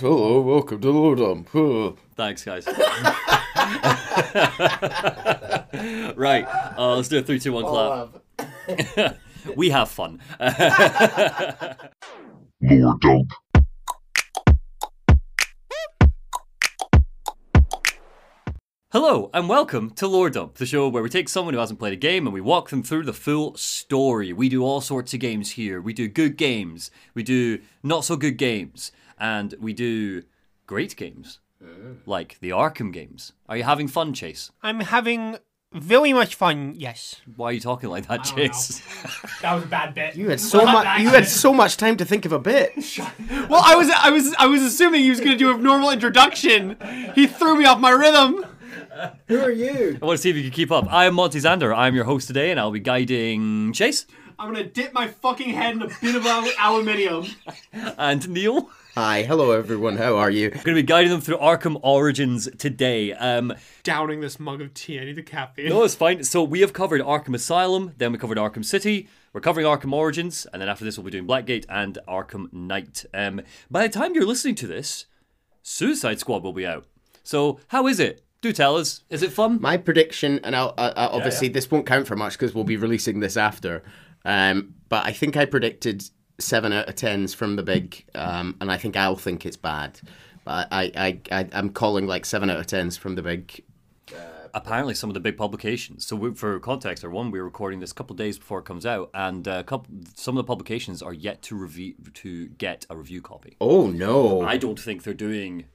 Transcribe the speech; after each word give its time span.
Hello, 0.00 0.40
welcome 0.40 0.80
to 0.82 0.92
Lordum. 0.92 1.44
Huh. 1.50 1.90
Thanks, 2.14 2.44
guys. 2.44 2.64
right, 6.16 6.46
uh, 6.78 6.94
let's 6.94 7.08
do 7.08 7.18
a 7.18 7.22
three, 7.22 7.40
two, 7.40 7.52
one 7.52 7.64
clap. 7.64 8.22
we 9.56 9.70
have 9.70 9.88
fun. 9.88 10.20
Lord 12.60 13.00
Dunk. 13.00 13.28
Hello 18.92 19.30
and 19.34 19.48
welcome 19.48 19.90
to 19.90 20.06
Lore 20.06 20.30
Dump, 20.30 20.54
the 20.54 20.64
show 20.64 20.88
where 20.88 21.02
we 21.02 21.08
take 21.08 21.28
someone 21.28 21.54
who 21.54 21.60
hasn't 21.60 21.80
played 21.80 21.92
a 21.92 21.96
game 21.96 22.24
and 22.26 22.32
we 22.32 22.40
walk 22.40 22.70
them 22.70 22.84
through 22.84 23.02
the 23.02 23.12
full 23.12 23.56
story. 23.56 24.32
We 24.32 24.48
do 24.48 24.64
all 24.64 24.80
sorts 24.80 25.12
of 25.12 25.18
games 25.18 25.50
here. 25.50 25.80
We 25.80 25.92
do 25.92 26.06
good 26.06 26.36
games, 26.36 26.92
we 27.14 27.24
do 27.24 27.58
not 27.82 28.04
so 28.04 28.16
good 28.16 28.38
games, 28.38 28.92
and 29.18 29.54
we 29.60 29.72
do 29.72 30.22
great 30.66 30.96
games, 30.96 31.40
oh. 31.62 31.96
like 32.06 32.38
the 32.40 32.50
Arkham 32.50 32.92
games. 32.92 33.32
Are 33.48 33.56
you 33.56 33.64
having 33.64 33.88
fun, 33.88 34.12
Chase? 34.14 34.50
I'm 34.62 34.80
having 34.80 35.38
very 35.72 36.12
much 36.12 36.34
fun. 36.34 36.74
Yes. 36.76 37.20
Why 37.36 37.50
are 37.50 37.52
you 37.52 37.60
talking 37.60 37.90
like 37.90 38.06
that, 38.08 38.24
Chase? 38.24 38.82
That 39.42 39.54
was 39.54 39.64
a 39.64 39.68
bad 39.68 39.94
bit. 39.94 40.16
You 40.16 40.30
had 40.30 40.40
so 40.40 40.64
much. 40.64 41.00
You 41.00 41.10
had 41.10 41.28
so 41.28 41.54
much 41.54 41.76
time 41.76 41.96
to 41.98 42.04
think 42.04 42.24
of 42.24 42.32
a 42.32 42.38
bit. 42.38 42.72
Well, 43.48 43.62
I 43.64 43.76
was 43.76 43.88
I 43.90 44.10
was 44.10 44.34
I 44.38 44.46
was 44.46 44.62
assuming 44.62 45.02
he 45.02 45.10
was 45.10 45.20
going 45.20 45.32
to 45.32 45.38
do 45.38 45.54
a 45.54 45.56
normal 45.56 45.90
introduction. 45.90 46.76
He 47.14 47.26
threw 47.26 47.56
me 47.56 47.64
off 47.64 47.78
my 47.78 47.90
rhythm. 47.90 48.44
Who 49.28 49.38
are 49.38 49.50
you? 49.50 49.98
I 50.02 50.04
want 50.04 50.18
to 50.18 50.22
see 50.22 50.28
if 50.28 50.36
you 50.36 50.42
can 50.42 50.50
keep 50.50 50.70
up. 50.70 50.92
I 50.92 51.06
am 51.06 51.14
Monty 51.14 51.38
Zander. 51.38 51.74
I'm 51.74 51.94
your 51.94 52.04
host 52.04 52.26
today, 52.26 52.50
and 52.50 52.60
I'll 52.60 52.70
be 52.70 52.80
guiding 52.80 53.72
Chase 53.72 54.06
I'm 54.40 54.52
going 54.52 54.64
to 54.64 54.70
dip 54.70 54.92
my 54.92 55.08
fucking 55.08 55.50
head 55.50 55.74
in 55.74 55.82
a 55.82 55.88
bit 56.00 56.14
of 56.14 56.24
al- 56.24 56.48
aluminium. 56.60 57.26
and 57.72 58.28
Neil. 58.28 58.70
Hi, 58.94 59.22
hello 59.22 59.50
everyone. 59.50 59.96
How 59.96 60.16
are 60.16 60.30
you? 60.30 60.46
I'm 60.46 60.62
going 60.62 60.76
to 60.76 60.82
be 60.82 60.82
guiding 60.84 61.10
them 61.10 61.20
through 61.20 61.38
Arkham 61.38 61.80
Origins 61.82 62.48
today. 62.56 63.12
Um, 63.14 63.52
Downing 63.82 64.20
this 64.20 64.38
mug 64.38 64.60
of 64.60 64.74
tea. 64.74 65.00
I 65.00 65.06
need 65.06 65.16
the 65.16 65.24
caffeine. 65.24 65.70
No, 65.70 65.82
it's 65.82 65.96
fine. 65.96 66.22
So 66.22 66.44
we 66.44 66.60
have 66.60 66.72
covered 66.72 67.00
Arkham 67.00 67.34
Asylum, 67.34 67.94
then 67.96 68.12
we 68.12 68.18
covered 68.18 68.38
Arkham 68.38 68.64
City. 68.64 69.08
We're 69.32 69.40
covering 69.40 69.66
Arkham 69.66 69.92
Origins, 69.92 70.46
and 70.52 70.62
then 70.62 70.68
after 70.68 70.84
this 70.84 70.96
we'll 70.96 71.04
be 71.04 71.10
doing 71.10 71.26
Blackgate 71.26 71.64
and 71.68 71.98
Arkham 72.06 72.52
Knight. 72.52 73.06
Um, 73.12 73.40
by 73.68 73.88
the 73.88 73.92
time 73.92 74.14
you're 74.14 74.24
listening 74.24 74.54
to 74.56 74.68
this, 74.68 75.06
Suicide 75.62 76.20
Squad 76.20 76.44
will 76.44 76.52
be 76.52 76.64
out. 76.66 76.86
So 77.24 77.58
how 77.68 77.88
is 77.88 77.98
it? 77.98 78.24
Do 78.40 78.52
tell 78.52 78.76
us. 78.76 79.02
Is 79.10 79.24
it 79.24 79.32
fun? 79.32 79.60
My 79.60 79.76
prediction, 79.76 80.38
and 80.44 80.54
I'll, 80.54 80.74
I, 80.78 80.90
I, 80.90 81.06
obviously 81.08 81.48
this 81.48 81.68
won't 81.68 81.86
count 81.86 82.06
for 82.06 82.14
much 82.14 82.34
because 82.34 82.54
we'll 82.54 82.62
be 82.62 82.76
releasing 82.76 83.18
this 83.18 83.36
after. 83.36 83.82
Um, 84.28 84.74
but 84.90 85.06
I 85.06 85.12
think 85.12 85.38
I 85.38 85.46
predicted 85.46 86.04
seven 86.38 86.70
out 86.72 86.86
of 86.86 86.94
tens 86.96 87.32
from 87.32 87.56
the 87.56 87.62
big, 87.62 88.04
um, 88.14 88.56
and 88.60 88.70
I 88.70 88.76
think 88.76 88.94
I'll 88.94 89.16
think 89.16 89.46
it's 89.46 89.56
bad. 89.56 89.98
But 90.44 90.68
I, 90.70 90.92
I, 90.94 91.20
I, 91.32 91.48
I'm 91.54 91.70
calling 91.70 92.06
like 92.06 92.26
seven 92.26 92.50
out 92.50 92.58
of 92.58 92.66
tens 92.66 92.98
from 92.98 93.14
the 93.14 93.22
big. 93.22 93.64
Apparently, 94.54 94.94
some 94.94 95.10
of 95.10 95.14
the 95.14 95.20
big 95.20 95.36
publications. 95.36 96.06
So 96.06 96.16
we, 96.16 96.34
for 96.34 96.58
context, 96.60 97.04
or 97.04 97.10
one, 97.10 97.30
we're 97.30 97.44
recording 97.44 97.80
this 97.80 97.90
a 97.90 97.94
couple 97.94 98.14
of 98.14 98.18
days 98.18 98.38
before 98.38 98.58
it 98.58 98.64
comes 98.64 98.84
out, 98.84 99.10
and 99.14 99.46
uh, 99.46 99.62
couple, 99.62 99.94
some 100.14 100.36
of 100.36 100.44
the 100.44 100.48
publications 100.48 101.02
are 101.02 101.12
yet 101.12 101.42
to 101.42 101.56
review 101.56 101.94
to 102.14 102.48
get 102.48 102.86
a 102.90 102.96
review 102.96 103.22
copy. 103.22 103.56
Oh 103.60 103.88
no! 103.88 104.42
I 104.42 104.56
don't 104.58 104.80
think 104.80 105.04
they're 105.04 105.14
doing 105.14 105.66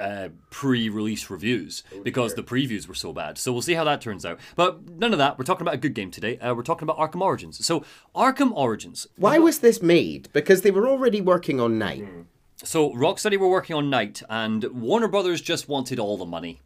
uh, 0.00 0.28
pre-release 0.50 1.30
reviews 1.30 1.82
because 2.02 2.34
the 2.34 2.42
previews 2.42 2.86
were 2.88 2.94
so 2.94 3.12
bad. 3.12 3.38
So 3.38 3.52
we'll 3.52 3.62
see 3.62 3.74
how 3.74 3.84
that 3.84 4.00
turns 4.00 4.24
out. 4.26 4.38
But 4.54 4.88
none 4.90 5.12
of 5.12 5.18
that. 5.18 5.38
We're 5.38 5.44
talking 5.44 5.62
about 5.62 5.74
a 5.74 5.78
good 5.78 5.94
game 5.94 6.10
today. 6.10 6.38
Uh, 6.38 6.54
we're 6.54 6.62
talking 6.62 6.88
about 6.88 6.98
Arkham 6.98 7.20
Origins. 7.20 7.64
So 7.64 7.84
Arkham 8.14 8.52
Origins. 8.54 9.06
Why 9.16 9.38
was 9.38 9.60
this 9.60 9.82
made? 9.82 10.28
Because 10.32 10.62
they 10.62 10.70
were 10.70 10.88
already 10.88 11.20
working 11.20 11.60
on 11.60 11.78
Knight. 11.78 12.04
So 12.62 12.92
Rocksteady 12.94 13.36
were 13.38 13.48
working 13.48 13.76
on 13.76 13.90
Knight, 13.90 14.22
and 14.30 14.64
Warner 14.64 15.08
Brothers 15.08 15.40
just 15.42 15.68
wanted 15.68 15.98
all 15.98 16.16
the 16.16 16.24
money. 16.24 16.60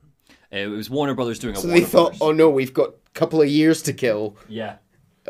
Uh, 0.53 0.56
it 0.58 0.66
was 0.66 0.88
Warner 0.88 1.14
Brothers 1.14 1.38
doing 1.38 1.56
a. 1.56 1.58
So 1.58 1.66
Warner 1.69 1.81
they 1.81 1.86
thought, 1.86 2.03
Brothers. 2.19 2.19
oh 2.22 2.33
no, 2.33 2.48
we've 2.50 2.72
got 2.72 2.91
a 2.91 3.11
couple 3.14 3.42
of 3.42 3.48
years 3.48 3.83
to 3.83 3.92
kill. 3.92 4.36
yeah, 4.48 4.77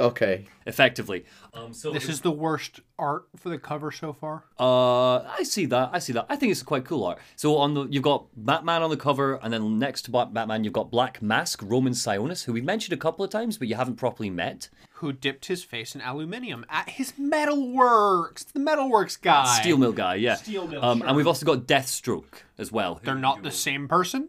Okay. 0.01 0.47
effectively. 0.67 1.25
Um, 1.53 1.73
so 1.73 1.93
This 1.93 2.09
is 2.09 2.21
the 2.21 2.31
worst 2.31 2.81
art 2.99 3.25
for 3.37 3.49
the 3.49 3.59
cover 3.59 3.91
so 3.91 4.13
far. 4.13 4.45
Uh, 4.59 5.19
I 5.39 5.43
see 5.43 5.67
that. 5.67 5.91
I 5.93 5.99
see 5.99 6.13
that. 6.13 6.27
I 6.29 6.37
think 6.37 6.53
it's 6.53 6.63
quite 6.63 6.85
cool 6.85 7.05
art. 7.05 7.19
So 7.37 7.57
on 7.57 7.75
the 7.75 7.87
you've 7.87 8.03
got 8.03 8.27
Batman 8.37 8.83
on 8.83 8.91
the 8.91 8.97
cover, 8.97 9.35
and 9.43 9.53
then 9.53 9.79
next 9.79 10.03
to 10.03 10.11
Batman 10.11 10.65
you've 10.65 10.73
got 10.73 10.91
Black 10.91 11.21
Mask, 11.23 11.61
Roman 11.65 11.93
Sionis, 11.93 12.45
who 12.45 12.53
we've 12.53 12.65
mentioned 12.65 12.93
a 12.93 12.97
couple 12.97 13.25
of 13.25 13.31
times, 13.31 13.59
but 13.59 13.69
you 13.69 13.75
haven't 13.75 13.97
properly 13.97 14.31
met. 14.31 14.69
Who 14.95 15.13
dipped 15.13 15.47
his 15.47 15.65
face 15.65 15.95
in 15.95 16.03
aluminium 16.03 16.67
at 16.69 16.91
his 16.91 17.13
metalworks? 17.13 18.45
The 18.53 18.61
metalworks 18.61 19.21
guy. 19.21 19.59
Steel 19.61 19.79
Mill 19.79 19.93
guy, 19.93 20.17
yeah. 20.17 20.35
Steel 20.37 20.69
Mill, 20.69 20.85
um, 20.85 20.99
sure. 20.99 21.07
And 21.09 21.17
we've 21.17 21.27
also 21.27 21.47
got 21.47 21.67
Deathstroke 21.67 22.43
as 22.59 22.71
well. 22.71 23.01
They're 23.03 23.15
not 23.15 23.43
the 23.43 23.51
same 23.51 23.89
person. 23.89 24.29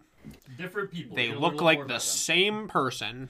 different 0.57 0.91
people. 0.91 1.15
They 1.15 1.33
look 1.33 1.61
like 1.61 1.87
the 1.87 1.99
same 1.99 2.67
person. 2.67 3.29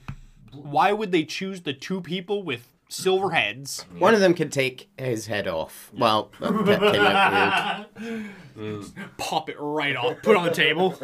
Why 0.52 0.92
would 0.92 1.12
they 1.12 1.24
choose 1.24 1.62
the 1.62 1.72
two 1.72 2.00
people 2.00 2.42
with 2.42 2.68
silver 2.88 3.30
heads? 3.30 3.86
One 3.98 4.14
of 4.14 4.20
them 4.20 4.34
can 4.34 4.50
take 4.50 4.90
his 4.98 5.26
head 5.26 5.48
off. 5.48 5.90
Well, 5.96 6.30
that 6.40 6.92
came 6.92 7.00
out 7.02 7.86
weird. 8.56 8.92
Pop 9.16 9.48
it 9.48 9.56
right 9.58 9.96
off. 9.96 10.22
Put 10.22 10.32
it 10.32 10.36
on 10.36 10.44
the 10.44 10.50
table. 10.50 10.94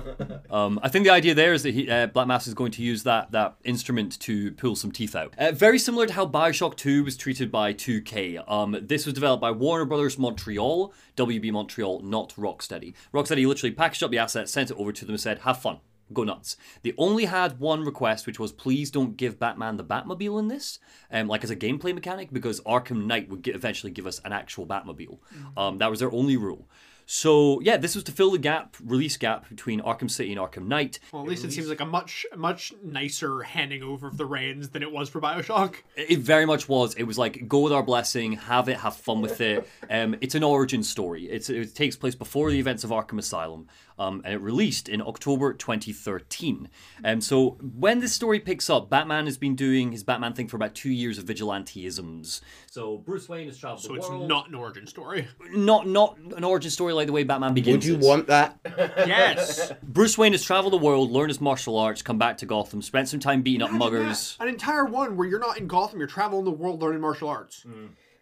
Um, 0.51 0.79
I 0.83 0.89
think 0.89 1.05
the 1.05 1.13
idea 1.13 1.35
there 1.35 1.53
is 1.53 1.63
that 1.63 1.75
he, 1.75 1.91
uh, 1.91 2.07
Black 2.07 2.27
Mask 2.27 2.47
is 2.47 2.55
going 2.55 2.73
to 2.73 2.83
use 2.83 3.03
that 3.05 3.33
that 3.33 3.57
instrument 3.65 4.19
to 4.21 4.53
pull 4.53 4.77
some 4.77 4.93
teeth 4.93 5.15
out. 5.17 5.35
Uh, 5.39 5.53
very 5.53 5.79
similar 5.79 6.07
to 6.07 6.13
how 6.13 6.27
Bioshock 6.27 6.77
2 6.77 7.05
was 7.05 7.17
treated 7.17 7.51
by 7.51 7.73
2K. 7.73 8.51
Um, 8.51 8.77
this 8.83 9.05
was 9.07 9.15
developed 9.15 9.41
by 9.41 9.51
Warner 9.51 9.85
Brothers 9.85 10.19
Montreal, 10.19 10.93
WB 11.17 11.53
Montreal, 11.53 12.01
not 12.01 12.35
Rocksteady. 12.37 12.95
Rocksteady 13.13 13.47
literally 13.47 13.75
packaged 13.75 14.03
up 14.03 14.11
the 14.11 14.19
asset, 14.19 14.49
sent 14.49 14.71
it 14.71 14.77
over 14.77 14.93
to 14.93 15.05
them, 15.05 15.15
and 15.15 15.21
said, 15.21 15.41
"Have 15.41 15.61
fun." 15.61 15.79
Go 16.13 16.25
nuts. 16.25 16.57
They 16.83 16.95
only 16.97 17.27
had 17.27 17.61
one 17.61 17.85
request, 17.85 18.27
which 18.27 18.39
was 18.39 18.53
please 18.53 18.91
don't 18.91 19.17
give 19.17 19.39
Batman 19.39 19.77
the 19.77 19.85
Batmobile 19.85 20.39
in 20.39 20.49
this, 20.49 20.79
um, 21.11 21.29
like 21.29 21.45
as 21.45 21.51
a 21.51 21.57
gameplay 21.57 21.95
mechanic, 21.95 22.33
because 22.33 22.61
Arkham 22.63 23.07
Knight 23.07 23.29
would 23.29 23.45
gi- 23.45 23.51
eventually 23.53 23.93
give 23.93 24.07
us 24.07 24.21
an 24.25 24.33
actual 24.33 24.67
Batmobile. 24.67 25.19
Um, 25.57 25.79
that 25.79 25.91
was 25.91 26.01
their 26.01 26.13
only 26.13 26.37
rule. 26.37 26.69
So 27.11 27.59
yeah, 27.61 27.79
this 27.79 27.95
was 27.95 28.05
to 28.05 28.13
fill 28.13 28.33
the 28.33 28.39
gap, 28.39 28.77
release 28.85 29.17
gap 29.17 29.49
between 29.49 29.81
Arkham 29.81 30.11
City 30.11 30.31
and 30.31 30.39
Arkham 30.39 30.67
Knight. 30.67 31.01
Well, 31.11 31.23
at 31.23 31.29
least 31.29 31.43
it 31.43 31.53
seems 31.53 31.67
like 31.71 31.81
a 31.81 31.87
much, 31.87 32.27
much 32.37 32.75
nicer 32.85 33.41
handing 33.41 33.83
over 33.83 34.09
of 34.09 34.19
the 34.19 34.27
reins 34.27 34.69
than 34.69 34.83
it 34.83 34.93
was 34.93 35.09
for 35.09 35.19
Bioshock. 35.19 35.77
It 35.97 36.19
very 36.19 36.45
much 36.45 36.69
was. 36.69 36.93
It 36.97 37.05
was 37.05 37.17
like 37.17 37.49
go 37.49 37.61
with 37.61 37.73
our 37.73 37.83
blessing, 37.83 38.33
have 38.33 38.69
it, 38.69 38.77
have 38.77 38.95
fun 38.95 39.23
with 39.23 39.41
it. 39.41 39.67
Um, 39.89 40.17
it's 40.21 40.35
an 40.35 40.43
origin 40.43 40.83
story. 40.83 41.25
It's, 41.31 41.49
it 41.49 41.75
takes 41.75 41.97
place 41.97 42.15
before 42.15 42.51
the 42.51 42.59
events 42.59 42.85
of 42.85 42.91
Arkham 42.91 43.19
Asylum, 43.19 43.69
um, 43.99 44.23
and 44.25 44.35
it 44.35 44.39
released 44.39 44.89
in 44.89 45.01
October 45.03 45.53
2013. 45.53 46.69
And 47.03 47.23
so 47.23 47.51
when 47.61 48.01
this 48.01 48.13
story 48.13 48.41
picks 48.41 48.69
up, 48.71 48.89
Batman 48.91 49.27
has 49.27 49.37
been 49.39 49.55
doing 49.57 49.93
his 49.93 50.03
Batman 50.05 50.33
thing 50.35 50.49
for 50.49 50.57
about 50.57 50.75
two 50.75 50.91
years 50.91 51.19
of 51.19 51.25
vigilanteisms. 51.25 52.41
So 52.71 52.99
Bruce 52.99 53.29
Wayne 53.29 53.47
has 53.47 53.59
traveled 53.59 53.83
So 53.83 53.89
the 53.89 53.95
it's 53.95 54.09
world. 54.09 54.29
not 54.29 54.49
an 54.49 54.55
origin 54.55 54.87
story. 54.87 55.29
not 55.53 55.87
not 55.87 56.19
an 56.37 56.45
origin 56.45 56.71
story 56.71 56.93
like 56.93 57.07
the 57.07 57.13
way 57.13 57.25
Batman 57.25 57.55
begins. 57.55 57.77
Would 57.77 57.85
you 57.85 57.97
want 58.07 58.27
that? 58.29 58.59
Yes. 58.67 59.73
Bruce 59.83 60.17
Wayne 60.19 60.33
has 60.33 60.43
traveled 60.45 60.73
the 60.73 60.79
world, 60.79 61.11
learned 61.11 61.31
his 61.31 61.41
martial 61.41 61.77
arts, 61.79 62.03
come 62.03 62.19
back 62.19 62.39
to 62.39 62.47
Gotham, 62.47 62.83
spent 62.83 63.09
some 63.09 63.21
time 63.21 63.43
beating 63.43 63.63
up 63.63 63.71
muggers. 63.73 64.37
An 64.41 64.49
entire 64.49 64.85
one 64.85 65.17
where 65.17 65.27
you're 65.29 65.39
not 65.41 65.59
in 65.59 65.67
Gotham, 65.67 65.99
you're 65.99 66.09
traveling 66.09 66.45
the 66.45 66.51
world 66.51 66.81
learning 66.83 67.01
martial 67.01 67.29
arts. 67.29 67.65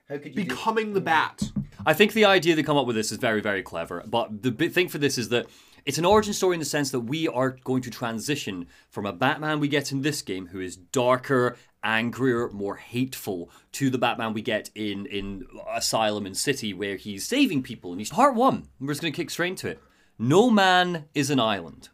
How 0.08 0.18
could 0.18 0.36
you 0.36 0.44
Becoming 0.44 0.92
the 0.92 1.00
mm. 1.00 1.04
bat. 1.04 1.50
I 1.84 1.92
think 1.92 2.12
the 2.12 2.24
idea 2.24 2.54
they 2.54 2.62
come 2.62 2.76
up 2.76 2.86
with 2.86 2.96
this 2.96 3.12
is 3.12 3.18
very, 3.18 3.40
very 3.40 3.62
clever. 3.62 4.02
But 4.06 4.42
the 4.42 4.52
big 4.52 4.72
thing 4.72 4.88
for 4.88 4.98
this 4.98 5.18
is 5.18 5.28
that 5.30 5.46
it's 5.84 5.98
an 5.98 6.04
origin 6.04 6.32
story 6.32 6.54
in 6.54 6.60
the 6.60 6.64
sense 6.64 6.90
that 6.90 7.00
we 7.00 7.28
are 7.28 7.50
going 7.64 7.82
to 7.82 7.90
transition 7.90 8.66
from 8.88 9.06
a 9.06 9.12
Batman 9.12 9.60
we 9.60 9.68
get 9.68 9.92
in 9.92 10.02
this 10.02 10.22
game, 10.22 10.48
who 10.48 10.60
is 10.60 10.76
darker, 10.76 11.56
angrier, 11.82 12.50
more 12.50 12.76
hateful, 12.76 13.50
to 13.72 13.90
the 13.90 13.98
Batman 13.98 14.32
we 14.32 14.42
get 14.42 14.70
in 14.74 15.06
in 15.06 15.46
Asylum 15.72 16.26
and 16.26 16.36
City, 16.36 16.72
where 16.72 16.96
he's 16.96 17.26
saving 17.26 17.62
people. 17.62 17.92
And 17.92 18.00
he's 18.00 18.10
part 18.10 18.34
one. 18.34 18.68
We're 18.80 18.92
just 18.92 19.00
going 19.00 19.12
to 19.12 19.16
kick 19.16 19.30
straight 19.30 19.50
into 19.50 19.68
it. 19.68 19.82
No 20.18 20.50
man 20.50 21.06
is 21.14 21.30
an 21.30 21.40
island. 21.40 21.88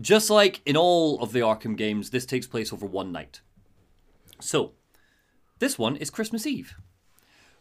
Just 0.00 0.30
like 0.30 0.60
in 0.66 0.76
all 0.76 1.20
of 1.20 1.32
the 1.32 1.40
Arkham 1.40 1.76
games, 1.76 2.10
this 2.10 2.26
takes 2.26 2.46
place 2.46 2.72
over 2.72 2.86
one 2.86 3.12
night. 3.12 3.40
So, 4.40 4.72
this 5.60 5.78
one 5.78 5.96
is 5.96 6.10
Christmas 6.10 6.46
Eve. 6.46 6.76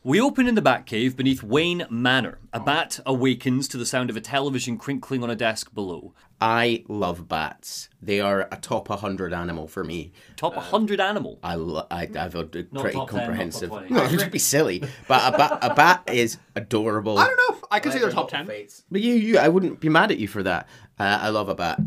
We 0.06 0.20
open 0.20 0.50
in 0.50 0.56
the 0.56 0.62
Batcave 0.62 1.16
beneath 1.16 1.44
Wayne 1.44 1.86
Manor. 1.90 2.38
A 2.52 2.60
bat 2.60 3.00
awakens 3.06 3.70
to 3.70 3.78
the 3.78 3.86
sound 3.86 4.10
of 4.10 4.18
a 4.18 4.22
television 4.22 4.78
crinkling 4.78 5.24
on 5.24 5.30
a 5.30 5.36
desk 5.36 5.74
below. 5.74 6.14
I 6.42 6.84
love 6.90 7.30
bats. 7.30 7.88
They 8.02 8.20
are 8.20 8.50
a 8.52 8.58
top 8.58 8.90
100 8.90 9.34
animal 9.34 9.66
for 9.66 9.82
me. 9.82 10.12
Top 10.36 10.58
100 10.58 11.00
animal. 11.00 11.40
I, 11.42 11.56
lo- 11.56 11.88
I 11.90 12.10
I've 12.20 12.36
a 12.36 12.44
pretty 12.44 12.68
top 12.68 12.84
10, 12.84 12.94
not 12.94 13.08
comprehensive. 13.08 13.70
top 13.70 13.88
20. 13.88 13.94
no, 13.94 14.04
it 14.04 14.18
would 14.18 14.30
be 14.32 14.40
silly. 14.40 14.84
But 15.08 15.34
a 15.34 15.38
bat, 15.38 15.60
a 15.62 15.74
bat 15.74 16.04
is 16.12 16.38
adorable. 16.54 17.18
I 17.18 17.28
don't 17.28 17.38
know. 17.38 17.68
I 17.72 17.80
could 17.80 17.94
say 17.94 18.00
they're 18.00 18.12
top 18.12 18.30
10. 18.30 18.46
But 18.92 19.00
you, 19.02 19.14
you, 19.14 19.38
I 19.38 19.48
wouldn't 19.48 19.80
be 19.80 19.88
mad 19.88 20.12
at 20.12 20.18
you 20.18 20.28
for 20.28 20.44
that. 20.44 20.68
Uh, 21.00 21.20
I 21.22 21.30
love 21.30 21.48
a 21.48 21.56
bat. 21.56 21.80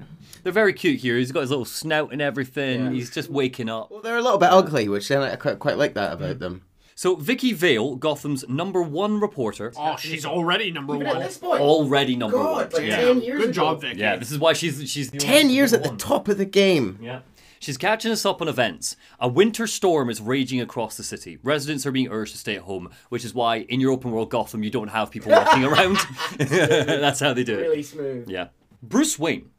They're 0.43 0.53
very 0.53 0.73
cute 0.73 1.01
here. 1.01 1.19
He's 1.19 1.33
got 1.33 1.41
his 1.41 1.51
little 1.51 1.67
snout 1.67 2.13
and 2.13 2.23
everything. 2.23 2.95
He's 2.95 3.11
just 3.11 3.29
waking 3.29 3.69
up. 3.69 3.91
Well, 3.91 4.01
they're 4.01 4.17
a 4.17 4.23
little 4.23 4.39
bit 4.39 4.53
ugly, 4.53 4.89
which 4.89 5.07
then 5.09 5.21
I 5.21 5.37
quite, 5.37 5.59
quite 5.59 5.77
like 5.77 5.93
that 5.95 6.15
about 6.15 6.39
them. 6.39 6.63
So 6.99 7.15
Vicky 7.15 7.53
Vale, 7.53 7.95
Gotham's 7.97 8.49
number 8.49 8.81
one 8.83 9.21
reporter, 9.21 9.71
Oh, 9.77 9.97
she's 9.97 10.25
already 10.25 10.71
number 10.71 10.95
Even 10.95 11.07
one. 11.09 11.17
at 11.19 11.23
this 11.29 11.37
point, 11.37 11.61
already 11.61 12.17
number 12.17 12.39
God, 12.39 12.73
one. 12.73 12.83
like 12.83 12.91
yeah. 12.91 12.97
10 13.03 13.21
years 13.21 13.37
Good 13.43 13.51
ago. 13.51 13.53
job, 13.53 13.81
Vicky. 13.83 14.01
yeah, 14.01 14.17
this 14.17 14.33
is 14.33 14.39
why 14.39 14.55
she's 14.55 14.91
she's 14.91 15.11
Ten 15.11 15.51
years 15.51 15.75
at 15.75 15.83
the 15.83 15.91
one. 15.91 15.99
top 15.99 16.27
of 16.27 16.39
the 16.39 16.47
game. 16.47 16.99
Yeah. 17.03 17.21
She's 17.61 17.77
catching 17.77 18.13
us 18.13 18.25
up 18.25 18.41
on 18.41 18.49
events. 18.49 18.97
A 19.21 19.29
winter 19.29 19.67
storm 19.67 20.09
is 20.09 20.21
raging 20.23 20.61
across 20.61 20.97
the 20.97 21.03
city. 21.03 21.39
Residents 21.43 21.85
are 21.87 21.91
being 21.93 22.09
urged 22.09 22.33
to 22.33 22.39
stay 22.39 22.57
at 22.57 22.63
home, 22.63 22.91
which 23.11 23.25
is 23.27 23.35
why 23.35 23.57
in 23.59 23.79
your 23.81 23.93
open 23.93 24.11
world 24.11 24.31
Gotham 24.31 24.63
you 24.63 24.71
don't 24.71 24.89
have 24.89 25.11
people 25.11 25.33
walking 25.33 25.65
around. 25.71 25.99
That's 26.39 27.21
how 27.21 27.35
they 27.35 27.45
do 27.45 27.59
it. 27.59 27.63
Really 27.63 27.83
smooth. 27.83 28.29
Yeah. 28.31 28.49
Bruce 28.83 29.19
Wayne, 29.19 29.51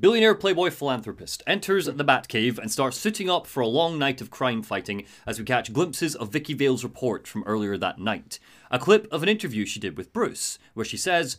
billionaire 0.00 0.34
playboy 0.34 0.70
philanthropist, 0.70 1.42
enters 1.46 1.86
the 1.86 2.04
Batcave 2.04 2.58
and 2.58 2.70
starts 2.70 2.96
suiting 2.96 3.28
up 3.28 3.46
for 3.46 3.60
a 3.60 3.66
long 3.66 3.98
night 3.98 4.20
of 4.20 4.30
crime 4.30 4.62
fighting 4.62 5.04
as 5.26 5.38
we 5.38 5.44
catch 5.44 5.72
glimpses 5.72 6.14
of 6.14 6.30
Vicky 6.30 6.54
Vale's 6.54 6.84
report 6.84 7.26
from 7.26 7.42
earlier 7.44 7.76
that 7.76 7.98
night. 7.98 8.38
A 8.70 8.78
clip 8.78 9.08
of 9.10 9.22
an 9.22 9.28
interview 9.28 9.66
she 9.66 9.80
did 9.80 9.96
with 9.96 10.12
Bruce, 10.12 10.58
where 10.74 10.84
she 10.84 10.96
says, 10.96 11.38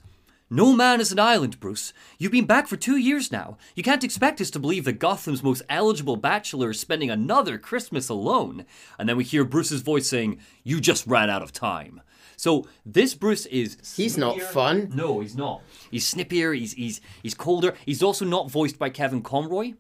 no 0.52 0.74
man 0.74 1.00
is 1.00 1.12
an 1.12 1.20
island, 1.20 1.60
Bruce. 1.60 1.94
You've 2.18 2.32
been 2.32 2.48
back 2.48 2.68
for 2.68 2.76
two 2.76 2.98
years 2.98 3.32
now. 3.32 3.60
You 3.76 3.84
can't 3.84 4.04
expect 4.04 4.42
us 4.42 4.50
to 4.52 4.60
believe 4.60 4.84
that 4.86 4.98
Gotham's 4.98 5.44
most 5.44 5.62
eligible 5.70 6.16
bachelor 6.16 6.72
is 6.72 6.80
spending 6.80 7.12
another 7.12 7.60
Christmas 7.60 8.10
alone. 8.10 8.66
And 8.98 9.08
then 9.08 9.16
we 9.16 9.24
hear 9.24 9.46
Bruce's 9.46 9.82
voice 9.82 10.10
saying, 10.10 10.40
You 10.64 10.82
just 10.82 11.06
ran 11.06 11.30
out 11.30 11.44
of 11.44 11.54
time. 11.54 12.02
So 12.40 12.66
this 12.86 13.16
Bruce 13.16 13.46
is 13.48 13.78
He's 13.98 14.18
not 14.18 14.40
fun. 14.40 14.94
No, 14.96 15.20
he's 15.20 15.36
not. 15.36 15.62
He's 15.92 16.10
snippier. 16.10 16.58
He's 16.58 16.72
he's 16.72 17.02
he's 17.22 17.34
colder. 17.34 17.76
He's 17.86 18.02
also 18.02 18.24
not 18.24 18.50
voiced 18.50 18.80
by 18.80 18.90
Kevin 18.90 19.22
Conroy. 19.22 19.74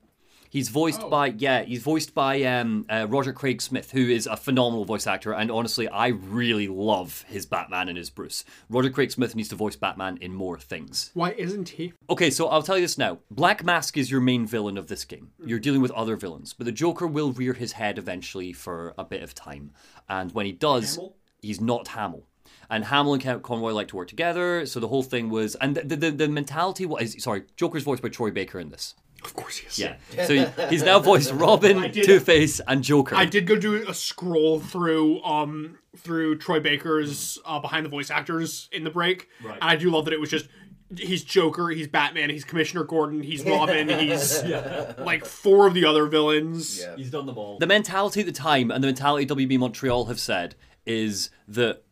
He's 0.49 0.67
voiced 0.67 1.09
by 1.09 1.27
yeah. 1.27 1.61
He's 1.63 1.81
voiced 1.81 2.13
by 2.13 2.41
um, 2.43 2.85
uh, 2.89 3.07
Roger 3.07 3.31
Craig 3.31 3.61
Smith, 3.61 3.91
who 3.91 4.09
is 4.09 4.27
a 4.27 4.35
phenomenal 4.35 4.83
voice 4.83 5.07
actor. 5.07 5.31
And 5.31 5.49
honestly, 5.49 5.87
I 5.87 6.07
really 6.07 6.67
love 6.67 7.23
his 7.29 7.45
Batman 7.45 7.87
and 7.87 7.97
his 7.97 8.09
Bruce. 8.09 8.43
Roger 8.67 8.89
Craig 8.89 9.11
Smith 9.11 9.35
needs 9.35 9.49
to 9.49 9.55
voice 9.55 9.77
Batman 9.77 10.17
in 10.19 10.33
more 10.33 10.59
things. 10.59 11.11
Why 11.13 11.31
isn't 11.31 11.69
he? 11.69 11.93
Okay, 12.09 12.29
so 12.29 12.49
I'll 12.49 12.63
tell 12.63 12.77
you 12.77 12.83
this 12.83 12.97
now. 12.97 13.19
Black 13.31 13.63
Mask 13.63 13.95
is 13.95 14.11
your 14.11 14.21
main 14.21 14.45
villain 14.45 14.77
of 14.77 14.87
this 14.87 15.05
game. 15.05 15.31
You're 15.45 15.59
dealing 15.59 15.81
with 15.81 15.91
other 15.91 16.17
villains, 16.17 16.51
but 16.51 16.65
the 16.65 16.73
Joker 16.73 17.07
will 17.07 17.31
rear 17.31 17.53
his 17.53 17.73
head 17.73 17.97
eventually 17.97 18.51
for 18.51 18.93
a 18.97 19.05
bit 19.05 19.23
of 19.23 19.33
time. 19.33 19.71
And 20.09 20.33
when 20.33 20.45
he 20.45 20.51
does, 20.51 20.99
he's 21.41 21.61
not 21.61 21.89
Hamill. 21.89 22.25
And 22.69 22.85
Hamill 22.85 23.15
and 23.15 23.23
Con- 23.23 23.41
Conroy 23.41 23.71
like 23.71 23.87
to 23.89 23.95
work 23.95 24.07
together, 24.09 24.65
so 24.65 24.79
the 24.79 24.87
whole 24.87 25.01
thing 25.03 25.29
was. 25.29 25.55
And 25.55 25.75
the, 25.75 25.95
the, 25.95 26.11
the 26.11 26.27
mentality 26.27 26.85
was. 26.85 27.21
Sorry, 27.23 27.43
Joker's 27.55 27.83
voiced 27.83 28.03
by 28.03 28.09
Troy 28.09 28.29
Baker 28.31 28.59
in 28.59 28.69
this. 28.69 28.93
Of 29.23 29.33
course 29.33 29.57
he 29.57 29.67
is. 29.67 29.77
Yeah. 29.79 29.95
So 30.25 30.33
he- 30.33 30.67
he's 30.69 30.83
now 30.83 30.99
voiced 30.99 31.31
Robin, 31.33 31.91
Two 31.91 32.19
Face, 32.19 32.61
and 32.67 32.83
Joker. 32.83 33.15
I 33.15 33.25
did 33.25 33.47
go 33.47 33.55
do 33.57 33.87
a 33.89 33.93
scroll 33.93 34.59
through 34.59 35.21
um 35.23 35.77
through 35.97 36.37
Troy 36.37 36.59
Baker's 36.59 37.37
uh, 37.45 37.59
behind 37.59 37.85
the 37.85 37.89
voice 37.89 38.09
actors 38.11 38.69
in 38.71 38.83
the 38.83 38.89
break, 38.91 39.27
Right. 39.43 39.55
and 39.59 39.69
I 39.69 39.75
do 39.75 39.89
love 39.89 40.05
that 40.05 40.13
it 40.13 40.19
was 40.21 40.29
just 40.29 40.47
he's 40.95 41.23
Joker, 41.23 41.69
he's 41.69 41.87
Batman, 41.87 42.29
he's 42.29 42.43
Commissioner 42.45 42.83
Gordon, 42.83 43.21
he's 43.21 43.43
Robin, 43.43 43.89
he's 43.89 44.41
like 44.99 45.25
four 45.25 45.67
of 45.67 45.73
the 45.73 45.85
other 45.85 46.05
villains. 46.05 46.79
Yeah. 46.79 46.95
He's 46.95 47.11
done 47.11 47.25
them 47.25 47.37
all. 47.37 47.57
The 47.59 47.67
mentality 47.67 48.21
at 48.21 48.25
the 48.27 48.31
time 48.31 48.71
and 48.71 48.81
the 48.83 48.87
mentality 48.87 49.25
WB 49.25 49.59
Montreal 49.59 50.05
have 50.05 50.19
said 50.19 50.55
is 50.85 51.29
that 51.47 51.83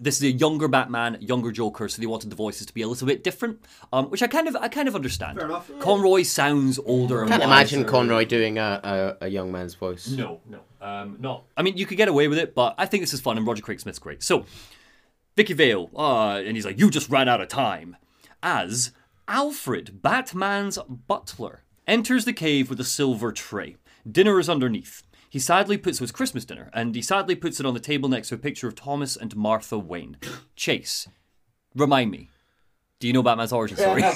this 0.00 0.16
is 0.16 0.22
a 0.22 0.30
younger 0.32 0.66
Batman, 0.68 1.18
younger 1.20 1.52
Joker, 1.52 1.88
so 1.88 2.00
they 2.00 2.06
wanted 2.06 2.28
the 2.30 2.36
voices 2.36 2.66
to 2.66 2.74
be 2.74 2.82
a 2.82 2.88
little 2.88 3.06
bit 3.06 3.22
different, 3.22 3.64
um, 3.92 4.06
which 4.10 4.22
I 4.22 4.26
kind 4.26 4.48
of 4.48 4.56
I 4.56 4.68
kind 4.68 4.88
of 4.88 4.94
understand. 4.94 5.38
Fair 5.38 5.46
enough. 5.46 5.70
Conroy 5.78 6.22
sounds 6.22 6.78
older. 6.84 7.20
and 7.22 7.30
Can't 7.30 7.42
imagine 7.42 7.80
wiser. 7.80 7.90
Conroy 7.90 8.24
doing 8.24 8.58
a, 8.58 9.16
a, 9.20 9.26
a 9.26 9.28
young 9.28 9.52
man's 9.52 9.74
voice. 9.74 10.08
No, 10.08 10.40
no, 10.48 10.60
um, 10.80 11.16
not. 11.20 11.44
I 11.56 11.62
mean, 11.62 11.76
you 11.76 11.86
could 11.86 11.96
get 11.96 12.08
away 12.08 12.28
with 12.28 12.38
it, 12.38 12.54
but 12.54 12.74
I 12.76 12.86
think 12.86 13.02
this 13.02 13.14
is 13.14 13.20
fun, 13.20 13.36
and 13.38 13.46
Roger 13.46 13.62
Craig 13.62 13.78
Smith's 13.80 13.98
great. 14.00 14.22
So, 14.22 14.44
Vicky 15.36 15.52
Vale, 15.52 15.90
uh, 15.96 16.42
and 16.44 16.56
he's 16.56 16.66
like, 16.66 16.78
"You 16.78 16.90
just 16.90 17.08
ran 17.08 17.28
out 17.28 17.40
of 17.40 17.48
time," 17.48 17.96
as 18.42 18.90
Alfred, 19.28 20.02
Batman's 20.02 20.78
butler, 20.88 21.62
enters 21.86 22.24
the 22.24 22.32
cave 22.32 22.68
with 22.68 22.80
a 22.80 22.84
silver 22.84 23.32
tray. 23.32 23.76
Dinner 24.10 24.38
is 24.40 24.48
underneath. 24.48 25.02
He 25.34 25.40
sadly 25.40 25.76
puts 25.76 25.98
it 25.98 26.00
was 26.00 26.12
Christmas 26.12 26.44
dinner, 26.44 26.70
and 26.72 26.94
he 26.94 27.02
sadly 27.02 27.34
puts 27.34 27.58
it 27.58 27.66
on 27.66 27.74
the 27.74 27.80
table 27.80 28.08
next 28.08 28.28
to 28.28 28.36
a 28.36 28.38
picture 28.38 28.68
of 28.68 28.76
Thomas 28.76 29.16
and 29.16 29.34
Martha 29.34 29.76
Wayne. 29.76 30.16
Chase, 30.54 31.08
remind 31.74 32.12
me, 32.12 32.30
do 33.00 33.08
you 33.08 33.12
know 33.12 33.20
Batman's 33.20 33.52
origin 33.52 33.76
story? 33.76 34.04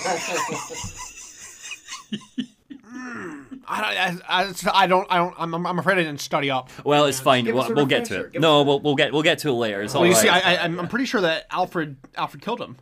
I, 3.71 4.13
don't- 4.13 4.23
I, 4.29 4.43
I, 4.45 4.53
I 4.85 4.87
don't 4.87 5.07
I 5.11 5.17
don't 5.19 5.35
I'm, 5.39 5.67
I'm 5.67 5.79
afraid 5.81 5.99
I 5.99 6.05
didn't 6.05 6.21
study 6.21 6.53
up. 6.53 6.71
well, 6.85 7.07
it's 7.07 7.19
fine. 7.19 7.45
Give 7.47 7.57
We'll, 7.57 7.75
we'll 7.75 7.87
get 7.87 8.05
to 8.07 8.27
it. 8.27 8.39
No, 8.41 8.61
a- 8.61 8.63
we'll, 8.63 8.79
we'll 8.79 8.95
get 8.95 9.13
we'll 9.13 9.23
get 9.25 9.39
to 9.41 9.49
it 9.49 9.53
later. 9.55 9.83
It's 9.83 9.97
all 9.97 10.03
Well, 10.03 10.11
you 10.11 10.15
right. 10.17 10.23
see, 10.23 10.29
I, 10.29 10.55
I, 10.55 10.65
I'm 10.65 10.79
I'm 10.79 10.87
pretty 10.87 11.07
sure 11.07 11.21
that 11.23 11.47
Alfred 11.51 11.97
Alfred 12.17 12.43
killed 12.45 12.61
him, 12.61 12.77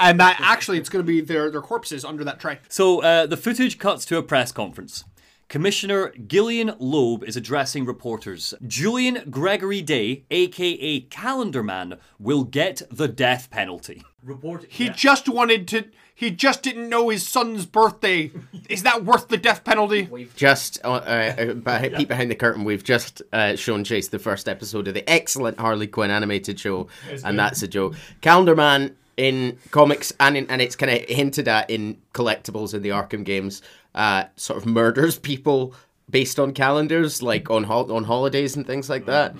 and 0.00 0.18
that 0.20 0.38
actually 0.40 0.78
it's 0.78 0.88
going 0.88 1.04
to 1.04 1.06
be 1.06 1.20
their 1.20 1.50
their 1.50 1.60
corpses 1.60 2.02
under 2.02 2.24
that 2.24 2.40
tray. 2.40 2.60
So 2.70 3.02
uh, 3.02 3.26
the 3.26 3.36
footage 3.36 3.78
cuts 3.78 4.06
to 4.06 4.16
a 4.16 4.22
press 4.22 4.52
conference. 4.52 5.04
Commissioner 5.48 6.12
Gillian 6.26 6.74
Loeb 6.78 7.24
is 7.24 7.34
addressing 7.34 7.86
reporters. 7.86 8.52
Julian 8.66 9.30
Gregory 9.30 9.80
Day, 9.80 10.24
aka 10.30 11.00
Calendar 11.00 11.62
Man, 11.62 11.98
will 12.18 12.44
get 12.44 12.82
the 12.90 13.08
death 13.08 13.48
penalty. 13.50 14.04
Report. 14.22 14.66
He 14.68 14.90
just 14.90 15.26
wanted 15.26 15.66
to. 15.68 15.84
He 16.14 16.32
just 16.32 16.62
didn't 16.62 16.90
know 16.90 17.08
his 17.08 17.26
son's 17.26 17.64
birthday. 17.64 18.30
Is 18.68 18.82
that 18.82 19.04
worth 19.04 19.28
the 19.28 19.36
death 19.38 19.64
penalty? 19.64 20.08
We've 20.10 20.34
just, 20.34 20.80
uh, 20.84 20.94
uh, 20.94 21.54
behind, 21.54 21.94
peek 21.94 22.08
behind 22.08 22.28
the 22.28 22.34
curtain, 22.34 22.64
we've 22.64 22.82
just 22.82 23.22
uh, 23.32 23.54
shown 23.54 23.84
Chase 23.84 24.08
the 24.08 24.18
first 24.18 24.48
episode 24.48 24.88
of 24.88 24.94
the 24.94 25.08
excellent 25.08 25.60
Harley 25.60 25.86
Quinn 25.86 26.10
animated 26.10 26.58
show, 26.58 26.88
and 27.24 27.38
that's 27.38 27.62
a 27.62 27.68
joke. 27.68 27.94
Calendar 28.20 28.56
Man 28.56 28.96
in 29.18 29.58
comics, 29.72 30.12
and 30.20 30.36
in, 30.36 30.46
and 30.48 30.62
it's 30.62 30.76
kind 30.76 30.90
of 30.92 31.06
hinted 31.08 31.48
at 31.48 31.68
in 31.68 31.98
collectibles 32.14 32.72
in 32.72 32.82
the 32.82 32.90
Arkham 32.90 33.24
games, 33.24 33.60
uh, 33.94 34.24
sort 34.36 34.56
of 34.56 34.64
murders 34.64 35.18
people 35.30 35.74
based 36.08 36.38
on 36.38 36.54
calendars, 36.54 37.22
like 37.22 37.50
on 37.50 37.64
hol- 37.64 37.92
on 37.92 38.04
holidays 38.04 38.56
and 38.56 38.66
things 38.66 38.88
like 38.88 39.04
that. 39.06 39.34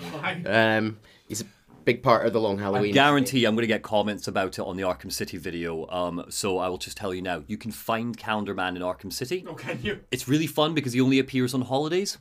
Um, 0.45 0.99
he's 1.29 1.41
a 1.41 1.47
big 1.85 2.03
part 2.03 2.27
of 2.27 2.35
the 2.35 2.41
Long 2.41 2.59
Halloween. 2.59 2.91
I 2.91 2.93
guarantee 2.93 3.45
I'm 3.47 3.55
going 3.55 3.63
to 3.63 3.69
get 3.69 3.83
comments 3.83 4.29
about 4.29 4.59
it 4.59 4.63
on 4.63 4.77
the 4.77 4.83
Arkham 4.83 5.13
City 5.13 5.39
video. 5.39 5.89
Um, 5.89 6.25
so 6.29 6.59
I 6.59 6.69
will 6.69 6.77
just 6.77 6.97
tell 6.97 7.15
you 7.15 7.23
now: 7.23 7.45
you 7.47 7.57
can 7.57 7.71
find 7.71 8.17
Calendar 8.17 8.55
Man 8.55 8.77
in 8.77 8.83
Arkham 8.83 9.13
City. 9.13 9.47
Oh, 9.49 9.55
can 9.55 9.81
you? 9.81 10.01
It's 10.11 10.29
really 10.29 10.49
fun 10.49 10.75
because 10.75 10.93
he 10.93 11.01
only 11.01 11.21
appears 11.21 11.55
on 11.55 11.63
holidays. 11.63 12.19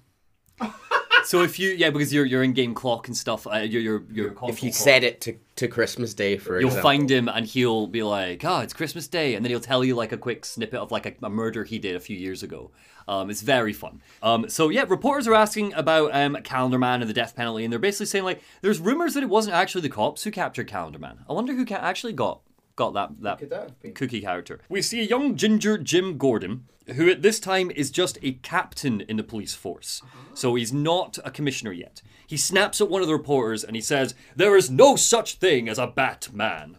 so 1.28 1.44
if 1.44 1.60
you 1.60 1.70
yeah, 1.72 1.90
because 1.90 2.14
you're 2.14 2.26
you're 2.26 2.44
in 2.44 2.54
game 2.54 2.74
clock 2.74 3.08
and 3.08 3.16
stuff. 3.16 3.46
Uh, 3.46 3.58
you're 3.58 3.82
you're, 3.82 4.04
you're 4.12 4.36
if 4.44 4.64
you 4.64 4.72
set 4.72 5.04
it 5.04 5.22
to, 5.22 5.36
to 5.58 5.68
Christmas 5.68 6.14
Day, 6.14 6.38
for 6.38 6.60
You'll 6.60 6.70
example. 6.70 6.90
find 6.90 7.12
him 7.12 7.28
and 7.28 7.46
he'll 7.46 7.88
be 7.88 8.04
like, 8.04 8.44
"Oh, 8.46 8.60
it's 8.60 8.74
Christmas 8.74 9.08
Day," 9.08 9.36
and 9.36 9.44
then 9.44 9.50
he'll 9.50 9.60
tell 9.60 9.84
you 9.84 9.96
like 9.96 10.12
a 10.12 10.18
quick 10.18 10.46
snippet 10.46 10.80
of 10.80 10.92
like 10.92 11.06
a, 11.06 11.14
a 11.26 11.30
murder 11.30 11.64
he 11.64 11.80
did 11.80 11.96
a 11.96 12.00
few 12.00 12.18
years 12.18 12.44
ago. 12.44 12.72
Um, 13.10 13.30
it's 13.30 13.42
very 13.42 13.74
fun. 13.74 14.02
Um, 14.22 14.50
so 14.50 14.70
yeah, 14.70 14.86
reporters 14.88 15.28
are 15.28 15.34
asking 15.34 15.74
about 15.74 16.14
um, 16.14 16.38
Calendar 16.44 16.78
Man 16.78 17.02
and 17.02 17.10
the 17.10 17.14
death 17.14 17.36
penalty, 17.36 17.64
and 17.64 17.72
they're 17.72 17.80
basically 17.80 18.06
saying 18.08 18.26
like, 18.26 18.42
"There's 18.62 18.80
rumors 18.80 19.14
that 19.14 19.24
it 19.24 19.30
wasn't 19.30 19.56
actually 19.56 19.82
the 19.82 19.90
cops 19.90 20.24
who 20.24 20.32
captured 20.32 20.68
Calendar 20.68 21.00
Man. 21.00 21.20
I 21.30 21.34
wonder 21.34 21.54
who 21.54 21.66
ca- 21.66 21.76
actually 21.76 22.14
got 22.14 22.42
got 22.78 22.94
that 22.94 23.22
that 23.22 23.40
could 23.40 23.50
that 23.50 23.64
have 23.64 23.82
been? 23.82 23.94
cookie 23.94 24.22
character." 24.22 24.62
We 24.70 24.82
see 24.82 25.02
a 25.02 25.04
young 25.04 25.36
ginger 25.36 25.78
Jim 25.78 26.18
Gordon, 26.18 26.64
who 26.96 27.10
at 27.10 27.22
this 27.22 27.42
time 27.42 27.70
is 27.72 27.92
just 27.92 28.18
a 28.22 28.34
captain 28.34 29.02
in 29.02 29.18
the 29.18 29.24
police 29.24 29.54
force, 29.54 30.02
uh-huh. 30.06 30.36
so 30.36 30.56
he's 30.56 30.72
not 30.72 31.18
a 31.26 31.32
commissioner 31.32 31.74
yet. 31.74 32.02
He 32.26 32.38
snaps 32.38 32.80
at 32.80 32.90
one 32.90 33.02
of 33.02 33.08
the 33.08 33.14
reporters 33.14 33.66
and 33.66 33.76
he 33.76 33.82
says, 33.82 34.16
"There 34.36 34.56
is 34.56 34.70
no 34.70 34.96
such 34.96 35.36
thing 35.36 35.68
as 35.68 35.78
a 35.78 35.88
Batman." 35.88 36.78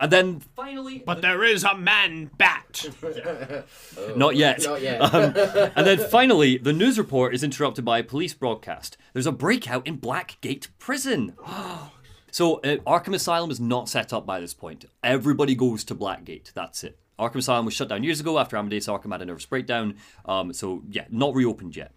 And 0.00 0.10
then 0.10 0.40
finally, 0.56 1.02
But 1.04 1.22
there 1.22 1.44
is 1.44 1.64
a 1.64 1.76
man 1.76 2.30
bat. 2.36 2.86
Oh, 3.96 4.12
not 4.16 4.34
yet. 4.34 4.64
Not 4.64 4.82
yet. 4.82 5.00
Um, 5.00 5.32
and 5.76 5.86
then 5.86 5.98
finally, 6.10 6.58
the 6.58 6.72
news 6.72 6.98
report 6.98 7.32
is 7.32 7.44
interrupted 7.44 7.84
by 7.84 7.98
a 7.98 8.02
police 8.02 8.34
broadcast. 8.34 8.96
There's 9.12 9.26
a 9.26 9.32
breakout 9.32 9.86
in 9.86 9.98
Blackgate 9.98 10.68
Prison. 10.78 11.34
Oh, 11.46 11.90
so, 12.34 12.56
uh, 12.56 12.78
Arkham 12.78 13.14
Asylum 13.14 13.52
is 13.52 13.60
not 13.60 13.88
set 13.88 14.12
up 14.12 14.26
by 14.26 14.40
this 14.40 14.54
point. 14.54 14.86
Everybody 15.04 15.54
goes 15.54 15.84
to 15.84 15.94
Blackgate. 15.94 16.52
That's 16.52 16.82
it. 16.82 16.98
Arkham 17.16 17.36
Asylum 17.36 17.64
was 17.64 17.74
shut 17.74 17.88
down 17.88 18.02
years 18.02 18.18
ago 18.18 18.40
after 18.40 18.56
Amadeus 18.56 18.88
Arkham 18.88 19.12
had 19.12 19.22
a 19.22 19.24
nervous 19.24 19.46
breakdown. 19.46 19.94
Um, 20.24 20.52
so, 20.52 20.82
yeah, 20.90 21.04
not 21.10 21.36
reopened 21.36 21.76
yet. 21.76 21.92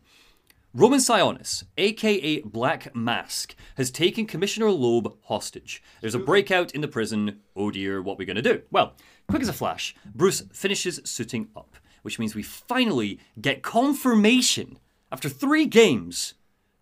Roman 0.75 0.99
Sionis, 0.99 1.63
aka 1.79 2.41
Black 2.41 2.95
Mask, 2.95 3.55
has 3.77 3.89
taken 3.89 4.27
Commissioner 4.27 4.69
Loeb 4.69 5.17
hostage. 5.23 5.81
There's 6.01 6.13
a 6.13 6.19
breakout 6.19 6.71
in 6.75 6.81
the 6.81 6.87
prison. 6.87 7.39
Oh 7.55 7.71
dear, 7.71 7.99
what 7.99 8.13
are 8.13 8.17
we 8.17 8.25
to 8.27 8.39
do? 8.43 8.61
Well, 8.69 8.93
quick 9.27 9.41
as 9.41 9.49
a 9.49 9.53
flash, 9.53 9.95
Bruce 10.05 10.43
finishes 10.53 11.01
suiting 11.03 11.47
up, 11.55 11.77
which 12.03 12.19
means 12.19 12.35
we 12.35 12.43
finally 12.43 13.19
get 13.41 13.63
confirmation, 13.63 14.77
after 15.11 15.29
three 15.29 15.65
games, 15.65 16.35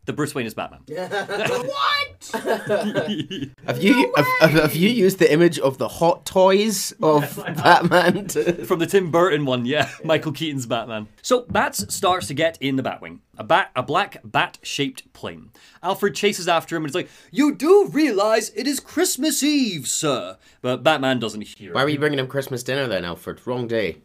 that 0.06 0.14
Bruce 0.14 0.36
Wayne 0.36 0.46
is 0.46 0.54
Batman. 0.54 0.82
what? 0.88 2.32
Have 3.66 3.84
you 3.84 4.14
have, 4.16 4.52
have 4.52 4.76
you 4.76 4.90
used 4.90 5.20
the 5.20 5.32
image 5.32 5.60
of 5.60 5.78
the 5.78 5.88
hot 5.88 6.26
toys 6.26 6.94
of 7.02 7.36
Batman? 7.56 8.28
To... 8.30 8.66
From 8.66 8.80
the 8.80 8.86
Tim 8.86 9.12
Burton 9.12 9.46
one, 9.46 9.66
yeah, 9.66 9.90
Michael 10.04 10.32
Keaton's 10.32 10.66
Batman. 10.66 11.08
So 11.22 11.42
Bats 11.50 11.94
starts 11.94 12.28
to 12.28 12.34
get 12.34 12.58
in 12.62 12.76
the 12.76 12.84
Batwing, 12.84 13.20
a 13.38 13.44
bat, 13.44 13.72
a 13.76 13.84
black 13.84 14.18
bat-shaped 14.24 15.12
plane. 15.14 15.52
Alfred 15.84 16.16
chases 16.16 16.48
after 16.48 16.76
him 16.76 16.84
and 16.84 16.90
is 16.90 16.96
like, 16.96 17.10
"You 17.32 17.54
do 17.54 17.88
realize 17.92 18.52
it 18.56 18.68
is 18.68 18.80
Christmas 18.80 19.44
Eve, 19.44 19.88
sir?" 19.88 20.38
But 20.62 20.84
Batman 20.84 21.20
doesn't 21.20 21.42
hear. 21.42 21.74
Why 21.74 21.84
were 21.84 21.90
you 21.90 22.00
bringing 22.00 22.20
him 22.20 22.28
Christmas 22.28 22.64
dinner 22.64 22.88
then, 22.88 23.06
Alfred? 23.06 23.46
Wrong 23.46 23.68
day. 23.68 23.98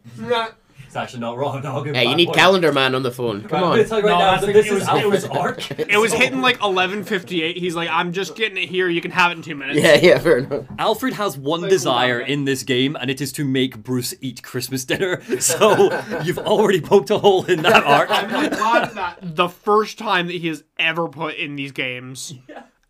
It's 0.91 0.97
actually 0.97 1.21
not 1.21 1.37
wrong. 1.37 1.61
No, 1.63 1.83
Hey, 1.83 2.09
you 2.09 2.15
need 2.15 2.33
Calendar 2.33 2.73
Man 2.73 2.95
on 2.95 3.01
the 3.03 3.11
phone. 3.11 3.43
Come 3.47 3.63
on. 3.63 3.77
right 3.77 3.89
No, 3.89 3.99
now 4.01 4.17
that's 4.31 4.41
that 4.41 4.47
like- 4.47 4.55
this 4.55 4.65
it 4.65 4.73
is 4.73 4.79
was- 4.89 5.01
it 5.03 5.09
was- 5.09 5.25
arc. 5.25 5.71
It 5.79 5.97
was 5.97 6.11
hitting 6.21 6.41
like 6.41 6.59
11:58. 6.59 7.55
He's 7.55 7.75
like, 7.75 7.87
"I'm 7.89 8.11
just 8.11 8.35
getting 8.35 8.57
it 8.57 8.67
here. 8.67 8.89
You 8.89 8.99
can 8.99 9.11
have 9.11 9.31
it 9.31 9.35
in 9.37 9.41
two 9.41 9.55
minutes." 9.55 9.79
Yeah, 9.79 9.95
yeah, 9.95 10.19
fair 10.19 10.39
enough. 10.39 10.65
Alfred 10.77 11.13
has 11.13 11.37
one 11.37 11.61
Like, 11.61 11.69
desire 11.69 12.19
wow. 12.19 12.25
in 12.25 12.43
this 12.43 12.63
game, 12.63 12.97
and 12.99 13.09
it 13.09 13.21
is 13.21 13.31
to 13.33 13.45
make 13.45 13.77
Bruce 13.83 14.13
eat 14.19 14.43
Christmas 14.43 14.83
dinner. 14.83 15.21
So 15.39 15.97
you've 16.23 16.39
already 16.39 16.81
poked 16.81 17.09
a 17.09 17.19
hole 17.19 17.45
in 17.45 17.61
that 17.61 17.83
arc. 17.85 18.09
I'm 18.11 18.27
glad 18.49 18.91
that 18.95 19.17
the 19.21 19.47
first 19.47 19.97
time 19.97 20.27
that 20.27 20.33
he 20.35 20.47
has 20.49 20.65
ever 20.77 21.07
put 21.07 21.35
in 21.35 21.55
these 21.55 21.71
games 21.71 22.33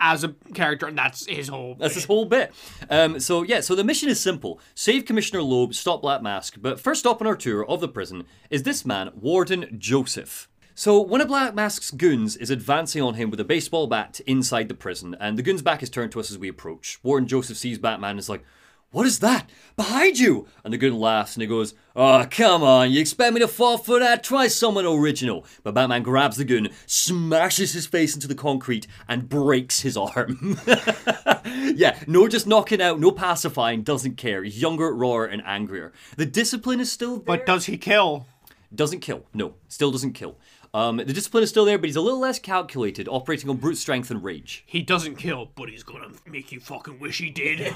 as 0.01 0.25
a 0.25 0.29
character, 0.53 0.87
and 0.87 0.97
that's 0.97 1.25
his 1.27 1.47
whole. 1.47 1.75
That's 1.79 1.95
his 1.95 2.05
whole 2.05 2.25
bit. 2.25 2.51
Um, 2.89 3.19
so 3.19 3.43
yeah, 3.43 3.61
so 3.61 3.75
the 3.75 3.83
mission 3.83 4.09
is 4.09 4.19
simple: 4.19 4.59
save 4.75 5.05
Commissioner 5.05 5.43
Loeb, 5.43 5.73
stop 5.73 6.01
Black 6.01 6.21
Mask. 6.21 6.55
But 6.59 6.79
first 6.79 7.01
stop 7.01 7.21
on 7.21 7.27
our 7.27 7.35
tour 7.35 7.65
of 7.65 7.79
the 7.79 7.87
prison 7.87 8.25
is 8.49 8.63
this 8.63 8.85
man, 8.85 9.11
Warden 9.15 9.77
Joseph. 9.77 10.49
So 10.73 10.99
one 10.99 11.21
of 11.21 11.27
Black 11.27 11.53
Mask's 11.53 11.91
goons 11.91 12.35
is 12.35 12.49
advancing 12.49 13.01
on 13.01 13.13
him 13.13 13.29
with 13.29 13.39
a 13.39 13.45
baseball 13.45 13.87
bat 13.87 14.19
inside 14.25 14.67
the 14.67 14.73
prison, 14.73 15.15
and 15.19 15.37
the 15.37 15.43
goon's 15.43 15.61
back 15.61 15.83
is 15.83 15.89
turned 15.89 16.11
to 16.13 16.19
us 16.19 16.31
as 16.31 16.39
we 16.39 16.47
approach. 16.47 16.99
Warden 17.03 17.27
Joseph 17.27 17.57
sees 17.57 17.77
Batman 17.77 18.11
and 18.11 18.19
is 18.19 18.29
like, 18.29 18.43
"What 18.91 19.05
is 19.05 19.19
that 19.19 19.49
behind 19.75 20.19
you?" 20.19 20.47
And 20.63 20.73
the 20.73 20.77
goon 20.77 20.97
laughs 20.97 21.35
and 21.35 21.41
he 21.41 21.47
goes, 21.47 21.73
"Oh, 21.95 22.25
come 22.29 22.63
on! 22.63 22.91
You 22.91 23.01
expect 23.01 23.33
me 23.33 23.39
to 23.39 23.47
fall 23.47 23.77
for 23.77 23.99
that? 23.99 24.23
Try 24.23 24.47
someone 24.47 24.85
original." 24.85 25.45
But 25.63 25.73
Batman 25.73 26.03
grabs 26.03 26.37
the 26.37 26.45
goon, 26.45 26.69
smashes 26.85 27.73
his 27.73 27.87
face 27.87 28.13
into 28.13 28.27
the 28.27 28.35
concrete, 28.35 28.87
and 29.07 29.29
breaks 29.29 29.81
his 29.81 29.97
arm. 29.97 30.59
yeah, 31.45 31.97
no 32.07 32.27
just 32.27 32.47
knocking 32.47 32.81
out, 32.81 32.99
no 32.99 33.11
pacifying, 33.11 33.83
doesn't 33.83 34.17
care. 34.17 34.43
He's 34.43 34.61
younger, 34.61 34.93
rawer, 34.93 35.25
and 35.25 35.41
angrier. 35.45 35.91
The 36.17 36.25
discipline 36.25 36.79
is 36.79 36.91
still 36.91 37.15
there. 37.17 37.25
But 37.25 37.45
does 37.45 37.65
he 37.65 37.77
kill? 37.77 38.27
doesn't 38.73 39.01
kill. 39.01 39.25
No, 39.33 39.55
still 39.67 39.91
doesn't 39.91 40.13
kill. 40.13 40.37
Um, 40.73 40.97
the 40.97 41.05
discipline 41.05 41.43
is 41.43 41.49
still 41.49 41.65
there, 41.65 41.77
but 41.77 41.87
he's 41.87 41.97
a 41.97 42.01
little 42.01 42.19
less 42.19 42.39
calculated, 42.39 43.07
operating 43.09 43.49
on 43.49 43.57
brute 43.57 43.77
strength 43.77 44.09
and 44.09 44.23
rage. 44.23 44.63
He 44.65 44.81
doesn't 44.81 45.15
kill, 45.15 45.51
but 45.55 45.69
he's 45.69 45.83
gonna 45.83 46.11
make 46.25 46.51
you 46.51 46.59
fucking 46.61 46.99
wish 46.99 47.17
he 47.19 47.29
did. 47.29 47.59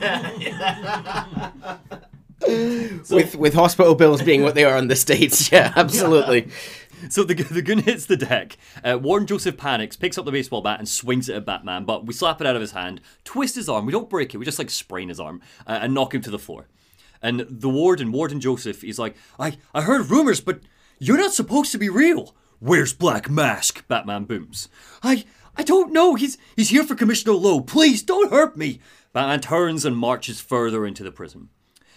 with 3.09 3.35
with 3.35 3.53
hospital 3.53 3.95
bills 3.95 4.21
being 4.21 4.43
what 4.43 4.55
they 4.55 4.63
are 4.63 4.77
in 4.77 4.87
the 4.87 4.95
states, 4.95 5.51
yeah, 5.51 5.73
absolutely. 5.75 6.49
So 7.09 7.23
the, 7.23 7.35
the 7.35 7.61
gun 7.61 7.79
hits 7.79 8.05
the 8.05 8.17
deck. 8.17 8.57
Uh, 8.83 8.97
Warden 8.99 9.27
Joseph 9.27 9.57
panics, 9.57 9.95
picks 9.95 10.17
up 10.17 10.25
the 10.25 10.31
baseball 10.31 10.61
bat, 10.61 10.79
and 10.79 10.87
swings 10.87 11.29
it 11.29 11.35
at 11.35 11.45
Batman. 11.45 11.85
But 11.85 12.05
we 12.05 12.13
slap 12.13 12.41
it 12.41 12.47
out 12.47 12.55
of 12.55 12.61
his 12.61 12.71
hand, 12.71 13.01
twist 13.23 13.55
his 13.55 13.69
arm. 13.69 13.85
We 13.85 13.91
don't 13.91 14.09
break 14.09 14.33
it. 14.33 14.37
We 14.37 14.45
just 14.45 14.57
like 14.57 14.69
sprain 14.69 15.09
his 15.09 15.19
arm 15.19 15.41
uh, 15.67 15.79
and 15.81 15.93
knock 15.93 16.15
him 16.15 16.21
to 16.21 16.31
the 16.31 16.39
floor. 16.39 16.67
And 17.21 17.41
the 17.49 17.69
warden, 17.69 18.11
Warden 18.11 18.39
Joseph, 18.39 18.81
he's 18.81 18.99
like, 18.99 19.15
I, 19.39 19.57
I 19.73 19.81
heard 19.81 20.09
rumors, 20.09 20.41
but 20.41 20.61
you're 20.99 21.17
not 21.17 21.33
supposed 21.33 21.71
to 21.73 21.77
be 21.77 21.89
real. 21.89 22.35
Where's 22.59 22.93
Black 22.93 23.29
Mask? 23.29 23.87
Batman 23.87 24.25
booms. 24.25 24.69
I 25.03 25.25
I 25.57 25.63
don't 25.63 25.93
know. 25.93 26.15
He's 26.15 26.37
he's 26.55 26.69
here 26.69 26.83
for 26.83 26.95
Commissioner 26.95 27.33
Loeb. 27.33 27.67
Please 27.67 28.01
don't 28.03 28.31
hurt 28.31 28.57
me. 28.57 28.79
Batman 29.13 29.41
turns 29.41 29.85
and 29.85 29.97
marches 29.97 30.41
further 30.41 30.85
into 30.85 31.03
the 31.03 31.11
prison. 31.11 31.49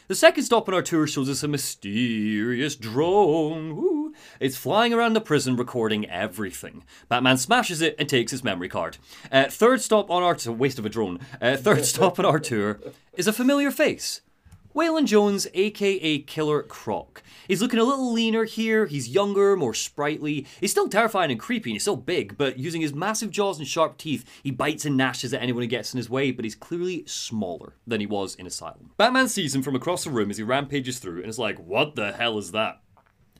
The 0.08 0.14
second 0.14 0.44
stop 0.44 0.68
on 0.68 0.74
our 0.74 0.80
tour 0.82 1.06
shows 1.06 1.28
us 1.28 1.42
a 1.42 1.48
mysterious 1.48 2.76
drone. 2.76 4.14
It's 4.40 4.56
flying 4.56 4.94
around 4.94 5.12
the 5.12 5.20
prison 5.20 5.54
recording 5.56 6.08
everything. 6.08 6.84
Batman 7.08 7.36
smashes 7.36 7.82
it 7.82 7.94
and 7.98 8.08
takes 8.08 8.32
its 8.32 8.42
memory 8.42 8.70
card. 8.70 8.96
Uh, 9.30 9.44
third 9.48 9.82
stop 9.82 10.10
on 10.10 10.22
our 10.22 10.34
t- 10.34 10.48
waste 10.48 10.78
of 10.78 10.86
a 10.86 10.88
drone. 10.88 11.20
Uh, 11.42 11.56
third 11.56 11.84
stop 11.84 12.18
on 12.18 12.24
our 12.24 12.38
tour 12.38 12.80
is 13.14 13.26
a 13.26 13.32
familiar 13.34 13.70
face. 13.70 14.22
Waylon 14.78 15.06
Jones, 15.06 15.48
aka 15.54 16.20
Killer 16.20 16.62
Croc. 16.62 17.24
He's 17.48 17.60
looking 17.60 17.80
a 17.80 17.84
little 17.84 18.12
leaner 18.12 18.44
here, 18.44 18.86
he's 18.86 19.08
younger, 19.08 19.56
more 19.56 19.74
sprightly. 19.74 20.46
He's 20.60 20.70
still 20.70 20.88
terrifying 20.88 21.32
and 21.32 21.40
creepy, 21.40 21.70
and 21.70 21.74
he's 21.74 21.82
still 21.82 21.96
big, 21.96 22.38
but 22.38 22.60
using 22.60 22.80
his 22.80 22.94
massive 22.94 23.32
jaws 23.32 23.58
and 23.58 23.66
sharp 23.66 23.98
teeth, 23.98 24.24
he 24.44 24.52
bites 24.52 24.84
and 24.84 24.96
gnashes 24.96 25.34
at 25.34 25.42
anyone 25.42 25.64
who 25.64 25.66
gets 25.66 25.92
in 25.92 25.96
his 25.96 26.08
way, 26.08 26.30
but 26.30 26.44
he's 26.44 26.54
clearly 26.54 27.02
smaller 27.08 27.74
than 27.88 27.98
he 27.98 28.06
was 28.06 28.36
in 28.36 28.46
Asylum. 28.46 28.92
Batman 28.96 29.26
sees 29.26 29.52
him 29.52 29.62
from 29.62 29.74
across 29.74 30.04
the 30.04 30.10
room 30.10 30.30
as 30.30 30.36
he 30.36 30.44
rampages 30.44 31.00
through 31.00 31.22
and 31.22 31.28
is 31.28 31.40
like, 31.40 31.58
What 31.58 31.96
the 31.96 32.12
hell 32.12 32.38
is 32.38 32.52
that? 32.52 32.80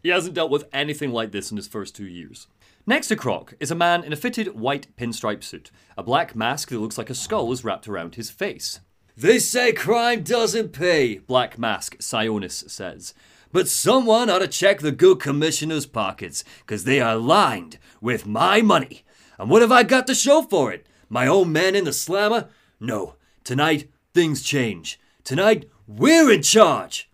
He 0.03 0.09
hasn't 0.09 0.35
dealt 0.35 0.51
with 0.51 0.65
anything 0.73 1.13
like 1.13 1.31
this 1.31 1.53
in 1.53 1.57
his 1.57 1.69
first 1.69 1.95
two 1.95 2.09
years. 2.09 2.49
Next 2.85 3.07
to 3.09 3.17
Croc 3.17 3.55
is 3.61 3.71
a 3.71 3.77
man 3.77 4.03
in 4.03 4.13
a 4.13 4.17
fitted 4.17 4.59
white 4.59 4.89
pinstripe 4.97 5.45
suit. 5.45 5.71
A 5.97 6.03
black 6.03 6.35
mask 6.35 6.71
that 6.71 6.81
looks 6.81 6.99
like 6.99 7.11
a 7.11 7.15
skull 7.15 7.53
is 7.53 7.63
wrapped 7.63 7.87
around 7.87 8.17
his 8.17 8.29
face. 8.29 8.81
They 9.21 9.41
say 9.41 9.73
crime 9.73 10.23
doesn't 10.23 10.69
pay, 10.69 11.19
Black 11.19 11.59
Mask 11.59 11.99
Sionis 11.99 12.71
says. 12.71 13.15
But 13.51 13.67
someone 13.67 14.31
ought 14.31 14.39
to 14.39 14.47
check 14.47 14.79
the 14.79 14.93
good 14.93 15.19
commissioner's 15.19 15.87
pockets, 15.87 16.45
'cause 16.67 16.85
they 16.85 17.01
are 17.01 17.17
lined 17.17 17.79
with 18.01 18.27
my 18.27 18.63
money. 18.63 19.05
And 19.37 19.51
what 19.51 19.61
have 19.61 19.73
I 19.73 19.83
got 19.83 20.07
to 20.07 20.15
show 20.15 20.43
for 20.43 20.71
it? 20.71 20.87
My 21.09 21.27
own 21.27 21.51
man 21.51 21.75
in 21.75 21.83
the 21.83 21.93
slammer? 21.93 22.49
No. 22.79 23.17
Tonight, 23.43 23.91
things 24.15 24.41
change. 24.41 25.01
Tonight, 25.25 25.69
we're 25.89 26.31
in 26.31 26.43
charge. 26.43 27.11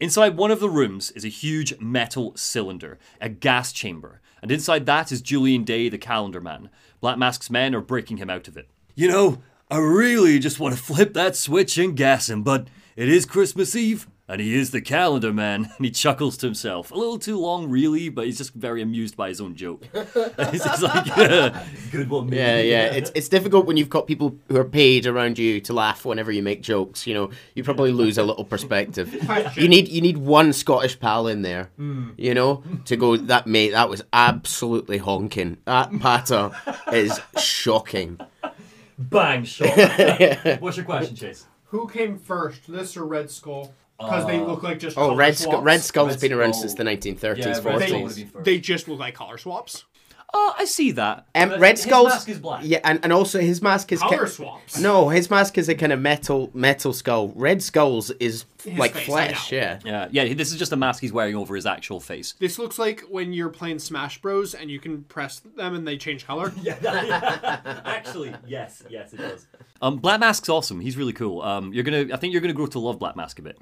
Inside 0.00 0.36
one 0.36 0.50
of 0.50 0.58
the 0.58 0.68
rooms 0.68 1.12
is 1.12 1.24
a 1.24 1.28
huge 1.28 1.78
metal 1.78 2.32
cylinder, 2.34 2.98
a 3.20 3.28
gas 3.28 3.72
chamber, 3.72 4.20
and 4.42 4.50
inside 4.50 4.86
that 4.86 5.12
is 5.12 5.22
Julian 5.22 5.62
Day, 5.62 5.88
the 5.88 5.98
calendar 5.98 6.40
man. 6.40 6.68
Black 7.00 7.16
Mask's 7.16 7.48
men 7.48 7.76
are 7.76 7.80
breaking 7.80 8.16
him 8.16 8.28
out 8.28 8.48
of 8.48 8.56
it. 8.56 8.68
You 8.96 9.06
know, 9.06 9.42
I 9.70 9.78
really 9.78 10.38
just 10.38 10.60
want 10.60 10.76
to 10.76 10.82
flip 10.82 11.14
that 11.14 11.36
switch 11.36 11.78
and 11.78 11.96
gas 11.96 12.28
him, 12.28 12.42
but 12.42 12.68
it 12.96 13.08
is 13.08 13.24
Christmas 13.24 13.74
Eve, 13.74 14.06
and 14.28 14.38
he 14.40 14.54
is 14.54 14.72
the 14.72 14.82
calendar 14.82 15.32
man, 15.32 15.70
and 15.76 15.84
he 15.84 15.90
chuckles 15.90 16.36
to 16.38 16.46
himself. 16.46 16.90
A 16.90 16.94
little 16.94 17.18
too 17.18 17.38
long, 17.38 17.70
really, 17.70 18.10
but 18.10 18.26
he's 18.26 18.36
just 18.36 18.52
very 18.52 18.82
amused 18.82 19.16
by 19.16 19.28
his 19.28 19.40
own 19.40 19.56
joke. 19.56 19.88
he's 20.50 20.64
just 20.64 20.82
like, 20.82 21.06
yeah, 21.06 21.66
good 21.90 22.10
one, 22.10 22.28
mate. 22.28 22.36
Yeah, 22.36 22.60
yeah. 22.60 22.84
It's 22.92 23.10
it's 23.14 23.28
difficult 23.30 23.64
when 23.64 23.78
you've 23.78 23.88
got 23.88 24.06
people 24.06 24.36
who 24.48 24.56
are 24.56 24.64
paid 24.64 25.06
around 25.06 25.38
you 25.38 25.60
to 25.62 25.72
laugh 25.72 26.04
whenever 26.04 26.30
you 26.30 26.42
make 26.42 26.60
jokes. 26.60 27.06
You 27.06 27.14
know, 27.14 27.30
you 27.54 27.64
probably 27.64 27.90
lose 27.90 28.18
a 28.18 28.22
little 28.22 28.44
perspective. 28.44 29.14
You 29.56 29.68
need 29.68 29.88
you 29.88 30.02
need 30.02 30.18
one 30.18 30.52
Scottish 30.52 31.00
pal 31.00 31.26
in 31.26 31.40
there, 31.40 31.70
hmm. 31.76 32.10
you 32.18 32.34
know, 32.34 32.62
to 32.84 32.96
go. 32.96 33.16
That 33.16 33.46
mate, 33.46 33.70
that 33.70 33.88
was 33.88 34.02
absolutely 34.12 34.98
honking. 34.98 35.56
That 35.64 35.90
patter 36.00 36.50
is 36.92 37.18
shocking. 37.38 38.20
Bang, 38.98 39.44
shot. 39.44 39.68
What's 40.60 40.76
your 40.76 40.86
question, 40.86 41.16
Chase? 41.16 41.46
Who 41.66 41.88
came 41.88 42.18
first, 42.18 42.70
this 42.70 42.96
or 42.96 43.04
Red 43.04 43.30
Skull? 43.30 43.74
Because 43.98 44.26
they 44.26 44.38
look 44.40 44.62
like 44.62 44.78
just 44.78 44.96
Oh, 44.98 45.06
color 45.08 45.16
Red 45.16 45.36
Skull, 45.36 45.52
swaps. 45.52 45.64
Red 45.64 45.80
Skull's 45.82 46.10
Red 46.12 46.20
been 46.20 46.32
around 46.32 46.52
Skull. 46.54 46.62
since 46.62 46.74
the 46.74 46.84
1930s, 46.84 47.38
Yeah, 47.38 47.46
Red 47.46 47.56
Skull 47.56 47.72
40s. 47.72 48.02
would've 48.02 48.16
been 48.16 48.26
first. 48.28 48.44
They 48.44 48.58
just 48.58 48.88
look 48.88 48.98
like 48.98 49.14
color 49.14 49.38
swaps. 49.38 49.84
Oh, 50.36 50.54
I 50.58 50.64
see 50.64 50.90
that. 50.92 51.26
Um, 51.36 51.60
Red 51.60 51.76
his 51.76 51.82
Skull's 51.84 52.08
mask 52.08 52.28
is 52.28 52.38
black. 52.40 52.62
yeah, 52.64 52.80
and, 52.82 52.98
and 53.04 53.12
also 53.12 53.38
his 53.40 53.62
mask 53.62 53.92
is 53.92 54.00
Color 54.00 54.24
ki- 54.24 54.30
swaps. 54.32 54.78
no, 54.80 55.08
his 55.08 55.30
mask 55.30 55.56
is 55.58 55.68
a 55.68 55.76
kind 55.76 55.92
of 55.92 56.00
metal 56.00 56.50
metal 56.52 56.92
skull. 56.92 57.28
Red 57.36 57.62
Skull's 57.62 58.10
is 58.18 58.44
like 58.76 58.94
face, 58.94 59.02
I 59.02 59.06
flesh. 59.06 59.52
know. 59.52 59.58
Yeah. 59.58 59.78
Yeah, 59.84 60.08
yeah. 60.10 60.34
This 60.34 60.50
is 60.50 60.58
just 60.58 60.72
a 60.72 60.76
mask 60.76 61.00
he's 61.02 61.12
wearing 61.12 61.36
over 61.36 61.54
his 61.54 61.66
actual 61.66 62.00
face. 62.00 62.34
This 62.40 62.58
looks 62.58 62.78
like 62.78 63.02
when 63.02 63.32
you're 63.32 63.48
playing 63.50 63.78
Smash 63.78 64.20
Bros. 64.20 64.54
and 64.54 64.68
you 64.70 64.80
can 64.80 65.04
press 65.04 65.40
them 65.56 65.74
and 65.76 65.86
they 65.86 65.96
change 65.96 66.26
color. 66.26 66.52
Actually, 66.84 68.34
yes, 68.46 68.82
yes, 68.88 69.12
it 69.12 69.18
does. 69.18 69.46
Um, 69.84 69.98
Black 69.98 70.18
Mask's 70.18 70.48
awesome. 70.48 70.80
He's 70.80 70.96
really 70.96 71.12
cool. 71.12 71.42
Um, 71.42 71.74
you're 71.74 71.84
gonna, 71.84 72.06
I 72.10 72.16
think 72.16 72.32
you're 72.32 72.40
gonna 72.40 72.54
grow 72.54 72.64
to 72.64 72.78
love 72.78 72.98
Black 72.98 73.16
Mask 73.16 73.38
a 73.38 73.42
bit. 73.42 73.58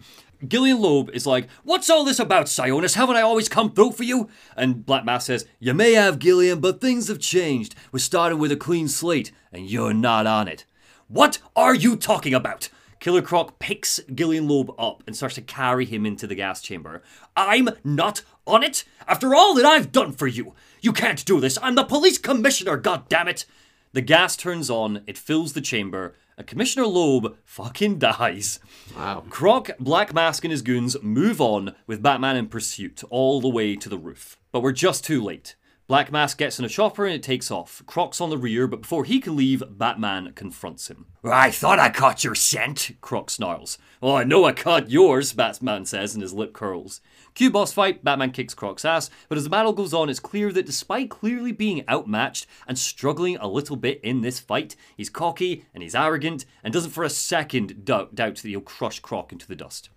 Gillian 0.47 0.81
Loeb 0.81 1.11
is 1.13 1.27
like, 1.27 1.49
"What's 1.65 1.91
all 1.91 2.05
this 2.05 2.21
about, 2.21 2.47
Sionis? 2.47 2.95
Haven't 2.95 3.17
I 3.17 3.23
always 3.23 3.49
come 3.49 3.73
through 3.73 3.91
for 3.91 4.05
you?" 4.05 4.29
And 4.57 4.87
Black 4.87 5.05
Mask 5.05 5.27
says, 5.27 5.47
"You 5.59 5.75
may 5.75 5.95
have, 5.95 6.21
Gillian, 6.21 6.61
but 6.61 6.81
things 6.81 7.09
have 7.09 7.19
changed. 7.19 7.75
We're 7.91 7.99
starting 7.99 8.39
with 8.39 8.53
a 8.53 8.57
clean 8.57 8.87
slate, 8.87 9.33
and 9.53 9.69
you're 9.69 9.93
not 9.93 10.29
on 10.29 10.47
it." 10.47 10.65
What 11.09 11.39
are 11.57 11.75
you 11.75 11.97
talking 11.97 12.35
about? 12.35 12.69
Killer 13.01 13.21
Croc 13.21 13.59
picks 13.59 13.99
Gillian 14.15 14.47
Loeb 14.47 14.71
up 14.79 15.03
and 15.09 15.17
starts 15.17 15.35
to 15.35 15.43
carry 15.43 15.87
him 15.87 16.07
into 16.07 16.29
the 16.29 16.37
gas 16.37 16.63
chamber. 16.63 17.03
I'm 17.37 17.69
not 17.83 18.23
on 18.47 18.63
it? 18.63 18.85
After 19.09 19.35
all 19.35 19.55
that 19.55 19.67
I've 19.67 19.91
done 19.91 20.13
for 20.13 20.29
you! 20.29 20.55
You 20.81 20.93
can't 20.93 21.25
do 21.25 21.41
this! 21.41 21.59
I'm 21.61 21.75
the 21.75 21.83
police 21.83 22.17
commissioner, 22.17 22.81
goddammit! 22.81 23.45
The 23.95 24.01
gas 24.01 24.37
turns 24.37 24.71
on, 24.71 25.03
it 25.07 25.19
fills 25.19 25.53
the 25.53 25.61
chamber, 25.61 26.15
and 26.39 26.47
Commissioner 26.47 26.87
Loeb 26.87 27.37
fucking 27.45 27.99
dies. 27.99 28.59
Wow. 28.97 29.25
Croc, 29.29 29.71
Black 29.79 30.15
Mask, 30.15 30.45
and 30.45 30.51
his 30.51 30.63
goons 30.63 30.97
move 31.03 31.43
on 31.43 31.75
with 31.87 32.03
Batman 32.03 32.37
in 32.37 32.49
pursuit 32.49 33.03
all 33.11 33.43
the 33.43 33.51
way 33.51 33.77
to 33.77 33.91
the 33.91 33.99
roof. 33.99 34.39
But 34.51 34.63
we're 34.63 34.73
just 34.73 35.05
too 35.05 35.23
late. 35.23 35.57
Black 35.89 36.11
Mask 36.11 36.39
gets 36.39 36.59
in 36.59 36.65
a 36.65 36.71
chopper 36.71 37.05
and 37.05 37.15
it 37.15 37.23
takes 37.23 37.51
off. 37.51 37.83
Croc's 37.85 38.19
on 38.19 38.31
the 38.31 38.39
rear, 38.39 38.67
but 38.67 38.81
before 38.81 39.05
he 39.05 39.21
can 39.21 39.37
leave, 39.37 39.63
Batman 39.69 40.33
confronts 40.35 40.89
him. 40.89 41.05
I 41.23 41.51
thought 41.51 41.79
I 41.79 41.91
caught 41.91 42.25
your 42.25 42.35
scent, 42.35 42.93
Croc 43.03 43.29
snarls. 43.29 43.77
Oh, 44.01 44.15
I 44.15 44.25
know 44.25 44.47
I 44.47 44.53
caught 44.53 44.91
yours, 44.91 45.35
Batman 45.35 45.85
says, 45.85 46.15
and 46.15 46.23
his 46.23 46.33
lip 46.33 46.55
curls. 46.55 47.03
Q 47.35 47.51
boss 47.51 47.73
fight, 47.73 48.05
Batman 48.05 48.31
kicks 48.31 48.53
Croc's 48.53 48.85
ass, 48.85 49.09
but 49.29 49.39
as 49.39 49.45
the 49.45 49.51
battle 49.51 49.73
goes 49.73 49.95
on, 49.95 50.11
it's 50.11 50.21
clear 50.21 50.53
that 50.53 50.67
despite 50.67 51.09
clearly 51.09 51.51
being 51.51 51.83
outmatched 51.89 52.47
and 52.69 52.79
struggling 52.79 53.39
a 53.39 53.49
little 53.49 53.77
bit 53.77 54.01
in 54.03 54.21
this 54.21 54.39
fight, 54.39 54.77
he's 54.97 55.09
cocky 55.09 55.65
and 55.73 55.83
he's 55.83 55.95
arrogant 55.95 56.45
and 56.63 56.75
doesn't 56.75 56.91
for 56.91 57.05
a 57.05 57.11
second 57.11 57.87
doubt, 57.87 58.15
doubt 58.15 58.37
that 58.37 58.49
he'll 58.49 58.61
crush 58.61 59.01
Croc 59.01 59.33
into 59.33 59.49
the 59.49 59.57
dust. 59.57 59.89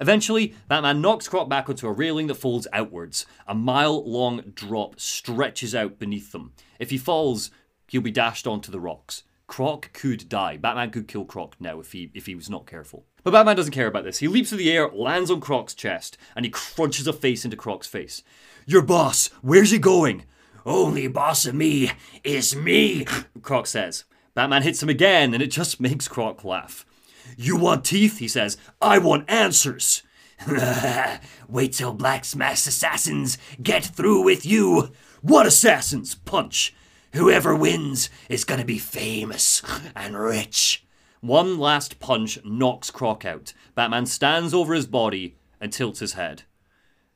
Eventually, 0.00 0.54
Batman 0.68 1.00
knocks 1.00 1.28
Croc 1.28 1.48
back 1.48 1.68
onto 1.68 1.86
a 1.86 1.92
railing 1.92 2.26
that 2.26 2.34
folds 2.34 2.68
outwards. 2.74 3.24
A 3.46 3.54
mile 3.54 4.04
long 4.08 4.52
drop 4.54 5.00
stretches 5.00 5.74
out 5.74 5.98
beneath 5.98 6.32
them. 6.32 6.52
If 6.78 6.90
he 6.90 6.98
falls, 6.98 7.50
he'll 7.88 8.02
be 8.02 8.10
dashed 8.10 8.46
onto 8.46 8.70
the 8.70 8.80
rocks. 8.80 9.22
Croc 9.46 9.92
could 9.92 10.28
die. 10.28 10.56
Batman 10.56 10.90
could 10.90 11.08
kill 11.08 11.24
Croc 11.24 11.56
now 11.58 11.80
if 11.80 11.92
he 11.92 12.10
if 12.14 12.26
he 12.26 12.34
was 12.34 12.48
not 12.48 12.66
careful. 12.66 13.06
But 13.24 13.32
Batman 13.32 13.56
doesn't 13.56 13.72
care 13.72 13.86
about 13.86 14.04
this. 14.04 14.18
He 14.18 14.28
leaps 14.28 14.48
through 14.48 14.58
the 14.58 14.72
air, 14.72 14.88
lands 14.88 15.30
on 15.30 15.40
Croc's 15.40 15.74
chest, 15.74 16.18
and 16.34 16.44
he 16.44 16.50
crunches 16.50 17.06
a 17.06 17.12
face 17.12 17.44
into 17.44 17.56
Croc's 17.56 17.86
face. 17.86 18.22
Your 18.66 18.82
boss, 18.82 19.28
where's 19.42 19.70
he 19.70 19.78
going? 19.78 20.24
Only 20.64 21.08
boss 21.08 21.46
of 21.46 21.54
me 21.54 21.90
is 22.24 22.54
me, 22.54 23.04
Croc 23.42 23.66
says. 23.66 24.04
Batman 24.34 24.62
hits 24.62 24.82
him 24.82 24.88
again, 24.88 25.34
and 25.34 25.42
it 25.42 25.50
just 25.50 25.80
makes 25.80 26.08
Croc 26.08 26.44
laugh. 26.44 26.86
You 27.36 27.56
want 27.56 27.84
teeth? 27.84 28.18
He 28.18 28.28
says. 28.28 28.56
I 28.80 28.98
want 28.98 29.30
answers. 29.30 30.02
Wait 31.48 31.72
till 31.72 31.92
Black 31.92 32.24
Mask 32.34 32.68
assassins 32.68 33.38
get 33.62 33.84
through 33.84 34.22
with 34.24 34.44
you. 34.44 34.90
What 35.20 35.46
assassins? 35.46 36.14
Punch. 36.14 36.74
Whoever 37.12 37.54
wins 37.54 38.10
is 38.28 38.44
gonna 38.44 38.64
be 38.64 38.78
famous 38.78 39.62
and 39.94 40.18
rich. 40.18 40.81
One 41.22 41.56
last 41.56 42.00
punch 42.00 42.44
knocks 42.44 42.90
Croc 42.90 43.24
out. 43.24 43.52
Batman 43.76 44.06
stands 44.06 44.52
over 44.52 44.74
his 44.74 44.88
body 44.88 45.36
and 45.60 45.72
tilts 45.72 46.00
his 46.00 46.14
head. 46.14 46.42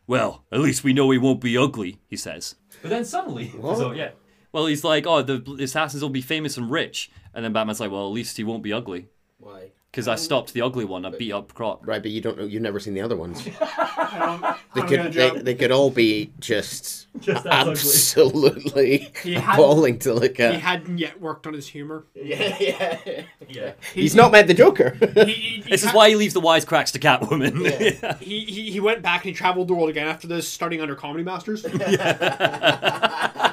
Well, 0.07 0.45
at 0.53 0.61
least 0.61 0.85
we 0.85 0.93
know 0.93 1.11
he 1.11 1.19
won't 1.19 1.41
be 1.41 1.59
ugly, 1.59 1.99
he 2.07 2.17
says. 2.17 2.55
But 2.83 2.91
then 2.91 3.05
suddenly, 3.05 3.51
so 3.61 3.91
yeah. 3.91 4.11
Well, 4.53 4.67
he's 4.67 4.85
like, 4.85 5.09
oh, 5.09 5.23
the 5.23 5.43
assassins 5.61 6.05
will 6.05 6.11
be 6.11 6.21
famous 6.21 6.57
and 6.57 6.71
rich. 6.71 7.11
And 7.35 7.45
then 7.45 7.53
Batman's 7.53 7.81
like, 7.81 7.91
well, 7.91 8.07
at 8.07 8.13
least 8.13 8.37
he 8.37 8.45
won't 8.45 8.63
be 8.63 8.73
ugly. 8.73 9.09
Why? 9.39 9.73
Because 9.97 10.09
I 10.09 10.17
stopped 10.17 10.53
the 10.53 10.61
ugly 10.61 10.85
one. 10.85 11.07
I 11.07 11.09
beat 11.11 11.33
up 11.33 11.55
Croc. 11.55 11.87
Right, 11.87 12.03
but 12.03 12.11
you 12.11 12.21
don't 12.21 12.37
know. 12.37 12.45
You've 12.45 12.61
never 12.61 12.79
seen 12.79 12.93
the 12.93 13.01
other 13.01 13.17
ones. 13.17 13.49
I'm 13.63 14.55
They 14.75 14.83
could. 14.83 15.13
They, 15.15 15.31
they 15.39 15.55
could 15.55 15.71
all 15.73 15.89
be 15.89 16.33
just, 16.39 17.07
Just 17.19 17.47
as 17.47 17.67
ugly. 17.67 17.71
absolutely 17.73 19.13
He 19.23 19.33
had- 19.37 19.55
appalling 19.55 19.99
to 20.01 20.13
look 20.13 20.39
at. 20.39 20.51
He 20.51 20.57
at. 20.57 20.61
hadn't 20.61 20.99
yet 20.99 21.19
worked 21.19 21.47
on 21.47 21.55
his 21.55 21.67
humor. 21.69 22.05
yeah, 22.15 22.59
yeah. 22.61 23.23
Yeah. 23.49 23.73
He's 23.95 24.15
not 24.15 24.33
met 24.33 24.49
the 24.49 24.53
Joker. 24.53 24.99
He, 25.25 25.33
he, 25.33 25.61
This 25.71 25.83
is 25.83 25.89
ha- 25.93 25.97
why 25.97 26.11
he 26.11 26.15
leaves 26.17 26.35
the 26.35 26.43
wisecracks 26.43 26.93
to 26.93 26.99
Catwoman. 26.99 28.19
he, 28.21 28.41
he 28.45 28.71
he 28.73 28.81
went 28.81 29.01
back 29.01 29.25
and 29.25 29.31
he 29.31 29.33
traveled 29.35 29.69
the 29.69 29.73
world 29.73 29.89
again 29.89 30.09
after 30.09 30.27
this, 30.27 30.47
starting 30.47 30.83
under 30.83 30.95
Comedy 30.95 31.25
Masters. 31.25 31.65
Uh, 31.65 33.53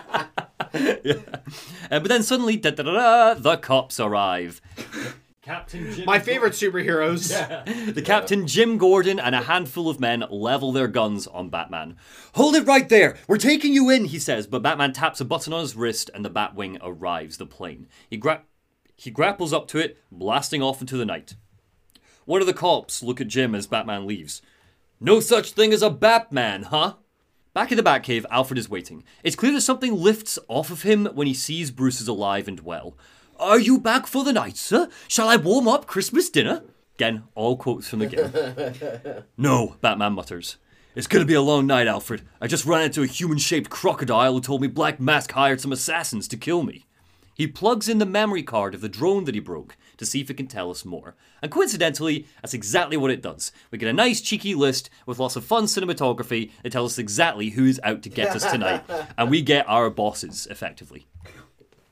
but 1.90 2.08
then 2.08 2.24
suddenly, 2.24 2.58
da, 2.58 2.72
da, 2.72 2.84
da, 2.84 2.92
da, 2.92 3.34
the 3.36 3.56
cops 3.58 3.98
arrive. 4.00 4.60
Captain 5.44 5.92
Jim 5.92 6.06
My 6.06 6.20
favorite 6.20 6.54
superheroes. 6.54 7.28
The 7.94 8.02
Captain 8.02 8.48
Jim 8.48 8.78
Gordon 8.78 9.20
and 9.20 9.36
a 9.36 9.42
handful 9.42 9.90
of 9.90 10.00
men 10.00 10.24
level 10.30 10.72
their 10.72 10.88
guns 10.88 11.28
on 11.28 11.50
Batman. 11.50 11.98
Hold 12.36 12.56
it 12.56 12.66
right 12.66 12.88
there! 12.88 13.18
We're 13.28 13.38
taking 13.38 13.74
you 13.74 13.90
in, 13.90 14.06
he 14.06 14.20
says, 14.20 14.48
but 14.48 14.62
Batman 14.62 14.94
taps 14.94 15.20
a 15.20 15.26
button 15.26 15.52
on 15.52 15.60
his 15.60 15.76
wrist 15.76 16.10
and 16.14 16.24
the 16.24 16.30
Batwing 16.30 16.78
arrives 16.82 17.38
the 17.38 17.46
plane. 17.46 17.88
He, 18.10 18.16
gra- 18.16 18.44
he 18.96 19.12
grapples 19.12 19.52
up 19.52 19.68
to 19.70 19.80
it, 19.80 19.98
blasting 20.10 20.62
off 20.62 20.80
into 20.80 20.96
the 20.96 21.06
night. 21.06 21.36
One 22.24 22.40
of 22.40 22.48
the 22.48 22.54
cops 22.54 23.04
look 23.04 23.20
at 23.20 23.28
Jim 23.28 23.54
as 23.54 23.68
Batman 23.68 24.08
leaves. 24.08 24.42
No 25.02 25.20
such 25.20 25.52
thing 25.52 25.74
as 25.74 25.82
a 25.82 25.90
Batman, 25.90 26.64
huh? 26.64 26.94
Back 27.54 27.70
in 27.70 27.76
the 27.76 27.84
Batcave, 27.84 28.24
Alfred 28.32 28.58
is 28.58 28.70
waiting. 28.70 29.04
It's 29.24 29.36
clear 29.36 29.52
that 29.52 29.62
something 29.62 29.94
lifts 29.94 30.40
off 30.48 30.70
of 30.70 30.84
him 30.84 31.06
when 31.14 31.28
he 31.28 31.34
sees 31.34 31.70
Bruce 31.70 32.00
is 32.00 32.08
alive 32.08 32.48
and 32.48 32.62
well. 32.62 32.96
Are 33.40 33.60
you 33.60 33.80
back 33.80 34.08
for 34.08 34.24
the 34.24 34.34
night, 34.34 34.58
sir? 34.58 34.90
Shall 35.08 35.28
I 35.28 35.36
warm 35.36 35.68
up 35.68 35.86
Christmas 35.86 36.30
dinner? 36.30 36.64
Again, 36.96 37.24
all 37.36 37.58
quotes 37.58 37.90
from 37.90 38.00
the 38.00 38.08
game. 38.08 39.24
no, 39.38 39.76
Batman 39.82 40.14
mutters. 40.14 40.58
It's 40.96 41.08
gonna 41.08 41.26
be 41.26 41.34
a 41.34 41.42
long 41.42 41.66
night, 41.66 41.88
Alfred. 41.88 42.22
I 42.40 42.48
just 42.48 42.66
ran 42.66 42.84
into 42.84 43.02
a 43.02 43.08
human 43.08 43.40
shaped 43.40 43.70
crocodile 43.70 44.34
who 44.34 44.42
told 44.42 44.62
me 44.62 44.68
Black 44.68 45.00
Mask 45.00 45.32
hired 45.32 45.60
some 45.60 45.72
assassins 45.72 46.28
to 46.28 46.38
kill 46.38 46.62
me. 46.62 46.86
He 47.36 47.48
plugs 47.48 47.90
in 47.90 47.98
the 47.98 48.06
memory 48.06 48.44
card 48.44 48.76
of 48.76 48.82
the 48.82 48.90
drone 48.90 49.26
that 49.26 49.34
he 49.34 49.42
broke 49.42 49.76
to 49.98 50.06
see 50.06 50.22
if 50.22 50.30
it 50.30 50.38
can 50.38 50.46
tell 50.46 50.70
us 50.70 50.86
more. 50.86 51.16
And 51.42 51.52
coincidentally, 51.52 52.28
that's 52.42 52.54
exactly 52.54 52.96
what 52.96 53.10
it 53.10 53.24
does. 53.24 53.52
We 53.72 53.80
get 53.80 53.90
a 53.90 53.94
nice 53.94 54.22
cheeky 54.22 54.54
list 54.54 54.92
with 55.08 55.18
lots 55.18 55.36
of 55.36 55.44
fun 55.44 55.64
cinematography 55.64 56.52
that 56.62 56.72
tells 56.72 56.94
us 56.94 57.00
exactly 57.00 57.50
who's 57.50 57.80
out 57.84 58.04
to 58.04 58.10
get 58.10 58.36
us 58.36 58.50
tonight. 58.50 58.84
and 59.18 59.32
we 59.32 59.42
get 59.42 59.68
our 59.68 59.90
bosses, 59.90 60.48
effectively. 60.52 61.08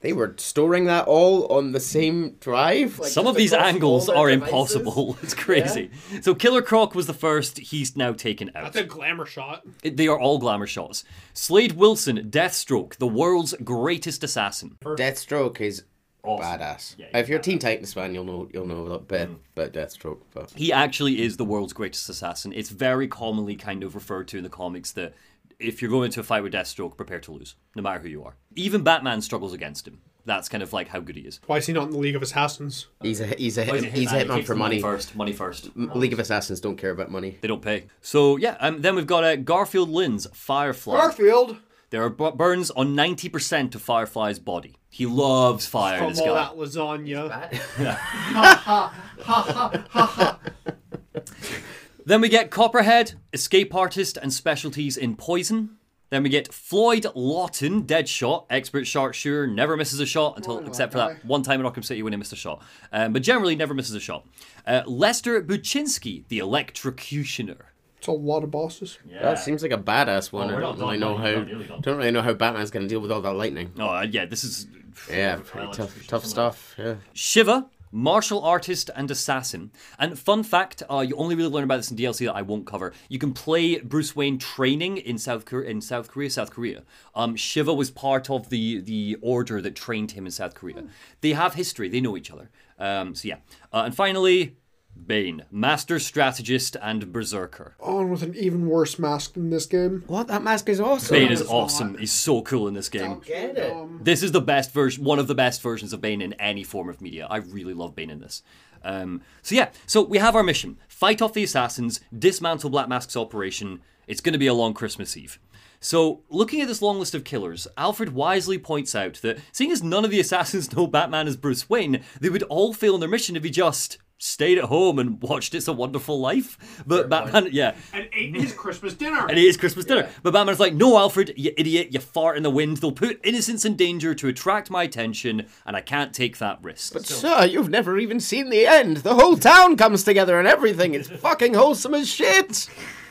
They 0.01 0.13
were 0.13 0.33
storing 0.37 0.85
that 0.85 1.07
all 1.07 1.45
on 1.51 1.71
the 1.71 1.79
same 1.79 2.35
drive. 2.39 2.99
Some 3.03 3.27
of 3.27 3.35
these 3.35 3.53
angles 3.53 4.09
are 4.09 4.29
impossible. 4.29 5.17
It's 5.23 5.33
crazy. 5.35 5.91
So 6.21 6.33
Killer 6.33 6.61
Croc 6.61 6.95
was 6.95 7.05
the 7.05 7.13
first. 7.13 7.59
He's 7.59 7.95
now 7.95 8.11
taken 8.11 8.49
out. 8.55 8.73
That's 8.73 8.77
a 8.77 8.83
glamour 8.83 9.25
shot. 9.25 9.61
It- 9.83 9.97
They 9.97 10.07
are 10.07 10.19
all 10.19 10.39
glamour 10.39 10.67
shots. 10.67 11.03
Slade 11.33 11.73
Wilson, 11.73 12.29
Deathstroke, 12.31 12.97
the 12.97 13.07
world's 13.07 13.53
greatest 13.63 14.23
assassin. 14.23 14.77
Deathstroke 14.83 15.61
is 15.61 15.83
Awesome. 16.23 16.59
badass. 16.59 16.95
Yeah, 16.97 17.17
if 17.17 17.29
you're 17.29 17.39
a 17.39 17.41
Teen 17.41 17.57
Titans 17.57 17.93
fan, 17.93 18.13
you'll 18.13 18.23
know 18.23 18.47
you'll 18.53 18.67
know 18.67 18.85
a 18.87 18.99
bit 18.99 19.29
mm. 19.29 19.37
about 19.55 19.73
Deathstroke. 19.73 20.19
But 20.33 20.51
He 20.51 20.71
actually 20.71 21.21
is 21.21 21.37
the 21.37 21.45
world's 21.45 21.73
greatest 21.73 22.07
assassin. 22.09 22.53
It's 22.53 22.69
very 22.69 23.07
commonly 23.07 23.55
kind 23.55 23.83
of 23.83 23.95
referred 23.95 24.27
to 24.29 24.37
in 24.37 24.43
the 24.43 24.49
comics 24.49 24.91
that 24.91 25.13
if 25.61 25.81
you're 25.81 25.91
going 25.91 26.05
into 26.05 26.19
a 26.19 26.23
fight 26.23 26.43
with 26.43 26.53
Deathstroke, 26.53 26.95
prepare 26.97 27.19
to 27.21 27.31
lose, 27.31 27.55
no 27.75 27.81
matter 27.81 27.99
who 27.99 28.09
you 28.09 28.23
are. 28.23 28.35
Even 28.55 28.83
Batman 28.83 29.21
struggles 29.21 29.53
against 29.53 29.87
him. 29.87 30.01
That's 30.25 30.49
kind 30.49 30.61
of 30.61 30.71
like 30.71 30.89
how 30.89 30.99
good 30.99 31.15
he 31.15 31.23
is. 31.23 31.39
Why 31.47 31.57
is 31.57 31.65
he 31.65 31.73
not 31.73 31.85
in 31.85 31.91
the 31.91 31.97
League 31.97 32.15
of 32.15 32.21
Assassins? 32.21 32.85
he's 33.01 33.19
a 33.21 33.25
he's 33.27 33.57
a 33.57 33.63
he's 33.65 34.11
a 34.11 34.23
hitman 34.23 34.45
for 34.45 34.55
money. 34.55 34.79
first. 34.79 35.15
Money 35.15 35.33
first. 35.33 35.71
League 35.75 36.13
of 36.13 36.19
Assassins 36.19 36.59
don't 36.61 36.77
care 36.77 36.91
about 36.91 37.09
money. 37.09 37.39
They 37.41 37.47
don't 37.47 37.61
pay. 37.61 37.85
So 38.01 38.37
yeah, 38.37 38.55
um, 38.59 38.81
then 38.81 38.95
we've 38.95 39.07
got 39.07 39.23
uh, 39.23 39.35
Garfield 39.37 39.89
Lynns 39.89 40.33
Firefly. 40.35 40.95
Garfield 40.95 41.57
There 41.89 42.03
are 42.03 42.09
bu- 42.09 42.33
burns 42.33 42.69
on 42.71 42.95
90% 42.95 43.73
of 43.73 43.81
Firefly's 43.81 44.37
body. 44.37 44.75
He 44.89 45.07
loves 45.07 45.65
fire 45.65 45.97
from 45.97 46.09
his 46.09 46.19
all 46.19 46.27
guy. 46.27 46.33
that 46.35 46.55
lasagna. 46.55 47.31
Then 52.05 52.21
we 52.21 52.29
get 52.29 52.49
Copperhead, 52.49 53.13
escape 53.33 53.75
artist 53.75 54.17
and 54.17 54.33
specialties 54.33 54.97
in 54.97 55.15
poison. 55.15 55.77
Then 56.09 56.23
we 56.23 56.29
get 56.29 56.53
Floyd 56.53 57.05
Lawton, 57.15 57.83
Deadshot, 57.83 58.45
expert 58.49 58.85
sharpshooter, 58.85 59.47
never 59.47 59.77
misses 59.77 60.01
a 60.01 60.05
shot 60.05 60.35
until 60.35 60.59
except 60.67 60.91
for 60.91 60.97
that 60.97 61.23
one 61.23 61.41
time 61.41 61.61
in 61.61 61.65
Arkham 61.65 61.85
City 61.85 62.03
when 62.03 62.11
he 62.11 62.17
missed 62.17 62.33
a 62.33 62.35
shot, 62.35 62.61
um, 62.91 63.13
but 63.13 63.21
generally 63.21 63.55
never 63.55 63.73
misses 63.73 63.95
a 63.95 63.99
shot. 63.99 64.27
Uh, 64.67 64.81
Lester 64.85 65.41
Buczynski, 65.41 66.27
the 66.27 66.39
electrocutioner. 66.39 67.61
It's 67.97 68.07
a 68.07 68.11
lot 68.11 68.43
of 68.43 68.51
bosses. 68.51 68.99
Yeah. 69.07 69.21
That 69.21 69.39
seems 69.39 69.63
like 69.63 69.71
a 69.71 69.77
badass 69.77 70.33
one. 70.33 70.51
Oh, 70.51 70.57
I 70.57 70.59
don't 70.59 70.79
really 70.79 70.97
know 70.97 71.15
how. 71.15 71.27
you're 71.27 71.37
not 71.37 71.47
nearly 71.47 71.65
done. 71.67 71.81
Don't 71.81 71.97
really 71.97 72.11
know 72.11 72.21
how 72.21 72.33
Batman's 72.33 72.71
going 72.71 72.83
to 72.83 72.89
deal 72.89 72.99
with 72.99 73.11
all 73.11 73.21
that 73.21 73.33
lightning. 73.33 73.71
Oh 73.79 73.89
uh, 73.89 74.01
yeah, 74.01 74.25
this 74.25 74.43
is 74.43 74.67
Yeah, 75.09 75.35
pretty 75.45 75.71
tough, 75.71 76.07
tough 76.07 76.25
stuff. 76.25 76.75
Yeah. 76.77 76.95
Shiva, 77.13 77.69
martial 77.91 78.43
artist 78.43 78.89
and 78.95 79.09
assassin. 79.11 79.71
And 79.99 80.17
fun 80.17 80.43
fact, 80.43 80.83
uh, 80.89 80.99
you 80.99 81.15
only 81.15 81.35
really 81.35 81.49
learn 81.49 81.63
about 81.63 81.77
this 81.77 81.91
in 81.91 81.97
DLC 81.97 82.25
that 82.25 82.35
I 82.35 82.41
won't 82.41 82.65
cover. 82.65 82.93
You 83.09 83.19
can 83.19 83.33
play 83.33 83.79
Bruce 83.79 84.15
Wayne 84.15 84.39
training 84.39 84.97
in 84.97 85.17
South 85.17 85.45
Korea. 85.45 85.69
In 85.69 85.81
South 85.81 86.09
Korea, 86.09 86.29
South 86.29 86.51
Korea. 86.51 86.83
Um, 87.15 87.35
Shiva 87.35 87.73
was 87.73 87.91
part 87.91 88.29
of 88.29 88.49
the 88.49 88.81
the 88.81 89.17
order 89.21 89.61
that 89.61 89.75
trained 89.75 90.11
him 90.11 90.25
in 90.25 90.31
South 90.31 90.55
Korea. 90.55 90.83
They 91.21 91.33
have 91.33 91.55
history. 91.55 91.89
They 91.89 92.01
know 92.01 92.17
each 92.17 92.31
other. 92.31 92.49
Um, 92.79 93.13
so 93.15 93.27
yeah. 93.27 93.37
Uh, 93.71 93.83
and 93.85 93.95
finally, 93.95 94.57
Bane, 95.05 95.45
master 95.51 95.99
strategist 95.99 96.77
and 96.81 97.11
berserker. 97.11 97.75
On 97.79 98.09
with 98.09 98.21
an 98.21 98.35
even 98.35 98.67
worse 98.67 98.99
mask 98.99 99.33
than 99.33 99.49
this 99.49 99.65
game. 99.65 100.03
What? 100.07 100.27
That 100.27 100.43
mask 100.43 100.69
is 100.69 100.79
awesome. 100.79 101.13
Bane 101.13 101.31
is 101.31 101.41
awesome. 101.41 101.97
He's 101.97 102.11
so 102.11 102.41
cool 102.41 102.67
in 102.67 102.73
this 102.73 102.89
game. 102.89 103.03
Don't 103.03 103.25
Get 103.25 103.57
it. 103.57 104.03
This 104.03 104.23
is 104.23 104.31
the 104.31 104.41
best 104.41 104.71
version, 104.71 105.03
one 105.03 105.19
of 105.19 105.27
the 105.27 105.35
best 105.35 105.61
versions 105.61 105.93
of 105.93 106.01
Bane 106.01 106.21
in 106.21 106.33
any 106.33 106.63
form 106.63 106.89
of 106.89 107.01
media. 107.01 107.27
I 107.29 107.37
really 107.37 107.73
love 107.73 107.95
Bane 107.95 108.09
in 108.09 108.19
this. 108.19 108.43
Um, 108.83 109.21
so 109.41 109.55
yeah, 109.55 109.69
so 109.85 110.01
we 110.01 110.17
have 110.17 110.35
our 110.35 110.43
mission: 110.43 110.77
fight 110.87 111.21
off 111.21 111.33
the 111.33 111.43
assassins, 111.43 111.99
dismantle 112.17 112.69
Black 112.69 112.89
Mask's 112.89 113.17
operation. 113.17 113.81
It's 114.07 114.21
going 114.21 114.33
to 114.33 114.39
be 114.39 114.47
a 114.47 114.53
long 114.53 114.73
Christmas 114.73 115.15
Eve. 115.15 115.39
So, 115.83 116.21
looking 116.29 116.61
at 116.61 116.67
this 116.67 116.81
long 116.81 116.99
list 116.99 117.15
of 117.15 117.23
killers, 117.23 117.67
Alfred 117.75 118.13
wisely 118.13 118.59
points 118.59 118.93
out 118.93 119.15
that 119.23 119.39
seeing 119.51 119.71
as 119.71 119.81
none 119.81 120.05
of 120.05 120.11
the 120.11 120.19
assassins 120.19 120.71
know 120.75 120.85
Batman 120.85 121.27
is 121.27 121.35
Bruce 121.35 121.69
Wayne, 121.69 122.03
they 122.19 122.29
would 122.29 122.43
all 122.43 122.71
fail 122.71 122.93
in 122.93 122.99
their 122.99 123.09
mission 123.09 123.35
if 123.35 123.43
he 123.43 123.49
just 123.49 123.97
stayed 124.21 124.57
at 124.57 124.65
home 124.65 124.99
and 124.99 125.21
watched 125.21 125.55
It's 125.55 125.67
a 125.67 125.73
Wonderful 125.73 126.19
Life. 126.19 126.83
But 126.85 127.09
Batman, 127.09 127.49
yeah, 127.51 127.75
And 127.93 128.07
ate 128.13 128.35
his 128.35 128.53
Christmas 128.53 128.93
dinner. 128.93 129.25
and 129.27 129.37
he 129.37 129.47
is 129.47 129.57
Christmas 129.57 129.85
dinner. 129.85 130.09
But 130.23 130.33
Batman's 130.33 130.59
like, 130.59 130.73
no, 130.73 130.97
Alfred, 130.97 131.33
you 131.35 131.51
idiot, 131.57 131.89
you 131.91 131.99
fart 131.99 132.37
in 132.37 132.43
the 132.43 132.49
wind. 132.49 132.77
They'll 132.77 132.91
put 132.91 133.19
innocents 133.23 133.65
in 133.65 133.75
danger 133.75 134.13
to 134.15 134.27
attract 134.27 134.69
my 134.69 134.83
attention, 134.83 135.47
and 135.65 135.75
I 135.75 135.81
can't 135.81 136.13
take 136.13 136.37
that 136.37 136.59
risk. 136.63 136.93
But 136.93 137.05
sir, 137.05 137.45
you've 137.45 137.69
never 137.69 137.97
even 137.97 138.19
seen 138.19 138.49
the 138.49 138.65
end. 138.67 138.97
The 138.97 139.15
whole 139.15 139.37
town 139.37 139.75
comes 139.77 140.03
together 140.03 140.37
and 140.37 140.47
everything. 140.47 140.93
It's 140.93 141.09
fucking 141.09 141.53
wholesome 141.55 141.93
as 141.95 142.07
shit. 142.07 142.69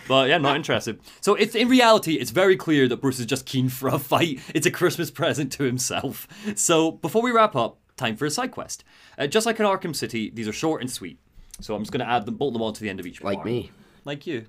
But 0.09 0.29
yeah, 0.29 0.39
not 0.39 0.57
interested. 0.57 0.99
So 1.21 1.35
it's 1.37 1.55
in 1.55 1.69
reality, 1.69 2.15
it's 2.15 2.31
very 2.33 2.57
clear 2.57 2.89
that 2.89 3.01
Bruce 3.01 3.21
is 3.21 3.27
just 3.27 3.47
keen 3.47 3.69
for 3.69 3.89
a 3.89 3.99
fight. 3.99 4.41
It's 4.55 4.67
a 4.67 4.71
Christmas 4.71 5.11
present 5.11 5.53
to 5.53 5.63
himself. 5.65 6.27
So 6.57 6.91
before 6.93 7.23
we 7.23 7.31
wrap 7.31 7.55
up, 7.55 7.79
time 8.01 8.17
for 8.17 8.25
a 8.27 8.31
side 8.31 8.51
quest. 8.51 8.83
Uh, 9.17 9.27
just 9.29 9.47
like 9.47 9.61
in 9.61 9.67
Arkham 9.67 9.95
City, 9.95 10.31
these 10.31 10.49
are 10.49 10.53
short 10.53 10.81
and 10.81 10.91
sweet. 10.91 11.19
So 11.61 11.75
I'm 11.75 11.83
just 11.83 11.93
going 11.93 12.05
to 12.05 12.11
add 12.11 12.27
them, 12.27 12.37
bolt 12.37 12.55
them 12.55 12.63
on 12.63 12.73
to 12.75 12.81
the 12.81 12.89
end 12.91 12.99
of 13.01 13.07
each 13.07 13.23
Like 13.23 13.37
part. 13.37 13.47
me. 13.47 13.71
Like 14.05 14.27
you. 14.27 14.47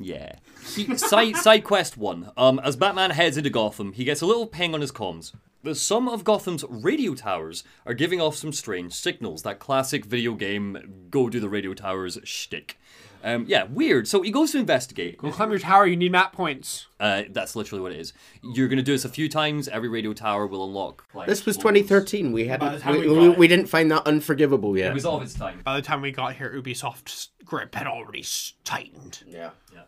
Yeah. 0.00 0.36
He, 0.74 0.96
side, 0.96 1.36
side 1.46 1.64
quest 1.64 1.96
one. 1.96 2.30
Um, 2.36 2.58
as 2.60 2.74
Batman 2.76 3.10
heads 3.10 3.36
into 3.36 3.50
Gotham, 3.50 3.92
he 3.92 4.04
gets 4.04 4.22
a 4.22 4.26
little 4.26 4.46
ping 4.46 4.74
on 4.74 4.80
his 4.80 4.92
comms. 4.92 5.34
That 5.64 5.74
some 5.74 6.08
of 6.08 6.22
Gotham's 6.24 6.64
radio 6.68 7.14
towers 7.14 7.64
are 7.84 7.92
giving 7.92 8.20
off 8.20 8.36
some 8.36 8.52
strange 8.52 8.92
signals. 8.94 9.42
That 9.42 9.58
classic 9.58 10.04
video 10.04 10.34
game 10.34 11.08
go 11.10 11.28
do 11.28 11.40
the 11.40 11.48
radio 11.48 11.74
towers 11.74 12.16
shtick. 12.22 12.77
Um, 13.24 13.46
yeah, 13.48 13.64
weird. 13.64 14.06
So 14.06 14.22
he 14.22 14.30
goes 14.30 14.52
to 14.52 14.58
investigate. 14.58 15.18
Go 15.18 15.30
climb 15.30 15.50
your 15.50 15.58
tower. 15.58 15.86
You 15.86 15.96
need 15.96 16.12
map 16.12 16.32
points. 16.32 16.86
Uh, 17.00 17.24
that's 17.30 17.56
literally 17.56 17.82
what 17.82 17.92
it 17.92 17.98
is. 17.98 18.12
You're 18.42 18.68
going 18.68 18.78
to 18.78 18.82
do 18.82 18.92
this 18.92 19.04
a 19.04 19.08
few 19.08 19.28
times. 19.28 19.68
Every 19.68 19.88
radio 19.88 20.12
tower 20.12 20.46
will 20.46 20.64
unlock. 20.64 21.04
Like, 21.14 21.26
This 21.26 21.44
was 21.44 21.56
levels. 21.56 21.82
2013. 21.82 22.32
We 22.32 22.46
hadn't. 22.46 22.84
We, 22.86 23.08
we 23.08 23.08
we, 23.08 23.28
we 23.30 23.48
didn't 23.48 23.66
find 23.66 23.90
that 23.90 24.06
unforgivable 24.06 24.76
yet. 24.76 24.84
It 24.84 24.88
yet. 24.88 24.94
was 24.94 25.04
of 25.04 25.22
its 25.22 25.34
time. 25.34 25.60
By 25.64 25.76
the 25.76 25.82
time 25.82 26.00
we 26.00 26.12
got 26.12 26.34
here, 26.34 26.52
Ubisoft's 26.54 27.30
grip 27.44 27.74
had 27.74 27.86
already 27.86 28.24
tightened. 28.64 29.22
Yeah. 29.26 29.50
Yeah. 29.74 29.82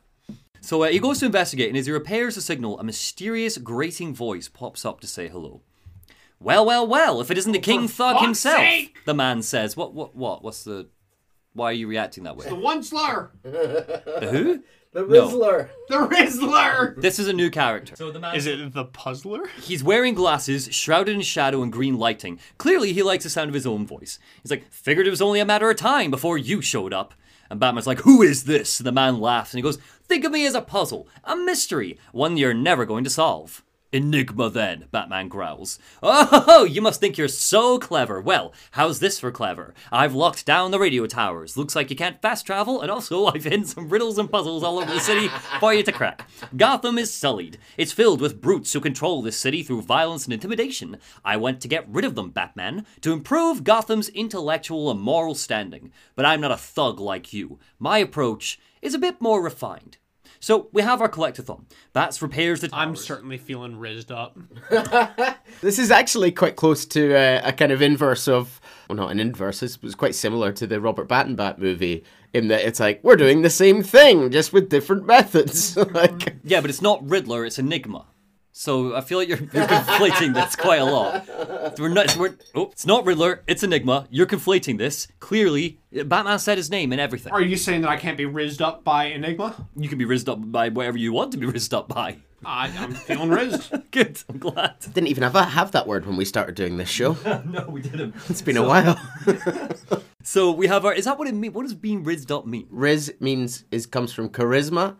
So 0.61 0.83
uh, 0.83 0.89
he 0.89 0.99
goes 0.99 1.21
to 1.21 1.27
investigate, 1.27 1.69
and 1.69 1.79
as 1.79 1.87
he 1.87 1.93
repairs 1.93 2.35
the 2.35 2.41
signal, 2.43 2.79
a 2.79 2.85
mysterious, 2.85 3.57
grating 3.59 4.15
voice 4.15 4.49
pops 4.49 4.85
up 4.85 5.01
to 5.01 5.07
say 5.07 5.29
hello. 5.29 5.63
Well, 6.39 6.65
well, 6.65 6.87
well! 6.87 7.21
If 7.21 7.31
it 7.31 7.39
isn't 7.39 7.53
the 7.53 7.59
King 7.59 7.87
Thug 7.87 8.19
himself, 8.19 8.59
sake! 8.61 8.97
the 9.05 9.15
man 9.15 9.43
says. 9.43 9.77
What? 9.77 9.93
What? 9.95 10.17
What? 10.17 10.43
What's 10.43 10.65
the? 10.65 10.89
Why 11.53 11.67
are 11.67 11.73
you 11.73 11.89
reacting 11.89 12.25
that 12.25 12.37
way? 12.37 12.49
The 12.49 12.55
one 12.55 12.83
slur. 12.83 13.31
The 13.43 14.29
who? 14.31 14.63
The 14.93 15.03
No. 15.03 15.29
Rizzler. 15.29 15.69
The 15.89 15.97
Rizzler. 15.97 17.01
This 17.01 17.19
is 17.21 17.29
a 17.29 17.33
new 17.33 17.49
character. 17.51 17.95
So 17.97 18.11
the 18.11 18.19
man. 18.19 18.35
Is 18.35 18.47
it 18.47 18.73
the 18.73 18.85
Puzzler? 18.87 19.47
He's 19.63 19.85
wearing 19.85 20.15
glasses, 20.15 20.69
shrouded 20.73 21.15
in 21.15 21.23
shadow 21.23 21.63
and 21.63 21.73
green 21.73 21.97
lighting. 21.97 22.41
Clearly, 22.59 22.93
he 22.93 23.03
likes 23.03 23.23
the 23.25 23.31
sound 23.31 23.49
of 23.49 23.55
his 23.55 23.67
own 23.67 23.87
voice. 23.87 24.19
He's 24.43 24.51
like, 24.51 24.71
figured 24.73 25.07
it 25.07 25.11
was 25.11 25.23
only 25.23 25.39
a 25.39 25.45
matter 25.45 25.71
of 25.71 25.77
time 25.77 26.11
before 26.11 26.39
you 26.39 26.61
showed 26.61 26.93
up. 26.93 27.15
And 27.49 27.61
Batman's 27.61 27.87
like, 27.87 28.01
Who 28.01 28.23
is 28.23 28.45
this? 28.45 28.81
And 28.81 28.87
the 28.87 28.93
man 28.93 29.21
laughs 29.21 29.53
and 29.53 29.59
he 29.59 29.63
goes, 29.63 29.79
Think 30.05 30.25
of 30.25 30.33
me 30.33 30.45
as 30.47 30.55
a 30.55 30.61
puzzle, 30.61 31.07
a 31.25 31.37
mystery, 31.37 31.99
one 32.13 32.37
you're 32.37 32.55
never 32.55 32.85
going 32.85 33.05
to 33.05 33.11
solve. 33.11 33.65
Enigma, 33.93 34.49
then, 34.49 34.85
Batman 34.93 35.27
growls. 35.27 35.81
Oh, 36.01 36.65
you 36.65 36.81
must 36.81 37.01
think 37.01 37.19
you're 37.19 37.27
so 37.27 37.77
clever. 37.77 38.21
Well, 38.21 38.55
how's 38.73 39.01
this 39.01 39.19
for 39.19 39.33
clever? 39.33 39.75
I've 39.91 40.15
locked 40.15 40.47
down 40.47 40.71
the 40.71 40.79
radio 40.79 41.07
towers. 41.07 41.57
Looks 41.57 41.75
like 41.75 41.91
you 41.91 41.97
can't 41.97 42.23
fast 42.23 42.47
travel, 42.47 42.81
and 42.81 42.91
also 42.91 43.27
I've 43.35 43.43
hidden 43.43 43.65
some 43.65 43.89
riddles 43.89 44.17
and 44.17 44.31
puzzles 44.31 44.63
all 44.63 44.79
over 44.79 44.93
the 44.93 45.01
city 45.01 45.27
for 45.59 45.75
you 45.75 45.83
to 45.83 45.91
crack. 45.91 46.31
Gotham 46.57 46.99
is 46.99 47.13
sullied. 47.13 47.59
It's 47.77 47.91
filled 47.91 48.21
with 48.21 48.41
brutes 48.41 48.73
who 48.73 48.81
control 48.81 49.23
this 49.23 49.37
city 49.37 49.65
through 49.65 49.83
violence 49.83 50.25
and 50.25 50.35
intimidation. 50.35 50.99
I 51.25 51.37
went 51.37 51.61
to 51.63 51.69
get 51.69 51.89
rid 51.89 52.05
of 52.05 52.15
them, 52.15 52.31
Batman, 52.31 52.87
to 53.01 53.13
improve 53.13 53.65
Gotham's 53.65 54.09
intellectual 54.11 54.89
and 54.91 55.01
moral 55.01 55.35
standing. 55.35 55.91
But 56.15 56.27
I'm 56.27 56.41
not 56.41 56.53
a 56.53 56.57
thug 56.57 57.01
like 57.01 57.33
you. 57.33 57.59
My 57.81 57.99
approach 57.99 58.61
is 58.83 58.95
a 58.95 58.99
bit 58.99 59.21
more 59.21 59.43
refined. 59.43 59.97
So 60.41 60.69
we 60.73 60.81
have 60.83 61.03
our 61.03 61.09
collectathon. 61.09 61.65
That's 61.93 62.23
repairs 62.23 62.63
the 62.63 62.69
towers. 62.69 62.81
I'm 62.81 62.97
certainly 62.97 63.37
feeling 63.39 63.77
rizzed 63.77 64.11
up. 64.11 64.39
This 65.61 65.79
is 65.79 65.91
actually 65.91 66.33
quite 66.33 66.57
close 66.57 66.87
to 66.87 67.15
uh, 67.15 67.43
a 67.45 67.53
kind 67.53 67.71
of 67.73 67.83
inverse 67.83 68.27
of, 68.29 68.61
well, 68.89 68.97
not 68.97 69.11
an 69.11 69.21
inverse. 69.21 69.63
It 69.63 69.77
was 69.83 69.95
quite 69.95 70.15
similar 70.15 70.53
to 70.53 70.67
the 70.67 70.81
Robert 70.81 71.07
Battenbat 71.07 71.59
movie 71.59 72.03
in 72.33 72.49
that 72.49 72.63
it's 72.65 72.81
like 72.81 73.01
we're 73.03 73.17
doing 73.17 73.43
the 73.43 73.51
same 73.51 73.83
thing 73.83 74.31
just 74.31 74.53
with 74.55 74.71
different 74.71 75.05
methods. 75.17 75.77
like, 75.93 76.37
Yeah, 76.45 76.61
but 76.63 76.71
it's 76.71 76.81
not 76.81 77.07
Riddler, 77.07 77.45
it's 77.45 77.59
Enigma. 77.59 78.07
So 78.61 78.95
I 78.95 79.01
feel 79.01 79.17
like 79.17 79.27
you're, 79.27 79.39
you're 79.39 79.67
conflating 79.67 80.35
this 80.35 80.55
quite 80.55 80.83
a 80.83 80.85
lot. 80.85 81.27
We're 81.79 81.89
not. 81.89 82.15
We're, 82.19 82.37
oh, 82.55 82.69
it's 82.71 82.85
not 82.85 83.07
Riddler. 83.07 83.43
It's 83.47 83.63
Enigma. 83.63 84.07
You're 84.11 84.27
conflating 84.27 84.77
this. 84.77 85.09
Clearly, 85.19 85.79
Batman 85.91 86.39
said 86.39 86.59
his 86.59 86.69
name 86.69 86.93
and 86.93 87.01
everything. 87.01 87.33
Are 87.33 87.41
you 87.41 87.57
saying 87.57 87.81
that 87.81 87.89
I 87.89 87.97
can't 87.97 88.19
be 88.19 88.27
rizzed 88.27 88.61
up 88.61 88.85
by 88.85 89.05
Enigma? 89.07 89.67
You 89.77 89.89
can 89.89 89.97
be 89.97 90.05
rizzed 90.05 90.29
up 90.29 90.53
by 90.53 90.69
whatever 90.69 90.99
you 90.99 91.11
want 91.11 91.33
to 91.33 91.39
be 91.39 91.47
rizzed 91.47 91.73
up 91.73 91.89
by. 91.89 92.19
I, 92.45 92.67
I'm 92.77 92.93
feeling 92.93 93.31
rizzed. 93.31 93.73
Good. 93.93 94.23
I'm 94.29 94.37
glad. 94.37 94.75
didn't 94.93 95.07
even 95.07 95.23
have, 95.23 95.33
have 95.33 95.73
that 95.73 95.87
word 95.87 96.05
when 96.05 96.19
we 96.19 96.27
started 96.27 96.55
doing 96.55 96.77
this 96.77 96.91
show. 96.91 97.17
No, 97.47 97.67
we 97.67 97.81
didn't. 97.81 98.15
It's 98.29 98.43
been 98.43 98.59
a 98.59 98.69
while. 98.69 99.01
So 100.23 100.53
we 100.53 100.67
have 100.67 100.85
our. 100.85 100.93
Is 100.93 101.07
that 101.07 101.19
what 101.19 101.29
it 101.29 101.35
mean? 101.35 101.55
What 101.55 101.63
does 101.63 101.73
being 101.73 102.05
rizzed 102.05 102.31
up 102.31 102.45
mean? 102.45 102.67
Riz 102.69 103.15
means 103.21 103.65
is 103.71 103.87
comes 103.87 104.13
from 104.13 104.29
charisma, 104.29 104.97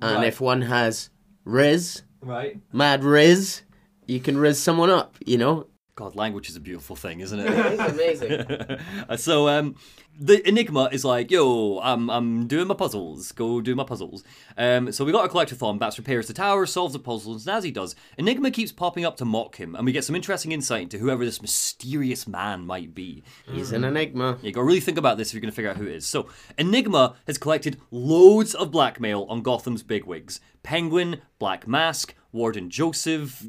and 0.00 0.16
Right. 0.16 0.28
if 0.28 0.40
one 0.40 0.62
has 0.62 1.10
Riz, 1.44 2.04
Right. 2.22 2.58
mad 2.72 3.04
Riz, 3.04 3.62
you 4.06 4.20
can 4.20 4.36
Riz 4.38 4.58
someone 4.58 4.90
up. 4.90 5.16
You 5.24 5.38
know. 5.38 5.66
God, 5.94 6.16
language 6.16 6.48
is 6.48 6.56
a 6.56 6.60
beautiful 6.60 6.96
thing, 6.96 7.20
isn't 7.20 7.38
it? 7.38 7.46
It's 7.48 7.92
amazing. 7.92 8.78
Uh, 9.08 9.16
so 9.16 9.48
um, 9.48 9.74
the 10.22 10.46
Enigma 10.48 10.88
is 10.92 11.04
like, 11.04 11.30
yo, 11.30 11.80
I'm 11.80 12.08
I'm 12.08 12.46
doing 12.46 12.68
my 12.68 12.74
puzzles. 12.74 13.32
Go 13.32 13.60
do 13.60 13.74
my 13.74 13.84
puzzles. 13.84 14.22
Um, 14.56 14.92
so 14.92 15.04
we 15.04 15.10
got 15.10 15.24
a 15.24 15.28
collectathon. 15.28 15.78
Bats 15.78 15.98
repairs 15.98 16.28
the 16.28 16.32
tower, 16.32 16.64
solves 16.64 16.92
the 16.92 17.00
puzzles, 17.00 17.46
and 17.46 17.56
as 17.56 17.64
he 17.64 17.72
does, 17.72 17.96
Enigma 18.16 18.52
keeps 18.52 18.70
popping 18.70 19.04
up 19.04 19.16
to 19.16 19.24
mock 19.24 19.56
him, 19.56 19.74
and 19.74 19.84
we 19.84 19.92
get 19.92 20.04
some 20.04 20.14
interesting 20.14 20.52
insight 20.52 20.82
into 20.82 20.98
whoever 20.98 21.24
this 21.24 21.42
mysterious 21.42 22.28
man 22.28 22.64
might 22.64 22.94
be. 22.94 23.24
He's 23.46 23.72
an 23.72 23.84
enigma. 23.84 24.38
You 24.42 24.52
gotta 24.52 24.64
really 24.64 24.80
think 24.80 24.98
about 24.98 25.18
this 25.18 25.28
if 25.28 25.34
you're 25.34 25.40
gonna 25.40 25.52
figure 25.52 25.70
out 25.70 25.76
who 25.76 25.86
it 25.86 25.96
is. 25.96 26.06
So, 26.06 26.28
Enigma 26.56 27.16
has 27.26 27.38
collected 27.38 27.80
loads 27.90 28.54
of 28.54 28.70
blackmail 28.70 29.26
on 29.28 29.42
Gotham's 29.42 29.82
bigwigs 29.82 30.40
Penguin, 30.62 31.20
Black 31.40 31.66
Mask, 31.66 32.14
Warden 32.30 32.70
Joseph, 32.70 33.44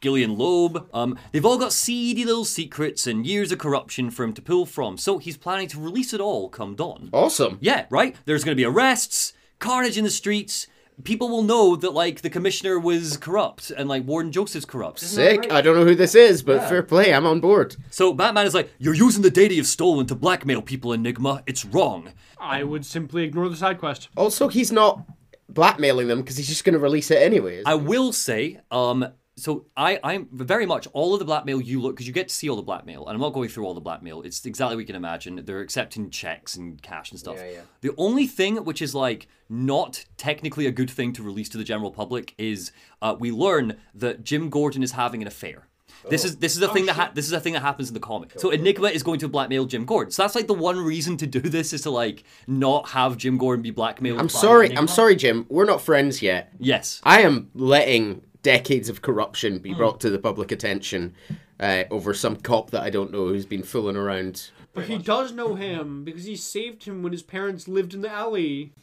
Gillian 0.00 0.36
Loeb. 0.36 0.88
Um, 0.94 1.18
they've 1.32 1.44
all 1.44 1.58
got 1.58 1.72
seedy 1.72 2.24
little 2.24 2.44
secrets 2.44 3.06
and 3.06 3.26
years 3.26 3.52
of 3.52 3.58
corruption 3.58 4.10
for 4.10 4.24
him 4.24 4.32
to 4.34 4.42
pull 4.42 4.66
from. 4.66 4.96
So, 4.96 5.18
he's 5.18 5.36
planning 5.36 5.68
to 5.68 5.80
release 5.80 6.12
it 6.12 6.20
all 6.20 6.48
come 6.48 6.74
dawn. 6.74 7.10
Awesome. 7.12 7.58
Yeah, 7.60 7.86
right? 7.90 8.16
There's 8.24 8.44
gonna 8.44 8.54
be 8.54 8.64
arrests, 8.64 9.32
carnage 9.58 9.98
in 9.98 10.04
the 10.04 10.10
streets. 10.10 10.66
People 11.04 11.30
will 11.30 11.42
know 11.42 11.76
that, 11.76 11.94
like, 11.94 12.20
the 12.20 12.28
commissioner 12.28 12.78
was 12.78 13.16
corrupt 13.16 13.70
and, 13.70 13.88
like, 13.88 14.04
Warden 14.04 14.32
Joseph's 14.32 14.66
corrupt. 14.66 14.98
Sick. 14.98 15.50
I 15.50 15.62
don't 15.62 15.74
know 15.74 15.86
who 15.86 15.94
this 15.94 16.14
is, 16.14 16.42
but 16.42 16.68
fair 16.68 16.82
play. 16.82 17.14
I'm 17.14 17.24
on 17.24 17.40
board. 17.40 17.76
So, 17.90 18.12
Batman 18.12 18.44
is 18.46 18.52
like, 18.54 18.70
You're 18.78 18.94
using 18.94 19.22
the 19.22 19.30
data 19.30 19.54
you've 19.54 19.66
stolen 19.66 20.06
to 20.08 20.14
blackmail 20.14 20.60
people, 20.60 20.92
Enigma. 20.92 21.42
It's 21.46 21.64
wrong. 21.64 22.10
I 22.38 22.64
would 22.64 22.84
simply 22.84 23.24
ignore 23.24 23.48
the 23.48 23.56
side 23.56 23.78
quest. 23.78 24.08
Also, 24.14 24.48
he's 24.48 24.70
not 24.70 25.00
blackmailing 25.48 26.08
them 26.08 26.20
because 26.20 26.36
he's 26.36 26.48
just 26.48 26.64
going 26.64 26.74
to 26.74 26.78
release 26.78 27.10
it 27.10 27.22
anyways. 27.22 27.62
I 27.66 27.74
will 27.74 28.12
say, 28.12 28.60
um, 28.70 29.06
so 29.40 29.66
I, 29.76 29.98
I'm 30.04 30.28
very 30.32 30.66
much 30.66 30.86
all 30.92 31.14
of 31.14 31.18
the 31.18 31.24
blackmail 31.24 31.60
you 31.60 31.80
look 31.80 31.94
because 31.96 32.06
you 32.06 32.12
get 32.12 32.28
to 32.28 32.34
see 32.34 32.48
all 32.48 32.56
the 32.56 32.62
blackmail, 32.62 33.06
and 33.06 33.14
I'm 33.14 33.20
not 33.20 33.32
going 33.32 33.48
through 33.48 33.64
all 33.64 33.74
the 33.74 33.80
blackmail. 33.80 34.22
It's 34.22 34.44
exactly 34.44 34.76
what 34.76 34.80
you 34.80 34.86
can 34.86 34.96
imagine. 34.96 35.42
They're 35.44 35.60
accepting 35.60 36.10
checks 36.10 36.56
and 36.56 36.80
cash 36.82 37.10
and 37.10 37.18
stuff. 37.18 37.36
Yeah, 37.36 37.50
yeah. 37.50 37.60
The 37.80 37.92
only 37.96 38.26
thing 38.26 38.56
which 38.64 38.82
is 38.82 38.94
like 38.94 39.28
not 39.48 40.04
technically 40.16 40.66
a 40.66 40.70
good 40.70 40.90
thing 40.90 41.12
to 41.14 41.22
release 41.22 41.48
to 41.50 41.58
the 41.58 41.64
general 41.64 41.90
public 41.90 42.34
is 42.38 42.72
uh, 43.02 43.16
we 43.18 43.30
learn 43.32 43.76
that 43.94 44.24
Jim 44.24 44.50
Gordon 44.50 44.82
is 44.82 44.92
having 44.92 45.22
an 45.22 45.28
affair. 45.28 45.66
This 46.08 46.24
is 46.24 46.36
this 46.38 46.56
is 46.56 46.62
a 46.62 46.68
thing 46.68 46.86
that 46.86 46.94
ha- 46.94 47.10
this 47.12 47.26
is 47.26 47.32
a 47.32 47.40
thing 47.40 47.52
that 47.52 47.62
happens 47.62 47.88
in 47.88 47.94
the 47.94 48.00
comic. 48.00 48.32
So 48.36 48.50
Enigma 48.50 48.88
is 48.88 49.02
going 49.02 49.18
to 49.20 49.28
blackmail 49.28 49.66
Jim 49.66 49.84
Gordon. 49.84 50.10
So 50.10 50.22
that's 50.22 50.34
like 50.34 50.46
the 50.46 50.54
one 50.54 50.78
reason 50.78 51.16
to 51.18 51.26
do 51.26 51.40
this 51.40 51.72
is 51.72 51.82
to 51.82 51.90
like 51.90 52.24
not 52.46 52.90
have 52.90 53.16
Jim 53.16 53.36
Gordon 53.36 53.62
be 53.62 53.70
blackmailed. 53.70 54.18
I'm 54.18 54.26
by 54.26 54.32
sorry. 54.32 54.66
Enigma. 54.66 54.80
I'm 54.80 54.88
sorry, 54.88 55.16
Jim. 55.16 55.46
We're 55.48 55.66
not 55.66 55.82
friends 55.82 56.22
yet. 56.22 56.52
Yes. 56.58 57.00
I 57.04 57.22
am 57.22 57.50
letting 57.54 58.22
decades 58.42 58.88
of 58.88 59.02
corruption 59.02 59.56
Hmm. 59.56 59.62
be 59.62 59.74
brought 59.74 60.00
to 60.00 60.10
the 60.10 60.18
public 60.18 60.50
attention 60.52 61.14
uh, 61.58 61.84
over 61.90 62.14
some 62.14 62.36
cop 62.36 62.70
that 62.70 62.82
I 62.82 62.90
don't 62.90 63.12
know 63.12 63.26
who's 63.28 63.46
been 63.46 63.62
fooling 63.62 63.96
around. 63.96 64.50
But 64.72 64.84
he 64.84 64.98
does 64.98 65.32
know 65.32 65.56
him 65.56 66.04
because 66.04 66.24
he 66.24 66.36
saved 66.36 66.84
him 66.84 67.02
when 67.02 67.12
his 67.12 67.22
parents 67.24 67.66
lived 67.68 67.92
in 67.94 68.02
the 68.02 68.10
alley. 68.10 68.72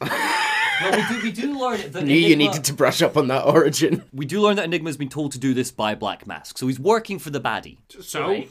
Well, 0.80 0.92
we 0.96 1.02
do 1.16 1.22
we 1.24 1.32
do 1.32 1.58
learn 1.58 1.90
that 1.90 2.04
Knew 2.04 2.14
you 2.14 2.26
Enigma- 2.34 2.50
needed 2.52 2.64
to 2.66 2.72
brush 2.72 3.02
up 3.02 3.16
on 3.16 3.26
that 3.26 3.44
origin. 3.44 4.04
We 4.12 4.24
do 4.26 4.40
learn 4.40 4.54
that 4.56 4.64
Enigma's 4.66 4.96
been 4.96 5.08
told 5.08 5.32
to 5.32 5.38
do 5.40 5.52
this 5.52 5.72
by 5.72 5.96
Black 5.96 6.24
Mask, 6.24 6.56
so 6.56 6.68
he's 6.68 6.78
working 6.78 7.18
for 7.18 7.30
the 7.30 7.40
baddie. 7.40 7.78
So 8.00 8.44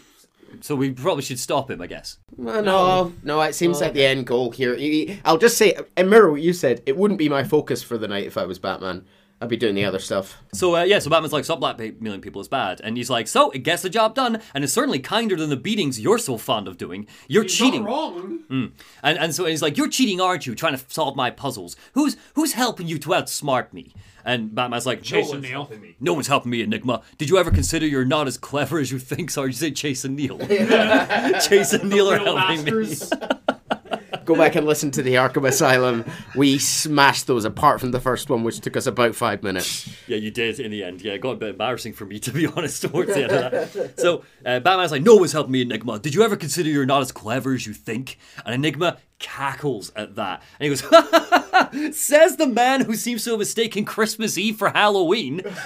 So 0.59 0.75
we 0.75 0.91
probably 0.91 1.23
should 1.23 1.39
stop 1.39 1.71
him, 1.71 1.81
I 1.81 1.87
guess. 1.87 2.17
Well, 2.35 2.61
no, 2.61 3.13
no, 3.23 3.39
it 3.43 3.53
seems 3.55 3.79
like 3.79 3.93
the 3.93 4.05
end 4.05 4.27
goal 4.27 4.51
here. 4.51 4.75
I'll 5.23 5.37
just 5.37 5.55
say, 5.57 5.77
and 5.95 6.09
mirror 6.09 6.29
what 6.29 6.41
you 6.41 6.51
said, 6.51 6.83
it 6.85 6.97
wouldn't 6.97 7.17
be 7.17 7.29
my 7.29 7.45
focus 7.45 7.81
for 7.81 7.97
the 7.97 8.09
night 8.09 8.25
if 8.25 8.37
I 8.37 8.43
was 8.45 8.59
Batman. 8.59 9.05
I'll 9.39 9.47
be 9.47 9.55
doing 9.57 9.75
the 9.75 9.85
other 9.85 9.99
stuff. 9.99 10.35
So 10.53 10.75
uh, 10.75 10.83
yeah, 10.83 10.97
so 10.99 11.09
Batman's 11.11 11.31
like, 11.33 11.45
stop 11.45 11.59
blackmailing 11.59 12.21
people 12.21 12.41
is 12.41 12.47
bad, 12.47 12.81
and 12.83 12.97
he's 12.97 13.09
like, 13.09 13.27
so 13.27 13.51
it 13.51 13.59
gets 13.59 13.83
the 13.83 13.89
job 13.89 14.15
done, 14.15 14.41
and 14.55 14.63
it's 14.63 14.73
certainly 14.73 14.97
kinder 14.99 15.35
than 15.35 15.49
the 15.51 15.55
beatings 15.57 15.99
you're 15.99 16.17
so 16.17 16.37
fond 16.37 16.67
of 16.67 16.77
doing. 16.77 17.05
You're 17.27 17.43
He's 17.43 17.55
cheating, 17.55 17.83
not 17.83 17.89
wrong. 18.15 18.71
and 19.03 19.17
and 19.19 19.35
so 19.35 19.45
he's 19.45 19.61
like, 19.61 19.77
you're 19.77 19.89
cheating, 19.89 20.19
aren't 20.19 20.47
you? 20.47 20.55
Trying 20.55 20.75
to 20.77 20.83
solve 20.87 21.15
my 21.15 21.29
puzzles. 21.29 21.75
Who's 21.93 22.17
who's 22.33 22.53
helping 22.53 22.87
you 22.87 22.97
to 22.99 23.09
outsmart 23.09 23.73
me? 23.73 23.93
And 24.25 24.53
Batman's 24.53 24.85
like, 24.85 24.97
no 24.99 25.03
Jason 25.03 25.31
one's 25.35 25.43
Neil. 25.43 25.51
helping 25.51 25.81
me. 25.81 25.95
No 26.01 26.13
one's 26.13 26.27
helping 26.27 26.51
me, 26.51 26.61
Enigma. 26.61 27.01
Did 27.17 27.29
you 27.29 27.37
ever 27.37 27.49
consider 27.51 27.85
you're 27.85 28.03
not 28.03 28.27
as 28.27 28.37
clever 28.37 28.77
as 28.79 28.91
you 28.91 28.99
think? 28.99 29.29
Sorry, 29.29 29.49
you 29.49 29.53
say 29.53 29.71
Chase 29.71 30.03
and 30.03 30.15
Neil. 30.17 30.37
Chase 30.39 31.71
and 31.73 31.89
Neil 31.89 32.09
are 32.11 32.17
Real 32.19 32.35
helping 32.37 32.65
me. 32.65 32.87
masters. 34.27 34.37
Go 34.37 34.43
back 34.43 34.55
and 34.55 34.65
listen 34.67 34.91
to 34.91 35.01
the 35.01 35.15
Arkham 35.15 35.47
Asylum. 35.47 36.05
We 36.35 36.57
smashed 36.57 37.27
those 37.27 37.45
apart 37.45 37.79
from 37.79 37.91
the 37.91 37.99
first 37.99 38.29
one, 38.29 38.43
which 38.43 38.59
took 38.59 38.75
us 38.77 38.85
about 38.87 39.15
five 39.15 39.43
minutes. 39.43 39.89
Yeah, 40.07 40.17
you 40.17 40.31
did 40.31 40.59
in 40.59 40.71
the 40.71 40.83
end. 40.83 41.01
Yeah, 41.01 41.13
it 41.13 41.21
got 41.21 41.31
a 41.31 41.35
bit 41.35 41.49
embarrassing 41.49 41.93
for 41.93 42.05
me 42.05 42.19
to 42.19 42.31
be 42.31 42.47
honest 42.55 42.81
towards 42.81 43.13
the 43.13 43.23
end 43.23 43.31
of 43.31 43.51
that. 43.51 43.93
So 43.97 44.23
uh, 44.45 44.59
Batman's 44.59 44.91
like, 44.91 45.01
"No 45.03 45.15
one's 45.15 45.31
helping 45.31 45.51
me, 45.51 45.61
Enigma. 45.61 45.99
Did 45.99 46.13
you 46.13 46.23
ever 46.23 46.35
consider 46.35 46.69
you're 46.69 46.85
not 46.85 47.01
as 47.01 47.11
clever 47.11 47.53
as 47.53 47.65
you 47.65 47.73
think?" 47.73 48.17
And 48.45 48.53
Enigma 48.53 48.97
cackles 49.19 49.91
at 49.95 50.15
that, 50.15 50.43
and 50.59 50.65
he 50.65 50.69
goes, 50.69 51.95
"Says 51.97 52.37
the 52.37 52.47
man 52.47 52.81
who 52.85 52.95
seems 52.95 53.23
to 53.23 53.31
have 53.31 53.39
mistaken 53.39 53.85
Christmas 53.85 54.37
Eve 54.37 54.57
for 54.57 54.69
Halloween." 54.69 55.41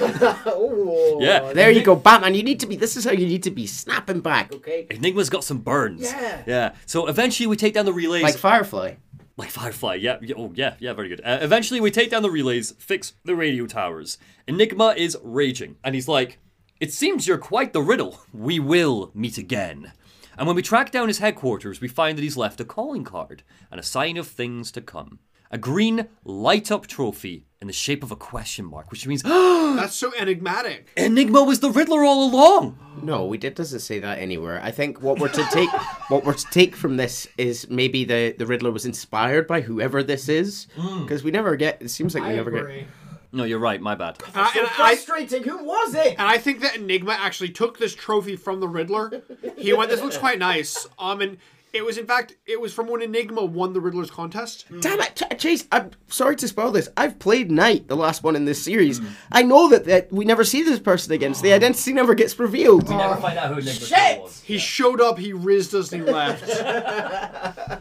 yeah, 1.20 1.54
There 1.54 1.72
you 1.72 1.84
go, 1.84 1.96
Batman. 1.96 2.36
You 2.36 2.44
need 2.44 2.60
to 2.62 2.68
be. 2.68 2.76
This 2.76 2.96
is 2.98 3.06
how 3.06 3.12
you 3.12 3.28
need 3.28 3.44
to 3.44 3.52
be 3.52 3.68
snapping 3.68 4.22
back. 4.22 4.54
Okay. 4.54 4.88
Enigma's 4.90 5.30
got 5.30 5.44
some 5.44 5.60
burns. 5.60 6.02
Yeah. 6.02 6.44
yeah. 6.46 6.76
So 6.86 7.08
eventually 7.08 7.48
we 7.48 7.56
take 7.56 7.74
down 7.74 7.86
the 7.86 7.94
relays. 7.94 8.24
Like 8.24 8.38
Firefly. 8.38 8.96
Like 9.38 9.50
Firefly, 9.50 9.96
yeah, 9.96 10.18
yeah, 10.22 10.36
oh 10.38 10.52
yeah, 10.54 10.76
yeah, 10.80 10.94
very 10.94 11.08
good. 11.08 11.22
Uh, 11.24 11.40
eventually, 11.42 11.80
we 11.80 11.90
take 11.90 12.12
down 12.12 12.22
the 12.22 12.30
relays, 12.30 12.72
fix 12.78 13.14
the 13.24 13.36
radio 13.36 13.66
towers. 13.66 14.18
Enigma 14.48 14.94
is 14.96 15.18
raging, 15.24 15.78
and 15.84 15.96
he's 15.96 16.08
like, 16.08 16.38
"It 16.80 16.92
seems 16.94 17.28
you're 17.28 17.38
quite 17.38 17.74
the 17.74 17.82
riddle. 17.82 18.20
We 18.34 18.60
will 18.60 19.10
meet 19.16 19.38
again." 19.38 19.94
And 20.38 20.48
when 20.48 20.56
we 20.56 20.62
track 20.62 20.92
down 20.92 21.08
his 21.08 21.20
headquarters, 21.20 21.82
we 21.82 21.88
find 21.88 22.18
that 22.18 22.24
he's 22.24 22.38
left 22.38 22.62
a 22.62 22.66
calling 22.66 23.04
card 23.04 23.44
and 23.70 23.80
a 23.80 23.84
sign 23.84 24.18
of 24.18 24.28
things 24.28 24.72
to 24.74 24.82
come. 24.82 25.20
A 25.54 25.58
green 25.58 26.08
light-up 26.24 26.88
trophy 26.88 27.46
in 27.60 27.68
the 27.68 27.74
shape 27.74 28.04
of 28.04 28.12
a 28.12 28.16
question 28.16 28.64
mark, 28.64 28.90
which 28.90 29.06
means 29.06 29.22
That's 29.24 29.96
so 29.96 30.14
enigmatic. 30.18 30.90
Enigma 30.96 31.44
was 31.44 31.60
the 31.60 31.70
Riddler 31.70 32.06
all 32.06 32.30
along. 32.30 32.80
No, 33.04 33.26
we 33.26 33.38
did 33.38 33.56
doesn't 33.56 33.82
say 33.82 34.00
that 34.00 34.20
anywhere. 34.20 34.62
I 34.64 34.72
think 34.72 35.02
what 35.02 35.20
we're 35.20 35.28
to 35.30 35.46
take 35.52 35.70
what 36.08 36.24
we're 36.24 36.34
to 36.34 36.48
take 36.52 36.76
from 36.76 36.96
this 36.98 37.28
is 37.38 37.70
maybe 37.70 38.06
the 38.06 38.34
the 38.38 38.46
Riddler 38.46 38.72
was 38.72 38.86
inspired 38.86 39.46
by 39.46 39.62
whoever 39.62 40.02
this 40.02 40.30
is 40.30 40.68
hmm. 40.76 41.04
because 41.04 41.24
we 41.24 41.32
never 41.32 41.56
get. 41.56 41.82
It 41.82 41.90
seems 41.90 42.16
like 42.16 42.24
we 42.24 42.30
I 42.30 42.36
never 42.36 42.56
agree. 42.56 42.80
get. 42.80 42.88
No, 43.34 43.44
you're 43.46 43.60
right. 43.60 43.80
My 43.82 43.96
bad. 43.96 44.18
And 44.28 44.36
I, 44.36 44.52
and, 44.58 44.68
I, 44.68 44.96
Frustrating. 44.96 45.44
Who 45.44 45.64
was 45.64 45.96
it? 45.96 46.16
and 46.20 46.28
I 46.28 46.38
think 46.38 46.60
that 46.62 46.76
Enigma 46.76 47.14
actually 47.18 47.50
took 47.50 47.80
this 47.80 47.96
trophy 47.96 48.36
from 48.36 48.60
the 48.60 48.68
Riddler. 48.68 49.22
He 49.58 49.72
went, 49.74 49.90
"This 49.90 50.02
looks 50.02 50.18
quite 50.18 50.38
nice." 50.40 50.86
Um, 51.00 51.22
and 51.22 51.38
it 51.74 51.86
was 51.86 51.98
in 51.98 52.06
fact 52.06 52.36
it 52.46 52.60
was 52.60 52.74
from 52.74 52.88
when 52.88 53.02
Enigma 53.02 53.46
won 53.46 53.72
the 53.72 53.80
Riddler's 53.80 54.12
contest. 54.12 54.66
Damn 54.82 55.00
it, 55.00 55.22
Chase! 55.38 55.66
I'm 55.72 55.92
sorry 56.10 56.36
to 56.36 56.48
spoil 56.50 56.72
this. 56.74 56.90
I've 56.98 57.20
played 57.20 57.50
Knight, 57.50 57.88
the 57.88 57.96
last 57.96 58.22
one 58.24 58.36
in 58.36 58.44
this 58.44 58.62
series. 58.62 59.00
I 59.32 59.44
know 59.44 59.70
that, 59.70 59.86
that 59.86 60.12
we 60.12 60.26
never 60.26 60.44
see 60.44 60.64
this 60.64 60.80
person 60.80 61.14
again. 61.14 61.34
So 61.34 61.44
the 61.44 61.54
identity 61.54 61.94
never 61.94 62.14
gets 62.14 62.38
revealed. 62.38 62.90
We 62.90 62.96
never 62.96 63.16
find 63.16 63.38
out 63.40 63.48
who 63.54 63.60
Enigma 63.62 63.72
Shit! 63.72 64.22
was. 64.24 64.42
He 64.42 64.58
showed 64.58 65.00
up, 65.00 65.18
he 65.18 65.32
rizzed 65.32 65.74
us, 65.74 65.94
and 65.94 66.04
he 66.04 66.12
left. 66.12 66.46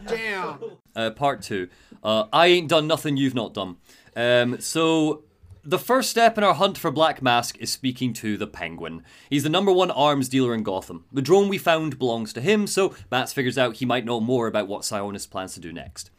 Damn. 0.07 0.59
uh, 0.95 1.11
part 1.11 1.41
two. 1.41 1.67
Uh, 2.03 2.25
I 2.31 2.47
ain't 2.47 2.69
done 2.69 2.87
nothing 2.87 3.17
you've 3.17 3.35
not 3.35 3.53
done. 3.53 3.75
Um, 4.15 4.59
so 4.61 5.23
the 5.63 5.79
first 5.79 6.09
step 6.09 6.37
in 6.37 6.43
our 6.43 6.55
hunt 6.55 6.77
for 6.77 6.91
Black 6.91 7.21
Mask 7.21 7.57
is 7.59 7.71
speaking 7.71 8.13
to 8.13 8.35
the 8.37 8.47
Penguin. 8.47 9.03
He's 9.29 9.43
the 9.43 9.49
number 9.49 9.71
one 9.71 9.91
arms 9.91 10.27
dealer 10.27 10.55
in 10.55 10.63
Gotham. 10.63 11.05
The 11.11 11.21
drone 11.21 11.49
we 11.49 11.57
found 11.57 11.99
belongs 11.99 12.33
to 12.33 12.41
him, 12.41 12.65
so 12.65 12.95
Bats 13.09 13.31
figures 13.33 13.57
out 13.57 13.75
he 13.75 13.85
might 13.85 14.05
know 14.05 14.19
more 14.19 14.47
about 14.47 14.67
what 14.67 14.81
Sionis 14.81 15.29
plans 15.29 15.53
to 15.53 15.59
do 15.59 15.71
next. 15.71 16.09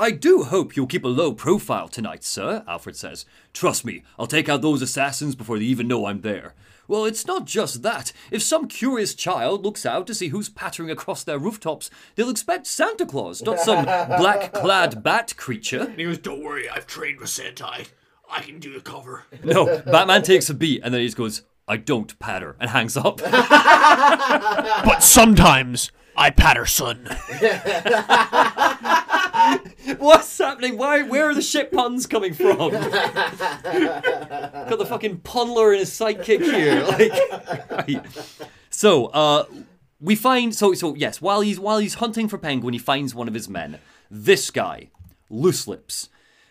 I 0.00 0.10
do 0.12 0.44
hope 0.44 0.76
you'll 0.76 0.86
keep 0.86 1.04
a 1.04 1.08
low 1.08 1.32
profile 1.32 1.88
tonight, 1.88 2.22
sir, 2.24 2.64
Alfred 2.66 2.96
says. 2.96 3.24
Trust 3.52 3.84
me, 3.84 4.02
I'll 4.18 4.26
take 4.26 4.48
out 4.48 4.62
those 4.62 4.82
assassins 4.82 5.34
before 5.34 5.58
they 5.58 5.64
even 5.64 5.88
know 5.88 6.06
I'm 6.06 6.20
there. 6.20 6.54
Well, 6.86 7.04
it's 7.04 7.26
not 7.26 7.44
just 7.44 7.82
that. 7.82 8.12
If 8.30 8.42
some 8.42 8.66
curious 8.66 9.14
child 9.14 9.64
looks 9.64 9.84
out 9.84 10.06
to 10.06 10.14
see 10.14 10.28
who's 10.28 10.48
pattering 10.48 10.90
across 10.90 11.22
their 11.22 11.38
rooftops, 11.38 11.90
they'll 12.14 12.30
expect 12.30 12.66
Santa 12.66 13.04
Claus, 13.04 13.42
not 13.42 13.60
some 13.60 13.84
black 14.18 14.52
clad 14.54 15.02
bat 15.02 15.36
creature. 15.36 15.82
And 15.82 15.98
he 15.98 16.04
goes, 16.04 16.18
"Don't 16.18 16.42
worry, 16.42 16.68
I've 16.68 16.86
trained 16.86 17.20
with 17.20 17.28
Sentai. 17.28 17.88
I 18.30 18.42
can 18.42 18.58
do 18.58 18.72
the 18.72 18.80
cover." 18.80 19.24
No, 19.44 19.80
Batman 19.82 20.22
takes 20.22 20.50
a 20.50 20.54
beat 20.54 20.80
and 20.84 20.92
then 20.92 21.00
he 21.00 21.06
just 21.06 21.16
goes, 21.16 21.42
I 21.68 21.76
don't 21.76 22.18
patter, 22.18 22.56
and 22.58 22.70
hangs 22.70 22.96
up. 22.96 23.20
But 24.84 25.02
sometimes 25.02 25.90
I 26.16 26.30
patter 26.30 26.66
son. 26.66 27.04
What's 29.98 30.38
happening? 30.38 30.78
Why? 30.78 31.02
Where 31.02 31.28
are 31.28 31.34
the 31.34 31.42
shit 31.42 31.70
puns 31.70 32.06
coming 32.06 32.32
from? 32.34 32.70
Got 32.72 33.12
the 34.78 34.86
fucking 34.88 35.18
punler 35.18 35.70
and 35.72 35.80
his 35.80 35.90
sidekick 35.90 36.42
here. 36.42 36.84
Like, 36.84 37.12
right. 37.70 38.00
so, 38.70 39.06
uh, 39.06 39.44
we 40.00 40.16
find 40.16 40.54
so 40.54 40.72
so 40.74 40.94
yes. 40.94 41.20
While 41.20 41.40
he's 41.42 41.60
while 41.60 41.78
he's 41.78 41.94
hunting 41.94 42.28
for 42.28 42.38
Penguin, 42.38 42.72
he 42.72 42.78
finds 42.78 43.14
one 43.14 43.28
of 43.28 43.34
his 43.34 43.48
men. 43.48 43.78
This 44.10 44.50
guy, 44.50 44.90
Loose 45.30 45.66
Lips. 45.66 46.08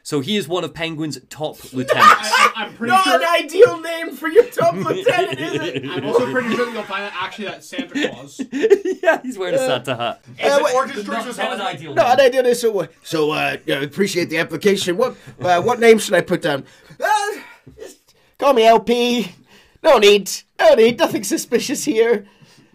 So 0.08 0.22
he 0.22 0.38
is 0.38 0.48
one 0.48 0.63
of 0.63 0.74
Penguin's 0.74 1.20
top 1.28 1.58
lieutenants. 1.74 2.00
I, 2.00 2.54
I'm 2.56 2.74
pretty 2.76 2.93
Not 2.93 3.04
sure. 3.04 3.15
an 3.15 3.28
ideal 3.28 3.82
name 3.82 4.15
for 4.15 4.30
your 4.30 4.46
top 4.46 4.74
lieutenant, 4.76 5.38
is 5.38 5.54
it? 5.56 5.86
I'm 5.86 6.06
also 6.06 6.32
pretty 6.32 6.56
sure 6.56 6.65
that 6.65 6.74
you'll 6.74 6.84
find 6.84 7.04
that 7.04 7.13
actually 7.13 7.48
that 7.50 7.62
Santa 7.62 8.10
Claus. 8.10 8.39
yeah, 9.04 9.22
he's 9.22 9.38
wearing 9.38 9.56
a 9.56 9.58
Santa 9.58 9.98
hat. 9.98 10.22
Is 10.39 10.56
it 10.56 10.63
wait, 10.63 10.76
origin 10.76 11.04
stories 11.04 11.26
with 11.26 11.36
Santa? 11.36 11.62
ideal. 11.62 11.93
No, 11.93 12.06
and 12.06 12.22
I 12.22 12.30
did 12.30 12.46
it. 12.46 12.56
So, 12.56 12.80
uh, 12.80 12.88
so 13.04 13.32
uh, 13.32 13.58
yeah, 13.65 13.82
appreciate 13.82 14.30
the 14.30 14.38
application. 14.38 14.96
What, 14.96 15.17
uh, 15.41 15.62
what 15.62 15.82
name 15.82 16.00
should 16.00 16.13
I 16.13 16.22
put 16.22 16.41
down? 16.41 16.63
Uh, 16.98 17.32
call 18.38 18.54
me 18.54 18.65
LP. 18.65 19.34
No 19.84 19.98
need. 19.98 20.32
No 20.58 20.74
need. 20.76 21.00
Nothing 21.00 21.26
suspicious 21.26 21.84
here. 21.84 22.26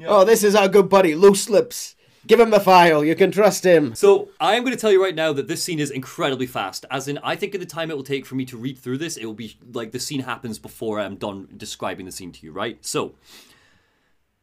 Oh, 0.05 0.27
this 0.27 0.45
is 0.45 0.55
our 0.55 0.69
good 0.69 0.91
buddy, 0.91 1.15
Loose 1.15 1.49
Lips. 1.49 1.97
Give 2.27 2.39
him 2.39 2.51
the 2.51 2.61
file. 2.61 3.05
You 3.05 3.17
can 3.17 3.33
trust 3.33 3.65
him. 3.65 3.95
So 3.95 4.29
I 4.39 4.55
am 4.55 4.63
going 4.63 4.75
to 4.75 4.81
tell 4.81 4.93
you 4.93 5.03
right 5.03 5.15
now 5.15 5.33
that 5.33 5.49
this 5.49 5.63
scene 5.63 5.81
is 5.81 5.91
incredibly 5.91 6.47
fast. 6.47 6.87
As 6.91 7.09
in, 7.09 7.19
I 7.19 7.35
think 7.35 7.55
in 7.55 7.61
the 7.61 7.67
time 7.67 7.91
it 7.91 7.97
will 7.97 8.05
take 8.05 8.27
for 8.27 8.37
me 8.37 8.45
to 8.47 8.57
read 8.57 8.79
through 8.79 8.99
this, 8.99 9.17
it 9.17 9.27
will 9.27 9.35
be 9.35 9.57
like 9.73 9.91
the 9.91 9.99
scene 9.99 10.21
happens 10.21 10.59
before 10.59 11.01
I'm 11.01 11.17
done 11.17 11.49
describing 11.57 12.07
the 12.07 12.13
scene 12.13 12.33
to 12.33 12.47
you, 12.47 12.53
right? 12.53 12.85
So, 12.85 13.15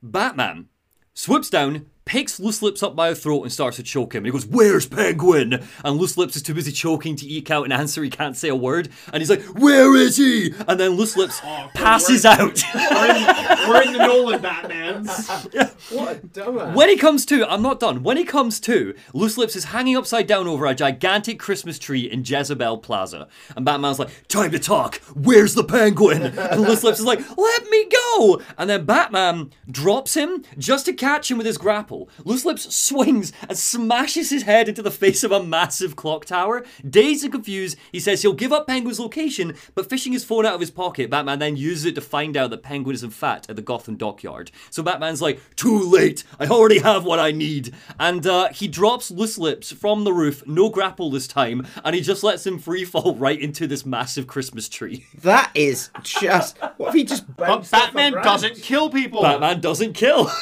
Batman 0.04 0.68
swoops 1.14 1.50
down, 1.50 1.86
picks 2.10 2.40
Loose 2.40 2.64
Lips 2.64 2.82
up 2.82 2.96
by 2.96 3.12
the 3.12 3.16
throat 3.16 3.44
and 3.44 3.52
starts 3.52 3.78
to 3.78 3.84
choke 3.84 4.16
him. 4.16 4.20
And 4.20 4.26
he 4.26 4.32
goes, 4.32 4.48
Where's 4.48 4.88
Penguin? 4.88 5.64
And 5.86 5.98
Loose 5.98 6.18
Lips 6.18 6.36
is 6.36 6.42
too 6.42 6.56
busy 6.56 6.72
choking 6.72 7.16
to 7.16 7.28
eke 7.28 7.52
out 7.52 7.66
an 7.66 7.72
answer. 7.72 8.02
He 8.02 8.10
can't 8.10 8.36
say 8.36 8.50
a 8.50 8.56
word. 8.56 8.90
And 9.14 9.22
he's 9.22 9.30
like, 9.30 9.44
Where 9.44 9.96
is 9.96 10.18
he? 10.18 10.52
And 10.68 10.80
then 10.80 10.92
Loose 10.92 11.16
Lips 11.16 11.40
oh, 11.44 11.70
passes 11.76 12.26
out. 12.26 12.64
We're 12.74 13.16
in, 13.16 13.70
we're 13.70 13.82
in 13.84 13.94
the 13.94 14.00
Nolan 14.00 14.42
Batmans. 14.42 15.76
What 15.90 16.34
dumbass. 16.34 16.76
When 16.76 16.88
he 16.88 16.98
comes 16.98 17.26
to, 17.28 17.50
I'm 17.50 17.64
not 17.64 17.80
done. 17.80 18.04
When 18.04 18.16
he 18.16 18.24
comes 18.24 18.60
to, 18.62 18.94
Loose 19.14 19.38
Lips 19.40 19.56
is 19.56 19.66
hanging 19.66 19.98
upside 19.98 20.28
down 20.28 20.48
over 20.48 20.68
a 20.68 20.76
gigantic 20.76 21.40
Christmas 21.40 21.80
tree 21.80 22.02
in 22.02 22.24
Jezebel 22.24 22.78
Plaza. 22.80 23.28
And 23.56 23.66
Batman's 23.66 23.98
like, 23.98 24.28
Time 24.28 24.52
to 24.52 24.60
talk. 24.60 24.98
Where's 25.16 25.56
the 25.56 25.64
penguin? 25.64 26.38
And 26.50 26.62
Loose 26.62 26.84
Lips 26.84 27.00
is 27.00 27.06
like, 27.06 27.20
Let 27.38 27.70
me 27.70 27.86
go. 27.86 28.42
And 28.58 28.70
then 28.70 28.86
Batman 28.86 29.52
drops 29.70 30.14
him 30.16 30.44
just 30.58 30.86
to 30.86 30.94
catch 30.94 31.32
him 31.32 31.38
with 31.38 31.48
his 31.48 31.58
grapple. 31.58 31.99
Loose 32.24 32.46
Lips 32.46 32.74
swings 32.76 33.34
and 33.48 33.58
smashes 33.58 34.30
his 34.30 34.44
head 34.44 34.70
into 34.70 34.82
the 34.82 34.92
face 34.92 35.24
of 35.24 35.32
a 35.32 35.44
massive 35.44 35.96
clock 35.96 36.26
tower. 36.26 36.66
Dazed 36.88 37.24
and 37.24 37.34
confused, 37.34 37.78
he 37.92 38.00
says 38.00 38.22
he'll 38.22 38.34
give 38.34 38.54
up 38.54 38.68
Penguin's 38.68 39.00
location, 39.00 39.56
but 39.76 39.90
fishing 39.90 40.14
his 40.14 40.24
phone 40.24 40.46
out 40.46 40.54
of 40.54 40.62
his 40.62 40.72
pocket, 40.72 41.10
Batman 41.10 41.40
then 41.40 41.58
uses 41.58 41.86
it 41.86 41.96
to 41.96 42.02
find 42.02 42.38
out 42.38 42.50
that 42.52 42.64
Penguin 42.64 42.96
is 42.96 43.04
in 43.04 43.10
fact 43.10 43.50
at 43.50 43.56
the 43.56 43.62
Gotham 43.62 43.98
dockyard. 43.98 44.52
So 44.70 44.84
Batman's 44.84 45.22
like, 45.22 45.40
too 45.56 45.80
late, 45.80 46.24
I 46.40 46.48
already 46.48 46.80
have 46.80 47.04
what 47.04 47.20
I 47.20 47.32
need. 47.32 47.74
And 48.00 48.26
uh, 48.26 48.50
he 48.50 48.68
drops 48.68 49.12
Loose 49.12 49.38
Lips 49.38 49.72
from 49.72 50.04
the 50.04 50.14
roof, 50.14 50.46
no 50.48 50.70
grapple 50.70 51.10
this 51.10 51.28
time, 51.28 51.68
and 51.84 51.96
he 51.96 52.02
just 52.02 52.24
lets 52.24 52.46
him 52.46 52.60
free 52.60 52.86
fall 52.86 53.16
right 53.16 53.40
into 53.40 53.68
this 53.68 53.86
massive 53.86 54.28
Christmas 54.28 54.70
tree. 54.70 55.06
That 55.20 55.52
is 55.54 55.90
just. 56.02 56.58
What 56.78 56.90
if 56.90 56.94
he 56.96 57.04
just. 57.04 57.36
But 57.36 57.70
Batman 57.70 58.14
doesn't 58.14 58.56
kill 58.56 58.90
people. 58.90 59.22
Batman 59.22 59.60
doesn't 59.60 59.94
kill. 59.94 60.32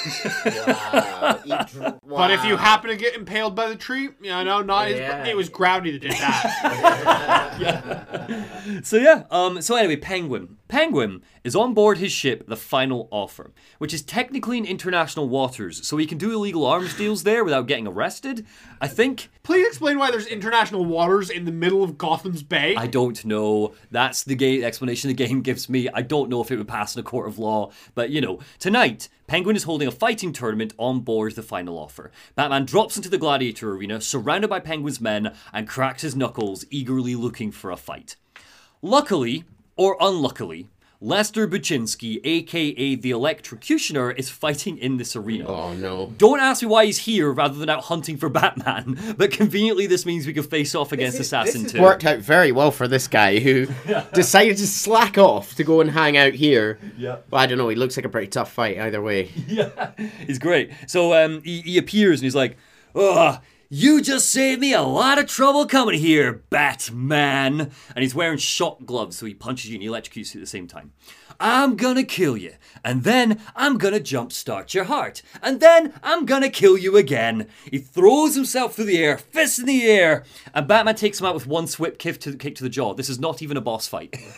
Wow, 0.68 1.40
he 1.72 1.80
But 2.08 2.32
if 2.32 2.44
you 2.46 2.58
happen 2.58 2.90
to 2.90 2.96
get 2.96 3.16
impaled 3.16 3.56
by 3.56 3.70
the 3.70 3.76
tree, 3.76 4.10
you 4.22 4.30
know, 4.30 4.62
not 4.62 4.88
his, 4.88 5.00
it 5.00 5.36
was 5.36 5.50
gravity 5.50 5.92
that 5.92 6.02
did 6.02 6.12
that. 6.12 7.54
So 8.84 8.98
yeah, 8.98 9.24
um, 9.32 9.62
so 9.62 9.76
anyway, 9.76 9.96
Penguin. 9.96 10.58
Penguin 10.68 11.22
is 11.44 11.56
on 11.56 11.74
board 11.74 11.98
his 11.98 12.12
ship, 12.12 12.48
the 12.48 12.58
Final 12.58 13.08
Offer, 13.12 13.52
which 13.78 13.94
is 13.94 14.02
technically 14.02 14.58
in 14.58 14.66
international 14.66 15.30
waters, 15.30 15.86
so 15.88 15.98
he 15.98 16.06
can 16.06 16.18
do 16.18 16.34
illegal 16.34 16.66
arms 16.66 16.96
deals 16.96 17.24
there 17.24 17.44
without 17.44 17.68
getting 17.68 17.88
arrested. 17.88 18.46
I 18.82 18.88
think. 18.88 19.30
Please 19.44 19.66
explain 19.66 19.98
why 19.98 20.12
there's 20.12 20.28
international 20.28 20.84
waters 20.84 21.30
in 21.30 21.46
the 21.46 21.52
middle 21.52 21.84
of 21.84 21.98
Gotham's 21.98 22.44
Bay. 22.44 22.76
I 22.76 22.88
don't 22.88 23.24
know. 23.24 23.74
That's 23.92 24.24
the 24.24 24.36
game 24.36 24.64
explanation 24.64 25.08
the 25.08 25.14
game 25.14 25.42
gives 25.42 25.70
me. 25.70 25.88
I 25.94 26.02
don't 26.02 26.30
know 26.30 26.42
if 26.42 26.52
it 26.52 26.58
would 26.58 26.68
pass 26.68 26.96
in 26.96 27.00
a 27.00 27.04
court 27.04 27.28
of 27.28 27.40
law, 27.40 27.72
but 27.96 28.10
you 28.10 28.20
know, 28.20 28.40
tonight 28.60 29.08
Penguin 29.28 29.56
is 29.56 29.64
holding 29.64 29.88
a 29.88 29.92
fighting 29.92 30.34
tournament 30.34 30.74
on 30.78 31.00
board 31.00 31.36
the 31.36 31.44
Final 31.44 31.78
Offer. 31.78 32.12
Batman 32.36 32.66
drops 32.66 32.98
into 32.98 33.10
the 33.10 33.18
gladiator 33.18 33.72
arena, 33.72 34.02
surrounded 34.02 34.50
by 34.50 34.60
Penguin's 34.60 35.00
men, 35.00 35.34
and 35.54 35.68
cracks 35.68 36.02
his 36.02 36.16
knuckles, 36.16 36.66
eagerly 36.70 37.16
looking 37.16 37.52
for 37.52 37.72
a 37.72 37.78
fight. 37.78 38.18
Luckily, 38.82 39.44
or 39.78 39.96
unluckily, 40.00 40.68
Lester 41.00 41.48
Buczynski, 41.48 42.20
aka 42.24 42.96
the 42.96 43.12
Electrocutioner, 43.12 44.18
is 44.18 44.30
fighting 44.32 44.80
in 44.80 44.98
this 44.98 45.16
arena. 45.16 45.46
Oh 45.48 45.74
no. 45.76 46.12
Don't 46.18 46.40
ask 46.40 46.64
me 46.64 46.68
why 46.68 46.86
he's 46.86 46.98
here 46.98 47.32
rather 47.32 47.54
than 47.54 47.70
out 47.70 47.84
hunting 47.84 48.18
for 48.18 48.30
Batman, 48.30 48.98
but 49.18 49.30
conveniently 49.32 49.86
this 49.86 50.08
means 50.08 50.26
we 50.26 50.34
can 50.34 50.42
face 50.42 50.74
off 50.74 50.92
against 50.92 51.20
is- 51.20 51.28
Assassin 51.28 51.64
this 51.64 51.74
2. 51.74 51.82
Worked 51.82 52.04
out 52.06 52.18
very 52.18 52.52
well 52.52 52.72
for 52.72 52.88
this 52.88 53.08
guy 53.08 53.38
who 53.38 53.68
decided 54.14 54.58
to 54.58 54.66
slack 54.66 55.20
off 55.20 55.54
to 55.56 55.64
go 55.64 55.82
and 55.82 55.92
hang 55.92 56.18
out 56.18 56.34
here. 56.34 56.80
Yeah. 56.98 57.18
Well, 57.30 57.42
I 57.42 57.46
don't 57.46 57.60
know. 57.60 57.70
He 57.70 57.76
looks 57.76 57.96
like 57.96 58.06
a 58.06 58.10
pretty 58.10 58.28
tough 58.28 58.52
fight 58.52 58.80
either 58.80 59.02
way. 59.02 59.30
yeah, 59.48 59.92
he's 60.26 60.40
great. 60.40 60.72
So 60.88 61.14
um, 61.14 61.44
he, 61.44 61.62
he 61.62 61.78
appears 61.78 62.22
and 62.22 62.24
he's 62.24 62.36
like, 62.36 62.58
"Ugh, 62.96 63.40
you 63.70 64.02
just 64.02 64.30
saved 64.30 64.62
me 64.62 64.74
a 64.74 64.82
lot 64.82 65.20
of 65.20 65.28
trouble 65.28 65.66
coming 65.66 66.00
here, 66.00 66.44
Batman." 66.50 67.72
And 67.96 68.04
he's 68.04 68.16
wearing 68.16 68.38
shot 68.38 68.86
gloves, 68.86 69.18
so 69.18 69.26
he 69.26 69.34
punches 69.34 69.70
you 69.70 69.76
and 69.76 69.84
he 69.84 69.90
electrocutes 69.90 70.34
you 70.34 70.40
at 70.40 70.44
the 70.44 70.48
same 70.48 70.68
time. 70.68 70.94
I'm 71.40 71.76
gonna 71.76 72.04
kill 72.04 72.36
you, 72.36 72.54
and 72.84 73.04
then 73.04 73.40
I'm 73.56 73.78
gonna 73.78 74.00
jumpstart 74.00 74.74
your 74.74 74.86
heart, 74.86 75.22
and 75.42 75.60
then 75.60 75.94
I'm 76.02 76.26
gonna 76.26 76.50
kill 76.50 76.78
you 76.78 76.98
again. 76.98 77.48
He 77.70 77.78
throws 77.78 78.34
himself 78.36 78.76
through 78.76 78.86
the 78.86 78.98
air, 78.98 79.18
fists 79.18 79.60
in 79.60 79.68
the 79.68 79.84
air, 79.84 80.24
and 80.54 80.68
Batman 80.68 80.96
takes 80.96 81.20
him 81.20 81.28
out 81.28 81.36
with 81.36 81.46
one 81.46 81.68
swift 81.68 82.00
kick 82.00 82.20
to, 82.22 82.36
kick 82.36 82.56
to 82.56 82.64
the 82.64 82.70
jaw. 82.70 82.94
This 82.96 83.10
is 83.10 83.20
not 83.20 83.42
even 83.44 83.56
a 83.58 83.62
boss 83.62 83.88
fight. 83.88 84.16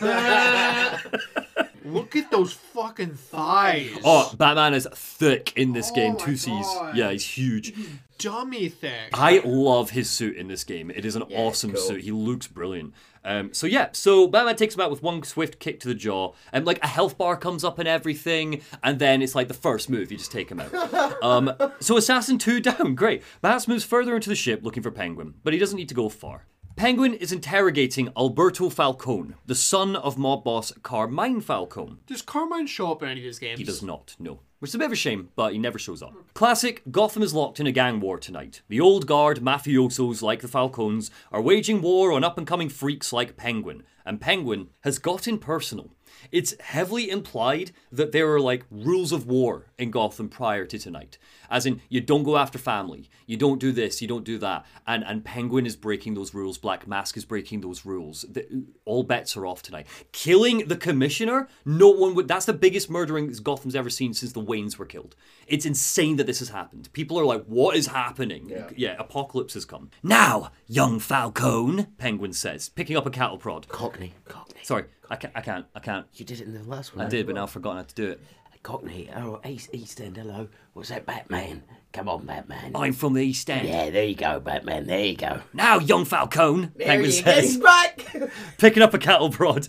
Look 1.84 2.14
at 2.14 2.30
those 2.30 2.52
fucking 2.52 3.14
thighs. 3.14 3.96
Oh, 4.04 4.34
Batman 4.36 4.74
is 4.74 4.86
thick 4.92 5.54
in 5.56 5.72
this 5.72 5.90
oh 5.90 5.94
game. 5.94 6.16
Oh 6.16 6.18
my 6.18 6.24
Two 6.24 6.36
C's. 6.36 6.66
God. 6.66 6.96
Yeah, 6.96 7.10
he's 7.10 7.24
huge. 7.24 7.72
Dummy 8.20 8.68
thick. 8.68 9.10
I 9.14 9.40
love 9.44 9.90
his 9.90 10.10
suit 10.10 10.36
in 10.36 10.48
this 10.48 10.62
game. 10.64 10.90
It 10.90 11.04
is 11.04 11.16
an 11.16 11.22
awesome 11.22 11.72
cool. 11.72 11.80
suit. 11.80 12.02
He 12.02 12.12
looks 12.12 12.46
brilliant. 12.46 12.92
Um, 13.24 13.52
so 13.52 13.66
yeah, 13.66 13.88
so 13.92 14.26
Batman 14.26 14.56
takes 14.56 14.74
him 14.74 14.80
out 14.80 14.90
with 14.90 15.02
one 15.02 15.22
swift 15.22 15.58
kick 15.58 15.80
to 15.80 15.88
the 15.88 15.94
jaw, 15.94 16.32
and 16.52 16.64
like 16.64 16.82
a 16.82 16.86
health 16.86 17.18
bar 17.18 17.36
comes 17.36 17.64
up 17.64 17.78
and 17.78 17.88
everything, 17.88 18.62
and 18.82 18.98
then 18.98 19.22
it's 19.22 19.34
like 19.34 19.48
the 19.48 19.54
first 19.54 19.90
move. 19.90 20.10
You 20.10 20.18
just 20.18 20.32
take 20.32 20.50
him 20.50 20.60
out. 20.60 21.22
um, 21.22 21.52
so 21.80 21.96
Assassin 21.96 22.38
Two 22.38 22.60
down, 22.60 22.94
great. 22.94 23.22
Bats 23.40 23.68
moves 23.68 23.84
further 23.84 24.14
into 24.14 24.28
the 24.28 24.36
ship 24.36 24.60
looking 24.62 24.82
for 24.82 24.90
Penguin, 24.90 25.34
but 25.42 25.52
he 25.52 25.58
doesn't 25.58 25.76
need 25.76 25.88
to 25.88 25.94
go 25.94 26.08
far. 26.08 26.46
Penguin 26.76 27.12
is 27.14 27.32
interrogating 27.32 28.08
Alberto 28.16 28.70
Falcone, 28.70 29.34
the 29.44 29.54
son 29.54 29.96
of 29.96 30.16
mob 30.16 30.44
boss 30.44 30.72
Carmine 30.82 31.42
Falcone. 31.42 31.98
Does 32.06 32.22
Carmine 32.22 32.66
show 32.66 32.92
up 32.92 33.02
in 33.02 33.08
any 33.10 33.20
of 33.20 33.24
these 33.24 33.38
games? 33.38 33.58
He 33.58 33.64
does 33.64 33.82
not, 33.82 34.16
no. 34.18 34.40
Which 34.60 34.72
is 34.72 34.74
a 34.74 34.78
bit 34.78 34.86
of 34.86 34.92
a 34.92 34.96
shame, 34.96 35.30
but 35.36 35.54
he 35.54 35.58
never 35.58 35.78
shows 35.78 36.02
up. 36.02 36.12
Classic 36.34 36.82
Gotham 36.90 37.22
is 37.22 37.32
locked 37.32 37.60
in 37.60 37.66
a 37.66 37.72
gang 37.72 37.98
war 37.98 38.18
tonight. 38.18 38.60
The 38.68 38.78
old 38.78 39.06
guard 39.06 39.40
mafiosos 39.40 40.20
like 40.20 40.42
the 40.42 40.48
Falcones 40.48 41.08
are 41.32 41.40
waging 41.40 41.80
war 41.80 42.12
on 42.12 42.24
up 42.24 42.36
and 42.36 42.46
coming 42.46 42.68
freaks 42.68 43.10
like 43.10 43.38
Penguin, 43.38 43.84
and 44.04 44.20
Penguin 44.20 44.68
has 44.80 44.98
gotten 44.98 45.38
personal. 45.38 45.88
It's 46.32 46.54
heavily 46.60 47.10
implied 47.10 47.72
that 47.92 48.12
there 48.12 48.32
are 48.32 48.40
like 48.40 48.64
rules 48.70 49.12
of 49.12 49.26
war 49.26 49.66
in 49.78 49.90
Gotham 49.90 50.28
prior 50.28 50.66
to 50.66 50.78
tonight. 50.78 51.18
As 51.50 51.66
in, 51.66 51.80
you 51.88 52.00
don't 52.00 52.22
go 52.22 52.36
after 52.36 52.58
family, 52.58 53.10
you 53.26 53.36
don't 53.36 53.58
do 53.58 53.72
this, 53.72 54.00
you 54.00 54.06
don't 54.06 54.24
do 54.24 54.38
that. 54.38 54.64
And 54.86 55.04
and 55.04 55.24
Penguin 55.24 55.66
is 55.66 55.76
breaking 55.76 56.14
those 56.14 56.32
rules, 56.34 56.58
Black 56.58 56.86
Mask 56.86 57.16
is 57.16 57.24
breaking 57.24 57.60
those 57.62 57.84
rules. 57.84 58.24
The- 58.30 58.64
all 58.84 59.02
bets 59.02 59.36
are 59.36 59.46
off 59.46 59.62
tonight. 59.62 59.86
Killing 60.12 60.68
the 60.68 60.76
commissioner, 60.76 61.48
no 61.64 61.88
one 61.90 62.14
would 62.14 62.28
that's 62.28 62.46
the 62.46 62.52
biggest 62.52 62.88
murdering 62.90 63.28
Gotham's 63.42 63.74
ever 63.74 63.90
seen 63.90 64.14
since 64.14 64.32
the 64.32 64.42
Waynes 64.42 64.76
were 64.78 64.86
killed. 64.86 65.16
It's 65.46 65.66
insane 65.66 66.16
that 66.16 66.26
this 66.26 66.38
has 66.38 66.50
happened. 66.50 66.88
People 66.92 67.18
are 67.18 67.24
like, 67.24 67.44
what 67.46 67.76
is 67.76 67.88
happening? 67.88 68.48
Yeah, 68.76 68.96
apocalypse 68.98 69.54
has 69.54 69.64
come. 69.64 69.90
Now, 70.02 70.52
young 70.66 70.98
Falcone, 71.00 71.86
Penguin 71.98 72.32
says, 72.32 72.68
picking 72.68 72.96
up 72.96 73.06
a 73.06 73.10
cattle 73.10 73.38
prod. 73.38 73.66
Cockney. 73.68 74.14
Cockney. 74.26 74.60
Sorry, 74.62 74.84
I 75.10 75.16
can't 75.16 75.32
I 75.36 75.40
can't 75.40 75.66
I 75.74 75.80
can't. 75.80 76.06
You 76.14 76.24
did 76.24 76.40
it 76.40 76.46
in 76.46 76.54
the 76.54 76.62
last 76.62 76.96
one. 76.96 77.04
I 77.04 77.08
did, 77.08 77.26
but 77.26 77.34
now 77.34 77.42
I've 77.42 77.50
forgotten 77.50 77.78
how 77.78 77.84
to 77.84 77.94
do 77.94 78.10
it. 78.10 78.20
Cockney. 78.62 79.08
Oh, 79.16 79.40
East, 79.46 79.70
East 79.72 80.00
End. 80.00 80.16
Hello. 80.16 80.48
What's 80.74 80.90
that, 80.90 81.06
Batman? 81.06 81.62
Come 81.92 82.08
on, 82.08 82.26
Batman. 82.26 82.72
I'm 82.74 82.92
from 82.92 83.14
the 83.14 83.22
East 83.22 83.48
End. 83.48 83.66
Yeah, 83.66 83.90
there 83.90 84.04
you 84.04 84.14
go, 84.14 84.38
Batman. 84.38 84.86
There 84.86 85.04
you 85.04 85.16
go. 85.16 85.40
Now, 85.52 85.78
young 85.78 86.04
Falcone, 86.04 86.70
There 86.76 87.00
you 87.00 87.10
says, 87.10 87.56
back. 87.56 88.04
picking 88.58 88.82
up 88.82 88.92
a 88.92 88.98
cattle 88.98 89.30
prod. 89.30 89.68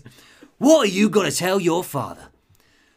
What 0.58 0.86
are 0.86 0.90
you 0.90 1.08
going 1.08 1.30
to 1.30 1.36
tell 1.36 1.58
your 1.58 1.82
father? 1.82 2.28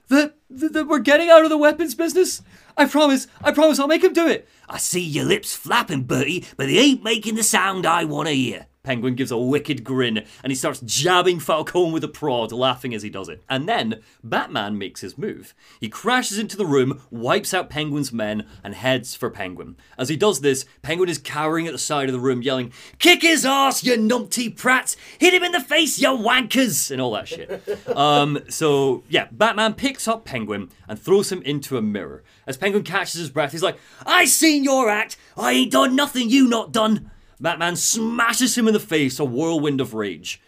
That, 0.09 0.35
that, 0.49 0.73
that 0.73 0.87
we're 0.87 0.99
getting 0.99 1.29
out 1.29 1.43
of 1.43 1.49
the 1.49 1.57
weapons 1.57 1.95
business? 1.95 2.41
I 2.77 2.85
promise, 2.85 3.27
I 3.41 3.51
promise 3.51 3.79
I'll 3.79 3.87
make 3.87 4.03
him 4.03 4.13
do 4.13 4.27
it. 4.27 4.47
I 4.67 4.77
see 4.77 5.01
your 5.01 5.25
lips 5.25 5.55
flapping, 5.55 6.03
Bertie, 6.03 6.45
but 6.57 6.67
they 6.67 6.77
ain't 6.77 7.03
making 7.03 7.35
the 7.35 7.43
sound 7.43 7.85
I 7.85 8.03
want 8.03 8.27
to 8.27 8.35
hear. 8.35 8.67
Penguin 8.85 9.15
gives 9.15 9.31
a 9.31 9.37
wicked 9.37 9.83
grin 9.83 10.25
and 10.43 10.51
he 10.51 10.55
starts 10.55 10.79
jabbing 10.81 11.39
Falcone 11.39 11.91
with 11.91 12.03
a 12.03 12.07
prod, 12.07 12.51
laughing 12.51 12.93
as 12.93 13.01
he 13.01 13.09
does 13.09 13.27
it. 13.27 13.43
And 13.49 13.67
then 13.67 14.01
Batman 14.23 14.77
makes 14.77 15.01
his 15.01 15.17
move. 15.17 15.53
He 15.81 15.89
crashes 15.89 16.37
into 16.37 16.55
the 16.55 16.65
room, 16.65 17.01
wipes 17.09 17.53
out 17.53 17.69
Penguin's 17.69 18.13
men, 18.13 18.47
and 18.63 18.75
heads 18.75 19.15
for 19.15 19.29
Penguin. 19.29 19.75
As 19.97 20.09
he 20.09 20.15
does 20.15 20.41
this, 20.41 20.65
Penguin 20.83 21.09
is 21.09 21.17
cowering 21.17 21.65
at 21.65 21.73
the 21.73 21.79
side 21.79 22.07
of 22.07 22.13
the 22.13 22.19
room, 22.19 22.41
yelling, 22.41 22.71
Kick 22.99 23.23
his 23.23 23.45
ass, 23.45 23.83
you 23.83 23.97
numpty 23.97 24.55
prats! 24.55 24.95
Hit 25.19 25.33
him 25.33 25.43
in 25.43 25.51
the 25.51 25.59
face, 25.59 25.99
you 25.99 26.09
wankers! 26.09 26.91
And 26.91 27.01
all 27.01 27.11
that 27.13 27.27
shit. 27.27 27.63
um, 27.95 28.39
so, 28.49 29.03
yeah, 29.09 29.27
Batman 29.31 29.73
picks 29.73 30.07
up 30.07 30.25
Penguin 30.25 30.69
and 30.87 30.99
throws 30.99 31.31
him 31.31 31.41
into 31.41 31.77
a 31.77 31.81
mirror. 31.81 32.23
As 32.45 32.57
Penguin 32.57 32.83
catches 32.83 33.19
his 33.19 33.31
breath, 33.31 33.51
he's 33.51 33.63
like, 33.63 33.79
I 34.05 34.25
seen 34.25 34.63
your 34.63 34.89
act! 34.89 35.17
I 35.35 35.53
ain't 35.53 35.71
done 35.71 35.95
nothing 35.95 36.29
you 36.29 36.47
not 36.47 36.71
done! 36.71 37.09
Batman 37.39 37.75
smashes 37.75 38.57
him 38.57 38.67
in 38.67 38.73
the 38.73 38.79
face, 38.79 39.19
a 39.19 39.25
whirlwind 39.25 39.81
of 39.81 39.93
rage. 39.93 40.41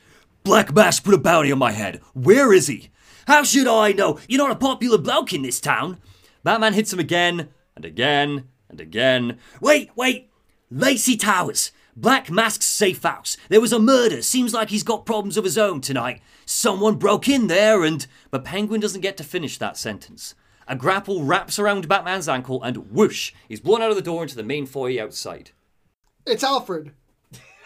Black 0.44 0.74
Mask 0.74 1.04
put 1.04 1.14
a 1.14 1.18
bounty 1.18 1.52
on 1.52 1.60
my 1.60 1.72
head. 1.72 2.02
Where 2.14 2.54
is 2.54 2.68
he? 2.68 2.90
How 3.28 3.44
should 3.44 3.68
I 3.68 3.92
know? 3.92 4.20
You're 4.28 4.38
not 4.38 4.52
a 4.52 4.56
popular 4.56 4.98
bloke 4.98 5.34
in 5.34 5.42
this 5.42 5.60
town. 5.60 6.00
Batman 6.44 6.74
hits 6.74 6.94
him 6.94 7.00
again, 7.00 7.50
and 7.76 7.84
again, 7.84 8.48
and 8.70 8.80
again. 8.80 9.40
Wait, 9.60 9.90
wait! 9.96 10.32
Lacey 10.72 11.18
Towers. 11.18 11.72
Black 11.96 12.30
Mask's 12.30 12.66
safe 12.66 13.04
house. 13.04 13.38
There 13.50 13.60
was 13.60 13.74
a 13.74 13.80
murder. 13.80 14.22
Seems 14.22 14.54
like 14.54 14.70
he's 14.70 14.84
got 14.84 15.06
problems 15.06 15.36
of 15.36 15.44
his 15.44 15.58
own 15.58 15.82
tonight. 15.82 16.22
Someone 16.46 16.96
broke 16.96 17.28
in 17.28 17.48
there 17.48 17.84
and. 17.84 18.06
But 18.32 18.46
Penguin 18.46 18.80
doesn't 18.80 19.02
get 19.02 19.18
to 19.18 19.24
finish 19.24 19.58
that 19.58 19.78
sentence. 19.78 20.36
A 20.68 20.76
grapple 20.76 21.24
wraps 21.24 21.58
around 21.58 21.88
Batman's 21.88 22.30
ankle, 22.30 22.62
and 22.62 22.92
whoosh, 22.92 23.34
he's 23.48 23.62
blown 23.62 23.82
out 23.82 23.90
of 23.90 23.96
the 23.96 24.02
door 24.02 24.22
into 24.22 24.36
the 24.36 24.44
main 24.44 24.66
foyer 24.66 25.02
outside. 25.02 25.52
It's 26.28 26.44
Alfred 26.44 26.92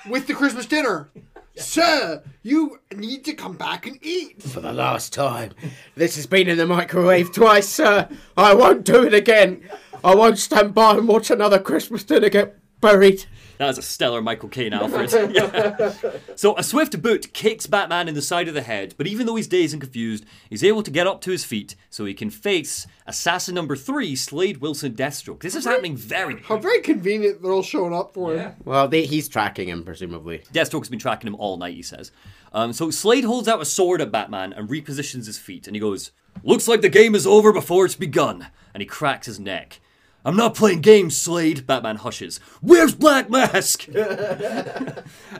with 0.07 0.27
the 0.27 0.35
Christmas 0.35 0.67
dinner. 0.67 1.09
Sir, 1.55 2.21
you 2.43 2.79
need 2.95 3.25
to 3.25 3.33
come 3.33 3.57
back 3.57 3.87
and 3.87 3.97
eat. 4.03 4.43
For 4.43 4.59
the 4.59 4.71
last 4.71 5.11
time. 5.13 5.53
This 5.95 6.15
has 6.15 6.27
been 6.27 6.47
in 6.47 6.59
the 6.59 6.67
microwave 6.67 7.33
twice, 7.33 7.67
sir. 7.67 8.07
I 8.37 8.53
won't 8.53 8.85
do 8.85 9.03
it 9.03 9.15
again. 9.15 9.67
I 10.03 10.13
won't 10.13 10.37
stand 10.37 10.75
by 10.75 10.97
and 10.97 11.07
watch 11.07 11.31
another 11.31 11.57
Christmas 11.57 12.03
dinner 12.03 12.29
get 12.29 12.55
buried. 12.79 13.25
That 13.61 13.69
is 13.69 13.77
a 13.77 13.83
stellar 13.83 14.23
Michael 14.23 14.49
Caine 14.49 14.73
Alfred. 14.73 15.11
Yeah. 15.35 15.93
So 16.35 16.57
a 16.57 16.63
swift 16.63 16.99
boot 16.99 17.31
kicks 17.31 17.67
Batman 17.67 18.07
in 18.07 18.15
the 18.15 18.21
side 18.23 18.47
of 18.47 18.55
the 18.55 18.63
head, 18.63 18.95
but 18.97 19.05
even 19.05 19.27
though 19.27 19.35
he's 19.35 19.47
dazed 19.47 19.75
and 19.75 19.79
confused, 19.79 20.25
he's 20.49 20.63
able 20.63 20.81
to 20.81 20.89
get 20.89 21.05
up 21.05 21.21
to 21.21 21.31
his 21.31 21.45
feet 21.45 21.75
so 21.91 22.05
he 22.05 22.15
can 22.15 22.31
face 22.31 22.87
assassin 23.05 23.53
number 23.53 23.75
three, 23.75 24.15
Slade 24.15 24.57
Wilson 24.57 24.93
Deathstroke. 24.93 25.41
This 25.41 25.53
is 25.53 25.65
happening 25.65 25.95
very 25.95 26.41
How 26.41 26.57
very 26.57 26.81
convenient 26.81 27.43
they're 27.43 27.51
all 27.51 27.61
showing 27.61 27.93
up 27.93 28.15
for 28.15 28.33
him. 28.35 28.55
Well, 28.65 28.87
they, 28.87 29.05
he's 29.05 29.29
tracking 29.29 29.69
him, 29.69 29.83
presumably. 29.83 30.39
Deathstroke's 30.51 30.89
been 30.89 30.97
tracking 30.97 31.27
him 31.27 31.35
all 31.35 31.57
night, 31.57 31.75
he 31.75 31.83
says. 31.83 32.11
Um, 32.53 32.73
so 32.73 32.89
Slade 32.89 33.25
holds 33.25 33.47
out 33.47 33.61
a 33.61 33.65
sword 33.65 34.01
at 34.01 34.11
Batman 34.11 34.53
and 34.53 34.69
repositions 34.69 35.27
his 35.27 35.37
feet, 35.37 35.67
and 35.67 35.75
he 35.75 35.79
goes, 35.79 36.09
Looks 36.43 36.67
like 36.67 36.81
the 36.81 36.89
game 36.89 37.13
is 37.13 37.27
over 37.27 37.53
before 37.53 37.85
it's 37.85 37.93
begun. 37.93 38.47
And 38.73 38.81
he 38.81 38.87
cracks 38.87 39.27
his 39.27 39.39
neck. 39.39 39.80
I'm 40.23 40.35
not 40.35 40.53
playing 40.55 40.81
games, 40.81 41.17
Slade. 41.17 41.65
Batman 41.65 41.97
hushes. 41.97 42.39
Where's 42.61 42.95
Black 42.95 43.29
Mask? 43.29 43.87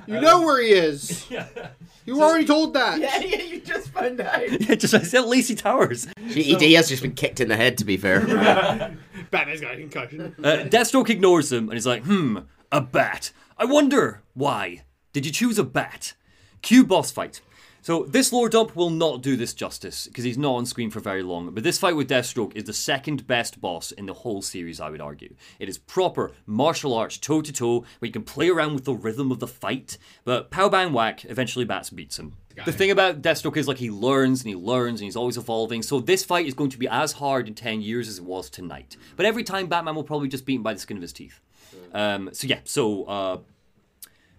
You 0.08 0.20
know 0.20 0.41
where 0.41 0.62
he 0.62 0.70
is. 0.70 1.28
You 2.04 2.17
were 2.17 2.24
already 2.24 2.46
told 2.46 2.74
that. 2.74 3.00
yeah, 3.00 3.20
yeah, 3.20 3.44
you 3.44 3.62
just 3.62 3.89
found 3.89 4.20
out. 4.20 4.41
yeah, 4.62 4.74
just 4.74 4.91
I 4.96 5.04
said 5.04 5.22
Lacey 5.22 5.54
Towers. 5.54 6.08
He, 6.30 6.56
he 6.56 6.74
has 6.74 6.89
just 6.89 7.04
been 7.04 7.13
kicked 7.13 7.39
in 7.39 7.48
the 7.48 7.56
head, 7.56 7.78
to 7.78 7.86
be 7.86 7.96
fair. 7.96 8.22
Batman's 9.30 9.62
got 9.62 9.76
a 9.76 9.78
concussion. 9.78 10.36
Uh, 10.44 10.65
Deathstroke 10.67 11.12
ignores 11.12 11.52
him 11.52 11.65
and 11.65 11.74
he's 11.74 11.86
like, 11.86 12.04
hmm, 12.04 12.39
a 12.72 12.82
bat. 12.82 13.32
I 13.56 13.65
wonder 13.65 14.24
why. 14.34 14.82
Did 15.13 15.28
you 15.28 15.32
choose 15.32 15.60
a 15.60 15.63
bat? 15.63 16.15
Cue 16.63 16.84
boss 16.84 17.12
fight. 17.12 17.39
So 17.84 18.04
this 18.04 18.32
lore 18.32 18.48
dump 18.48 18.76
will 18.76 18.91
not 18.91 19.24
do 19.24 19.36
this 19.36 19.56
justice 19.56 20.06
because 20.06 20.24
he's 20.24 20.38
not 20.38 20.54
on 20.54 20.67
screen 20.67 20.91
for 20.91 21.00
very 21.00 21.24
long. 21.24 21.52
But 21.52 21.63
this 21.63 21.80
fight 21.80 21.96
with 21.96 22.10
Deathstroke 22.10 22.56
is 22.56 22.65
the 22.65 22.74
second 22.74 23.26
best 23.26 23.60
boss 23.60 23.91
in 23.91 24.06
the 24.06 24.13
whole 24.13 24.44
series, 24.44 24.80
I 24.80 24.91
would 24.91 25.02
argue. 25.02 25.34
It 25.58 25.67
is 25.67 25.80
proper 25.80 26.32
martial 26.45 26.93
arts 26.93 27.18
toe 27.18 27.41
to 27.41 27.51
toe 27.51 27.80
where 27.80 28.08
you 28.08 28.12
can 28.12 28.24
play 28.24 28.49
around 28.49 28.76
with 28.76 28.86
the 28.86 28.93
rhythm 28.93 29.32
of 29.32 29.39
the 29.39 29.47
fight. 29.47 29.97
But 30.26 30.51
pow 30.51 30.70
bang 30.70 30.93
whack, 30.93 31.26
eventually 31.26 31.66
Bats 31.66 31.89
beats 31.89 32.20
him. 32.20 32.38
The 32.66 32.72
thing 32.72 32.91
about 32.91 33.24
Deathstroke 33.24 33.58
is 33.58 33.68
like 33.68 33.78
he 33.78 33.89
learns 33.89 34.41
and 34.41 34.49
he 34.49 34.55
learns 34.55 34.99
and 34.99 35.05
he's 35.05 35.16
always 35.16 35.38
evolving. 35.38 35.82
So 35.82 35.99
this 35.99 36.24
fight 36.24 36.45
is 36.45 36.53
going 36.53 36.70
to 36.72 36.78
be 36.78 36.88
as 36.88 37.14
hard 37.14 37.47
in 37.47 37.55
ten 37.55 37.82
years 37.82 38.08
as 38.08 38.20
it 38.20 38.26
was 38.26 38.49
tonight. 38.49 38.97
But 39.16 39.26
every 39.26 39.43
time 39.43 39.66
Batman 39.68 39.95
will 39.95 40.03
probably 40.03 40.28
just 40.28 40.45
beat 40.45 40.55
him 40.55 40.64
by 40.64 40.74
the 40.74 40.80
skin 40.80 40.97
of 40.97 41.01
his 41.01 41.14
teeth. 41.14 41.39
Um, 41.93 42.30
so 42.34 42.47
yeah, 42.47 42.60
so 42.66 43.05
uh, 43.05 43.38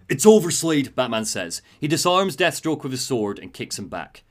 it's 0.09 0.25
over, 0.25 0.51
Slade, 0.51 0.95
Batman 0.95 1.25
says. 1.25 1.61
He 1.79 1.87
disarms 1.87 2.35
Deathstroke 2.35 2.83
with 2.83 2.91
his 2.91 3.05
sword 3.05 3.39
and 3.39 3.53
kicks 3.53 3.79
him 3.79 3.87
back. 3.87 4.23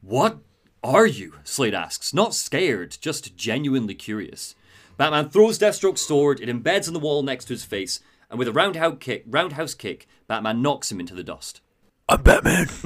What 0.00 0.38
are 0.82 1.06
you? 1.06 1.34
Slade 1.44 1.74
asks. 1.74 2.14
Not 2.14 2.34
scared, 2.34 2.96
just 3.00 3.36
genuinely 3.36 3.94
curious. 3.94 4.54
Batman 4.96 5.30
throws 5.30 5.58
Deathstroke's 5.58 6.02
sword, 6.02 6.40
it 6.40 6.48
embeds 6.48 6.86
in 6.86 6.94
the 6.94 7.00
wall 7.00 7.22
next 7.22 7.46
to 7.46 7.54
his 7.54 7.64
face, 7.64 8.00
and 8.28 8.38
with 8.38 8.48
a 8.48 8.52
roundhouse 8.52 8.98
kick, 9.00 9.24
roundhouse 9.26 9.74
kick, 9.74 10.06
Batman 10.26 10.62
knocks 10.62 10.92
him 10.92 11.00
into 11.00 11.14
the 11.14 11.24
dust. 11.24 11.60
I'm 12.08 12.22
Batman. 12.22 12.68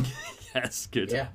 Yes, 0.55 0.87
good. 0.87 1.11
Yeah. 1.11 1.28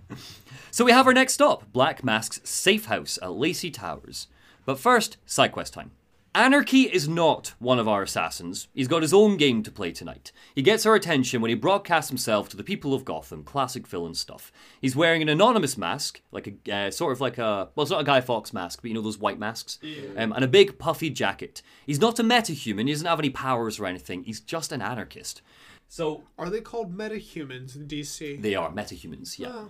So 0.72 0.86
we 0.86 0.94
have 0.94 1.06
our 1.06 1.14
next 1.14 1.34
stop 1.34 1.70
Black 1.74 2.06
Mask's 2.06 2.40
safe 2.50 2.86
house 2.86 3.20
at 3.22 3.34
Lacey 3.34 3.70
Towers. 3.70 4.28
But 4.66 4.80
first, 4.80 5.18
side 5.26 5.52
quest 5.52 5.74
time. 5.74 5.92
Anarchy 6.40 6.84
is 6.84 7.10
not 7.10 7.54
one 7.60 7.80
of 7.80 7.88
our 7.90 8.02
assassins. 8.02 8.70
He's 8.74 8.88
got 8.88 9.02
his 9.02 9.14
own 9.14 9.36
game 9.36 9.62
to 9.62 9.70
play 9.70 9.92
tonight. 9.92 10.32
He 10.56 10.62
gets 10.62 10.86
our 10.86 10.96
attention 10.96 11.42
when 11.42 11.50
he 11.50 11.56
broadcasts 11.56 12.10
himself 12.10 12.48
to 12.48 12.56
the 12.56 12.64
people 12.64 12.94
of 12.94 13.04
Gotham, 13.04 13.44
classic 13.44 13.86
villain 13.86 14.14
stuff. 14.14 14.50
He's 14.80 14.96
wearing 14.96 15.22
an 15.22 15.28
anonymous 15.28 15.78
mask, 15.78 16.22
like 16.32 16.48
a 16.66 16.74
uh, 16.74 16.92
sort 16.92 17.12
of 17.12 17.20
like 17.20 17.38
a 17.40 17.68
well, 17.76 17.82
it's 17.84 17.92
not 17.92 18.00
a 18.00 18.06
Guy 18.06 18.22
Fawkes 18.22 18.54
mask, 18.54 18.80
but 18.82 18.88
you 18.88 18.94
know 18.94 19.02
those 19.02 19.18
white 19.18 19.38
masks, 19.38 19.80
um, 20.16 20.32
and 20.32 20.46
a 20.46 20.48
big 20.48 20.80
puffy 20.80 21.10
jacket. 21.10 21.62
He's 21.86 22.00
not 22.00 22.20
a 22.20 22.24
metahuman. 22.24 22.86
He 22.88 22.94
doesn't 22.94 23.06
have 23.06 23.20
any 23.20 23.32
powers 23.32 23.78
or 23.78 23.86
anything. 23.86 24.24
He's 24.24 24.40
just 24.40 24.72
an 24.72 24.82
anarchist. 24.82 25.42
So 25.90 26.24
Are 26.38 26.50
they 26.50 26.62
called 26.62 26.98
metahumans 26.98 27.76
in 27.76 27.86
DC? 27.86 28.42
they 28.42 28.56
are 28.56 28.72
metahumans, 28.72 29.40
yeah. 29.40 29.66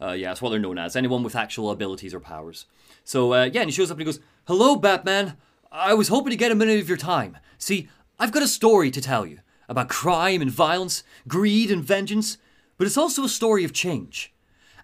Uh, 0.00 0.12
yeah, 0.12 0.28
that's 0.28 0.40
what 0.40 0.50
they're 0.50 0.60
known 0.60 0.78
as. 0.78 0.94
Anyone 0.94 1.24
with 1.24 1.34
actual 1.34 1.72
abilities 1.72 2.14
or 2.14 2.20
powers. 2.20 2.66
So, 3.02 3.32
uh, 3.34 3.50
yeah, 3.52 3.62
and 3.62 3.70
he 3.70 3.74
shows 3.74 3.90
up 3.90 3.96
and 3.96 4.02
he 4.02 4.04
goes, 4.04 4.20
Hello, 4.46 4.76
Batman. 4.76 5.36
I 5.74 5.94
was 5.94 6.08
hoping 6.08 6.30
to 6.30 6.36
get 6.36 6.52
a 6.52 6.54
minute 6.54 6.80
of 6.80 6.88
your 6.88 6.98
time. 6.98 7.38
See, 7.56 7.88
I've 8.18 8.30
got 8.30 8.42
a 8.42 8.48
story 8.48 8.90
to 8.90 9.00
tell 9.00 9.24
you 9.24 9.38
about 9.70 9.88
crime 9.88 10.42
and 10.42 10.50
violence, 10.50 11.02
greed 11.26 11.70
and 11.70 11.82
vengeance, 11.82 12.36
but 12.76 12.86
it's 12.86 12.98
also 12.98 13.24
a 13.24 13.28
story 13.28 13.64
of 13.64 13.72
change. 13.72 14.34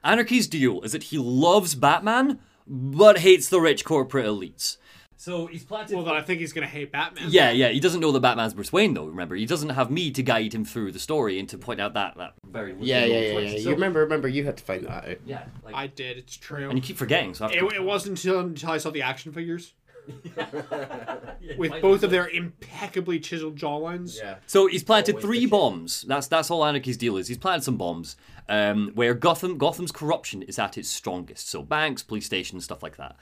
Anarchy's 0.03 0.47
deal 0.47 0.80
is 0.82 0.93
that 0.93 1.05
he 1.05 1.18
loves 1.18 1.74
Batman, 1.74 2.39
but 2.66 3.18
hates 3.18 3.51
the 3.51 3.61
rich 3.61 3.84
corporate 3.84 4.24
elites. 4.24 4.78
So 5.20 5.47
he's 5.47 5.64
planted. 5.64 5.97
Well, 5.97 6.05
then 6.05 6.14
I 6.14 6.22
think 6.22 6.39
he's 6.41 6.53
gonna 6.53 6.66
hate 6.68 6.93
Batman. 6.93 7.26
Yeah, 7.28 7.51
yeah. 7.51 7.68
He 7.68 7.80
doesn't 7.80 8.01
know 8.01 8.12
that 8.12 8.20
Batman's 8.20 8.55
Bruce 8.55 8.72
Wayne, 8.72 8.95
though. 8.95 9.05
Remember, 9.07 9.34
he 9.34 9.45
doesn't 9.47 9.70
have 9.70 9.91
me 9.91 10.11
to 10.12 10.22
guide 10.22 10.55
him 10.55 10.64
through 10.64 10.93
the 10.93 11.01
story 11.01 11.39
and 11.41 11.49
to 11.49 11.59
point 11.59 11.80
out 11.80 11.93
that 11.95 12.16
that 12.16 12.34
very 12.49 12.74
Yeah, 12.80 13.05
yeah, 13.05 13.18
yeah, 13.20 13.39
yeah. 13.41 13.51
So- 13.51 13.68
You 13.68 13.70
remember? 13.74 14.01
Remember, 14.01 14.28
you 14.28 14.45
had 14.45 14.57
to 14.57 14.64
find 14.64 14.84
that 14.86 15.09
out. 15.09 15.16
Yeah, 15.26 15.45
like, 15.64 15.74
I 15.74 15.89
did. 15.89 16.16
It's 16.18 16.36
true. 16.36 16.68
and 16.70 16.78
you 16.78 16.82
keep 16.82 16.97
forgetting. 16.97 17.34
So 17.34 17.47
I 17.47 17.49
have 17.53 17.57
It, 17.64 17.68
to 17.68 17.74
it 17.74 17.82
wasn't 17.82 18.16
until, 18.24 18.39
until 18.41 18.70
I 18.70 18.78
saw 18.78 18.91
the 18.91 19.03
action 19.03 19.32
figures 19.32 19.74
with 21.59 21.81
both 21.81 22.03
of 22.03 22.11
their 22.11 22.29
impeccably 22.29 23.19
chiseled 23.19 23.57
jawlines. 23.57 24.19
Yeah. 24.19 24.37
So 24.47 24.67
he's 24.67 24.85
planted 24.85 25.17
Always 25.17 25.25
three 25.25 25.41
the 25.41 25.51
bombs. 25.51 26.03
That's 26.03 26.27
that's 26.27 26.51
all 26.51 26.65
Anarchy's 26.65 26.97
deal 26.97 27.17
is. 27.17 27.29
He's 27.29 27.39
planted 27.39 27.65
some 27.65 27.77
bombs 27.77 28.17
um, 28.49 28.93
where 28.95 29.15
Gotham 29.15 29.59
Gotham's 29.59 29.93
corruption 29.93 30.43
is 30.43 30.59
at 30.59 30.79
its 30.79 30.89
strongest. 30.89 31.49
So 31.49 31.63
banks, 31.63 32.03
police 32.03 32.27
stations, 32.27 32.65
stuff 32.65 32.83
like 32.83 32.97
that. 32.97 33.17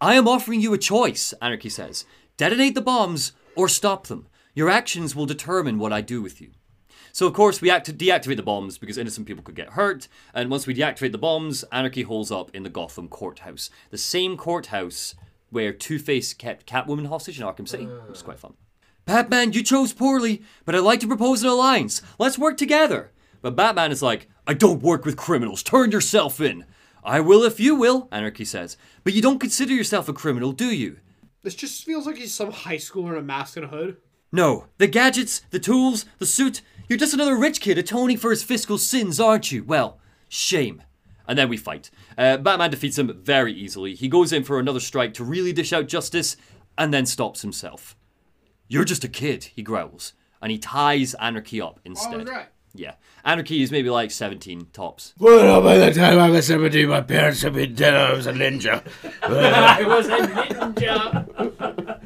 I 0.00 0.14
am 0.14 0.28
offering 0.28 0.60
you 0.60 0.74
a 0.74 0.78
choice. 0.78 1.32
Anarchy 1.40 1.68
says: 1.68 2.04
detonate 2.36 2.74
the 2.74 2.80
bombs 2.80 3.32
or 3.54 3.68
stop 3.68 4.06
them. 4.06 4.26
Your 4.54 4.70
actions 4.70 5.16
will 5.16 5.26
determine 5.26 5.78
what 5.78 5.92
I 5.92 6.00
do 6.00 6.22
with 6.22 6.40
you. 6.40 6.50
So 7.14 7.28
of 7.28 7.32
course 7.32 7.60
we 7.60 7.70
act- 7.70 7.96
deactivate 7.96 8.36
the 8.36 8.42
bombs 8.42 8.76
because 8.76 8.98
innocent 8.98 9.28
people 9.28 9.44
could 9.44 9.54
get 9.54 9.70
hurt. 9.70 10.08
And 10.34 10.50
once 10.50 10.66
we 10.66 10.74
deactivate 10.74 11.12
the 11.12 11.18
bombs, 11.18 11.64
Anarchy 11.70 12.02
holds 12.02 12.32
up 12.32 12.50
in 12.52 12.64
the 12.64 12.68
Gotham 12.68 13.06
courthouse, 13.06 13.70
the 13.90 13.98
same 13.98 14.36
courthouse 14.36 15.14
where 15.54 15.72
Two 15.72 15.98
Face 15.98 16.34
kept 16.34 16.66
Catwoman 16.66 17.06
hostage 17.06 17.40
in 17.40 17.46
Arkham 17.46 17.68
City, 17.68 17.86
which 17.86 18.16
is 18.16 18.22
quite 18.22 18.38
fun. 18.38 18.54
Batman, 19.06 19.52
you 19.52 19.62
chose 19.62 19.92
poorly, 19.92 20.42
but 20.64 20.74
I'd 20.74 20.80
like 20.80 21.00
to 21.00 21.06
propose 21.06 21.42
an 21.42 21.48
alliance. 21.48 22.02
Let's 22.18 22.38
work 22.38 22.56
together. 22.56 23.12
But 23.40 23.56
Batman 23.56 23.92
is 23.92 24.02
like, 24.02 24.28
I 24.46 24.54
don't 24.54 24.82
work 24.82 25.04
with 25.04 25.16
criminals. 25.16 25.62
Turn 25.62 25.90
yourself 25.90 26.40
in. 26.40 26.64
I 27.04 27.20
will 27.20 27.44
if 27.44 27.60
you 27.60 27.74
will, 27.74 28.08
Anarchy 28.10 28.44
says. 28.44 28.76
But 29.04 29.12
you 29.12 29.20
don't 29.22 29.38
consider 29.38 29.74
yourself 29.74 30.08
a 30.08 30.14
criminal, 30.14 30.52
do 30.52 30.74
you? 30.74 30.98
This 31.42 31.54
just 31.54 31.84
feels 31.84 32.06
like 32.06 32.16
he's 32.16 32.34
some 32.34 32.50
high 32.50 32.76
schooler 32.76 33.12
in 33.12 33.18
a 33.18 33.22
mask 33.22 33.56
and 33.56 33.66
a 33.66 33.68
hood. 33.68 33.98
No. 34.32 34.66
The 34.78 34.86
gadgets, 34.86 35.40
the 35.50 35.60
tools, 35.60 36.06
the 36.18 36.26
suit. 36.26 36.62
You're 36.88 36.98
just 36.98 37.12
another 37.12 37.36
rich 37.36 37.60
kid 37.60 37.76
atoning 37.76 38.16
for 38.16 38.30
his 38.30 38.42
fiscal 38.42 38.78
sins, 38.78 39.20
aren't 39.20 39.52
you? 39.52 39.62
Well, 39.62 40.00
shame. 40.28 40.82
And 41.28 41.38
then 41.38 41.50
we 41.50 41.58
fight. 41.58 41.90
Uh, 42.16 42.36
Batman 42.36 42.70
defeats 42.70 42.98
him 42.98 43.12
very 43.22 43.52
easily. 43.52 43.94
He 43.94 44.08
goes 44.08 44.32
in 44.32 44.44
for 44.44 44.58
another 44.58 44.80
strike 44.80 45.14
to 45.14 45.24
really 45.24 45.52
dish 45.52 45.72
out 45.72 45.88
justice, 45.88 46.36
and 46.78 46.92
then 46.92 47.06
stops 47.06 47.42
himself. 47.42 47.96
You're 48.68 48.84
just 48.84 49.04
a 49.04 49.08
kid, 49.08 49.44
he 49.44 49.62
growls, 49.62 50.12
and 50.42 50.50
he 50.50 50.58
ties 50.58 51.14
Anarchy 51.14 51.60
up 51.60 51.80
instead. 51.84 52.28
right. 52.28 52.46
Yeah. 52.76 52.94
Anarchy 53.24 53.62
is 53.62 53.70
maybe 53.70 53.88
like 53.88 54.10
17 54.10 54.66
tops. 54.72 55.14
Well, 55.20 55.60
by 55.62 55.76
the 55.78 55.92
time 55.94 56.18
I 56.18 56.28
was 56.28 56.46
17, 56.48 56.88
my 56.88 57.02
parents 57.02 57.42
had 57.42 57.52
been 57.54 57.74
dead. 57.74 57.94
I 57.94 58.12
was 58.12 58.26
a 58.26 58.32
ninja. 58.32 58.82
I 59.22 59.84
was 59.86 60.08
a 60.08 60.18
ninja. 60.18 62.00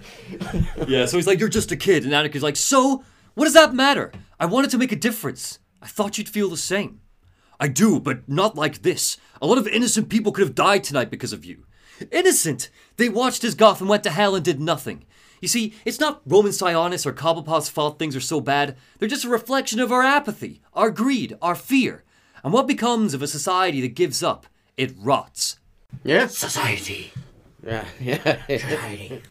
Yeah, 0.87 1.07
so 1.07 1.17
he's 1.17 1.27
like, 1.27 1.39
You're 1.41 1.49
just 1.49 1.73
a 1.73 1.77
kid. 1.77 2.05
And 2.05 2.13
Anarchy's 2.13 2.43
like, 2.43 2.57
So? 2.57 3.03
What 3.35 3.45
does 3.45 3.55
that 3.55 3.73
matter? 3.73 4.13
I 4.41 4.47
wanted 4.47 4.71
to 4.73 4.79
make 4.79 4.91
a 4.93 4.97
difference. 4.97 5.59
I 5.81 5.87
thought 5.87 6.19
you'd 6.19 6.29
feel 6.29 6.51
the 6.51 6.57
same. 6.57 7.01
I 7.61 7.69
do, 7.69 7.99
but 8.01 8.29
not 8.29 8.57
like 8.57 8.83
this. 8.83 9.17
A 9.43 9.47
lot 9.47 9.59
of 9.59 9.67
innocent 9.69 10.09
people 10.09 10.33
could 10.33 10.45
have 10.45 10.55
died 10.55 10.85
tonight 10.85 11.11
because 11.11 11.33
of 11.33 11.45
you. 11.45 11.65
Innocent! 12.13 12.71
They 12.97 13.09
watched 13.09 13.43
as 13.45 13.55
Gotham 13.55 13.89
went 13.89 14.05
to 14.05 14.11
hell 14.11 14.35
and 14.35 14.45
did 14.45 14.61
nothing. 14.61 15.05
You 15.41 15.49
see, 15.49 15.75
it's 15.85 16.01
not 16.01 16.23
Roman 16.27 16.53
Sionis 16.53 17.07
or 17.07 17.13
Cobblepot's 17.13 17.69
fault 17.69 17.99
things 17.99 18.17
are 18.17 18.21
so 18.21 18.41
bad. 18.41 18.77
They're 18.99 19.09
just 19.09 19.25
a 19.25 19.29
reflection 19.29 19.81
of 19.81 19.93
our 19.93 20.03
apathy, 20.03 20.61
our 20.75 20.91
greed, 20.91 21.37
our 21.41 21.55
fear. 21.55 22.05
And 22.43 22.53
what 22.53 22.67
becomes 22.67 23.15
of 23.15 23.23
a 23.23 23.27
society 23.29 23.81
that 23.81 23.95
gives 23.95 24.23
up? 24.23 24.47
It 24.77 24.95
rots. 24.99 25.59
yeah. 26.05 26.27
Society. 26.29 27.13
Yeah. 27.65 27.85
Yeah. 28.01 28.39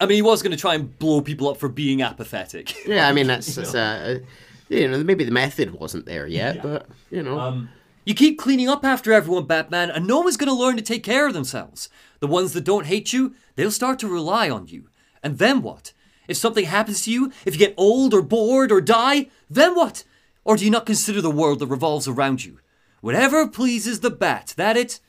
I 0.00 0.06
mean, 0.06 0.16
he 0.16 0.22
was 0.22 0.42
going 0.42 0.50
to 0.50 0.58
try 0.58 0.74
and 0.74 0.98
blow 0.98 1.22
people 1.22 1.48
up 1.48 1.56
for 1.56 1.68
being 1.68 2.02
apathetic. 2.02 2.86
yeah. 2.86 3.08
I 3.08 3.12
mean, 3.12 3.26
that's, 3.26 3.54
that's 3.54 3.74
uh, 3.74 4.20
you 4.68 4.88
know, 4.88 5.02
maybe 5.02 5.24
the 5.24 5.30
method 5.30 5.72
wasn't 5.72 6.04
there 6.06 6.26
yet, 6.26 6.62
but 6.62 6.86
you 7.10 7.22
know. 7.22 7.66
You 8.08 8.14
keep 8.14 8.38
cleaning 8.38 8.70
up 8.70 8.86
after 8.86 9.12
everyone, 9.12 9.44
Batman, 9.44 9.90
and 9.90 10.06
no 10.06 10.20
one's 10.20 10.38
to 10.38 10.50
learn 10.50 10.78
to 10.78 10.82
take 10.82 11.02
care 11.02 11.26
of 11.26 11.34
themselves. 11.34 11.90
The 12.20 12.26
ones 12.26 12.54
that 12.54 12.64
don't 12.64 12.86
hate 12.86 13.12
you, 13.12 13.34
they'll 13.54 13.70
start 13.70 13.98
to 13.98 14.08
rely 14.08 14.48
on 14.48 14.66
you. 14.66 14.88
And 15.22 15.36
then 15.36 15.60
what? 15.60 15.92
If 16.26 16.38
something 16.38 16.64
happens 16.64 17.02
to 17.02 17.10
you, 17.10 17.30
if 17.44 17.52
you 17.52 17.58
get 17.58 17.74
old 17.76 18.14
or 18.14 18.22
bored 18.22 18.72
or 18.72 18.80
die, 18.80 19.28
then 19.50 19.74
what? 19.74 20.04
Or 20.42 20.56
do 20.56 20.64
you 20.64 20.70
not 20.70 20.86
consider 20.86 21.20
the 21.20 21.30
world 21.30 21.58
that 21.58 21.66
revolves 21.66 22.08
around 22.08 22.46
you? 22.46 22.60
Whatever 23.02 23.46
pleases 23.46 24.00
the 24.00 24.08
bat, 24.08 24.54
that 24.56 24.78
it? 24.78 25.00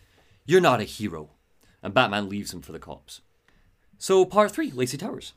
You're 0.45 0.60
not 0.60 0.82
a 0.82 0.84
hero. 0.84 1.30
And 1.82 1.93
Batman 1.93 2.28
leaves 2.28 2.54
him 2.54 2.62
for 2.62 2.74
the 2.74 2.80
cops. 2.80 3.22
So, 3.97 4.26
part 4.26 4.52
three 4.52 4.72
Lacey 4.72 4.97
Towers. 4.97 5.32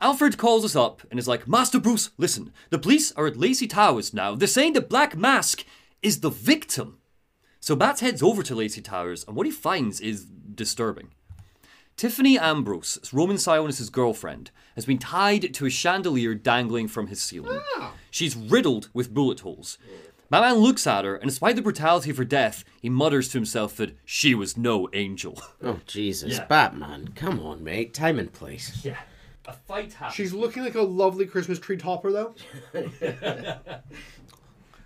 Alfred 0.00 0.36
calls 0.36 0.64
us 0.64 0.74
up 0.74 1.02
and 1.12 1.20
is 1.20 1.28
like, 1.28 1.46
Master 1.46 1.78
Bruce, 1.78 2.10
listen, 2.18 2.52
the 2.70 2.78
police 2.78 3.12
are 3.12 3.28
at 3.28 3.36
Lacey 3.36 3.68
Towers 3.68 4.12
now. 4.12 4.34
They're 4.34 4.48
saying 4.48 4.72
the 4.72 4.80
Black 4.80 5.16
Mask 5.16 5.64
is 6.02 6.20
the 6.20 6.30
victim. 6.30 6.98
So 7.60 7.76
Bats 7.76 8.00
heads 8.00 8.22
over 8.22 8.42
to 8.42 8.54
Lacey 8.54 8.80
Towers, 8.80 9.24
and 9.26 9.36
what 9.36 9.46
he 9.46 9.52
finds 9.52 10.00
is 10.00 10.24
disturbing. 10.24 11.08
Tiffany 11.96 12.38
Ambrose, 12.38 12.98
Roman 13.12 13.36
Sionis' 13.36 13.92
girlfriend, 13.92 14.50
has 14.74 14.86
been 14.86 14.96
tied 14.98 15.52
to 15.52 15.66
a 15.66 15.70
chandelier 15.70 16.34
dangling 16.34 16.88
from 16.88 17.08
his 17.08 17.20
ceiling. 17.20 17.60
Ah. 17.76 17.92
She's 18.10 18.34
riddled 18.34 18.88
with 18.94 19.12
bullet 19.12 19.40
holes. 19.40 19.76
Batman 20.30 20.54
looks 20.54 20.86
at 20.86 21.04
her, 21.04 21.16
and 21.16 21.28
despite 21.28 21.56
the 21.56 21.62
brutality 21.62 22.08
of 22.10 22.16
her 22.16 22.24
death, 22.24 22.64
he 22.80 22.88
mutters 22.88 23.28
to 23.28 23.38
himself 23.38 23.76
that 23.76 23.98
she 24.06 24.34
was 24.34 24.56
no 24.56 24.88
angel. 24.94 25.42
oh 25.62 25.80
Jesus, 25.86 26.38
Yeah. 26.38 26.46
Batman! 26.46 27.08
Come 27.14 27.40
on, 27.40 27.62
mate. 27.62 27.92
Time 27.92 28.18
and 28.18 28.32
place. 28.32 28.80
yeah. 28.84 28.96
A 29.46 29.52
fight 29.52 29.92
happens. 29.94 30.14
She's 30.14 30.32
looking 30.32 30.62
like 30.62 30.76
a 30.76 30.82
lovely 30.82 31.26
Christmas 31.26 31.58
tree 31.58 31.76
topper, 31.76 32.12
though. 32.12 32.34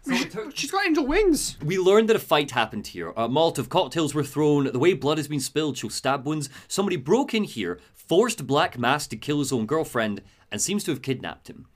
So 0.05 0.13
it 0.13 0.31
tur- 0.31 0.51
She's 0.55 0.71
got 0.71 0.87
angel 0.87 1.07
wings. 1.07 1.57
We 1.65 1.79
learned 1.79 2.09
that 2.09 2.17
a 2.17 2.21
fight 2.21 2.51
happened 2.51 2.89
here. 2.89 3.11
A 3.17 3.29
Molotov 3.29 3.69
cocktails 3.69 4.15
were 4.15 4.23
thrown. 4.23 4.71
The 4.71 4.79
way 4.79 4.93
blood 4.93 5.19
has 5.19 5.29
been 5.29 5.41
spilled 5.41 5.79
shows 5.79 5.95
stab 5.95 6.27
wounds. 6.27 6.49
Somebody 6.69 6.97
broke 6.97 7.33
in 7.33 7.45
here, 7.45 7.81
forced 7.95 8.47
Black 8.47 8.79
Mask 8.79 9.11
to 9.11 9.17
kill 9.17 9.39
his 9.39 9.53
own 9.53 9.67
girlfriend, 9.67 10.21
and 10.51 10.61
seems 10.61 10.85
to 10.85 10.91
have 10.91 11.03
kidnapped 11.03 11.49
him. 11.49 11.67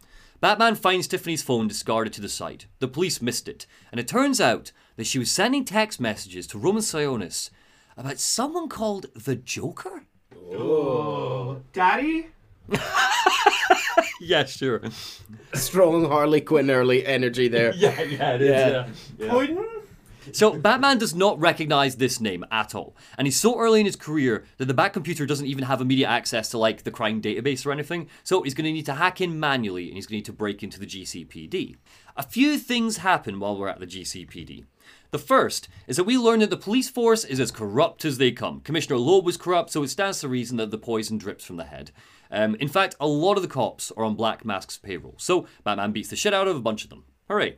Batman 0.40 0.76
finds 0.76 1.08
Tiffany's 1.08 1.42
phone 1.42 1.66
discarded 1.66 2.12
to 2.12 2.20
the 2.20 2.28
side. 2.28 2.66
The 2.78 2.86
police 2.86 3.20
missed 3.20 3.48
it, 3.48 3.66
and 3.90 3.98
it 3.98 4.06
turns 4.06 4.40
out 4.40 4.72
that 4.96 5.06
she 5.06 5.18
was 5.18 5.30
sending 5.30 5.64
text 5.64 5.98
messages 5.98 6.46
to 6.48 6.58
Roman 6.58 6.82
Sionis 6.82 7.50
about 7.96 8.18
someone 8.18 8.68
called 8.68 9.06
the 9.14 9.34
Joker? 9.34 10.04
Oh, 10.52 11.60
Daddy? 11.72 12.28
Yeah, 14.20 14.44
sure. 14.44 14.82
Strong 15.54 16.06
Harley 16.06 16.40
Quinn 16.40 16.70
early 16.70 17.06
energy 17.06 17.48
there. 17.48 17.72
Yeah, 17.76 18.02
yeah, 18.02 18.32
it 18.34 18.90
Yeah. 19.18 19.28
Puddin'? 19.28 19.64
So 20.32 20.52
Batman 20.52 20.98
does 20.98 21.14
not 21.14 21.40
recognize 21.40 21.96
this 21.96 22.20
name 22.20 22.44
at 22.50 22.74
all, 22.74 22.94
and 23.16 23.26
he's 23.26 23.40
so 23.40 23.58
early 23.58 23.80
in 23.80 23.86
his 23.86 23.96
career 23.96 24.44
that 24.58 24.66
the 24.66 24.74
Bat 24.74 24.92
computer 24.92 25.24
doesn't 25.24 25.46
even 25.46 25.64
have 25.64 25.80
immediate 25.80 26.08
access 26.08 26.50
to 26.50 26.58
like 26.58 26.82
the 26.82 26.90
crime 26.90 27.22
database 27.22 27.64
or 27.64 27.72
anything. 27.72 28.08
So 28.24 28.42
he's 28.42 28.52
going 28.52 28.66
to 28.66 28.72
need 28.72 28.86
to 28.86 28.94
hack 28.94 29.22
in 29.22 29.40
manually, 29.40 29.86
and 29.88 29.94
he's 29.94 30.06
going 30.06 30.16
to 30.16 30.18
need 30.18 30.26
to 30.26 30.32
break 30.34 30.62
into 30.62 30.78
the 30.78 30.86
GCPD. 30.86 31.76
A 32.16 32.22
few 32.22 32.58
things 32.58 32.98
happen 32.98 33.40
while 33.40 33.56
we're 33.56 33.68
at 33.68 33.80
the 33.80 33.86
GCPD. 33.86 34.64
The 35.10 35.18
first 35.18 35.68
is 35.86 35.96
that 35.96 36.04
we 36.04 36.18
learn 36.18 36.40
that 36.40 36.50
the 36.50 36.56
police 36.58 36.90
force 36.90 37.24
is 37.24 37.40
as 37.40 37.50
corrupt 37.50 38.04
as 38.04 38.18
they 38.18 38.30
come. 38.30 38.60
Commissioner 38.60 38.98
Loeb 38.98 39.24
was 39.24 39.38
corrupt, 39.38 39.70
so 39.70 39.82
it 39.82 39.88
stands 39.88 40.20
to 40.20 40.28
reason 40.28 40.58
that 40.58 40.70
the 40.70 40.76
poison 40.76 41.16
drips 41.16 41.44
from 41.44 41.56
the 41.56 41.64
head. 41.64 41.92
Um, 42.30 42.54
in 42.56 42.68
fact, 42.68 42.94
a 43.00 43.06
lot 43.06 43.36
of 43.36 43.42
the 43.42 43.48
cops 43.48 43.90
are 43.96 44.04
on 44.04 44.14
Black 44.14 44.44
Mask's 44.44 44.76
payroll, 44.78 45.14
so 45.18 45.46
Batman 45.64 45.92
beats 45.92 46.10
the 46.10 46.16
shit 46.16 46.34
out 46.34 46.48
of 46.48 46.56
a 46.56 46.60
bunch 46.60 46.84
of 46.84 46.90
them. 46.90 47.04
Hooray! 47.28 47.56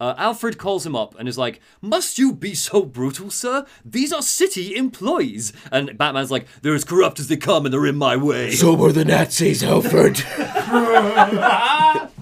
Uh, 0.00 0.14
Alfred 0.18 0.58
calls 0.58 0.84
him 0.84 0.96
up 0.96 1.14
and 1.18 1.28
is 1.28 1.38
like, 1.38 1.60
Must 1.80 2.18
you 2.18 2.32
be 2.32 2.54
so 2.54 2.84
brutal, 2.84 3.30
sir? 3.30 3.64
These 3.84 4.12
are 4.12 4.22
city 4.22 4.74
employees. 4.74 5.52
And 5.70 5.96
Batman's 5.96 6.30
like, 6.30 6.46
They're 6.62 6.74
as 6.74 6.84
corrupt 6.84 7.20
as 7.20 7.28
they 7.28 7.36
come 7.36 7.64
and 7.64 7.72
they're 7.72 7.86
in 7.86 7.96
my 7.96 8.16
way. 8.16 8.50
So 8.52 8.74
were 8.74 8.92
the 8.92 9.04
Nazis, 9.04 9.62
Alfred. 9.62 10.16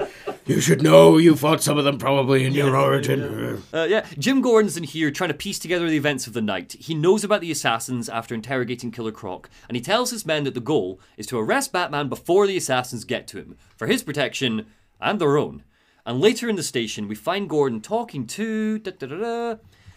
you 0.47 0.61
should 0.61 0.83
know 0.83 1.19
you 1.19 1.37
fought 1.37 1.63
some 1.63 1.79
of 1.79 1.85
them 1.85 1.99
probably 1.99 2.45
in 2.45 2.53
your 2.53 2.77
origin. 2.77 3.63
Uh, 3.73 3.85
yeah, 3.89 4.07
Jim 4.19 4.41
Gordon's 4.41 4.77
in 4.77 4.83
here 4.85 5.11
trying 5.11 5.29
to 5.29 5.35
piece 5.35 5.59
together 5.59 5.89
the 5.89 5.97
events 5.97 6.27
of 6.27 6.33
the 6.33 6.43
night. 6.43 6.73
He 6.79 6.95
knows 6.95 7.23
about 7.25 7.41
the 7.41 7.51
assassins 7.51 8.09
after 8.09 8.35
interrogating 8.35 8.91
Killer 8.91 9.13
Croc, 9.13 9.49
and 9.69 9.77
he 9.77 9.83
tells 9.83 10.11
his 10.11 10.27
men 10.27 10.45
that 10.45 10.55
the 10.55 10.61
goal 10.61 11.01
is 11.17 11.27
to 11.29 11.39
arrest 11.39 11.73
Batman 11.73 12.09
before 12.09 12.47
the 12.47 12.57
assassins 12.57 13.05
get 13.05 13.27
to 13.29 13.39
him, 13.39 13.57
for 13.77 13.87
his 13.87 14.03
protection 14.03 14.67
and 15.01 15.21
their 15.21 15.37
own. 15.39 15.63
And 16.05 16.21
later 16.21 16.49
in 16.49 16.57
the 16.57 16.63
station, 16.65 17.07
we 17.07 17.15
find 17.15 17.49
Gordon 17.49 17.81
talking 17.81 18.27
to 18.27 18.79
da, 18.81 18.91
da, 18.99 19.07
da, 19.07 19.17
da, 19.17 19.57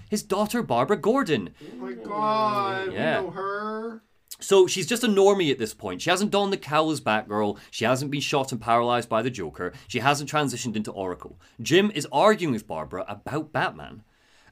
his 0.09 0.21
daughter 0.21 0.61
Barbara 0.61 0.97
Gordon. 0.97 1.49
Oh 1.73 1.75
my 1.77 1.93
god, 1.93 2.93
Yeah. 2.93 3.21
we 3.21 3.25
know 3.27 3.31
her. 3.31 4.03
So 4.39 4.67
she's 4.67 4.87
just 4.87 5.03
a 5.03 5.07
normie 5.07 5.51
at 5.51 5.59
this 5.59 5.73
point. 5.73 6.01
She 6.01 6.09
hasn't 6.09 6.31
donned 6.31 6.51
the 6.51 6.57
cowl 6.57 6.91
as 6.91 6.99
Batgirl. 7.01 7.57
She 7.71 7.85
hasn't 7.85 8.11
been 8.11 8.21
shot 8.21 8.51
and 8.51 8.59
paralyzed 8.59 9.07
by 9.07 9.21
the 9.21 9.29
Joker. 9.29 9.73
She 9.87 9.99
hasn't 9.99 10.29
transitioned 10.29 10.75
into 10.75 10.91
Oracle. 10.91 11.39
Jim 11.61 11.91
is 11.95 12.07
arguing 12.11 12.53
with 12.53 12.67
Barbara 12.67 13.05
about 13.07 13.53
Batman. 13.53 14.03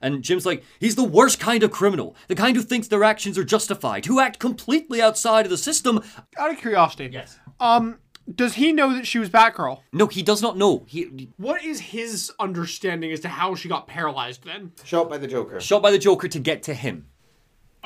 And 0.02 0.22
Jim's 0.22 0.46
like, 0.46 0.64
he's 0.80 0.96
the 0.96 1.04
worst 1.04 1.40
kind 1.40 1.64
of 1.64 1.72
criminal, 1.72 2.16
the 2.28 2.36
kind 2.36 2.58
who 2.58 2.62
thinks 2.62 2.90
their 2.90 3.06
actions 3.06 3.38
are 3.38 3.44
justified, 3.44 4.06
who 4.06 4.20
act 4.20 4.38
completely 4.38 5.02
outside 5.02 5.46
of 5.46 5.50
the 5.50 5.58
system. 5.58 6.02
Out 6.38 6.52
of 6.52 6.58
curiosity. 6.58 7.10
Yes. 7.12 7.40
Um, 7.62 8.00
does 8.34 8.56
he 8.56 8.74
know 8.74 8.94
that 8.94 9.08
she 9.08 9.20
was 9.20 9.30
Batgirl? 9.30 9.80
No, 9.94 10.08
he 10.08 10.22
does 10.22 10.42
not 10.42 10.58
know. 10.58 10.84
He 10.88 11.30
What 11.38 11.64
is 11.64 11.80
his 11.80 12.32
understanding 12.40 13.12
as 13.12 13.22
to 13.22 13.30
how 13.30 13.56
she 13.56 13.70
got 13.70 13.88
paralyzed 13.88 14.44
then? 14.44 14.74
Shot 14.84 15.10
by 15.10 15.18
the 15.18 15.28
Joker. 15.28 15.60
shot 15.60 15.82
by 15.82 15.92
the 15.92 15.98
Joker 15.98 16.28
to 16.28 16.40
get 16.40 16.64
to 16.64 16.74
him. 16.74 17.08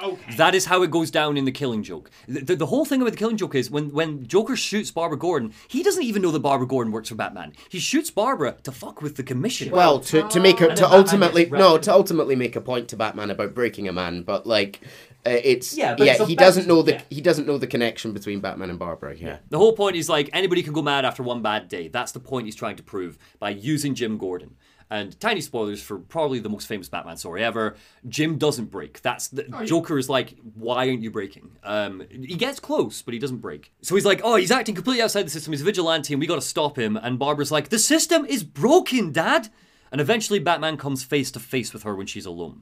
Okay. 0.02 0.36
That 0.36 0.54
is 0.54 0.66
how 0.66 0.84
it 0.84 0.92
goes 0.92 1.10
down 1.10 1.38
in 1.38 1.46
the 1.46 1.52
Killing 1.52 1.82
Joke. 1.82 2.12
The, 2.28 2.42
the, 2.42 2.56
the 2.56 2.66
whole 2.68 2.86
thing 2.86 3.02
about 3.02 3.12
the 3.12 3.18
Killing 3.18 3.38
Joke 3.38 3.56
is 3.56 3.72
when 3.72 3.92
when 3.92 4.28
Joker 4.28 4.56
shoots 4.56 4.92
Barbara 4.92 5.18
Gordon, 5.18 5.54
he 5.68 5.82
doesn't 5.82 6.04
even 6.04 6.22
know 6.22 6.32
that 6.32 6.40
Barbara 6.40 6.68
Gordon 6.68 6.94
works 6.94 7.10
for 7.10 7.16
Batman. 7.16 7.54
He 7.70 7.80
shoots 7.80 8.12
Barbara 8.12 8.58
to 8.64 8.72
fuck 8.72 9.02
with 9.02 9.16
the 9.16 9.24
commission. 9.24 9.72
Well, 9.72 10.00
to, 10.02 10.28
to 10.28 10.40
make 10.40 10.62
a, 10.62 10.68
to 10.68 10.68
then 10.68 10.76
Batman 10.76 11.00
ultimately 11.00 11.46
no 11.48 11.78
to 11.80 11.92
ultimately 11.92 12.36
make 12.36 12.56
a 12.56 12.62
point 12.62 12.90
to 12.90 12.96
Batman 12.96 13.32
about 13.32 13.54
breaking 13.56 13.88
a 13.88 13.94
man, 13.94 14.22
but 14.22 14.46
like 14.46 14.82
uh, 15.26 15.32
it's 15.44 15.76
Yeah, 15.76 15.96
yeah, 15.98 16.14
it's 16.14 16.28
he 16.28 16.36
bet- 16.36 16.46
doesn't 16.46 16.68
know 16.68 16.82
the 16.84 16.94
yeah. 16.94 17.02
he 17.10 17.22
doesn't 17.22 17.48
know 17.48 17.58
the 17.58 17.68
connection 17.68 18.14
between 18.14 18.40
Batman 18.40 18.70
and 18.70 18.80
Barbara. 18.80 19.16
Yeah, 19.16 19.38
The 19.50 19.58
whole 19.58 19.74
point 19.74 19.96
is 19.96 20.08
like 20.10 20.30
anybody 20.32 20.64
can 20.64 20.74
go 20.74 20.82
mad 20.82 21.06
after 21.06 21.24
one 21.24 21.42
bad 21.42 21.68
day. 21.68 21.88
That's 21.88 22.12
the 22.12 22.20
point 22.20 22.46
he's 22.46 22.56
trying 22.56 22.76
to 22.78 22.84
prove 22.84 23.18
by 23.40 23.50
using 23.50 23.96
Jim 23.96 24.18
Gordon. 24.18 24.56
And 24.90 25.20
tiny 25.20 25.42
spoilers 25.42 25.82
for 25.82 26.00
probably 26.00 26.40
the 26.40 26.50
most 26.50 26.66
famous 26.66 26.88
Batman 26.88 27.18
story 27.18 27.44
ever. 27.44 27.76
Jim 28.08 28.38
doesn't 28.38 28.72
break. 28.72 29.02
That's 29.02 29.28
the 29.28 29.44
Joker 29.66 29.98
is 29.98 30.08
like, 30.08 30.36
why 30.56 30.88
aren't 30.88 31.02
you 31.02 31.12
breaking? 31.12 31.52
Um, 31.64 32.04
he 32.10 32.36
gets 32.36 32.62
close, 32.62 33.02
but 33.02 33.14
he 33.14 33.20
doesn't 33.20 33.40
break. 33.40 33.74
So 33.82 33.96
he's 33.96 34.06
like, 34.06 34.22
oh, 34.24 34.38
he's 34.38 34.52
acting 34.52 34.76
completely 34.76 35.04
outside 35.04 35.24
the 35.24 35.30
system. 35.30 35.52
He's 35.52 35.62
a 35.62 35.66
vigilante, 35.66 36.14
and 36.14 36.22
we 36.22 36.28
got 36.28 36.36
to 36.36 36.42
stop 36.42 36.78
him. 36.78 36.96
And 36.96 37.20
Barbara's 37.20 37.52
like, 37.52 37.68
the 37.68 37.80
system 37.80 38.26
is 38.26 38.44
broken, 38.44 39.12
Dad. 39.12 39.50
And 39.92 40.00
eventually, 40.00 40.40
Batman 40.40 40.78
comes 40.78 41.04
face 41.04 41.32
to 41.32 41.40
face 41.40 41.74
with 41.74 41.84
her 41.84 41.96
when 41.96 42.08
she's 42.08 42.26
alone. 42.26 42.62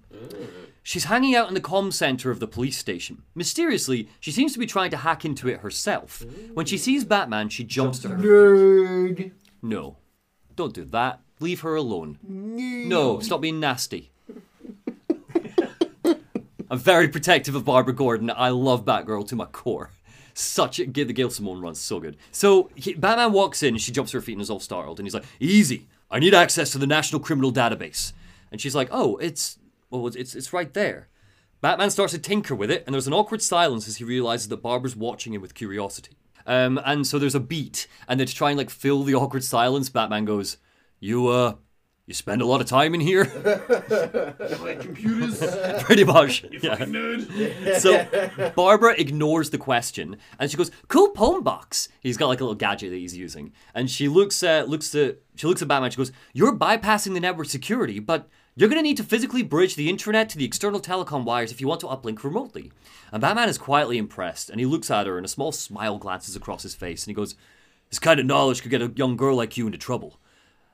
She's 0.82 1.05
hanging 1.05 1.36
out 1.36 1.47
in 1.47 1.55
the 1.55 1.61
comm 1.61 1.91
center 1.91 2.30
of 2.30 2.39
the 2.39 2.47
police 2.47 2.78
station. 2.78 3.23
Mysteriously, 3.34 4.09
she 4.19 4.32
seems 4.32 4.53
to 4.53 4.59
be 4.59 4.67
trying 4.67 4.91
to 4.91 4.97
hack 4.97 5.26
into 5.26 5.47
it 5.47 5.61
herself. 5.61 6.23
When 6.53 6.67
she 6.67 6.78
sees 6.78 7.03
Batman, 7.03 7.49
she 7.49 7.63
jumps 7.63 7.99
to 7.99 8.09
her. 8.09 8.17
Nerd. 8.17 9.32
No. 9.63 9.97
Don't 10.55 10.73
do 10.73 10.86
that. 10.86 11.21
Leave 11.40 11.62
her 11.62 11.76
alone. 11.76 12.18
No, 12.24 13.20
stop 13.20 13.42
being 13.42 13.60
nasty. 13.60 14.12
I'm 16.70 16.80
very 16.80 17.08
protective 17.08 17.56
of 17.56 17.66
Barbara 17.66 17.94
Gordon. 17.94 18.32
I 18.36 18.50
love 18.50 18.86
Batgirl 18.86 19.28
to 19.28 19.36
my 19.36 19.46
core. 19.46 19.92
Such 20.34 20.80
a 20.80 20.86
the 20.86 21.14
Gail 21.14 21.30
Simone 21.30 21.62
run's 21.62 21.80
so 21.80 22.00
good. 22.00 22.18
So 22.32 22.70
he, 22.76 22.94
Batman 22.94 23.32
walks 23.32 23.64
in, 23.64 23.78
she 23.78 23.92
jumps 23.92 24.12
to 24.12 24.18
her 24.18 24.22
feet 24.22 24.34
and 24.34 24.42
is 24.42 24.50
all 24.50 24.60
startled, 24.60 25.00
and 25.00 25.06
he's 25.06 25.14
like, 25.14 25.24
"Easy, 25.40 25.88
I 26.12 26.20
need 26.20 26.34
access 26.34 26.72
to 26.72 26.78
the 26.78 26.88
National 26.88 27.22
Criminal 27.22 27.54
Database." 27.54 28.12
And 28.52 28.60
she's 28.60 28.76
like, 28.76 28.90
"Oh, 28.92 29.16
it's 29.18 29.58
well, 29.90 30.08
it's 30.08 30.36
it's 30.36 30.52
right 30.52 30.74
there." 30.74 31.08
Batman 31.62 31.90
starts 31.90 32.14
to 32.14 32.20
tinker 32.20 32.54
with 32.54 32.70
it, 32.70 32.84
and 32.86 32.94
there's 32.94 33.08
an 33.08 33.14
awkward 33.14 33.42
silence 33.42 33.88
as 33.88 33.98
he 33.98 34.04
realizes 34.04 34.50
that 34.50 34.62
Barbara's 34.62 34.96
watching 34.96 35.34
him 35.34 35.42
with 35.42 35.54
curiosity. 35.54 36.18
Um, 36.46 36.80
and 36.86 37.08
so 37.08 37.18
there's 37.18 37.36
a 37.36 37.40
beat, 37.40 37.88
and 38.08 38.20
then 38.20 38.28
to 38.28 38.36
try 38.36 38.50
and 38.52 38.58
like 38.58 38.70
fill 38.70 39.04
the 39.04 39.16
awkward 39.16 39.44
silence, 39.44 39.90
Batman 39.90 40.26
goes, 40.26 40.58
"You 41.06 41.28
uh, 41.28 41.53
you 42.08 42.14
spend 42.14 42.41
a 42.41 42.45
lot 42.45 42.62
of 42.62 42.68
time 42.68 42.93
in 42.95 43.01
here." 43.01 43.26
Like 44.66 44.82
computers. 44.82 45.39
Pretty 45.84 46.03
much. 46.03 46.43
You 46.43 46.60
Yeah. 47.36 47.78
So 47.78 48.51
Barbara 48.56 48.95
ignores 48.97 49.51
the 49.51 49.58
question 49.58 50.18
and 50.39 50.49
she 50.49 50.58
goes, 50.58 50.72
"Cool 50.88 51.10
poem 51.10 51.43
box." 51.43 51.89
He's 51.99 52.18
got 52.18 52.28
like 52.28 52.39
a 52.39 52.43
little 52.43 52.56
gadget 52.56 52.89
that 52.89 52.97
he's 52.97 53.16
using, 53.16 53.53
and 53.76 53.89
she 53.89 54.08
looks 54.08 54.41
at 54.43 54.68
looks 54.68 54.95
at 54.95 55.20
she 55.36 55.45
looks 55.45 55.62
at 55.62 55.68
Batman. 55.68 55.91
She 55.91 55.97
goes, 55.97 56.12
"You're 56.34 56.56
bypassing 56.56 57.14
the 57.14 57.20
network 57.20 57.47
security, 57.47 57.99
but." 57.99 58.28
You're 58.58 58.70
going 58.70 58.80
to 58.80 58.84
need 58.84 58.95
to 58.95 59.03
physically 59.03 59.43
bridge 59.43 59.76
the 59.76 59.89
internet 59.89 60.30
to 60.30 60.38
the 60.38 60.45
external 60.45 60.80
telecom 60.80 61.26
wires 61.26 61.51
if 61.51 61.60
you 61.60 61.68
want 61.68 61.82
to 61.82 61.88
uplink 61.88 62.24
remotely. 62.24 62.72
And 63.12 63.20
Batman 63.20 63.49
is 63.49 63.58
quietly 63.58 63.97
impressed, 63.97 64.49
and 64.49 64.62
he 64.62 64.66
looks 64.66 64.89
at 64.89 65.08
her, 65.08 65.18
and 65.18 65.26
a 65.26 65.28
small 65.28 65.51
smile 65.51 65.97
glances 65.97 66.38
across 66.38 66.64
his 66.64 66.74
face, 66.74 67.03
and 67.03 67.10
he 67.10 67.16
goes, 67.16 67.36
This 67.89 67.99
kind 67.99 68.18
of 68.18 68.26
knowledge 68.26 68.62
could 68.62 68.72
get 68.72 68.82
a 68.82 68.93
young 68.95 69.18
girl 69.18 69.36
like 69.36 69.58
you 69.58 69.66
into 69.66 69.78
trouble. 69.78 70.22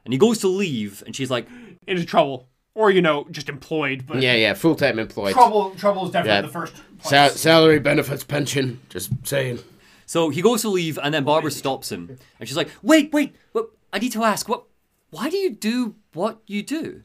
And 0.06 0.14
he 0.14 0.18
goes 0.18 0.40
to 0.40 0.48
leave, 0.48 1.04
and 1.06 1.16
she's 1.16 1.30
like, 1.30 1.48
Into 1.88 2.06
trouble. 2.06 2.48
Or, 2.74 2.90
you 2.90 3.02
know, 3.02 3.28
just 3.32 3.50
employed. 3.50 4.06
But 4.08 4.22
yeah, 4.22 4.34
yeah. 4.34 4.54
Full 4.54 4.76
time 4.76 4.98
employed. 4.98 5.34
trouble 5.34 5.72
trouble 5.72 6.06
is 6.06 6.12
definitely 6.12 6.38
Yeah. 6.38 6.42
the 6.42 6.48
first 6.48 6.74
Sa- 7.02 7.28
place. 7.28 7.34
salary, 7.40 7.80
benefits, 7.80 8.24
pension. 8.24 8.80
Just 8.90 9.12
saying. 9.24 9.60
So 10.06 10.30
he 10.30 10.42
goes 10.42 10.62
to 10.62 10.70
leave, 10.70 10.98
and 11.04 11.14
then 11.14 11.24
Barbara 11.26 11.52
stops 11.52 11.92
him, 11.92 12.18
and 12.40 12.48
she's 12.48 12.56
like, 12.58 12.70
"Wait, 12.82 13.12
wait, 13.12 13.36
what? 13.52 13.72
I 13.92 14.00
need 14.00 14.14
to 14.14 14.24
ask, 14.24 14.48
what? 14.48 14.64
Why 15.10 15.30
do 15.30 15.36
you 15.38 15.50
do 15.50 15.96
what 16.14 16.40
you 16.48 16.64
do?" 16.64 17.04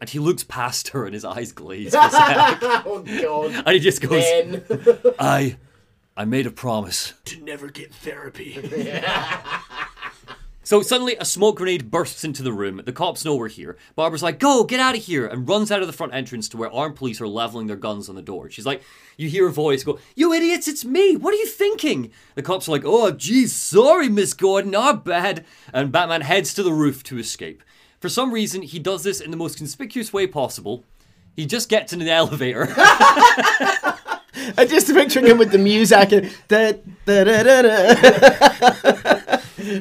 And 0.00 0.10
he 0.10 0.18
looks 0.18 0.42
past 0.42 0.88
her, 0.88 1.04
and 1.04 1.14
his 1.14 1.24
eyes 1.24 1.52
glaze 1.52 1.92
for 1.94 2.00
a 2.00 2.10
sec, 2.10 2.58
Oh 2.86 3.04
God. 3.06 3.62
and 3.66 3.74
he 3.74 3.78
just 3.78 4.00
goes, 4.00 4.24
Ben. 4.24 4.64
"I, 5.20 5.56
I 6.16 6.24
made 6.24 6.46
a 6.46 6.50
promise." 6.50 7.14
to 7.26 7.40
never 7.44 7.68
get 7.68 7.94
therapy. 7.94 8.54
So 10.70 10.82
suddenly, 10.82 11.16
a 11.18 11.24
smoke 11.24 11.56
grenade 11.56 11.90
bursts 11.90 12.22
into 12.22 12.44
the 12.44 12.52
room. 12.52 12.80
The 12.84 12.92
cops 12.92 13.24
know 13.24 13.34
we're 13.34 13.48
here. 13.48 13.76
Barbara's 13.96 14.22
like, 14.22 14.38
"Go, 14.38 14.62
get 14.62 14.78
out 14.78 14.96
of 14.96 15.02
here!" 15.02 15.26
and 15.26 15.48
runs 15.48 15.72
out 15.72 15.80
of 15.80 15.88
the 15.88 15.92
front 15.92 16.14
entrance 16.14 16.48
to 16.48 16.56
where 16.56 16.72
armed 16.72 16.94
police 16.94 17.20
are 17.20 17.26
leveling 17.26 17.66
their 17.66 17.74
guns 17.74 18.08
on 18.08 18.14
the 18.14 18.22
door. 18.22 18.48
She's 18.48 18.66
like, 18.66 18.80
"You 19.16 19.28
hear 19.28 19.48
a 19.48 19.52
voice 19.52 19.82
go, 19.82 19.98
you 20.14 20.32
idiots! 20.32 20.68
It's 20.68 20.84
me! 20.84 21.16
What 21.16 21.34
are 21.34 21.38
you 21.38 21.48
thinking?" 21.48 22.12
The 22.36 22.42
cops 22.42 22.68
are 22.68 22.70
like, 22.70 22.84
"Oh, 22.84 23.10
geez, 23.10 23.52
sorry, 23.52 24.08
Miss 24.08 24.32
Gordon, 24.32 24.76
our 24.76 24.94
bad." 24.94 25.44
And 25.72 25.90
Batman 25.90 26.20
heads 26.20 26.54
to 26.54 26.62
the 26.62 26.72
roof 26.72 27.02
to 27.02 27.18
escape. 27.18 27.64
For 27.98 28.08
some 28.08 28.32
reason, 28.32 28.62
he 28.62 28.78
does 28.78 29.02
this 29.02 29.20
in 29.20 29.32
the 29.32 29.36
most 29.36 29.56
conspicuous 29.56 30.12
way 30.12 30.28
possible. 30.28 30.84
He 31.34 31.46
just 31.46 31.68
gets 31.68 31.92
in 31.92 32.00
an 32.00 32.06
elevator. 32.20 32.72
I 34.56 34.66
just 34.68 34.86
picturing 34.86 35.26
him 35.26 35.38
with 35.38 35.50
the 35.50 35.58
music 35.58 36.12
and 36.12 36.30
da, 36.46 36.74
da, 37.06 37.24
da, 37.24 37.42
da, 37.42 37.62
da. 37.62 39.36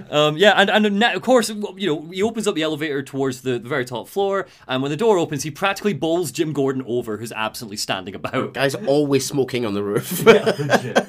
Um, 0.09 0.37
yeah, 0.37 0.53
and, 0.55 0.69
and 0.69 0.99
na- 0.99 1.13
of 1.13 1.21
course, 1.21 1.49
you 1.49 1.87
know, 1.87 2.09
he 2.11 2.23
opens 2.23 2.47
up 2.47 2.55
the 2.55 2.63
elevator 2.63 3.03
towards 3.03 3.41
the, 3.41 3.59
the 3.59 3.69
very 3.69 3.85
top 3.85 4.07
floor, 4.07 4.47
and 4.67 4.81
when 4.81 4.91
the 4.91 4.97
door 4.97 5.17
opens, 5.17 5.43
he 5.43 5.51
practically 5.51 5.93
bowls 5.93 6.31
Jim 6.31 6.53
Gordon 6.53 6.83
over, 6.87 7.17
who's 7.17 7.31
absently 7.31 7.77
standing 7.77 8.15
about. 8.15 8.53
Guy's 8.53 8.75
always 8.75 9.25
smoking 9.25 9.65
on 9.65 9.73
the 9.73 9.83
roof. 9.83 10.25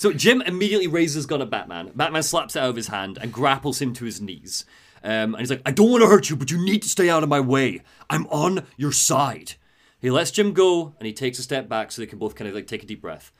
So 0.00 0.14
Jim 0.14 0.40
immediately 0.40 0.86
raises 0.86 1.16
his 1.16 1.26
gun 1.26 1.42
at 1.42 1.50
Batman. 1.50 1.90
Batman 1.94 2.22
slaps 2.22 2.56
it 2.56 2.60
out 2.60 2.70
of 2.70 2.76
his 2.76 2.86
hand 2.86 3.18
and 3.20 3.30
grapples 3.30 3.82
him 3.82 3.92
to 3.92 4.06
his 4.06 4.18
knees. 4.18 4.64
Um, 5.04 5.34
and 5.34 5.40
he's 5.40 5.50
like, 5.50 5.60
I 5.66 5.72
don't 5.72 5.90
want 5.90 6.02
to 6.02 6.08
hurt 6.08 6.30
you, 6.30 6.36
but 6.36 6.50
you 6.50 6.56
need 6.64 6.80
to 6.80 6.88
stay 6.88 7.10
out 7.10 7.22
of 7.22 7.28
my 7.28 7.38
way. 7.38 7.82
I'm 8.08 8.26
on 8.28 8.64
your 8.78 8.92
side. 8.92 9.56
He 10.00 10.10
lets 10.10 10.30
Jim 10.30 10.54
go 10.54 10.94
and 10.98 11.06
he 11.06 11.12
takes 11.12 11.38
a 11.38 11.42
step 11.42 11.68
back 11.68 11.92
so 11.92 12.00
they 12.00 12.06
can 12.06 12.18
both 12.18 12.34
kind 12.34 12.48
of 12.48 12.54
like 12.54 12.66
take 12.66 12.82
a 12.82 12.86
deep 12.86 13.02
breath. 13.02 13.30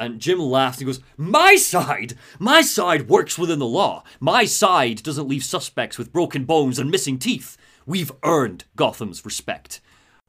And 0.00 0.18
Jim 0.18 0.38
laughs 0.40 0.78
and 0.78 0.88
he 0.88 0.92
goes, 0.94 1.04
My 1.18 1.56
side! 1.56 2.14
My 2.38 2.62
side 2.62 3.08
works 3.08 3.38
within 3.38 3.58
the 3.58 3.66
law. 3.66 4.02
My 4.18 4.46
side 4.46 5.02
doesn't 5.02 5.28
leave 5.28 5.44
suspects 5.44 5.98
with 5.98 6.10
broken 6.12 6.46
bones 6.46 6.78
and 6.78 6.90
missing 6.90 7.18
teeth. 7.18 7.58
We've 7.84 8.10
earned 8.24 8.64
Gotham's 8.76 9.26
respect. 9.26 9.82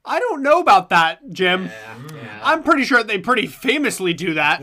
I 0.04 0.20
don't 0.20 0.44
know 0.44 0.60
about 0.60 0.90
that, 0.90 1.32
Jim. 1.32 1.70
I'm 2.44 2.64
pretty 2.64 2.84
sure 2.84 3.02
they 3.02 3.18
pretty 3.18 3.48
famously 3.48 4.14
do 4.14 4.34
that. 4.34 4.62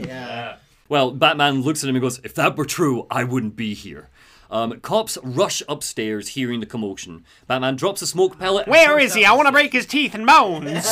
Well, 0.91 1.13
Batman 1.13 1.63
looks 1.63 1.83
at 1.83 1.89
him 1.89 1.97
and 1.97 2.03
goes, 2.03 2.21
If 2.23 2.35
that 2.35 2.57
were 2.57 2.67
true, 2.67 3.07
I 3.11 3.25
wouldn't 3.25 3.57
be 3.57 3.73
here. 3.73 4.11
Um, 4.51 4.81
cops 4.81 5.19
rush 5.23 5.63
upstairs, 5.69 6.29
hearing 6.29 6.61
the 6.61 6.67
commotion. 6.67 7.25
Batman 7.47 7.77
drops 7.77 8.01
a 8.03 8.07
smoke 8.07 8.39
pellet. 8.39 8.67
and 8.67 8.71
Where 8.73 8.97
bursts 8.97 9.11
is 9.11 9.15
he? 9.15 9.25
I 9.25 9.33
want 9.33 9.47
to 9.47 9.53
break 9.53 9.73
his 9.73 9.87
teeth 9.87 10.15
and 10.15 10.27
bones. 10.27 10.87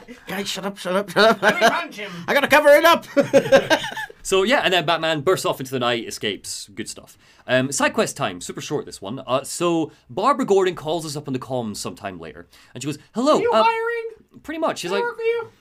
Guys, 0.26 0.48
shut 0.48 0.64
up, 0.64 0.78
shut 0.78 0.96
up, 0.96 1.10
shut 1.10 1.42
up. 1.42 1.60
Punch 1.70 1.96
him. 1.96 2.10
I 2.28 2.34
gotta 2.34 2.48
cover 2.48 2.68
it 2.70 2.84
up. 2.84 3.06
So 4.24 4.42
yeah, 4.42 4.60
and 4.64 4.72
then 4.72 4.86
Batman 4.86 5.20
bursts 5.20 5.44
off 5.44 5.60
into 5.60 5.70
the 5.70 5.78
night, 5.78 6.08
escapes. 6.08 6.70
Good 6.74 6.88
stuff. 6.88 7.18
Um, 7.46 7.70
side 7.70 7.92
quest 7.92 8.16
time, 8.16 8.40
super 8.40 8.62
short 8.62 8.86
this 8.86 9.02
one. 9.02 9.18
Uh, 9.26 9.44
so 9.44 9.92
Barbara 10.08 10.46
Gordon 10.46 10.74
calls 10.74 11.04
us 11.04 11.14
up 11.14 11.28
on 11.28 11.34
the 11.34 11.38
comms 11.38 11.76
sometime 11.76 12.18
later, 12.18 12.46
and 12.72 12.82
she 12.82 12.86
goes, 12.86 12.98
"Hello." 13.14 13.36
you 13.38 13.52
uh, 13.52 13.62
hiring? 13.62 14.04
Pretty 14.42 14.58
much. 14.58 14.80
She's 14.80 14.90
like? 14.90 15.02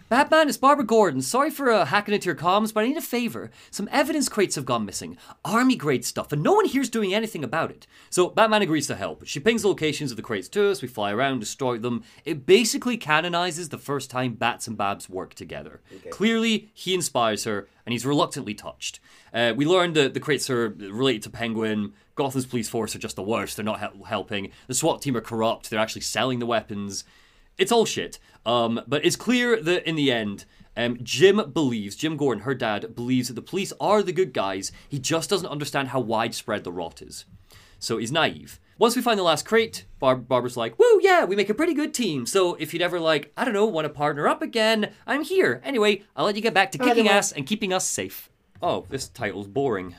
Batman, 0.09 0.47
it's 0.47 0.57
Barbara 0.57 0.85
Gordon. 0.85 1.21
Sorry 1.23 1.49
for 1.49 1.71
uh, 1.71 1.85
hacking 1.85 2.13
into 2.13 2.27
your 2.27 2.35
comms, 2.35 2.71
but 2.71 2.83
I 2.83 2.87
need 2.87 2.97
a 2.97 3.01
favor. 3.01 3.49
Some 3.71 3.89
evidence 3.91 4.29
crates 4.29 4.53
have 4.55 4.65
gone 4.65 4.85
missing. 4.85 5.17
Army 5.43 5.75
grade 5.75 6.05
stuff, 6.05 6.31
and 6.31 6.43
no 6.43 6.53
one 6.53 6.67
here's 6.67 6.89
doing 6.89 7.15
anything 7.15 7.43
about 7.43 7.71
it. 7.71 7.87
So 8.11 8.29
Batman 8.29 8.61
agrees 8.61 8.85
to 8.87 8.95
help. 8.95 9.25
She 9.25 9.39
pings 9.39 9.63
the 9.63 9.69
locations 9.69 10.11
of 10.11 10.17
the 10.17 10.21
crates 10.21 10.47
to 10.49 10.69
us. 10.69 10.83
We 10.83 10.87
fly 10.87 11.11
around, 11.11 11.39
destroy 11.39 11.79
them. 11.79 12.03
It 12.25 12.45
basically 12.45 12.95
canonizes 12.95 13.69
the 13.69 13.79
first 13.79 14.11
time 14.11 14.35
Bats 14.35 14.67
and 14.67 14.77
Babs 14.77 15.09
work 15.09 15.33
together. 15.33 15.81
Clearly, 16.11 16.69
he 16.75 16.93
inspires 16.93 17.45
her, 17.45 17.67
and 17.85 17.93
he's 17.93 18.05
reluctantly 18.05 18.53
touched. 18.53 18.99
Uh, 19.33 19.53
we 19.55 19.65
learned 19.65 19.95
that 19.95 20.13
the 20.13 20.19
crates 20.19 20.47
are 20.49 20.69
related 20.69 21.23
to 21.23 21.31
Penguin. 21.31 21.93
Gotham's 22.13 22.45
police 22.45 22.69
force 22.69 22.95
are 22.95 22.99
just 22.99 23.15
the 23.15 23.23
worst. 23.23 23.55
They're 23.55 23.65
not 23.65 23.79
hel- 23.79 24.03
helping. 24.05 24.51
The 24.67 24.75
SWAT 24.75 25.01
team 25.01 25.17
are 25.17 25.21
corrupt. 25.21 25.71
They're 25.71 25.79
actually 25.79 26.01
selling 26.01 26.37
the 26.37 26.45
weapons 26.45 27.03
it's 27.57 27.71
all 27.71 27.85
shit. 27.85 28.19
Um, 28.45 28.81
but 28.87 29.05
it's 29.05 29.15
clear 29.15 29.61
that 29.61 29.87
in 29.87 29.95
the 29.95 30.11
end, 30.11 30.45
um, 30.75 30.97
Jim 31.03 31.51
believes, 31.51 31.95
Jim 31.95 32.17
Gordon, 32.17 32.43
her 32.43 32.55
dad, 32.55 32.95
believes 32.95 33.27
that 33.27 33.35
the 33.35 33.41
police 33.41 33.73
are 33.79 34.01
the 34.01 34.11
good 34.11 34.33
guys. 34.33 34.71
He 34.89 34.99
just 34.99 35.29
doesn't 35.29 35.47
understand 35.47 35.89
how 35.89 35.99
widespread 35.99 36.63
the 36.63 36.71
rot 36.71 37.01
is. 37.01 37.25
So 37.79 37.97
he's 37.97 38.11
naive. 38.11 38.59
Once 38.79 38.95
we 38.95 39.01
find 39.01 39.19
the 39.19 39.23
last 39.23 39.45
crate, 39.45 39.85
Bar- 39.99 40.15
Barbara's 40.15 40.57
like, 40.57 40.77
woo, 40.79 40.99
yeah, 41.01 41.25
we 41.25 41.35
make 41.35 41.49
a 41.49 41.53
pretty 41.53 41.73
good 41.75 41.93
team. 41.93 42.25
So 42.25 42.55
if 42.55 42.73
you'd 42.73 42.81
ever, 42.81 42.99
like, 42.99 43.31
I 43.37 43.45
don't 43.45 43.53
know, 43.53 43.65
want 43.65 43.85
to 43.85 43.89
partner 43.89 44.27
up 44.27 44.41
again, 44.41 44.91
I'm 45.05 45.23
here. 45.23 45.61
Anyway, 45.63 46.03
I'll 46.15 46.25
let 46.25 46.35
you 46.35 46.41
get 46.41 46.55
back 46.55 46.71
to 46.71 46.79
kicking 46.79 47.07
ass 47.07 47.31
and 47.31 47.45
keeping 47.45 47.71
us 47.71 47.87
safe. 47.87 48.29
Oh, 48.61 48.85
this 48.89 49.07
title's 49.09 49.47
boring. 49.47 49.95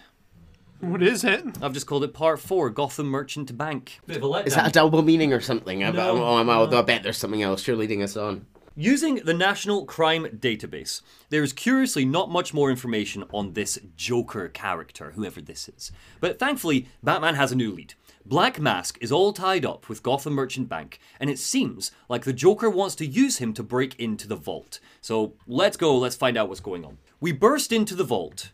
What 0.84 1.02
is 1.02 1.24
it? 1.24 1.44
I've 1.62 1.72
just 1.72 1.86
called 1.86 2.04
it 2.04 2.14
Part 2.14 2.38
4 2.40 2.70
Gotham 2.70 3.06
Merchant 3.06 3.56
Bank. 3.56 4.00
Bit 4.06 4.18
of 4.18 4.22
a 4.22 4.26
letdown. 4.26 4.46
Is 4.46 4.54
that 4.54 4.68
a 4.68 4.72
double 4.72 5.02
meaning 5.02 5.32
or 5.32 5.40
something? 5.40 5.82
I, 5.82 5.90
No. 5.90 6.22
oh, 6.22 6.36
I'm- 6.36 6.48
oh, 6.48 6.66
I 6.78 6.82
bet 6.82 7.02
there's 7.02 7.16
something 7.16 7.42
else. 7.42 7.66
You're 7.66 7.76
leading 7.76 8.02
us 8.02 8.16
on. 8.16 8.46
Using 8.76 9.16
the 9.16 9.34
National 9.34 9.84
Crime 9.86 10.26
Database, 10.26 11.00
there 11.30 11.42
is 11.42 11.52
curiously 11.52 12.04
not 12.04 12.30
much 12.30 12.52
more 12.52 12.70
information 12.70 13.24
on 13.32 13.52
this 13.54 13.78
Joker 13.96 14.48
character, 14.48 15.12
whoever 15.14 15.40
this 15.40 15.68
is. 15.68 15.90
But 16.20 16.38
thankfully, 16.38 16.88
Batman 17.02 17.36
has 17.36 17.50
a 17.52 17.56
new 17.56 17.72
lead. 17.72 17.94
Black 18.26 18.58
Mask 18.60 18.98
is 19.00 19.12
all 19.12 19.32
tied 19.32 19.64
up 19.64 19.88
with 19.88 20.02
Gotham 20.02 20.32
Merchant 20.34 20.68
Bank, 20.68 20.98
and 21.20 21.30
it 21.30 21.38
seems 21.38 21.92
like 22.08 22.24
the 22.24 22.32
Joker 22.32 22.68
wants 22.68 22.94
to 22.96 23.06
use 23.06 23.38
him 23.38 23.52
to 23.54 23.62
break 23.62 23.98
into 24.00 24.26
the 24.26 24.36
vault. 24.36 24.80
So 25.00 25.34
let's 25.46 25.76
go, 25.76 25.96
let's 25.96 26.16
find 26.16 26.36
out 26.36 26.48
what's 26.48 26.60
going 26.60 26.84
on. 26.84 26.98
We 27.20 27.32
burst 27.32 27.70
into 27.72 27.94
the 27.94 28.04
vault, 28.04 28.50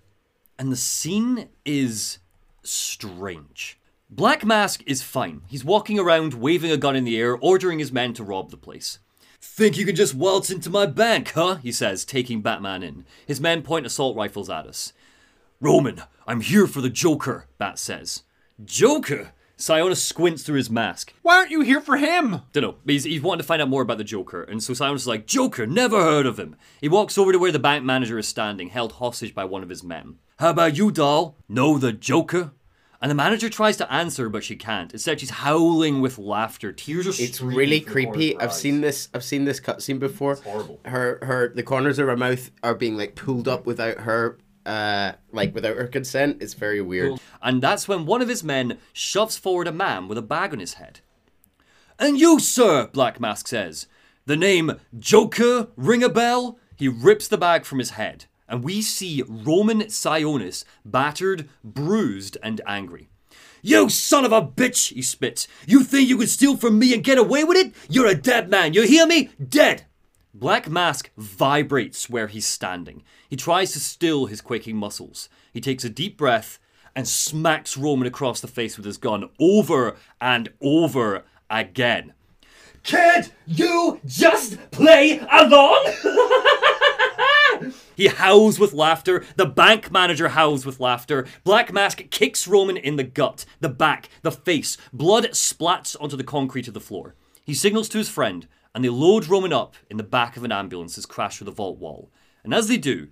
and 0.61 0.71
the 0.71 0.77
scene 0.77 1.49
is 1.65 2.19
strange. 2.63 3.79
Black 4.11 4.45
Mask 4.45 4.83
is 4.87 5.01
fine. 5.01 5.41
He's 5.49 5.65
walking 5.65 5.99
around 5.99 6.35
waving 6.35 6.71
a 6.71 6.77
gun 6.77 6.95
in 6.95 7.05
the 7.05 7.19
air, 7.19 7.35
ordering 7.35 7.79
his 7.79 7.91
men 7.91 8.13
to 8.13 8.23
rob 8.23 8.51
the 8.51 8.59
place. 8.59 8.99
Think 9.41 9.79
you 9.79 9.87
can 9.87 9.97
just 9.97 10.15
waltz 10.15 10.51
into 10.51 10.69
my 10.69 10.85
bank, 10.85 11.31
huh? 11.31 11.55
He 11.55 11.73
says, 11.73 12.05
taking 12.05 12.43
Batman 12.43 12.83
in. 12.83 13.07
His 13.27 13.41
men 13.41 13.63
point 13.63 13.87
assault 13.87 14.15
rifles 14.19 14.51
at 14.51 14.67
us. 14.67 14.93
Roman, 15.63 16.03
I'm 16.27 16.43
here 16.43 16.67
for 16.67 16.83
the 16.83 16.91
Joker, 16.91 17.47
Bat 17.57 17.79
says. 17.79 18.25
Joker? 18.63 19.33
Sionis 19.61 19.99
squints 19.99 20.43
through 20.43 20.57
his 20.57 20.71
mask. 20.71 21.13
Why 21.23 21.37
aren't 21.37 21.51
you 21.51 21.61
here 21.61 21.81
for 21.83 21.99
him? 21.99 22.41
Don't 22.53 22.63
know. 22.63 22.75
He's, 22.87 23.05
he's 23.05 23.21
wanting 23.21 23.43
to 23.43 23.47
find 23.47 23.61
out 23.61 23.69
more 23.69 23.83
about 23.83 23.99
the 23.99 24.05
Joker, 24.05 24.43
and 24.43 24.63
so 24.63 24.73
Simon's 24.73 25.07
like, 25.07 25.27
Joker, 25.27 25.67
never 25.67 26.03
heard 26.03 26.25
of 26.27 26.39
him. 26.39 26.57
He 26.81 26.89
walks 26.89 27.19
over 27.19 27.31
to 27.31 27.39
where 27.39 27.53
the 27.53 27.59
bank 27.59 27.85
manager 27.85 28.19
is 28.19 28.27
standing, 28.27 28.71
held 28.71 28.93
hostage 28.93 29.35
by 29.35 29.45
one 29.45 29.63
of 29.63 29.69
his 29.69 29.85
men. 29.85 30.17
How 30.39 30.51
about 30.51 30.79
you, 30.79 30.91
doll? 30.91 31.37
Know 31.47 31.77
the 31.77 31.93
Joker? 31.93 32.53
And 33.03 33.11
the 33.11 33.15
manager 33.15 33.49
tries 33.49 33.77
to 33.79 33.91
answer, 33.91 34.29
but 34.29 34.45
she 34.45 34.57
can't. 34.57 34.93
Instead, 34.93 35.21
she's 35.21 35.31
howling 35.31 36.01
with 36.03 36.19
laughter. 36.19 36.71
Tears 36.73 37.07
are 37.07 37.23
It's 37.23 37.41
really 37.41 37.81
from 37.81 37.95
the 37.95 38.05
corners 38.05 38.17
creepy. 38.17 38.39
I've 38.39 38.53
seen 38.53 38.81
this. 38.83 39.09
I've 39.15 39.25
seen 39.25 39.45
this 39.47 39.59
cutscene 39.59 39.99
before. 39.99 40.35
horrible. 40.37 40.81
Her, 40.85 41.19
her, 41.23 41.53
the 41.55 41.63
corners 41.63 41.99
of 41.99 42.07
her 42.09 42.17
mouth 42.17 42.51
are 42.63 42.75
being 42.75 42.99
like 42.99 43.15
pulled 43.15 43.49
up 43.49 43.65
without 43.65 44.01
her, 44.01 44.39
uh, 44.67 45.13
like 45.33 45.55
without 45.55 45.77
her 45.77 45.87
consent. 45.87 46.39
It's 46.41 46.55
very 46.55 46.81
weird. 46.81 47.21
And 47.43 47.63
that's 47.63 47.89
when 47.89 48.07
one 48.07 48.23
of 48.23 48.29
his 48.29 48.45
men 48.45 48.79
shoves 48.93 49.37
forward 49.37 49.67
a 49.67 49.73
man 49.73 50.09
with 50.09 50.19
a 50.19 50.23
bag 50.23 50.53
on 50.53 50.59
his 50.59 50.75
head. 50.75 51.01
And 51.99 52.19
you, 52.19 52.41
sir, 52.41 52.89
Black 52.93 53.21
Mask 53.21 53.49
says, 53.49 53.87
the 54.27 54.37
name 54.37 54.73
Joker 54.99 55.69
ring 55.77 56.03
a 56.03 56.09
bell? 56.09 56.59
He 56.77 56.89
rips 56.89 57.29
the 57.29 57.37
bag 57.37 57.65
from 57.65 57.79
his 57.79 57.91
head, 57.91 58.25
and 58.49 58.65
we 58.65 58.81
see 58.81 59.23
Roman 59.29 59.81
Sionis 59.83 60.65
battered, 60.85 61.49
bruised, 61.63 62.39
and 62.43 62.61
angry. 62.67 63.11
You 63.63 63.91
son 63.91 64.25
of 64.25 64.33
a 64.33 64.41
bitch, 64.41 64.95
he 64.95 65.03
spits. 65.03 65.47
You 65.67 65.83
think 65.83 66.09
you 66.09 66.17
can 66.17 66.27
steal 66.27 66.57
from 66.57 66.79
me 66.79 66.95
and 66.95 67.05
get 67.05 67.19
away 67.19 67.45
with 67.45 67.59
it? 67.59 67.75
You're 67.91 68.07
a 68.07 68.15
dead 68.15 68.49
man, 68.49 68.73
you 68.73 68.83
hear 68.83 69.07
me? 69.07 69.29
Dead! 69.47 69.85
Black 70.33 70.68
Mask 70.68 71.11
vibrates 71.16 72.09
where 72.09 72.28
he's 72.28 72.47
standing. 72.47 73.03
He 73.28 73.37
tries 73.37 73.72
to 73.72 73.81
still 73.81 74.26
his 74.26 74.41
quaking 74.41 74.76
muscles. 74.76 75.28
He 75.53 75.61
takes 75.61 75.85
a 75.85 75.91
deep 75.91 76.16
breath 76.16 76.59
and 76.95 77.09
smacks 77.09 77.76
Roman 77.76 78.07
across 78.07 78.41
the 78.41 78.49
face 78.49 78.76
with 78.76 78.87
his 78.87 78.97
gun 78.99 79.28
over 79.41 79.97
and 80.20 80.51
over 80.61 81.24
again. 81.51 82.14
Can't 82.83 83.33
you 83.47 84.01
just 84.07 84.70
play 84.70 85.18
along? 85.31 85.93
He 87.97 88.09
howls 88.09 88.59
with 88.59 88.72
laughter. 88.72 89.26
The 89.37 89.45
bank 89.45 89.93
manager 89.93 90.31
howls 90.31 90.64
with 90.64 90.81
laughter. 90.81 91.26
Black 91.45 91.70
Mask 91.70 92.03
kicks 92.09 92.49
Roman 92.49 92.78
in 92.78 92.97
the 92.97 93.05
gut, 93.05 93.45
the 93.61 93.68
back, 93.68 94.09
the 94.22 94.33
face. 94.33 94.78
Blood 94.91 95.24
splats 95.33 95.95
onto 96.01 96.16
the 96.16 96.24
concrete 96.24 96.66
of 96.66 96.72
the 96.72 96.81
floor. 96.81 97.14
He 97.45 97.53
signals 97.53 97.91
to 97.91 97.99
his 97.99 98.09
friend, 98.09 98.49
and 98.75 98.85
they 98.85 98.89
load 98.89 99.27
Roman 99.27 99.53
up 99.53 99.75
in 99.91 99.97
the 99.97 100.03
back 100.03 100.37
of 100.37 100.45
an 100.45 100.53
ambulance 100.53 100.97
as 100.99 101.07
crash 101.07 101.39
through 101.39 101.47
the 101.47 101.51
vault 101.51 101.79
wall. 101.79 102.11
And 102.45 102.55
as 102.55 102.68
they 102.68 102.77
do, 102.77 103.09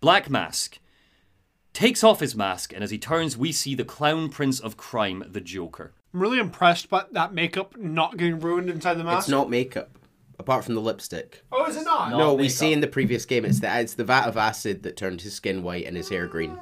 Black 0.00 0.28
Mask 0.28 0.78
takes 1.72 2.04
off 2.04 2.20
his 2.20 2.36
mask, 2.36 2.72
and 2.72 2.84
as 2.84 2.90
he 2.90 2.98
turns, 2.98 3.36
we 3.36 3.50
see 3.52 3.74
the 3.74 3.84
clown 3.84 4.28
prince 4.28 4.60
of 4.60 4.76
crime, 4.76 5.24
the 5.28 5.40
Joker. 5.40 5.92
I'm 6.12 6.20
really 6.20 6.38
impressed 6.38 6.88
by 6.88 7.04
that 7.12 7.34
makeup 7.34 7.76
not 7.76 8.16
getting 8.16 8.38
ruined 8.38 8.70
inside 8.70 8.94
the 8.94 9.04
mask. 9.04 9.20
It's 9.24 9.28
not 9.28 9.50
makeup, 9.50 9.98
apart 10.38 10.64
from 10.64 10.74
the 10.74 10.80
lipstick. 10.80 11.42
Oh, 11.50 11.66
is 11.66 11.76
it 11.76 11.84
not? 11.84 12.10
no, 12.10 12.34
we 12.34 12.42
makeup. 12.44 12.56
see 12.56 12.72
in 12.72 12.80
the 12.80 12.86
previous 12.86 13.24
game 13.26 13.44
it's 13.44 13.58
the 13.60 13.80
it's 13.80 13.94
the 13.94 14.04
vat 14.04 14.28
of 14.28 14.36
acid 14.36 14.84
that 14.84 14.96
turned 14.96 15.22
his 15.22 15.34
skin 15.34 15.62
white 15.64 15.86
and 15.86 15.96
his 15.96 16.08
hair 16.10 16.26
green. 16.28 16.56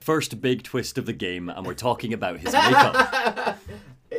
First 0.00 0.40
big 0.42 0.62
twist 0.64 0.98
of 0.98 1.06
the 1.06 1.12
game, 1.14 1.48
and 1.48 1.64
we're 1.64 1.72
talking 1.74 2.12
about 2.12 2.38
his 2.40 2.52
makeup. 2.52 3.58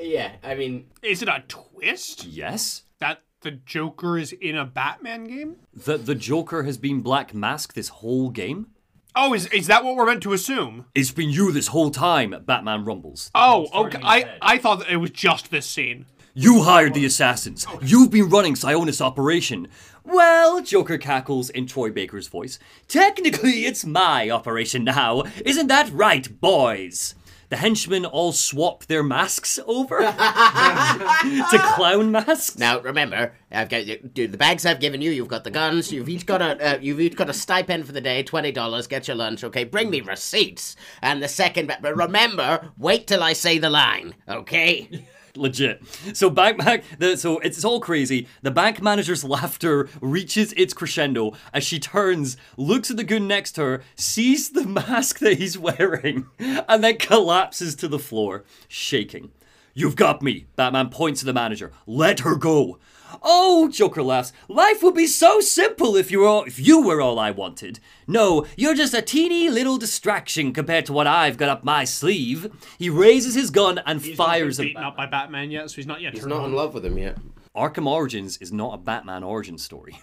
Yeah, 0.01 0.31
I 0.43 0.55
mean, 0.55 0.87
Is 1.03 1.21
it 1.21 1.27
a 1.27 1.43
twist 1.47 2.25
yes? 2.25 2.83
That 3.03 3.21
the 3.41 3.51
Joker 3.51 4.17
is 4.17 4.31
in 4.31 4.55
a 4.55 4.63
Batman 4.63 5.25
game? 5.25 5.57
That 5.73 6.05
the 6.05 6.15
Joker 6.15 6.63
has 6.63 6.77
been 6.77 7.01
Black 7.01 7.33
Mask 7.33 7.73
this 7.73 7.89
whole 7.89 8.29
game? 8.29 8.67
Oh, 9.13 9.33
is 9.33 9.47
is 9.47 9.67
that 9.67 9.83
what 9.83 9.97
we're 9.97 10.05
meant 10.05 10.23
to 10.23 10.31
assume? 10.31 10.85
It's 10.95 11.11
been 11.11 11.29
you 11.29 11.51
this 11.51 11.67
whole 11.67 11.91
time, 11.91 12.33
Batman 12.45 12.85
rumbles. 12.85 13.29
Oh, 13.35 13.67
okay. 13.73 13.99
I 14.01 14.37
I 14.41 14.57
thought 14.57 14.79
that 14.79 14.89
it 14.89 14.97
was 14.97 15.11
just 15.11 15.51
this 15.51 15.65
scene. 15.65 16.05
You 16.33 16.63
hired 16.63 16.93
the 16.93 17.05
assassins. 17.05 17.67
You've 17.81 18.09
been 18.09 18.29
running 18.29 18.55
Sionis 18.55 19.01
operation. 19.01 19.67
Well, 20.05 20.63
Joker 20.63 20.97
cackles 20.97 21.49
in 21.49 21.67
Troy 21.67 21.91
Baker's 21.91 22.29
voice. 22.29 22.57
Technically, 22.87 23.65
it's 23.65 23.85
my 23.85 24.29
operation 24.29 24.85
now. 24.85 25.23
Isn't 25.45 25.67
that 25.67 25.91
right, 25.91 26.39
boys? 26.39 27.15
The 27.53 27.57
henchmen 27.57 28.03
all 28.03 28.31
swap 28.31 28.87
their 28.87 29.03
masks 29.03 29.59
over 29.67 29.99
to 29.99 31.59
clown 31.75 32.11
masks. 32.11 32.57
now 32.57 32.79
remember, 32.79 33.35
I've 33.51 33.69
got 33.69 33.85
dude, 34.15 34.31
the 34.31 34.39
bags 34.39 34.65
I've 34.65 34.79
given 34.79 35.03
you. 35.03 35.11
You've 35.11 35.27
got 35.27 35.43
the 35.43 35.51
guns. 35.51 35.91
You've 35.91 36.09
each 36.09 36.25
got 36.25 36.41
a 36.41 36.77
uh, 36.77 36.79
you've 36.81 36.99
each 36.99 37.15
got 37.15 37.29
a 37.29 37.33
stipend 37.33 37.85
for 37.85 37.91
the 37.91 38.01
day, 38.01 38.23
twenty 38.23 38.51
dollars. 38.51 38.87
Get 38.87 39.07
your 39.07 39.17
lunch, 39.17 39.43
okay? 39.43 39.65
Bring 39.65 39.91
me 39.91 40.01
receipts. 40.01 40.75
And 41.03 41.21
the 41.21 41.27
second, 41.27 41.71
but 41.79 41.95
remember, 41.95 42.71
wait 42.75 43.05
till 43.05 43.21
I 43.21 43.33
say 43.33 43.59
the 43.59 43.69
line, 43.69 44.15
okay? 44.27 45.05
Legit. 45.35 45.81
So 46.13 46.29
bank 46.29 46.57
bank 46.59 46.83
the 46.99 47.17
so 47.17 47.39
it's 47.39 47.63
all 47.63 47.79
crazy. 47.79 48.27
The 48.41 48.51
bank 48.51 48.81
manager's 48.81 49.23
laughter 49.23 49.89
reaches 50.01 50.53
its 50.53 50.73
crescendo 50.73 51.33
as 51.53 51.63
she 51.63 51.79
turns, 51.79 52.37
looks 52.57 52.91
at 52.91 52.97
the 52.97 53.03
goon 53.03 53.27
next 53.27 53.53
to 53.53 53.61
her, 53.61 53.83
sees 53.95 54.49
the 54.49 54.65
mask 54.67 55.19
that 55.19 55.37
he's 55.37 55.57
wearing, 55.57 56.27
and 56.39 56.83
then 56.83 56.97
collapses 56.97 57.75
to 57.75 57.87
the 57.87 57.99
floor, 57.99 58.43
shaking. 58.67 59.31
You've 59.75 59.95
got 59.95 60.21
me. 60.21 60.45
Batman 60.55 60.89
points 60.89 61.21
to 61.21 61.25
the 61.25 61.33
manager. 61.33 61.71
Let 61.87 62.19
her 62.19 62.35
go. 62.35 62.77
Oh, 63.21 63.69
Joker 63.69 64.01
laughs. 64.03 64.33
Life 64.47 64.81
would 64.83 64.95
be 64.95 65.07
so 65.07 65.39
simple 65.39 65.95
if 65.95 66.09
you 66.11 66.19
were 66.19 66.27
all, 66.27 66.43
if 66.43 66.59
you 66.59 66.81
were 66.81 67.01
all 67.01 67.19
I 67.19 67.31
wanted. 67.31 67.79
No, 68.07 68.45
you're 68.57 68.75
just 68.75 68.93
a 68.93 69.01
teeny 69.01 69.49
little 69.49 69.77
distraction 69.77 70.53
compared 70.53 70.85
to 70.87 70.93
what 70.93 71.07
I've 71.07 71.37
got 71.37 71.49
up 71.49 71.63
my 71.63 71.83
sleeve. 71.83 72.51
He 72.79 72.89
raises 72.89 73.35
his 73.35 73.49
gun 73.49 73.79
and 73.85 74.01
He's 74.01 74.15
fires 74.17 74.59
at 74.59 74.63
beaten 74.63 74.83
up 74.83 74.97
by 74.97 75.05
Batman 75.05 75.51
yet, 75.51 75.69
so 75.69 75.75
he's 75.77 75.87
not 75.87 76.01
yet 76.01 76.13
He's 76.13 76.25
not 76.25 76.39
on. 76.41 76.49
in 76.49 76.53
love 76.55 76.73
with 76.73 76.85
him 76.85 76.97
yet. 76.97 77.17
Arkham 77.55 77.85
Origins 77.87 78.37
is 78.37 78.51
not 78.51 78.73
a 78.73 78.77
Batman 78.77 79.23
origin 79.23 79.57
story. 79.57 79.99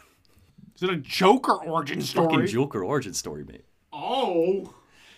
Is 0.77 0.83
it 0.85 0.91
a 0.91 0.97
Joker 0.97 1.55
origin 1.65 2.01
story? 2.01 2.29
Fucking 2.29 2.47
Joker 2.47 2.85
origin 2.85 3.13
story, 3.13 3.45
mate. 3.45 3.65
Oh. 3.93 4.73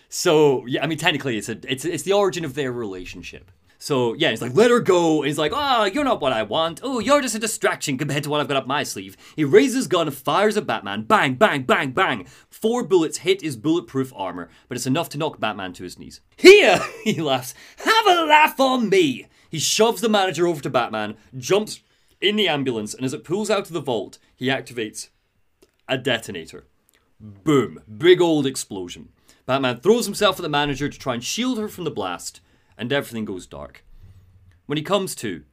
So 0.09 0.65
yeah, 0.65 0.83
I 0.83 0.87
mean 0.87 0.97
technically 0.97 1.37
it's 1.37 1.47
a 1.49 1.57
it's 1.71 1.85
it's 1.85 2.03
the 2.03 2.13
origin 2.13 2.43
of 2.43 2.53
their 2.55 2.71
relationship. 2.71 3.49
So 3.83 4.13
yeah, 4.13 4.29
he's 4.29 4.41
like, 4.41 4.55
let 4.55 4.71
her 4.71 4.79
go. 4.79 5.17
And 5.17 5.27
he's 5.27 5.37
like, 5.37 5.51
oh, 5.53 5.83
you're 5.83 6.05
not 6.05 6.21
what 6.21 6.31
I 6.31 6.43
want. 6.43 6.79
Oh, 6.83 6.99
you're 6.99 7.19
just 7.19 7.35
a 7.35 7.39
distraction 7.39 7.97
compared 7.97 8.23
to 8.23 8.29
what 8.29 8.39
I've 8.39 8.47
got 8.47 8.55
up 8.55 8.65
my 8.65 8.83
sleeve. 8.83 9.17
He 9.35 9.43
raises 9.43 9.75
his 9.75 9.87
gun, 9.87 10.09
fires 10.09 10.55
at 10.55 10.65
Batman. 10.65 11.01
Bang, 11.01 11.33
bang, 11.33 11.63
bang, 11.63 11.91
bang. 11.91 12.25
Four 12.49 12.85
bullets 12.85 13.17
hit 13.17 13.41
his 13.41 13.57
bulletproof 13.57 14.13
armor, 14.15 14.49
but 14.69 14.77
it's 14.77 14.87
enough 14.87 15.09
to 15.09 15.17
knock 15.17 15.37
Batman 15.37 15.73
to 15.73 15.83
his 15.83 15.99
knees. 15.99 16.21
Here, 16.37 16.79
he 17.03 17.19
laughs. 17.19 17.53
Have 17.79 18.07
a 18.07 18.23
laugh 18.23 18.57
on 18.57 18.87
me. 18.87 19.27
He 19.49 19.59
shoves 19.59 19.99
the 19.99 20.07
manager 20.07 20.47
over 20.47 20.61
to 20.61 20.69
Batman, 20.69 21.17
jumps 21.37 21.81
in 22.21 22.37
the 22.37 22.47
ambulance, 22.47 22.93
and 22.93 23.03
as 23.03 23.13
it 23.13 23.25
pulls 23.25 23.49
out 23.49 23.67
of 23.67 23.73
the 23.73 23.81
vault, 23.81 24.17
he 24.33 24.47
activates 24.47 25.09
a 25.89 25.97
detonator. 25.97 26.67
Boom. 27.19 27.81
Big 27.97 28.21
old 28.21 28.45
explosion. 28.45 29.09
Batman 29.45 29.81
throws 29.81 30.05
himself 30.05 30.37
at 30.37 30.41
the 30.41 30.47
manager 30.47 30.87
to 30.87 30.97
try 30.97 31.15
and 31.15 31.23
shield 31.23 31.57
her 31.57 31.67
from 31.67 31.83
the 31.83 31.91
blast, 31.91 32.39
and 32.77 32.91
everything 32.91 33.25
goes 33.25 33.47
dark. 33.47 33.83
When 34.65 34.77
he 34.77 34.83
comes 34.83 35.15
to, 35.15 35.43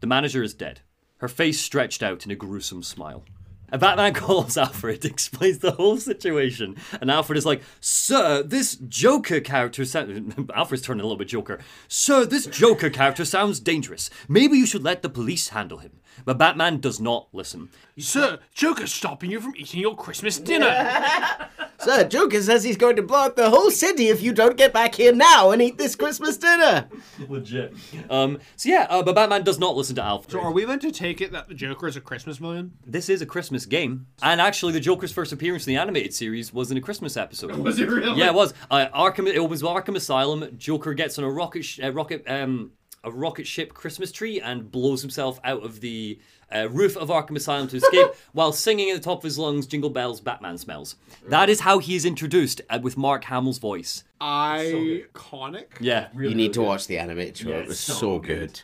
the 0.00 0.06
manager 0.06 0.42
is 0.42 0.54
dead, 0.54 0.80
her 1.18 1.28
face 1.28 1.60
stretched 1.60 2.02
out 2.02 2.24
in 2.24 2.30
a 2.30 2.36
gruesome 2.36 2.82
smile. 2.82 3.24
And 3.70 3.80
Batman 3.80 4.14
calls 4.14 4.56
Alfred, 4.56 5.04
explains 5.04 5.58
the 5.58 5.72
whole 5.72 5.96
situation, 5.96 6.76
and 7.00 7.10
Alfred 7.10 7.36
is 7.36 7.46
like, 7.46 7.62
Sir, 7.80 8.42
this 8.42 8.76
Joker 8.76 9.40
character 9.40 9.84
sounds. 9.84 10.34
Alfred's 10.54 10.82
turning 10.82 11.00
a 11.00 11.04
little 11.04 11.18
bit 11.18 11.28
Joker. 11.28 11.58
Sir, 11.88 12.24
this 12.24 12.46
Joker 12.46 12.90
character 12.90 13.24
sounds 13.24 13.60
dangerous. 13.60 14.10
Maybe 14.28 14.58
you 14.58 14.66
should 14.66 14.84
let 14.84 15.02
the 15.02 15.08
police 15.08 15.48
handle 15.48 15.78
him. 15.78 16.00
But 16.24 16.38
Batman 16.38 16.80
does 16.80 17.00
not 17.00 17.28
listen. 17.32 17.70
Sir, 17.98 18.38
Joker's 18.54 18.92
stopping 18.92 19.30
you 19.30 19.40
from 19.40 19.54
eating 19.56 19.80
your 19.80 19.96
Christmas 19.96 20.38
dinner. 20.38 20.66
Sir, 21.78 22.04
Joker 22.04 22.40
says 22.40 22.64
he's 22.64 22.76
going 22.76 22.96
to 22.96 23.02
blow 23.02 23.26
up 23.26 23.36
the 23.36 23.50
whole 23.50 23.70
city 23.70 24.08
if 24.08 24.22
you 24.22 24.32
don't 24.32 24.56
get 24.56 24.72
back 24.72 24.94
here 24.94 25.12
now 25.14 25.50
and 25.50 25.60
eat 25.60 25.76
this 25.76 25.94
Christmas 25.96 26.36
dinner. 26.36 26.88
Legit. 27.28 27.74
Um, 28.08 28.38
so 28.56 28.68
yeah, 28.68 28.86
uh, 28.88 29.02
but 29.02 29.14
Batman 29.14 29.42
does 29.44 29.58
not 29.58 29.76
listen 29.76 29.94
to 29.96 30.02
Alfred. 30.02 30.32
so 30.32 30.40
are 30.40 30.52
we 30.52 30.64
meant 30.64 30.82
to 30.82 30.90
take 30.92 31.20
it 31.20 31.32
that 31.32 31.48
the 31.48 31.54
Joker 31.54 31.86
is 31.86 31.96
a 31.96 32.00
Christmas 32.00 32.38
villain? 32.38 32.72
This 32.86 33.08
is 33.08 33.20
a 33.22 33.26
Christmas 33.26 33.66
game, 33.66 34.06
and 34.22 34.40
actually, 34.40 34.72
the 34.72 34.80
Joker's 34.80 35.12
first 35.12 35.32
appearance 35.32 35.66
in 35.66 35.74
the 35.74 35.80
animated 35.80 36.14
series 36.14 36.52
was 36.54 36.70
in 36.70 36.76
a 36.76 36.80
Christmas 36.80 37.16
episode. 37.16 37.54
Was 37.64 37.78
it 37.78 37.88
really? 37.88 38.18
Yeah, 38.18 38.28
it 38.28 38.34
was. 38.34 38.54
Uh, 38.70 38.86
Arkham. 38.94 39.26
It 39.26 39.38
was 39.40 39.62
Arkham 39.62 39.96
Asylum. 39.96 40.56
Joker 40.56 40.94
gets 40.94 41.18
on 41.18 41.24
a 41.24 41.30
rocket, 41.30 41.64
sh- 41.64 41.80
uh, 41.82 41.92
rocket, 41.92 42.24
um, 42.26 42.72
a 43.04 43.10
rocket 43.10 43.46
ship 43.46 43.74
Christmas 43.74 44.10
tree 44.10 44.40
and 44.40 44.70
blows 44.70 45.02
himself 45.02 45.38
out 45.44 45.62
of 45.62 45.80
the 45.80 46.18
uh, 46.54 46.68
roof 46.70 46.96
of 46.96 47.08
Arkham 47.08 47.36
Asylum 47.36 47.68
to 47.68 47.76
escape, 47.78 48.08
while 48.32 48.52
singing 48.52 48.90
at 48.90 48.96
the 48.96 49.02
top 49.02 49.18
of 49.18 49.24
his 49.24 49.38
lungs, 49.38 49.66
"Jingle 49.66 49.90
Bells, 49.90 50.20
Batman 50.20 50.58
smells." 50.58 50.96
That 51.28 51.48
is 51.48 51.60
how 51.60 51.78
he 51.78 51.94
is 51.96 52.04
introduced 52.04 52.60
uh, 52.70 52.78
with 52.82 52.96
Mark 52.96 53.24
Hamill's 53.24 53.58
voice. 53.58 54.04
Iconic. 54.20 55.66
Yeah, 55.80 56.08
You 56.16 56.34
need 56.34 56.52
to 56.54 56.62
watch 56.62 56.86
the 56.86 56.98
animated 56.98 57.36
show. 57.36 57.50
it 57.50 57.66
was 57.66 57.80
so, 57.80 58.18
good. 58.18 58.60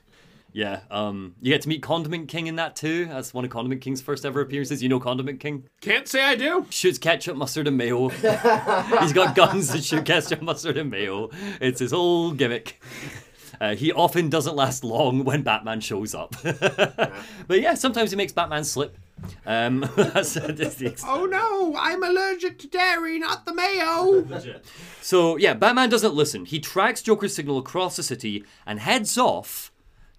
yeah. 0.53 0.81
Um, 0.91 1.35
you 1.41 1.53
get 1.53 1.63
to 1.63 1.69
meet 1.69 1.83
Condiment 1.83 2.29
King 2.29 2.47
in 2.47 2.57
that 2.57 2.77
too. 2.77 3.07
That's 3.07 3.33
one 3.35 3.45
of 3.45 3.51
Condiment 3.51 3.81
King's 3.81 4.01
first 4.01 4.25
ever 4.25 4.41
appearances. 4.41 4.83
You 4.83 4.89
know 4.89 5.01
Condiment 5.01 5.41
King. 5.41 5.65
Can't 5.81 6.07
say 6.09 6.23
I 6.23 6.35
do. 6.37 6.67
shoots 6.71 6.99
ketchup, 6.99 7.37
mustard, 7.37 7.67
and 7.67 7.77
mayo. 7.77 8.09
He's 9.01 9.13
got 9.13 9.35
guns 9.35 9.73
that 9.73 9.85
shoot 9.85 10.05
ketchup, 10.05 10.43
mustard, 10.43 10.77
and 10.77 10.91
mayo. 10.91 11.31
It's 11.61 11.81
his 11.81 11.93
whole 11.93 12.33
gimmick. 12.33 12.81
Uh, 13.61 13.75
he 13.75 13.93
often 13.93 14.31
doesn't 14.31 14.57
last 14.57 14.85
long 14.85 15.23
when 15.25 15.43
Batman 15.43 15.81
shows 15.81 16.15
up. 16.15 16.35
but 16.43 17.61
yeah, 17.61 17.75
sometimes 17.75 18.11
he 18.11 18.17
makes 18.17 18.33
Batman 18.33 18.65
slip. 18.65 18.97
Um, 19.45 19.81
that's, 19.97 20.35
that's 20.35 21.05
Oh 21.07 21.27
no, 21.27 21.77
I'm 21.79 22.03
allergic 22.03 22.59
to 22.61 22.67
dairy, 22.69 23.19
not 23.19 23.45
the 23.45 23.53
mayo. 23.53 24.27
so 25.03 25.37
yeah, 25.37 25.53
Batman 25.53 25.91
doesn't 25.91 26.15
listen. 26.15 26.47
He 26.47 26.59
tracks 26.59 27.03
Joker's 27.03 27.35
signal 27.35 27.59
across 27.59 27.97
the 27.97 28.03
city 28.03 28.45
and 28.67 28.81
heads 28.81 29.19
off 29.19 29.71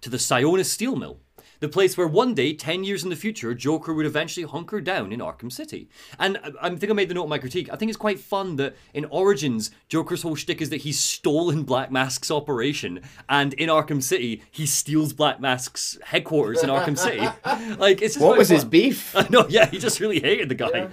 to 0.02 0.10
the 0.10 0.18
Sionis 0.18 0.66
steel 0.66 0.94
mill. 0.94 1.18
The 1.62 1.68
place 1.68 1.96
where 1.96 2.08
one 2.08 2.34
day, 2.34 2.54
10 2.54 2.82
years 2.82 3.04
in 3.04 3.10
the 3.10 3.14
future, 3.14 3.54
Joker 3.54 3.94
would 3.94 4.04
eventually 4.04 4.44
hunker 4.44 4.80
down 4.80 5.12
in 5.12 5.20
Arkham 5.20 5.52
City. 5.52 5.88
And 6.18 6.36
I, 6.42 6.50
I 6.66 6.70
think 6.70 6.90
I 6.90 6.92
made 6.92 7.08
the 7.08 7.14
note 7.14 7.22
in 7.22 7.28
my 7.28 7.38
critique. 7.38 7.68
I 7.72 7.76
think 7.76 7.88
it's 7.88 7.96
quite 7.96 8.18
fun 8.18 8.56
that 8.56 8.74
in 8.94 9.04
Origins, 9.04 9.70
Joker's 9.88 10.22
whole 10.22 10.34
shtick 10.34 10.60
is 10.60 10.70
that 10.70 10.78
he's 10.78 10.98
stolen 10.98 11.62
Black 11.62 11.92
Mask's 11.92 12.32
operation, 12.32 13.00
and 13.28 13.54
in 13.54 13.68
Arkham 13.68 14.02
City, 14.02 14.42
he 14.50 14.66
steals 14.66 15.12
Black 15.12 15.40
Mask's 15.40 15.96
headquarters 16.02 16.64
in 16.64 16.68
Arkham 16.68 16.98
City. 16.98 17.28
Like, 17.78 18.02
it's 18.02 18.14
just 18.14 18.24
What 18.24 18.30
quite 18.30 18.38
was 18.38 18.48
his 18.48 18.64
beef? 18.64 19.14
I 19.16 19.28
know, 19.30 19.46
yeah, 19.48 19.66
he 19.66 19.78
just 19.78 20.00
really 20.00 20.18
hated 20.18 20.48
the 20.48 20.56
guy. 20.56 20.88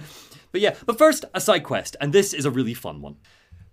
But 0.52 0.60
yeah, 0.60 0.76
but 0.86 0.98
first, 0.98 1.24
a 1.34 1.40
side 1.40 1.64
quest, 1.64 1.96
and 2.00 2.12
this 2.12 2.32
is 2.32 2.44
a 2.44 2.50
really 2.50 2.74
fun 2.74 3.02
one. 3.02 3.16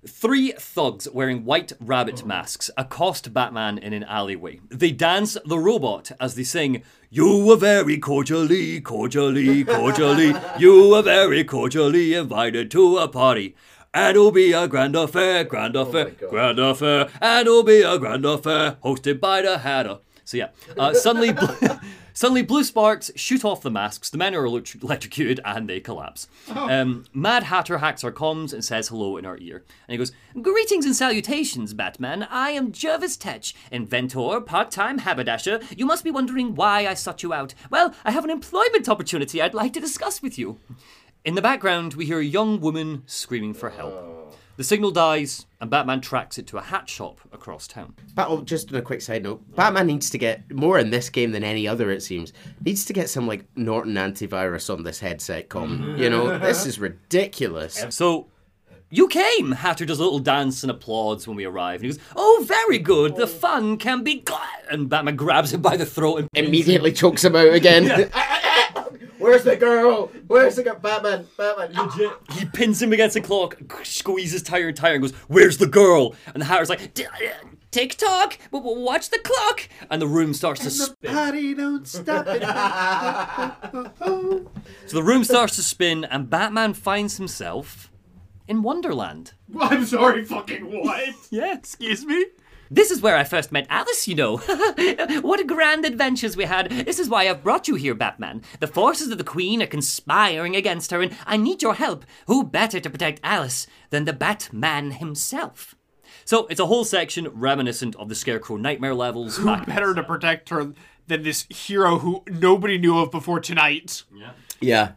Three 0.08 0.54
thugs 0.54 1.08
wearing 1.12 1.44
white 1.44 1.74
rabbit 1.82 2.26
masks 2.26 2.72
accost 2.78 3.34
Batman 3.34 3.78
in 3.78 3.92
an 3.92 4.06
alleyway. 4.06 4.62
They 4.70 4.92
dance 4.92 5.38
the 5.46 5.60
robot 5.60 6.12
as 6.20 6.36
they 6.36 6.46
sing, 6.46 6.82
You 7.10 7.46
were 7.46 7.58
very 7.58 7.98
cordially, 7.98 8.80
cordially, 8.80 9.66
cordially, 9.66 10.34
you 10.58 10.90
were 10.90 11.02
very 11.02 11.44
cordially 11.44 12.14
invited 12.14 12.72
to 12.72 12.98
a 12.98 13.10
party. 13.10 13.56
And 13.94 14.16
it'll 14.16 14.32
be 14.32 14.54
a 14.54 14.68
grand 14.68 14.96
affair, 14.96 15.44
grand 15.44 15.76
affair, 15.76 16.12
grand 16.30 16.60
affair, 16.60 17.10
and 17.22 17.48
it'll 17.48 17.64
be 17.64 17.82
a 17.82 18.00
grand 18.00 18.26
affair, 18.26 18.78
hosted 18.84 19.20
by 19.20 19.42
the 19.42 19.58
Hatter. 19.58 20.00
So 20.24 20.38
yeah, 20.38 20.50
uh, 20.78 20.94
suddenly, 20.94 21.36
suddenly 22.18 22.42
blue 22.42 22.64
sparks 22.64 23.12
shoot 23.16 23.46
off 23.46 23.62
the 23.62 23.70
masks. 23.70 24.10
The 24.10 24.18
men 24.18 24.34
are 24.34 24.44
elect- 24.44 24.76
electrocuted 24.82 25.40
and 25.46 25.70
they 25.70 25.80
collapse. 25.80 26.28
Um, 26.50 27.06
Mad 27.14 27.44
Hatter 27.44 27.78
hacks 27.78 28.04
our 28.04 28.12
comms 28.12 28.54
and 28.54 28.66
says 28.66 28.88
hello 28.88 29.18
in 29.18 29.26
our 29.26 29.38
ear. 29.38 29.64
And 29.88 29.94
he 29.94 29.98
goes, 29.98 30.12
"Greetings 30.42 30.88
and 30.88 30.96
salutations, 30.96 31.76
Batman. 31.76 32.24
I 32.24 32.50
am 32.50 32.72
Jervis 32.72 33.18
Tetch, 33.18 33.54
inventor, 33.72 34.42
part-time 34.42 34.98
haberdasher. 35.00 35.60
You 35.76 35.86
must 35.86 36.04
be 36.04 36.10
wondering 36.10 36.56
why 36.56 36.88
I 36.88 36.96
sought 36.96 37.22
you 37.22 37.34
out. 37.34 37.54
Well, 37.70 37.94
I 38.04 38.10
have 38.10 38.24
an 38.24 38.32
employment 38.32 38.90
opportunity 38.90 39.40
I'd 39.40 39.54
like 39.54 39.74
to 39.74 39.80
discuss 39.80 40.20
with 40.20 40.40
you." 40.40 40.60
In 41.24 41.36
the 41.36 41.42
background, 41.44 41.94
we 41.94 42.08
hear 42.08 42.20
a 42.20 42.26
young 42.26 42.60
woman 42.60 43.04
screaming 43.06 43.54
for 43.54 43.70
help. 43.70 44.17
The 44.58 44.64
signal 44.64 44.90
dies, 44.90 45.46
and 45.62 45.70
Batman 45.70 46.02
tracks 46.02 46.40
it 46.40 46.48
to 46.48 46.58
a 46.58 46.62
hat 46.62 46.90
shop 46.90 47.20
across 47.32 47.68
town. 47.68 47.94
But 48.16 48.28
oh, 48.28 48.42
just 48.42 48.72
on 48.74 48.80
a 48.80 48.82
quick 48.82 49.02
side 49.02 49.22
note, 49.22 49.44
Batman 49.56 49.86
needs 49.86 50.10
to 50.10 50.18
get 50.18 50.52
more 50.52 50.80
in 50.80 50.90
this 50.90 51.12
game 51.12 51.32
than 51.32 51.44
any 51.44 51.68
other. 51.68 51.92
It 51.92 52.02
seems 52.02 52.34
needs 52.66 52.84
to 52.86 52.94
get 52.94 53.08
some 53.08 53.28
like 53.28 53.46
Norton 53.56 53.94
antivirus 53.94 54.74
on 54.74 54.82
this 54.82 55.00
headset. 55.00 55.50
Com, 55.50 55.96
you 56.00 56.10
know, 56.10 56.38
this 56.40 56.66
is 56.66 56.80
ridiculous. 56.80 57.86
So, 57.90 58.30
you 58.90 59.08
came! 59.08 59.52
Hatter 59.52 59.86
does 59.86 60.00
a 60.00 60.04
little 60.04 60.18
dance 60.18 60.64
and 60.64 60.72
applauds 60.72 61.28
when 61.28 61.38
we 61.38 61.46
arrive. 61.46 61.82
And 61.82 61.86
he 61.86 61.92
goes, 61.92 62.00
Oh, 62.16 62.44
very 62.48 62.80
good. 62.80 63.16
The 63.16 63.28
fun 63.28 63.78
can 63.78 64.04
be. 64.04 64.22
Gl-. 64.22 64.40
And 64.72 64.90
Batman 64.90 65.18
grabs 65.18 65.54
him 65.54 65.62
by 65.62 65.78
the 65.78 65.86
throat 65.86 66.28
and 66.34 66.48
Immediately 66.48 66.94
chokes 66.94 67.24
him 67.24 67.36
out 67.36 67.54
again. 67.54 68.10
Where's 69.20 69.44
the 69.44 69.56
girl? 69.56 70.08
Where's 70.28 70.56
the 70.56 70.64
girl? 70.64 70.76
Batman? 70.76 71.26
Batman? 71.38 71.74
Legit. 71.74 72.12
He 72.32 72.46
pins 72.46 72.82
him 72.82 72.94
against 72.94 73.16
the 73.16 73.22
clock, 73.22 73.58
squeezes 73.84 74.44
tire 74.44 74.70
and 74.70 74.78
tire, 74.78 74.94
and 74.94 75.02
goes, 75.02 75.14
Where's 75.28 75.58
the 75.58 75.68
girl? 75.68 76.16
And 76.34 76.42
the 76.42 76.46
Hatter's 76.46 76.70
like, 76.70 76.94
"D- 76.94 77.06
uh, 77.06 77.10
Tick 77.70 77.96
tock, 77.98 78.38
w- 78.52 78.64
w- 78.64 78.82
watch 78.86 79.10
the 79.10 79.20
clock. 79.20 79.68
And 79.90 80.02
the 80.02 80.08
room 80.08 80.34
starts 80.34 80.64
to 80.64 80.70
spin. 80.72 81.14
Party 81.14 81.54
don't 81.54 81.88
stop 81.88 82.26
it. 82.28 82.42
So 84.88 84.96
the 84.96 85.04
room 85.04 85.24
starts 85.26 85.58
to 85.58 85.64
spin, 85.64 86.06
and 86.06 86.30
Batman 86.30 86.74
finds 86.74 87.18
himself 87.18 87.92
in 88.48 88.64
Wonderland. 88.64 89.34
I'm 89.60 89.86
sorry, 89.86 90.24
fucking 90.24 90.64
what? 90.84 91.10
Yeah. 91.30 91.56
Excuse 91.58 92.06
me? 92.06 92.26
This 92.70 92.92
is 92.92 93.02
where 93.02 93.16
I 93.16 93.24
first 93.24 93.52
met 93.52 93.68
Alice, 93.70 94.08
you 94.08 94.16
know. 94.16 94.38
what 95.22 95.48
grand 95.48 95.86
adventures 95.86 96.36
we 96.36 96.46
had. 96.46 96.70
This 96.70 97.00
is 97.00 97.10
why 97.10 97.30
I've 97.30 97.44
brought 97.44 97.68
you 97.68 97.76
here, 97.76 97.94
Batman. 97.94 98.42
The 98.60 98.68
forces 98.68 99.10
of 99.10 99.18
the 99.18 99.24
Queen 99.24 99.62
are 99.62 99.68
conspiring 99.68 100.56
against 100.56 100.92
her, 100.92 101.02
and 101.02 101.16
I 101.26 101.38
need 101.38 101.62
your 101.62 101.76
help. 101.76 102.06
Who 102.28 102.44
better 102.44 102.80
to 102.80 102.90
protect 102.90 103.22
Alice 103.24 103.68
than 103.90 104.06
the 104.06 104.14
Batman 104.14 104.92
himself? 104.92 105.76
So 106.26 106.46
it's 106.48 106.60
a 106.60 106.66
whole 106.66 106.84
section 106.84 107.28
reminiscent 107.30 107.96
of 107.96 108.10
the 108.10 108.16
Scarecrow 108.16 108.58
Nightmare 108.58 108.94
levels. 108.96 109.38
Who 109.38 109.46
back- 109.46 109.66
better 109.66 109.94
to 109.94 110.04
protect 110.04 110.50
her 110.50 110.74
than 111.08 111.24
this 111.24 111.46
hero 111.50 112.00
who 112.00 112.24
nobody 112.28 112.78
knew 112.78 112.98
of 112.98 113.12
before 113.12 113.40
tonight? 113.40 114.04
Yeah. 114.14 114.32
Yeah. 114.60 114.92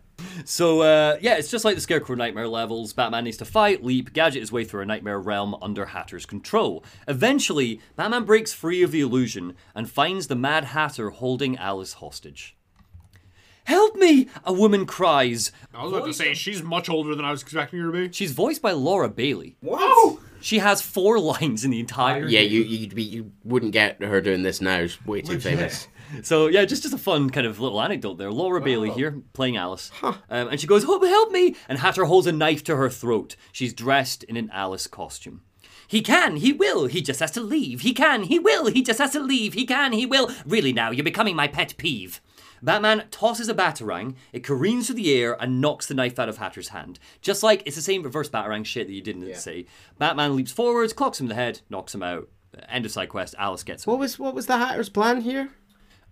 So 0.45 0.83
uh, 0.83 1.19
yeah, 1.21 1.37
it's 1.37 1.51
just 1.51 1.65
like 1.65 1.75
the 1.75 1.81
Scarecrow 1.81 2.15
Nightmare 2.15 2.49
levels. 2.49 2.93
Batman 2.93 3.25
needs 3.25 3.37
to 3.39 3.45
fight, 3.45 3.85
leap, 3.85 4.13
gadget 4.13 4.41
his 4.41 4.53
way 4.53 4.65
through 4.65 4.83
a 4.83 4.87
nightmare 4.87 5.21
realm 5.21 5.57
under 5.63 5.87
Hatter's 5.87 6.27
control. 6.27 6.85
Eventually, 7.09 7.81
Batman 7.97 8.25
breaks 8.25 8.53
free 8.53 8.83
of 8.83 8.91
the 8.91 9.01
illusion 9.01 9.55
and 9.75 9.91
finds 9.91 10.27
the 10.27 10.37
Mad 10.37 10.65
Hatter 10.65 11.11
holding 11.11 11.57
Alice 11.57 11.95
hostage. 11.95 12.57
Help 13.65 13.95
me! 13.95 14.27
A 14.45 14.53
woman 14.53 14.87
cries. 14.87 15.53
I 15.75 15.85
was 15.85 15.93
about 15.93 16.07
to 16.07 16.15
say 16.15 16.35
she's 16.35 16.63
much 16.63 16.89
older 16.89 17.15
than 17.15 17.25
I 17.25 17.31
was 17.31 17.43
expecting 17.43 17.79
her 17.81 17.87
to 17.87 17.93
be. 17.93 18.13
She's 18.13 18.33
voiced 18.33 18.63
by 18.63 18.73
Laura 18.73 19.09
Bailey. 19.09 19.57
What? 19.61 20.19
She 20.41 20.59
has 20.59 20.81
four 20.83 21.19
lines 21.21 21.65
in 21.65 21.71
the 21.71 21.81
entire. 21.81 22.27
Yeah, 22.27 22.41
you 22.41 22.63
you'd 22.63 22.95
be, 22.95 23.03
you 23.03 23.33
wouldn't 23.45 23.73
get 23.73 24.03
her 24.03 24.21
doing 24.21 24.43
this 24.43 24.61
now. 24.61 24.81
She's 24.81 25.05
way 25.07 25.21
too 25.23 25.39
famous. 25.39 25.87
So 26.23 26.49
yeah, 26.49 26.65
just 26.65 26.83
just 26.83 26.95
a 26.95 26.99
fun 26.99 27.31
kind 27.31 27.47
of 27.47 27.61
little 27.61 27.81
anecdote 27.81 28.15
there. 28.15 28.31
Laura 28.31 28.61
Bailey 28.61 28.91
here 28.91 29.23
playing 29.33 29.57
Alice, 29.57 29.91
um, 30.03 30.17
and 30.31 30.61
she 30.61 30.67
goes, 30.67 30.85
"Help, 30.85 31.05
help 31.05 31.31
me!" 31.31 31.57
And 31.69 31.79
Hatter 31.79 32.05
holds 32.05 32.27
a 32.27 32.33
knife 32.33 32.65
to 32.65 32.77
her 32.77 32.91
throat. 32.91 33.37
She's 33.53 33.73
dressed 33.73 34.23
in 34.25 34.37
an 34.37 34.51
Alice 34.53 34.87
costume. 34.87 35.43
He 35.87 36.03
can, 36.03 36.37
he 36.37 36.53
will, 36.53 36.87
he 36.87 37.03
just 37.03 37.19
has 37.19 37.33
to 37.33 37.41
leave. 37.41 37.81
He 37.81 37.93
can, 37.93 38.23
he 38.23 38.39
will, 38.39 38.67
he 38.67 38.81
just 38.81 39.01
has 39.01 39.11
to 39.11 39.19
leave. 39.21 39.55
He 39.55 39.67
can, 39.67 39.93
he 39.93 40.07
will. 40.07 40.31
Really 40.47 40.73
now, 40.73 40.93
you're 40.93 41.03
becoming 41.03 41.35
my 41.35 41.49
pet 41.49 41.75
peeve. 41.79 42.21
Batman 42.63 43.05
tosses 43.11 43.49
a 43.49 43.55
batarang, 43.55 44.15
it 44.33 44.45
careens 44.45 44.87
through 44.87 44.97
the 44.97 45.13
air 45.13 45.37
and 45.43 45.61
knocks 45.61 45.87
the 45.87 45.95
knife 45.95 46.17
out 46.19 46.29
of 46.29 46.37
Hatter's 46.39 46.69
hand. 46.69 47.01
Just 47.23 47.43
like 47.43 47.65
it's 47.67 47.75
the 47.75 47.83
same 47.83 48.05
reverse 48.05 48.29
batarang 48.29 48.65
shit 48.65 48.87
that 48.87 48.93
you 48.93 49.03
didn't 49.03 49.35
say. 49.35 49.67
Batman 49.99 50.37
leaps 50.37 50.53
forwards, 50.53 50.93
clocks 50.93 51.19
him 51.19 51.25
in 51.25 51.31
the 51.31 51.35
head, 51.35 51.61
knocks 51.71 51.93
him 51.95 52.05
out. 52.05 52.29
End 52.69 52.85
of 52.85 52.93
side 52.93 53.09
quest. 53.09 53.35
Alice 53.39 53.65
gets 53.65 53.85
him. 53.85 53.91
What 53.91 54.01
was 54.01 54.19
what 54.19 54.35
was 54.35 54.47
the 54.47 54.59
Hatter's 54.59 54.89
plan 54.89 55.23
here? 55.23 55.51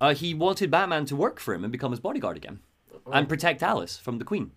Uh, 0.00 0.14
he 0.14 0.34
wanted 0.34 0.70
Batman 0.70 1.04
to 1.06 1.16
work 1.16 1.40
for 1.40 1.54
him 1.54 1.64
and 1.64 1.72
become 1.72 1.90
his 1.90 2.00
bodyguard 2.00 2.36
again, 2.36 2.60
and 3.12 3.28
protect 3.28 3.62
Alice 3.62 3.96
from 3.98 4.18
the 4.18 4.24
Queen. 4.24 4.52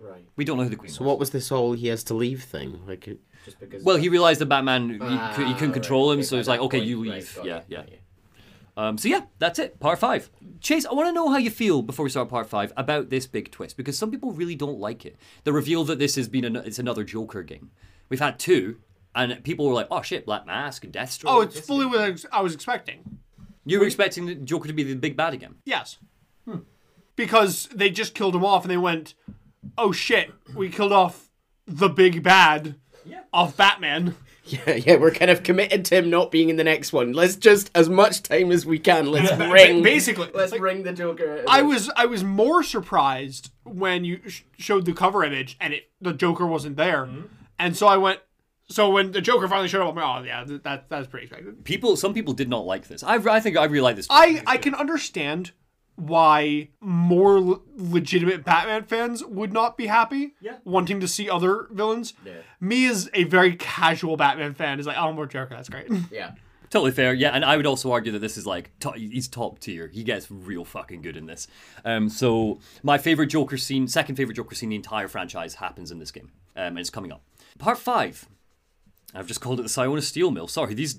Right. 0.00 0.24
We 0.36 0.44
don't 0.44 0.56
know 0.56 0.62
who 0.64 0.68
the 0.70 0.76
Queen 0.76 0.90
So 0.92 1.00
was. 1.04 1.08
what 1.08 1.18
was 1.18 1.30
this 1.30 1.48
whole 1.48 1.72
he 1.72 1.88
has 1.88 2.04
to 2.04 2.14
leave 2.14 2.44
thing? 2.44 2.80
Like 2.86 3.08
it- 3.08 3.20
just 3.44 3.58
because. 3.58 3.82
Well, 3.84 3.96
he 3.96 4.08
realized 4.08 4.40
that 4.40 4.46
Batman 4.46 4.90
he, 4.90 4.98
Ah, 5.00 5.32
cou- 5.34 5.44
he 5.44 5.52
couldn't 5.54 5.68
right, 5.70 5.74
control 5.74 6.10
him, 6.12 6.18
okay, 6.20 6.26
so 6.26 6.36
by 6.36 6.38
he's 6.38 6.48
like, 6.48 6.60
"Okay, 6.60 6.78
point, 6.78 6.88
you 6.88 7.00
leave." 7.00 7.34
got 7.36 7.44
yeah, 7.44 7.56
it, 7.58 7.64
yeah. 7.68 7.78
got. 7.78 7.88
Um, 8.76 8.96
so 8.96 9.08
yeah, 9.08 9.22
that's 9.40 9.58
it. 9.58 9.80
Part 9.80 9.98
five. 9.98 10.30
Chase, 10.60 10.86
I 10.86 10.92
want 10.94 11.08
to 11.08 11.12
know 11.12 11.30
how 11.30 11.36
you 11.38 11.50
feel 11.50 11.82
before 11.82 12.04
we 12.04 12.10
start 12.10 12.28
part 12.28 12.48
five 12.48 12.72
about 12.76 13.10
this 13.10 13.26
big 13.26 13.50
twist 13.50 13.76
because 13.76 13.98
some 13.98 14.10
people 14.12 14.30
really 14.30 14.54
don't 14.54 14.78
like 14.78 15.04
it. 15.04 15.16
The 15.42 15.52
reveal 15.52 15.82
that 15.84 15.98
this 15.98 16.14
has 16.14 16.28
been 16.28 16.44
an, 16.44 16.54
it's 16.56 16.78
another 16.78 17.02
Joker 17.02 17.42
game. 17.42 17.70
We've 18.08 18.20
had 18.20 18.38
two, 18.38 18.76
and 19.16 19.42
people 19.42 19.66
were 19.66 19.74
like, 19.74 19.88
"Oh 19.90 20.02
shit, 20.02 20.24
Black 20.26 20.46
Mask 20.46 20.84
and 20.84 20.92
Deathstroke." 20.92 21.24
Oh, 21.26 21.40
it's 21.40 21.58
fully 21.58 21.86
what 21.86 22.24
I 22.30 22.40
was 22.40 22.54
expecting. 22.54 23.18
You 23.68 23.80
were 23.80 23.86
expecting 23.86 24.26
the 24.26 24.34
Joker 24.34 24.66
to 24.68 24.72
be 24.72 24.82
the 24.82 24.94
big 24.94 25.16
bad 25.16 25.34
again. 25.34 25.56
Yes. 25.64 25.98
Because 27.16 27.68
they 27.74 27.90
just 27.90 28.14
killed 28.14 28.34
him 28.34 28.44
off 28.44 28.62
and 28.64 28.70
they 28.70 28.76
went, 28.76 29.14
oh 29.76 29.92
shit, 29.92 30.30
we 30.54 30.68
killed 30.70 30.92
off 30.92 31.28
the 31.66 31.88
big 31.88 32.22
bad 32.22 32.76
of 33.32 33.56
Batman. 33.56 34.16
Yeah, 34.48 34.76
yeah, 34.76 34.96
we're 34.96 35.10
kind 35.10 35.30
of 35.30 35.42
committed 35.42 35.84
to 35.84 35.96
him 35.96 36.08
not 36.08 36.30
being 36.30 36.48
in 36.48 36.56
the 36.56 36.64
next 36.64 36.90
one. 36.90 37.12
Let's 37.12 37.36
just 37.36 37.70
as 37.74 37.90
much 37.90 38.22
time 38.22 38.50
as 38.50 38.64
we 38.64 38.78
can. 38.78 39.10
Let's 39.10 39.30
ring. 39.38 39.82
Basically, 39.82 40.30
let's 40.32 40.52
like, 40.52 40.62
ring 40.62 40.84
the 40.84 40.94
Joker. 40.94 41.44
I 41.46 41.60
was 41.60 41.90
I 41.94 42.06
was 42.06 42.24
more 42.24 42.62
surprised 42.62 43.50
when 43.64 44.06
you 44.06 44.20
sh- 44.26 44.44
showed 44.56 44.86
the 44.86 44.94
cover 44.94 45.22
image 45.22 45.58
and 45.60 45.74
it 45.74 45.90
the 46.00 46.14
Joker 46.14 46.46
wasn't 46.46 46.76
there, 46.78 47.04
mm-hmm. 47.04 47.26
and 47.58 47.76
so 47.76 47.88
I 47.88 47.98
went. 47.98 48.20
So 48.70 48.90
when 48.90 49.12
the 49.12 49.20
Joker 49.20 49.48
finally 49.48 49.68
showed 49.68 49.82
up, 49.82 49.88
I'm 49.90 49.96
like, 49.96 50.04
oh 50.04 50.24
yeah, 50.26 50.58
that 50.64 50.88
that's 50.88 51.06
pretty 51.08 51.26
expected. 51.26 51.64
People, 51.64 51.96
some 51.96 52.12
people 52.12 52.34
did 52.34 52.48
not 52.50 52.66
like 52.66 52.88
this. 52.88 53.02
I, 53.02 53.14
I 53.14 53.40
think 53.40 53.56
I 53.56 53.64
really 53.64 53.80
like 53.80 53.96
this. 53.96 54.06
I 54.10 54.42
I 54.46 54.56
can 54.58 54.74
understand 54.74 55.52
why 55.96 56.68
more 56.80 57.40
le- 57.40 57.60
legitimate 57.76 58.44
Batman 58.44 58.84
fans 58.84 59.24
would 59.24 59.52
not 59.52 59.76
be 59.76 59.86
happy, 59.86 60.34
Yeah. 60.40 60.58
wanting 60.64 61.00
to 61.00 61.08
see 61.08 61.28
other 61.28 61.66
villains. 61.72 62.14
Yeah. 62.24 62.34
Me 62.60 62.86
as 62.86 63.10
a 63.14 63.24
very 63.24 63.56
casual 63.56 64.16
Batman 64.16 64.54
fan 64.54 64.78
is 64.78 64.86
like, 64.86 64.96
oh, 64.96 65.12
more 65.12 65.26
Joker, 65.26 65.54
that's 65.56 65.68
great. 65.68 65.88
yeah. 66.12 66.32
Totally 66.70 66.92
fair, 66.92 67.14
yeah, 67.14 67.30
and 67.30 67.44
I 67.44 67.56
would 67.56 67.64
also 67.66 67.90
argue 67.90 68.12
that 68.12 68.18
this 68.18 68.36
is 68.36 68.46
like 68.46 68.70
to- 68.80 68.92
he's 68.92 69.26
top 69.26 69.58
tier. 69.58 69.88
He 69.88 70.04
gets 70.04 70.30
real 70.30 70.64
fucking 70.66 71.00
good 71.02 71.16
in 71.16 71.24
this. 71.26 71.48
Um, 71.84 72.08
so 72.10 72.60
my 72.82 72.98
favorite 72.98 73.28
Joker 73.28 73.56
scene, 73.56 73.88
second 73.88 74.16
favorite 74.16 74.34
Joker 74.34 74.54
scene, 74.54 74.66
in 74.68 74.70
the 74.70 74.76
entire 74.76 75.08
franchise 75.08 75.54
happens 75.54 75.90
in 75.90 75.98
this 75.98 76.10
game, 76.12 76.30
um, 76.54 76.62
and 76.66 76.78
it's 76.78 76.90
coming 76.90 77.10
up. 77.10 77.22
Part 77.58 77.78
five. 77.78 78.28
I've 79.14 79.26
just 79.26 79.40
called 79.40 79.58
it 79.58 79.62
the 79.62 79.68
Sionis 79.70 80.02
Steel 80.02 80.30
Mill. 80.30 80.48
Sorry, 80.48 80.74
these. 80.74 80.98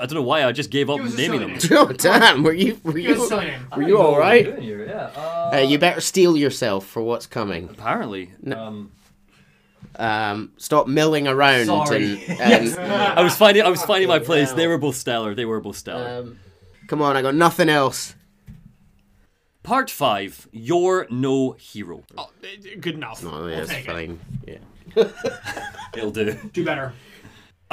I 0.00 0.06
don't 0.06 0.14
know 0.14 0.22
why 0.22 0.44
I 0.44 0.52
just 0.52 0.70
gave 0.70 0.88
up 0.88 1.00
naming 1.00 1.40
them. 1.40 1.58
Oh 1.70 1.92
damn! 1.92 2.42
Were 2.42 2.52
you 2.54 2.80
were 2.82 2.96
you 2.98 3.14
was 3.14 3.28
silly 3.28 3.46
name. 3.46 3.66
were 3.76 3.82
you 3.82 3.98
all 4.00 4.18
right? 4.18 4.60
Yeah, 4.62 5.10
uh, 5.14 5.50
Uh, 5.54 5.58
you 5.58 5.78
better 5.78 6.00
steel 6.00 6.36
yourself 6.36 6.86
for 6.86 7.02
what's 7.02 7.26
coming. 7.26 7.68
apparently. 7.70 8.30
Um, 8.50 8.92
Um, 9.96 10.52
stop 10.56 10.86
milling 10.86 11.28
around 11.28 11.66
Sorry. 11.66 12.24
and, 12.28 12.68
and 12.68 12.92
I 12.92 13.22
was 13.22 13.36
finding. 13.36 13.62
I 13.62 13.68
was 13.68 13.82
finding 13.82 14.08
my 14.08 14.18
place. 14.18 14.52
They 14.52 14.66
were 14.66 14.78
both 14.78 14.96
stellar. 14.96 15.34
They 15.34 15.44
were 15.44 15.60
both 15.60 15.76
stellar. 15.76 16.20
um, 16.20 16.38
come 16.88 17.02
on, 17.02 17.16
I 17.18 17.22
got 17.22 17.34
nothing 17.34 17.68
else. 17.68 18.14
Part 19.62 19.90
five. 19.90 20.48
You're 20.50 21.06
no 21.10 21.52
hero. 21.52 22.02
Oh, 22.16 22.30
eh, 22.42 22.76
good 22.80 22.94
enough. 22.94 23.22
Oh, 23.24 23.28
I'll 23.30 23.50
yeah, 23.50 23.58
it's 23.58 23.70
take 23.70 23.86
it. 23.86 23.92
fine. 23.92 24.18
Yeah. 24.48 24.58
It'll 25.94 26.10
do. 26.10 26.32
Do 26.52 26.64
better. 26.64 26.94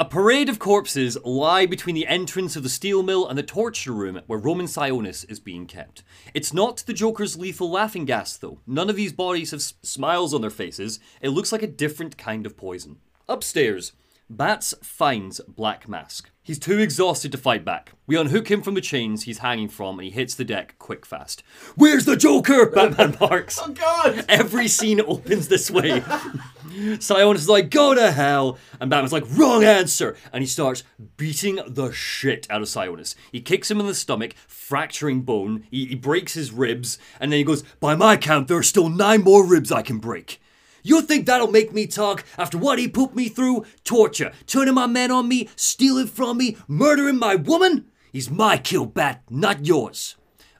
A 0.00 0.04
parade 0.06 0.48
of 0.48 0.58
corpses 0.58 1.18
lie 1.26 1.66
between 1.66 1.94
the 1.94 2.06
entrance 2.06 2.56
of 2.56 2.62
the 2.62 2.70
steel 2.70 3.02
mill 3.02 3.28
and 3.28 3.36
the 3.36 3.42
torture 3.42 3.92
room 3.92 4.22
where 4.26 4.38
Roman 4.38 4.64
Sionis 4.64 5.30
is 5.30 5.38
being 5.38 5.66
kept. 5.66 6.02
It's 6.32 6.54
not 6.54 6.78
the 6.86 6.94
Joker's 6.94 7.36
lethal 7.36 7.70
laughing 7.70 8.06
gas, 8.06 8.38
though. 8.38 8.60
None 8.66 8.88
of 8.88 8.96
these 8.96 9.12
bodies 9.12 9.50
have 9.50 9.60
s- 9.60 9.74
smiles 9.82 10.32
on 10.32 10.40
their 10.40 10.48
faces. 10.48 11.00
It 11.20 11.28
looks 11.28 11.52
like 11.52 11.62
a 11.62 11.66
different 11.66 12.16
kind 12.16 12.46
of 12.46 12.56
poison. 12.56 12.96
Upstairs, 13.28 13.92
Bats 14.32 14.74
finds 14.80 15.40
Black 15.48 15.88
Mask. 15.88 16.30
He's 16.40 16.60
too 16.60 16.78
exhausted 16.78 17.32
to 17.32 17.38
fight 17.38 17.64
back. 17.64 17.94
We 18.06 18.16
unhook 18.16 18.48
him 18.48 18.62
from 18.62 18.74
the 18.74 18.80
chains 18.80 19.24
he's 19.24 19.38
hanging 19.38 19.68
from 19.68 19.98
and 19.98 20.04
he 20.04 20.12
hits 20.12 20.36
the 20.36 20.44
deck 20.44 20.76
quick 20.78 21.04
fast. 21.04 21.42
Where's 21.74 22.04
the 22.04 22.16
Joker? 22.16 22.66
Batman 22.74 23.10
barks. 23.10 23.58
Oh 23.60 23.72
God! 23.72 24.24
Every 24.28 24.68
scene 24.68 25.00
opens 25.00 25.48
this 25.48 25.68
way. 25.68 26.00
Sionis 26.70 27.34
is 27.34 27.48
like, 27.48 27.70
go 27.70 27.92
to 27.92 28.12
hell. 28.12 28.56
And 28.78 28.88
Batman's 28.88 29.12
like, 29.12 29.26
wrong 29.30 29.64
answer. 29.64 30.16
And 30.32 30.44
he 30.44 30.46
starts 30.46 30.84
beating 31.16 31.58
the 31.66 31.90
shit 31.90 32.46
out 32.48 32.62
of 32.62 32.68
Sionis. 32.68 33.16
He 33.32 33.40
kicks 33.40 33.68
him 33.68 33.80
in 33.80 33.88
the 33.88 33.94
stomach, 33.96 34.34
fracturing 34.46 35.22
bone. 35.22 35.64
He, 35.72 35.86
he 35.86 35.94
breaks 35.96 36.34
his 36.34 36.52
ribs. 36.52 36.98
And 37.18 37.32
then 37.32 37.38
he 37.38 37.44
goes, 37.44 37.64
by 37.80 37.96
my 37.96 38.16
count, 38.16 38.46
there 38.46 38.58
are 38.58 38.62
still 38.62 38.88
nine 38.88 39.22
more 39.24 39.44
ribs 39.44 39.72
I 39.72 39.82
can 39.82 39.98
break. 39.98 40.40
You 40.82 41.02
think 41.02 41.26
that'll 41.26 41.50
make 41.50 41.72
me 41.72 41.86
talk 41.86 42.24
after 42.38 42.58
what 42.58 42.78
he 42.78 42.88
put 42.88 43.14
me 43.14 43.28
through? 43.28 43.64
Torture, 43.84 44.32
turning 44.46 44.74
my 44.74 44.86
men 44.86 45.10
on 45.10 45.28
me, 45.28 45.48
stealing 45.56 46.06
from 46.06 46.38
me, 46.38 46.56
murdering 46.66 47.18
my 47.18 47.36
woman? 47.36 47.90
He's 48.12 48.30
my 48.30 48.56
kill 48.56 48.86
bat, 48.86 49.22
not 49.30 49.66
yours. 49.66 50.16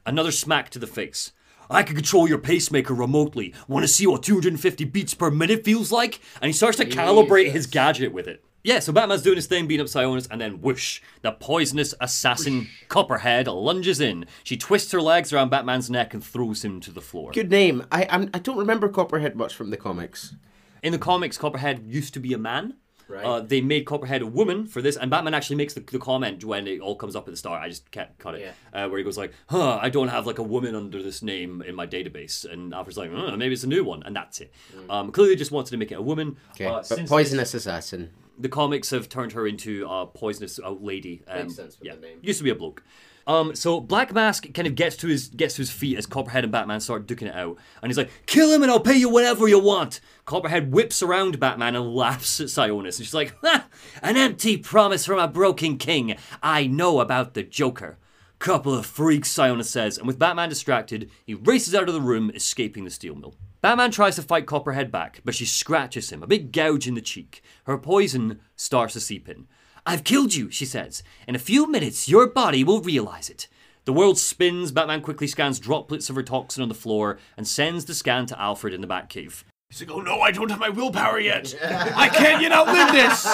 Another 0.07 0.33
smack 0.33 0.71
to 0.71 0.79
the 0.79 0.87
face. 0.87 1.33
I 1.69 1.85
can 1.85 1.95
control 1.95 2.29
your 2.29 2.39
pacemaker 2.39 2.95
remotely. 2.95 3.55
Want 3.69 3.85
to 3.85 3.89
see 3.89 4.07
what 4.07 4.25
250 4.25 4.85
beats 4.87 5.15
per 5.15 5.31
minute 5.31 5.65
feels 5.65 5.93
like? 5.93 6.21
And 6.41 6.49
he 6.49 6.53
starts 6.53 6.79
to 6.79 6.85
calibrate 6.85 7.53
his 7.53 7.67
gadget 7.67 8.13
with 8.13 8.27
it. 8.27 8.45
Yeah, 8.63 8.81
so 8.81 8.93
Batman's 8.93 9.23
doing 9.23 9.37
his 9.37 9.47
thing, 9.47 9.67
beating 9.67 9.85
up 9.85 9.91
Sionis, 9.91 10.29
and 10.31 10.41
then 10.41 10.61
whoosh, 10.61 11.01
the 11.23 11.33
poisonous 11.33 11.95
assassin 12.01 12.69
Copperhead 12.89 13.47
lunges 13.47 14.01
in. 14.01 14.27
She 14.45 14.57
twists 14.57 14.93
her 14.93 15.01
legs 15.01 15.33
around 15.33 15.49
Batman's 15.51 15.89
neck 15.91 16.13
and 16.13 16.23
throws 16.23 16.63
him 16.65 16.81
to 16.81 16.91
the 16.91 17.01
floor. 17.01 17.33
Good 17.33 17.51
name. 17.51 17.87
I 17.91 18.07
I'm, 18.11 18.29
I 18.35 18.39
don't 18.39 18.59
remember 18.59 18.89
Copperhead 18.89 19.35
much 19.37 19.55
from 19.55 19.71
the 19.71 19.77
comics. 19.79 20.35
In 20.83 20.93
the 20.93 20.99
comics, 20.99 21.39
Copperhead 21.39 21.85
used 21.87 22.13
to 22.15 22.21
be 22.21 22.33
a 22.33 22.39
man. 22.39 22.75
Right. 23.09 23.25
Uh, 23.25 23.41
they 23.41 23.61
made 23.61 23.87
Copperhead 23.87 24.23
a 24.23 24.27
woman 24.27 24.67
for 24.67 24.81
this, 24.81 24.97
and 24.97 25.11
Batman 25.11 25.35
actually 25.35 25.57
makes 25.57 25.75
the, 25.75 25.81
the 25.81 25.99
comment 25.99 26.45
when 26.45 26.69
it 26.69 26.81
all 26.81 26.95
comes 26.95 27.17
up 27.17 27.27
at 27.27 27.33
the 27.33 27.37
start. 27.37 27.61
I 27.61 27.69
just 27.69 27.91
can't 27.91 28.17
cut 28.19 28.37
it. 28.37 28.55
Uh, 28.73 28.89
where 28.89 28.99
he 28.99 29.05
goes 29.05 29.19
like, 29.19 29.33
"Huh, 29.49 29.81
I 29.83 29.89
don't 29.89 30.07
have 30.09 30.27
like 30.29 30.39
a 30.39 30.45
woman 30.45 30.77
under 30.77 31.03
this 31.03 31.21
name 31.21 31.61
in 31.67 31.75
my 31.75 31.89
database," 31.89 32.45
and 32.51 32.73
Alfred's 32.73 32.97
like, 32.99 33.11
"Uh, 33.13 33.37
"Maybe 33.37 33.53
it's 33.55 33.65
a 33.65 33.69
new 33.69 33.83
one," 33.83 34.05
and 34.05 34.15
that's 34.15 34.41
it. 34.41 34.53
Um, 34.89 35.11
clearly, 35.11 35.35
just 35.35 35.51
wanted 35.51 35.73
to 35.73 35.77
make 35.77 35.91
it 35.91 35.97
a 35.97 36.03
woman. 36.03 36.33
Mm. 36.33 36.51
Okay, 36.53 36.67
Uh, 36.67 36.83
but 36.89 37.07
poisonous 37.09 37.53
assassin. 37.55 38.11
The 38.41 38.49
comics 38.49 38.91
have 38.91 39.09
turned 39.09 39.33
her 39.33 39.47
into 39.47 39.87
a 39.89 40.07
poisonous 40.07 40.59
uh, 40.63 40.71
lady. 40.71 41.23
Um, 41.29 41.43
Makes 41.45 41.57
sense 41.57 41.79
with 41.79 41.87
yeah, 41.89 41.95
the 41.95 42.01
name. 42.01 42.19
used 42.23 42.39
to 42.39 42.45
be 42.45 42.51
a 42.51 42.55
bloke. 42.55 42.83
Um, 43.27 43.55
so 43.55 43.81
Black 43.81 44.13
Mask 44.13 44.53
kind 44.55 44.67
of 44.67 44.75
gets 44.75 44.97
to 44.97 45.07
his 45.07 45.29
gets 45.29 45.55
to 45.55 45.63
his 45.63 45.71
feet 45.71 45.97
as 45.99 46.07
Copperhead 46.07 46.43
and 46.43 46.51
Batman 46.53 46.81
start 46.81 47.07
duking 47.07 47.29
it 47.29 47.35
out, 47.35 47.59
and 47.83 47.91
he's 47.91 47.99
like, 47.99 48.11
"Kill 48.27 48.51
him, 48.53 48.63
and 48.63 48.73
I'll 48.73 48.81
pay 48.81 48.97
you 48.97 49.09
whatever 49.09 49.47
you 49.47 49.59
want." 49.61 50.01
Copperhead 50.25 50.73
whips 50.73 51.03
around 51.03 51.39
Batman 51.39 51.77
and 51.77 51.95
laughs 51.95 52.41
at 52.41 52.47
Sionis, 52.49 52.97
and 52.99 53.07
she's 53.07 53.15
like, 53.15 53.37
ha, 53.45 53.67
"An 54.03 54.17
empty 54.17 54.57
promise 54.57 55.05
from 55.07 55.19
a 55.19 55.29
broken 55.29 55.77
king. 55.77 56.17
I 56.43 56.67
know 56.67 56.99
about 57.01 57.35
the 57.35 57.43
Joker." 57.43 57.99
Couple 58.41 58.75
of 58.75 58.87
freaks, 58.87 59.31
Sionis 59.31 59.67
says, 59.67 59.99
and 59.99 60.07
with 60.07 60.19
Batman 60.19 60.49
distracted, 60.49 61.11
he 61.27 61.35
races 61.35 61.75
out 61.75 61.89
of 61.89 61.95
the 61.95 62.01
room, 62.01 62.31
escaping 62.35 62.85
the 62.85 62.91
steel 62.91 63.15
mill. 63.15 63.35
Batman 63.61 63.91
tries 63.91 64.17
to 64.17 64.23
fight 64.23 64.47
Copperhead 64.47 64.91
back, 64.91 65.21
but 65.27 65.35
she 65.35 65.45
scratches 65.45 66.09
him, 66.09 66.23
a 66.23 66.27
big 66.27 66.51
gouge 66.51 66.89
in 66.89 66.95
the 66.95 67.03
cheek. 67.03 67.43
Her 67.65 67.77
poison 67.77 68.41
starts 68.57 68.95
to 68.95 69.01
seep 69.01 69.29
in. 69.29 69.47
I've 69.85 70.05
killed 70.05 70.35
you, 70.35 70.51
she 70.51 70.65
says. 70.65 71.03
In 71.29 71.35
a 71.35 71.39
few 71.39 71.71
minutes, 71.71 72.09
your 72.09 72.27
body 72.29 72.65
will 72.65 72.81
realize 72.81 73.29
it. 73.29 73.47
The 73.85 73.93
world 73.93 74.17
spins. 74.19 74.73
Batman 74.73 75.03
quickly 75.03 75.27
scans 75.27 75.59
droplets 75.59 76.09
of 76.09 76.17
her 76.17 76.23
toxin 76.23 76.63
on 76.63 76.71
the 76.71 76.75
floor 76.75 77.19
and 77.37 77.47
sends 77.47 77.85
the 77.85 77.95
scan 77.95 78.25
to 78.25 78.41
Alfred 78.41 78.73
in 78.73 78.81
the 78.81 78.87
Batcave. 78.87 79.45
He's 79.71 79.83
like, 79.83 79.97
oh 79.97 80.01
no, 80.01 80.19
I 80.21 80.33
don't 80.33 80.51
have 80.51 80.59
my 80.59 80.69
willpower 80.69 81.21
yet. 81.21 81.55
I 81.63 82.09
can't 82.09 82.43
yet 82.43 82.51
outlive 82.51 82.91
this. 82.91 83.25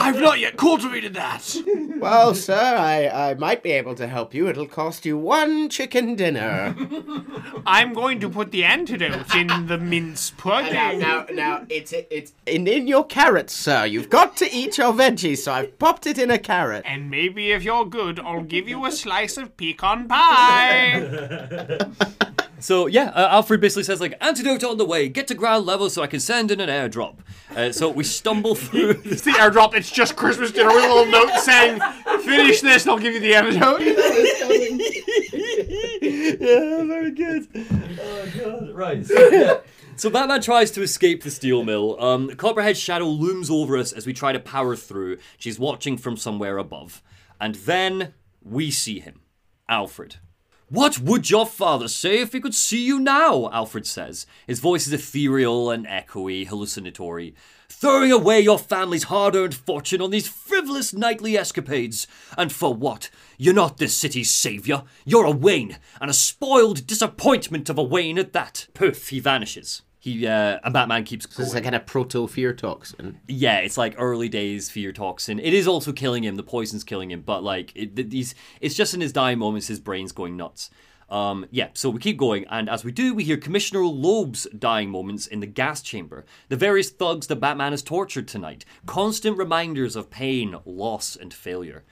I've 0.00 0.18
not 0.18 0.38
yet 0.38 0.56
cultivated 0.56 1.12
that. 1.12 1.54
Well, 1.98 2.34
sir, 2.34 2.54
I, 2.54 3.30
I 3.30 3.34
might 3.34 3.62
be 3.62 3.72
able 3.72 3.94
to 3.96 4.06
help 4.06 4.32
you. 4.32 4.48
It'll 4.48 4.66
cost 4.66 5.04
you 5.04 5.18
one 5.18 5.68
chicken 5.68 6.14
dinner. 6.14 6.74
I'm 7.66 7.92
going 7.92 8.18
to 8.20 8.30
put 8.30 8.50
the 8.50 8.64
antidote 8.64 9.34
in 9.34 9.66
the 9.66 9.76
mince 9.76 10.30
pudding. 10.30 10.72
now, 10.72 10.92
now, 10.92 11.26
now, 11.30 11.66
it's 11.68 11.92
it's 11.92 12.32
in, 12.46 12.66
in 12.66 12.88
your 12.88 13.04
carrots, 13.04 13.52
sir. 13.52 13.84
You've 13.84 14.08
got 14.08 14.38
to 14.38 14.50
eat 14.50 14.78
your 14.78 14.94
veggies, 14.94 15.38
so 15.38 15.52
I've 15.52 15.78
popped 15.78 16.06
it 16.06 16.16
in 16.16 16.30
a 16.30 16.38
carrot. 16.38 16.84
And 16.86 17.10
maybe 17.10 17.52
if 17.52 17.62
you're 17.62 17.84
good, 17.84 18.18
I'll 18.20 18.42
give 18.42 18.66
you 18.66 18.86
a 18.86 18.90
slice 18.90 19.36
of 19.36 19.54
pecan 19.58 20.08
pie. 20.08 21.78
So 22.60 22.86
yeah, 22.86 23.10
uh, 23.14 23.28
Alfred 23.30 23.60
basically 23.60 23.84
says 23.84 24.00
like 24.00 24.14
antidote 24.20 24.64
on 24.64 24.78
the 24.78 24.84
way. 24.84 25.08
Get 25.08 25.28
to 25.28 25.34
ground 25.34 25.66
level 25.66 25.88
so 25.90 26.02
I 26.02 26.06
can 26.06 26.20
send 26.20 26.50
in 26.50 26.60
an 26.60 26.68
airdrop. 26.68 27.18
Uh, 27.54 27.72
so 27.72 27.88
we 27.88 28.04
stumble 28.04 28.54
through. 28.56 29.00
it's 29.04 29.22
the 29.22 29.32
airdrop. 29.32 29.74
It's 29.74 29.90
just 29.90 30.16
Christmas 30.16 30.52
dinner 30.52 30.68
with 30.68 30.84
a 30.84 30.88
little 30.88 31.06
note 31.06 31.38
saying, 31.40 31.80
"Finish 32.22 32.60
this, 32.60 32.82
and 32.84 32.92
I'll 32.92 32.98
give 32.98 33.14
you 33.14 33.20
the 33.20 33.34
antidote." 33.34 33.80
yeah, 36.02 36.84
very 36.84 37.10
good. 37.10 37.48
Oh 38.00 38.28
god, 38.36 38.70
right. 38.74 39.06
So, 39.06 39.28
yeah. 39.30 39.58
So 39.96 40.10
Batman 40.10 40.40
tries 40.40 40.70
to 40.72 40.82
escape 40.82 41.24
the 41.24 41.30
steel 41.30 41.64
mill. 41.64 42.00
Um, 42.00 42.30
Copperhead's 42.36 42.78
shadow 42.78 43.06
looms 43.06 43.50
over 43.50 43.76
us 43.76 43.92
as 43.92 44.06
we 44.06 44.12
try 44.12 44.32
to 44.32 44.38
power 44.38 44.76
through. 44.76 45.18
She's 45.38 45.58
watching 45.58 45.96
from 45.96 46.16
somewhere 46.16 46.58
above, 46.58 47.02
and 47.40 47.56
then 47.56 48.14
we 48.42 48.70
see 48.70 49.00
him, 49.00 49.22
Alfred. 49.68 50.16
What 50.70 50.98
would 50.98 51.30
your 51.30 51.46
father 51.46 51.88
say 51.88 52.20
if 52.20 52.34
he 52.34 52.40
could 52.40 52.54
see 52.54 52.84
you 52.84 53.00
now? 53.00 53.48
Alfred 53.50 53.86
says. 53.86 54.26
His 54.46 54.60
voice 54.60 54.86
is 54.86 54.92
ethereal 54.92 55.70
and 55.70 55.86
echoey, 55.86 56.46
hallucinatory. 56.46 57.34
Throwing 57.70 58.12
away 58.12 58.40
your 58.40 58.58
family's 58.58 59.04
hard 59.04 59.34
earned 59.34 59.54
fortune 59.54 60.02
on 60.02 60.10
these 60.10 60.28
frivolous 60.28 60.92
nightly 60.92 61.38
escapades. 61.38 62.06
And 62.36 62.52
for 62.52 62.74
what? 62.74 63.08
You're 63.38 63.54
not 63.54 63.78
this 63.78 63.96
city's 63.96 64.30
saviour. 64.30 64.84
You're 65.06 65.24
a 65.24 65.30
Wayne, 65.30 65.78
and 66.02 66.10
a 66.10 66.14
spoiled 66.14 66.86
disappointment 66.86 67.70
of 67.70 67.78
a 67.78 67.82
Wayne 67.82 68.18
at 68.18 68.34
that. 68.34 68.66
Poof, 68.74 69.08
he 69.08 69.20
vanishes. 69.20 69.80
He 70.00 70.26
uh, 70.26 70.60
and 70.62 70.72
Batman 70.72 71.04
keeps 71.04 71.26
going. 71.26 71.46
It's 71.46 71.54
like 71.54 71.64
kind 71.64 71.74
of 71.74 71.84
proto 71.84 72.28
fear 72.28 72.52
toxin. 72.52 73.18
Yeah, 73.26 73.58
it's 73.58 73.76
like 73.76 73.96
early 73.98 74.28
days 74.28 74.70
fear 74.70 74.92
toxin. 74.92 75.40
It 75.40 75.52
is 75.52 75.66
also 75.66 75.92
killing 75.92 76.22
him. 76.24 76.36
The 76.36 76.44
poison's 76.44 76.84
killing 76.84 77.10
him, 77.10 77.22
but 77.22 77.42
like 77.42 77.72
it, 77.74 78.10
these, 78.10 78.34
it's 78.60 78.76
just 78.76 78.94
in 78.94 79.00
his 79.00 79.12
dying 79.12 79.38
moments, 79.38 79.66
his 79.66 79.80
brain's 79.80 80.12
going 80.12 80.36
nuts. 80.36 80.70
Um, 81.10 81.46
yeah, 81.50 81.68
so 81.72 81.88
we 81.88 82.00
keep 82.00 82.18
going, 82.18 82.44
and 82.50 82.68
as 82.68 82.84
we 82.84 82.92
do, 82.92 83.14
we 83.14 83.24
hear 83.24 83.38
Commissioner 83.38 83.80
Loeb's 83.80 84.46
dying 84.56 84.90
moments 84.90 85.26
in 85.26 85.40
the 85.40 85.46
gas 85.46 85.80
chamber. 85.80 86.26
The 86.50 86.56
various 86.56 86.90
thugs 86.90 87.28
that 87.28 87.36
Batman 87.36 87.72
has 87.72 87.82
tortured 87.82 88.28
tonight. 88.28 88.66
Constant 88.84 89.38
reminders 89.38 89.96
of 89.96 90.10
pain, 90.10 90.56
loss, 90.66 91.16
and 91.16 91.32
failure. 91.32 91.84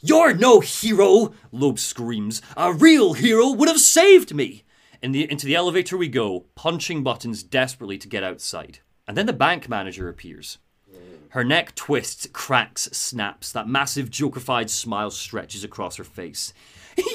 You're 0.00 0.34
no 0.34 0.60
hero! 0.60 1.32
Loeb 1.52 1.78
screams. 1.78 2.42
A 2.56 2.72
real 2.72 3.14
hero 3.14 3.52
would 3.52 3.68
have 3.68 3.80
saved 3.80 4.34
me! 4.34 4.64
In 5.06 5.12
the, 5.12 5.30
into 5.30 5.46
the 5.46 5.54
elevator 5.54 5.96
we 5.96 6.08
go, 6.08 6.46
punching 6.56 7.04
buttons 7.04 7.44
desperately 7.44 7.96
to 7.96 8.08
get 8.08 8.24
outside. 8.24 8.80
And 9.06 9.16
then 9.16 9.26
the 9.26 9.32
bank 9.32 9.68
manager 9.68 10.08
appears. 10.08 10.58
Her 11.28 11.44
neck 11.44 11.76
twists, 11.76 12.26
cracks, 12.32 12.88
snaps. 12.90 13.52
That 13.52 13.68
massive 13.68 14.10
Jokerfied 14.10 14.68
smile 14.68 15.12
stretches 15.12 15.62
across 15.62 15.94
her 15.94 16.02
face. 16.02 16.52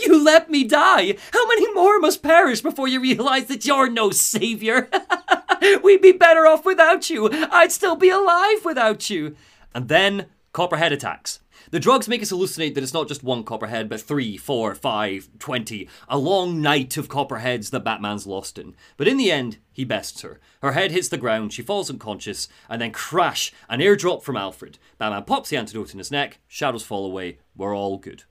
You 0.04 0.24
let 0.24 0.50
me 0.50 0.64
die! 0.64 1.18
How 1.34 1.48
many 1.50 1.74
more 1.74 2.00
must 2.00 2.24
perish 2.24 2.62
before 2.62 2.88
you 2.88 3.02
realize 3.02 3.48
that 3.48 3.66
you're 3.66 3.90
no 3.90 4.12
savior? 4.12 4.88
We'd 5.84 6.02
be 6.02 6.14
better 6.14 6.48
off 6.48 6.64
without 6.64 7.10
you! 7.10 7.30
I'd 7.52 7.74
still 7.74 7.98
be 7.98 8.10
alive 8.10 8.64
without 8.64 9.10
you! 9.10 9.36
And 9.76 9.90
then 9.90 10.28
Copperhead 10.54 10.94
attacks. 10.94 11.41
The 11.72 11.80
drugs 11.80 12.10
make 12.10 12.22
us 12.22 12.34
hallucinate 12.34 12.74
that 12.76 12.84
it's 12.84 12.94
not 12.94 13.08
just 13.08 13.24
one 13.24 13.46
copperhead, 13.46 13.88
but 13.88 14.02
three, 14.02 14.36
four, 14.36 14.76
five, 14.76 15.30
twenty. 15.40 15.88
A 16.10 16.18
long 16.18 16.62
night 16.62 16.98
of 16.98 17.08
copperheads 17.08 17.70
that 17.70 17.86
Batman's 17.86 18.28
lost 18.28 18.60
in. 18.60 18.76
But 18.98 19.08
in 19.08 19.16
the 19.16 19.32
end, 19.32 19.58
he 19.72 19.86
bests 19.86 20.22
her. 20.22 20.42
Her 20.62 20.74
head 20.74 20.92
hits 20.92 21.08
the 21.08 21.18
ground, 21.18 21.54
she 21.54 21.62
falls 21.62 21.90
unconscious, 21.90 22.50
and 22.70 22.82
then 22.82 22.92
crash, 22.92 23.54
an 23.70 23.80
airdrop 23.80 24.22
from 24.22 24.36
Alfred. 24.36 24.80
Batman 24.98 25.24
pops 25.24 25.50
the 25.50 25.56
antidote 25.56 25.94
in 25.94 26.00
his 26.00 26.12
neck, 26.12 26.40
shadows 26.46 26.84
fall 26.84 27.06
away, 27.06 27.40
we're 27.56 27.74
all 27.74 27.98
good. 27.98 28.26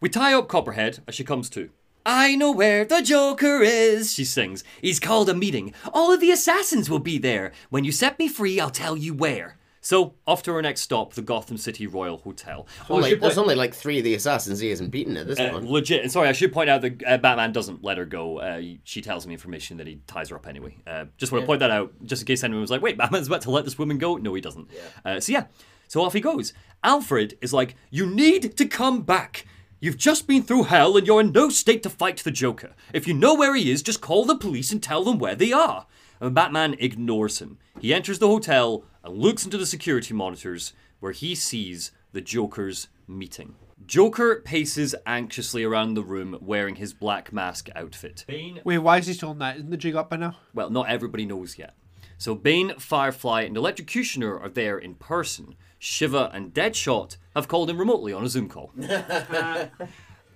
We 0.00 0.08
tie 0.08 0.32
up 0.32 0.48
Copperhead 0.48 1.00
as 1.06 1.14
she 1.14 1.22
comes 1.22 1.50
to. 1.50 1.68
I 2.06 2.34
know 2.34 2.50
where 2.50 2.86
the 2.86 3.02
Joker 3.02 3.60
is, 3.62 4.14
she 4.14 4.24
sings. 4.24 4.64
He's 4.80 5.00
called 5.00 5.28
a 5.28 5.34
meeting. 5.34 5.74
All 5.92 6.12
of 6.12 6.20
the 6.20 6.30
assassins 6.30 6.88
will 6.88 7.00
be 7.00 7.18
there. 7.18 7.52
When 7.68 7.84
you 7.84 7.92
set 7.92 8.18
me 8.18 8.28
free, 8.28 8.58
I'll 8.58 8.70
tell 8.70 8.96
you 8.96 9.12
where. 9.12 9.55
So, 9.86 10.14
off 10.26 10.42
to 10.42 10.52
our 10.52 10.62
next 10.62 10.80
stop, 10.80 11.14
the 11.14 11.22
Gotham 11.22 11.56
City 11.56 11.86
Royal 11.86 12.16
Hotel. 12.16 12.66
Oh, 12.90 13.00
there's 13.00 13.38
only 13.38 13.54
like 13.54 13.72
three 13.72 13.98
of 13.98 14.04
the 14.04 14.14
assassins 14.14 14.58
he 14.58 14.70
hasn't 14.70 14.90
beaten 14.90 15.16
at 15.16 15.28
this 15.28 15.38
uh, 15.38 15.50
point. 15.50 15.70
legit. 15.70 16.02
And 16.02 16.10
sorry, 16.10 16.28
I 16.28 16.32
should 16.32 16.52
point 16.52 16.68
out 16.68 16.80
that 16.80 17.04
uh, 17.06 17.18
Batman 17.18 17.52
doesn't 17.52 17.84
let 17.84 17.96
her 17.96 18.04
go. 18.04 18.40
Uh, 18.40 18.62
she 18.82 19.00
tells 19.00 19.24
him 19.24 19.30
information 19.30 19.76
that 19.76 19.86
he 19.86 20.00
ties 20.08 20.30
her 20.30 20.36
up 20.36 20.48
anyway. 20.48 20.76
Uh, 20.88 21.04
just 21.18 21.30
want 21.30 21.44
to 21.44 21.46
point 21.46 21.60
that 21.60 21.70
out, 21.70 21.92
just 22.04 22.22
in 22.22 22.26
case 22.26 22.42
anyone 22.42 22.62
was 22.62 22.70
like, 22.72 22.82
"Wait, 22.82 22.98
Batman's 22.98 23.28
about 23.28 23.42
to 23.42 23.52
let 23.52 23.64
this 23.64 23.78
woman 23.78 23.96
go." 23.96 24.16
No, 24.16 24.34
he 24.34 24.40
doesn't. 24.40 24.68
Uh, 25.04 25.20
so 25.20 25.30
yeah, 25.30 25.44
so 25.86 26.02
off 26.02 26.14
he 26.14 26.20
goes. 26.20 26.52
Alfred 26.82 27.38
is 27.40 27.52
like, 27.52 27.76
"You 27.88 28.06
need 28.06 28.56
to 28.56 28.66
come 28.66 29.02
back." 29.02 29.46
You've 29.78 29.98
just 29.98 30.26
been 30.26 30.42
through 30.42 30.64
hell 30.64 30.96
and 30.96 31.06
you're 31.06 31.20
in 31.20 31.30
no 31.30 31.48
state 31.48 31.84
to 31.84 31.90
fight 31.90 32.16
the 32.16 32.32
Joker. 32.32 32.74
If 32.92 33.06
you 33.06 33.14
know 33.14 33.36
where 33.36 33.54
he 33.54 33.70
is, 33.70 33.82
just 33.82 34.00
call 34.00 34.24
the 34.24 34.34
police 34.34 34.72
and 34.72 34.82
tell 34.82 35.04
them 35.04 35.20
where 35.20 35.36
they 35.36 35.52
are. 35.52 35.86
And 36.20 36.34
Batman 36.34 36.74
ignores 36.78 37.40
him. 37.40 37.58
He 37.80 37.92
enters 37.92 38.18
the 38.18 38.28
hotel 38.28 38.84
and 39.04 39.16
looks 39.16 39.44
into 39.44 39.58
the 39.58 39.66
security 39.66 40.14
monitors 40.14 40.72
where 41.00 41.12
he 41.12 41.34
sees 41.34 41.92
the 42.12 42.20
Joker's 42.20 42.88
meeting. 43.06 43.54
Joker 43.86 44.42
paces 44.44 44.94
anxiously 45.04 45.62
around 45.62 45.94
the 45.94 46.02
room 46.02 46.38
wearing 46.40 46.76
his 46.76 46.92
black 46.94 47.32
mask 47.32 47.68
outfit. 47.76 48.24
Bane 48.26 48.60
Wait, 48.64 48.78
why 48.78 48.98
is 48.98 49.06
he 49.06 49.12
still 49.12 49.30
in 49.32 49.38
that? 49.38 49.56
Isn't 49.56 49.70
the 49.70 49.76
jig 49.76 49.94
up 49.94 50.10
by 50.10 50.16
now? 50.16 50.36
well, 50.54 50.70
not 50.70 50.88
everybody 50.88 51.26
knows 51.26 51.58
yet. 51.58 51.74
So 52.18 52.34
Bane, 52.34 52.72
Firefly, 52.78 53.42
and 53.42 53.56
Electrocutioner 53.56 54.40
are 54.42 54.48
there 54.48 54.78
in 54.78 54.94
person. 54.94 55.54
Shiva 55.78 56.30
and 56.32 56.54
Deadshot 56.54 57.18
have 57.34 57.46
called 57.46 57.68
him 57.68 57.78
remotely 57.78 58.12
on 58.14 58.24
a 58.24 58.28
Zoom 58.28 58.48
call. 58.48 58.72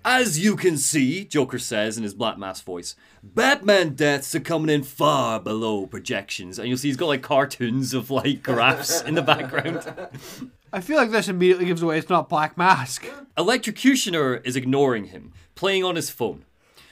As 0.05 0.39
you 0.39 0.57
can 0.57 0.79
see, 0.79 1.27
Joker 1.27 1.59
says 1.59 1.99
in 1.99 2.05
his 2.05 2.15
black 2.15 2.39
mask 2.39 2.65
voice, 2.65 2.97
Batman 3.23 3.95
deaths 3.95 4.35
are 4.35 4.41
coming 4.41 4.75
in 4.75 4.83
far 4.83 5.39
below 5.39 5.87
projections. 5.87 6.59
And 6.59 6.69
you'll 6.69 6.79
see 6.79 6.89
he's 6.89 6.97
got 6.97 7.09
like 7.09 7.23
cartoons 7.23 7.93
of 7.93 8.11
like 8.11 8.43
graphs 8.43 9.03
in 9.03 9.15
the 9.15 9.23
background. 9.23 10.51
I 10.73 10.81
feel 10.81 10.97
like 10.97 11.11
this 11.11 11.29
immediately 11.29 11.67
gives 11.67 11.83
away 11.83 11.99
it's 11.99 12.09
not 12.09 12.31
Black 12.31 12.57
Mask. 12.57 13.05
Electrocutioner 13.37 14.45
is 14.47 14.57
ignoring 14.57 15.07
him, 15.07 15.33
playing 15.55 15.85
on 15.85 15.97
his 15.97 16.09
phone. 16.09 16.45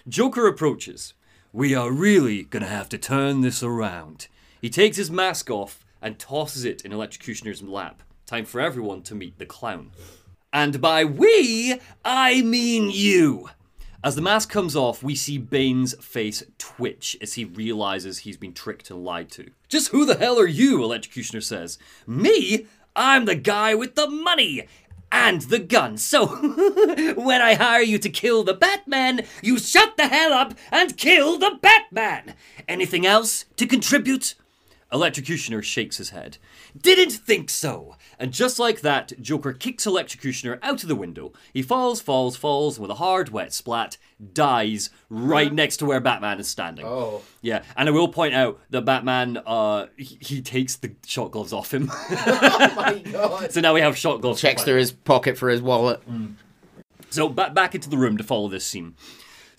Joker 0.06 0.46
approaches. 0.46 1.14
We 1.50 1.74
are 1.74 1.90
really 1.90 2.42
gonna 2.42 2.66
have 2.66 2.90
to 2.90 2.98
turn 2.98 3.40
this 3.40 3.62
around. 3.62 4.28
He 4.60 4.68
takes 4.68 4.98
his 4.98 5.10
mask 5.10 5.48
off 5.48 5.82
and 6.02 6.18
tosses 6.18 6.64
it 6.66 6.82
in 6.82 6.92
Electrocutioner's 6.92 7.62
lap. 7.62 8.02
Time 8.26 8.44
for 8.44 8.60
everyone 8.60 9.00
to 9.02 9.14
meet 9.14 9.38
the 9.38 9.46
clown. 9.46 9.92
And 10.52 10.80
by 10.80 11.04
we, 11.04 11.80
I 12.04 12.42
mean 12.42 12.90
you. 12.90 13.50
As 14.02 14.14
the 14.14 14.22
mask 14.22 14.48
comes 14.48 14.76
off, 14.76 15.02
we 15.02 15.14
see 15.14 15.38
Bane's 15.38 15.94
face 15.94 16.42
twitch 16.56 17.16
as 17.20 17.34
he 17.34 17.44
realizes 17.44 18.18
he's 18.18 18.36
been 18.36 18.54
tricked 18.54 18.90
and 18.90 19.04
lied 19.04 19.30
to. 19.32 19.50
Just 19.68 19.88
who 19.88 20.06
the 20.06 20.16
hell 20.16 20.38
are 20.38 20.46
you? 20.46 20.78
Electrocutioner 20.78 21.42
says. 21.42 21.78
Me? 22.06 22.66
I'm 22.94 23.24
the 23.24 23.34
guy 23.34 23.74
with 23.74 23.96
the 23.96 24.08
money 24.08 24.66
and 25.10 25.42
the 25.42 25.58
gun. 25.58 25.98
So, 25.98 26.26
when 27.16 27.42
I 27.42 27.54
hire 27.54 27.82
you 27.82 27.98
to 27.98 28.08
kill 28.08 28.44
the 28.44 28.54
Batman, 28.54 29.22
you 29.42 29.58
shut 29.58 29.96
the 29.96 30.08
hell 30.08 30.32
up 30.32 30.54
and 30.70 30.96
kill 30.96 31.38
the 31.38 31.58
Batman. 31.60 32.34
Anything 32.66 33.04
else 33.04 33.44
to 33.56 33.66
contribute? 33.66 34.34
Electrocutioner 34.92 35.62
shakes 35.62 35.98
his 35.98 36.10
head. 36.10 36.38
Didn't 36.80 37.12
think 37.12 37.50
so. 37.50 37.96
And 38.18 38.32
just 38.32 38.58
like 38.58 38.80
that, 38.80 39.12
Joker 39.20 39.52
kicks 39.52 39.86
Electrocutioner 39.86 40.58
out 40.62 40.82
of 40.82 40.88
the 40.88 40.96
window. 40.96 41.32
He 41.52 41.62
falls, 41.62 42.00
falls, 42.00 42.36
falls, 42.36 42.76
and 42.76 42.82
with 42.82 42.90
a 42.90 42.94
hard, 42.94 43.28
wet 43.28 43.52
splat, 43.52 43.96
dies 44.32 44.90
right 45.08 45.52
next 45.52 45.76
to 45.78 45.86
where 45.86 46.00
Batman 46.00 46.40
is 46.40 46.48
standing. 46.48 46.84
Oh. 46.84 47.22
Yeah, 47.42 47.62
and 47.76 47.88
I 47.88 47.92
will 47.92 48.08
point 48.08 48.34
out 48.34 48.58
that 48.70 48.84
Batman, 48.84 49.40
uh, 49.46 49.86
he, 49.96 50.18
he 50.20 50.42
takes 50.42 50.74
the 50.76 50.92
shot 51.06 51.30
gloves 51.30 51.52
off 51.52 51.72
him. 51.72 51.90
Oh 52.10 52.72
my 52.76 52.98
god. 52.98 53.52
so 53.52 53.60
now 53.60 53.72
we 53.74 53.80
have 53.80 53.96
shot 53.96 54.20
gloves. 54.20 54.40
Checks 54.40 54.64
through 54.64 54.78
his 54.78 54.90
pocket 54.92 55.38
for 55.38 55.48
his 55.48 55.62
wallet. 55.62 56.00
So 57.10 57.28
back 57.28 57.54
back 57.54 57.74
into 57.74 57.88
the 57.88 57.96
room 57.96 58.16
to 58.18 58.24
follow 58.24 58.48
this 58.48 58.66
scene. 58.66 58.94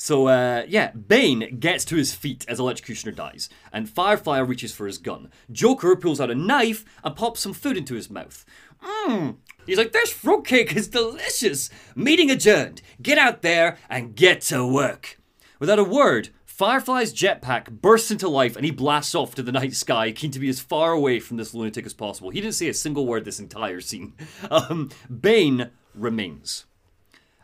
So, 0.02 0.30
uh, 0.30 0.64
yeah, 0.66 0.92
Bane 0.92 1.60
gets 1.60 1.84
to 1.86 1.98
his 1.98 2.14
feet 2.14 2.46
as 2.48 2.58
Electrocutioner 2.58 3.14
dies, 3.14 3.50
and 3.74 3.90
Firefly 3.90 4.40
reaches 4.40 4.74
for 4.74 4.88
his 4.88 4.98
gun. 4.98 5.30
Joker 5.52 5.94
pulls 5.98 6.22
out 6.22 6.32
a 6.32 6.36
knife 6.36 6.86
and 7.04 7.18
pops 7.18 7.42
some 7.42 7.52
food 7.52 7.76
into 7.76 7.96
his 7.96 8.10
mouth. 8.10 8.46
Mmm. 8.82 9.36
He's 9.66 9.78
like, 9.78 9.92
this 9.92 10.14
fruitcake 10.14 10.74
is 10.74 10.88
delicious. 10.88 11.70
Meeting 11.96 12.32
adjourned. 12.32 12.82
Get 13.02 13.18
out 13.18 13.42
there 13.42 13.78
and 13.90 14.16
get 14.16 14.40
to 14.44 14.66
work. 14.66 15.20
Without 15.60 15.80
a 15.80 15.84
word, 15.84 16.30
Firefly's 16.46 17.14
jetpack 17.14 17.70
bursts 17.70 18.10
into 18.10 18.30
life 18.30 18.56
and 18.56 18.64
he 18.64 18.72
blasts 18.72 19.14
off 19.14 19.36
to 19.36 19.44
the 19.44 19.52
night 19.52 19.74
sky, 19.74 20.14
keen 20.14 20.32
to 20.32 20.40
be 20.40 20.48
as 20.48 20.62
far 20.62 20.94
away 20.94 21.20
from 21.20 21.36
this 21.36 21.54
lunatic 21.54 21.86
as 21.86 21.94
possible. 21.94 22.30
He 22.30 22.40
didn't 22.40 22.56
say 22.56 22.70
a 22.70 22.74
single 22.74 23.06
word 23.06 23.26
this 23.26 23.40
entire 23.40 23.82
scene. 23.82 24.14
Um, 24.50 24.92
Bane 25.10 25.72
remains. 25.94 26.66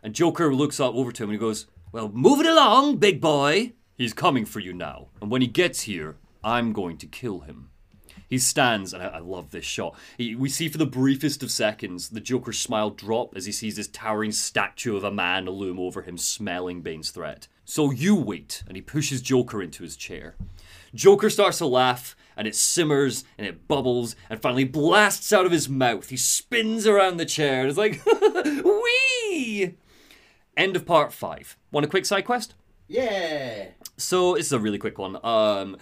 And 0.01 0.15
Joker 0.15 0.55
looks 0.55 0.79
up 0.79 0.95
over 0.95 1.11
to 1.11 1.23
him 1.23 1.29
and 1.29 1.35
he 1.35 1.39
goes, 1.39 1.67
Well, 1.95 2.11
move 2.13 2.41
it 2.41 2.45
along, 2.45 2.97
big 2.97 3.21
boy. 3.21 3.71
He's 3.97 4.11
coming 4.11 4.43
for 4.43 4.59
you 4.59 4.73
now. 4.73 5.07
And 5.21 5.31
when 5.31 5.41
he 5.41 5.47
gets 5.47 5.83
here, 5.83 6.17
I'm 6.43 6.73
going 6.73 6.97
to 6.97 7.07
kill 7.07 7.39
him. 7.39 7.69
He 8.27 8.37
stands, 8.37 8.93
and 8.93 9.01
I, 9.01 9.05
I 9.05 9.19
love 9.19 9.51
this 9.51 9.63
shot. 9.63 9.97
He, 10.17 10.35
we 10.35 10.49
see 10.49 10.67
for 10.67 10.77
the 10.77 10.85
briefest 10.85 11.41
of 11.41 11.51
seconds 11.51 12.09
the 12.09 12.19
Joker's 12.19 12.59
smile 12.59 12.89
drop 12.89 13.33
as 13.37 13.45
he 13.45 13.53
sees 13.53 13.77
this 13.77 13.87
towering 13.87 14.33
statue 14.33 14.97
of 14.97 15.05
a 15.05 15.09
man 15.09 15.45
loom 15.45 15.79
over 15.79 16.01
him, 16.01 16.17
smelling 16.17 16.81
Bane's 16.81 17.11
threat. 17.11 17.47
So 17.63 17.91
you 17.91 18.13
wait, 18.13 18.61
and 18.67 18.75
he 18.75 18.81
pushes 18.81 19.21
Joker 19.21 19.61
into 19.61 19.81
his 19.81 19.95
chair. 19.95 20.35
Joker 20.93 21.29
starts 21.29 21.59
to 21.59 21.65
laugh, 21.65 22.13
and 22.35 22.45
it 22.45 22.55
simmers 22.55 23.23
and 23.37 23.47
it 23.47 23.69
bubbles, 23.69 24.17
and 24.29 24.41
finally 24.41 24.65
blasts 24.65 25.31
out 25.31 25.45
of 25.45 25.53
his 25.53 25.69
mouth. 25.69 26.09
He 26.09 26.17
spins 26.17 26.85
around 26.85 27.15
the 27.15 27.25
chair 27.25 27.61
and 27.61 27.69
is 27.69 27.77
like, 27.77 28.01
Wee! 28.65 29.77
End 30.57 30.75
of 30.75 30.85
part 30.85 31.11
five. 31.13 31.57
Want 31.71 31.85
a 31.85 31.89
quick 31.89 32.05
side 32.05 32.25
quest? 32.25 32.53
Yeah. 32.87 33.67
So 33.97 34.35
this 34.35 34.47
is 34.47 34.53
a 34.53 34.59
really 34.59 34.77
quick 34.77 34.97
one. 34.97 35.17
Um, 35.25 35.77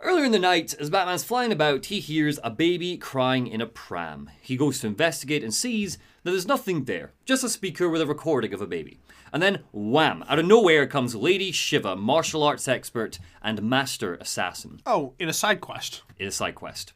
earlier 0.00 0.24
in 0.24 0.32
the 0.32 0.38
night, 0.38 0.74
as 0.78 0.90
Batman's 0.90 1.24
flying 1.24 1.52
about, 1.52 1.86
he 1.86 2.00
hears 2.00 2.38
a 2.42 2.50
baby 2.50 2.96
crying 2.96 3.46
in 3.46 3.60
a 3.60 3.66
pram. 3.66 4.30
He 4.40 4.56
goes 4.56 4.80
to 4.80 4.86
investigate 4.86 5.42
and 5.44 5.54
sees 5.54 5.96
that 6.24 6.30
there's 6.32 6.46
nothing 6.48 6.84
there, 6.84 7.12
just 7.24 7.44
a 7.44 7.48
speaker 7.48 7.88
with 7.88 8.00
a 8.02 8.06
recording 8.06 8.52
of 8.52 8.60
a 8.60 8.66
baby. 8.66 8.98
And 9.32 9.42
then, 9.42 9.62
wham! 9.72 10.24
Out 10.28 10.38
of 10.38 10.46
nowhere 10.46 10.86
comes 10.86 11.14
Lady 11.14 11.52
Shiva, 11.52 11.94
martial 11.96 12.42
arts 12.42 12.66
expert 12.66 13.18
and 13.42 13.62
master 13.62 14.14
assassin 14.14 14.80
Oh, 14.86 15.12
in 15.18 15.28
a 15.28 15.34
side 15.34 15.60
quest. 15.60 16.02
in 16.18 16.26
a 16.26 16.30
side 16.32 16.54
quest. 16.54 16.92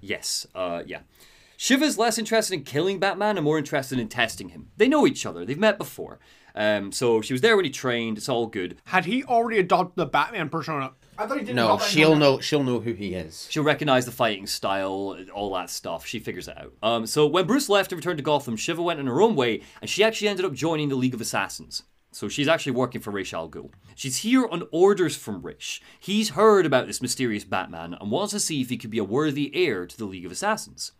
Yes, 0.00 0.46
uh, 0.54 0.82
yeah. 0.86 1.00
Shiva's 1.56 1.98
less 1.98 2.16
interested 2.18 2.54
in 2.54 2.64
killing 2.64 2.98
Batman 2.98 3.36
and 3.36 3.44
more 3.44 3.58
interested 3.58 3.98
in 3.98 4.08
testing 4.08 4.50
him. 4.50 4.70
They 4.78 4.88
know 4.88 5.06
each 5.06 5.26
other, 5.26 5.44
they've 5.44 5.58
met 5.58 5.76
before. 5.78 6.18
Um, 6.54 6.92
so 6.92 7.20
she 7.20 7.32
was 7.32 7.40
there 7.40 7.56
when 7.56 7.64
he 7.64 7.70
trained, 7.70 8.18
it's 8.18 8.28
all 8.28 8.46
good. 8.46 8.76
Had 8.84 9.04
he 9.04 9.24
already 9.24 9.58
adopted 9.58 9.96
the 9.96 10.06
Batman 10.06 10.48
persona? 10.48 10.92
I 11.18 11.26
thought 11.26 11.38
he 11.38 11.44
didn't. 11.44 11.56
No, 11.56 11.66
adopt 11.74 11.84
she'll 11.84 12.16
know. 12.16 12.40
She'll 12.40 12.64
know 12.64 12.80
who 12.80 12.94
he 12.94 13.14
is. 13.14 13.46
She'll 13.50 13.62
recognize 13.62 14.06
the 14.06 14.12
fighting 14.12 14.46
style, 14.46 15.18
all 15.34 15.52
that 15.54 15.68
stuff. 15.68 16.06
She 16.06 16.18
figures 16.18 16.48
it 16.48 16.56
out. 16.56 16.72
Um, 16.82 17.06
so 17.06 17.26
when 17.26 17.46
Bruce 17.46 17.68
left 17.68 17.92
and 17.92 17.98
returned 17.98 18.16
to 18.18 18.22
Gotham, 18.22 18.56
Shiva 18.56 18.82
went 18.82 19.00
in 19.00 19.06
her 19.06 19.20
own 19.20 19.36
way, 19.36 19.60
and 19.82 19.90
she 19.90 20.02
actually 20.02 20.28
ended 20.28 20.46
up 20.46 20.54
joining 20.54 20.88
the 20.88 20.94
League 20.94 21.14
of 21.14 21.20
Assassins. 21.20 21.82
So 22.12 22.28
she's 22.28 22.48
actually 22.48 22.72
working 22.72 23.00
for 23.00 23.10
Ra's 23.10 23.32
al 23.32 23.48
Ghul. 23.48 23.70
She's 23.94 24.18
here 24.18 24.46
on 24.46 24.64
orders 24.72 25.14
from 25.14 25.42
Ra's. 25.42 25.80
He's 26.00 26.30
heard 26.30 26.66
about 26.66 26.86
this 26.86 27.02
mysterious 27.02 27.44
Batman 27.44 27.94
and 28.00 28.10
wants 28.10 28.32
to 28.32 28.40
see 28.40 28.60
if 28.60 28.68
he 28.70 28.78
could 28.78 28.90
be 28.90 28.98
a 28.98 29.04
worthy 29.04 29.54
heir 29.54 29.86
to 29.86 29.96
the 29.96 30.06
League 30.06 30.26
of 30.26 30.32
Assassins. 30.32 30.92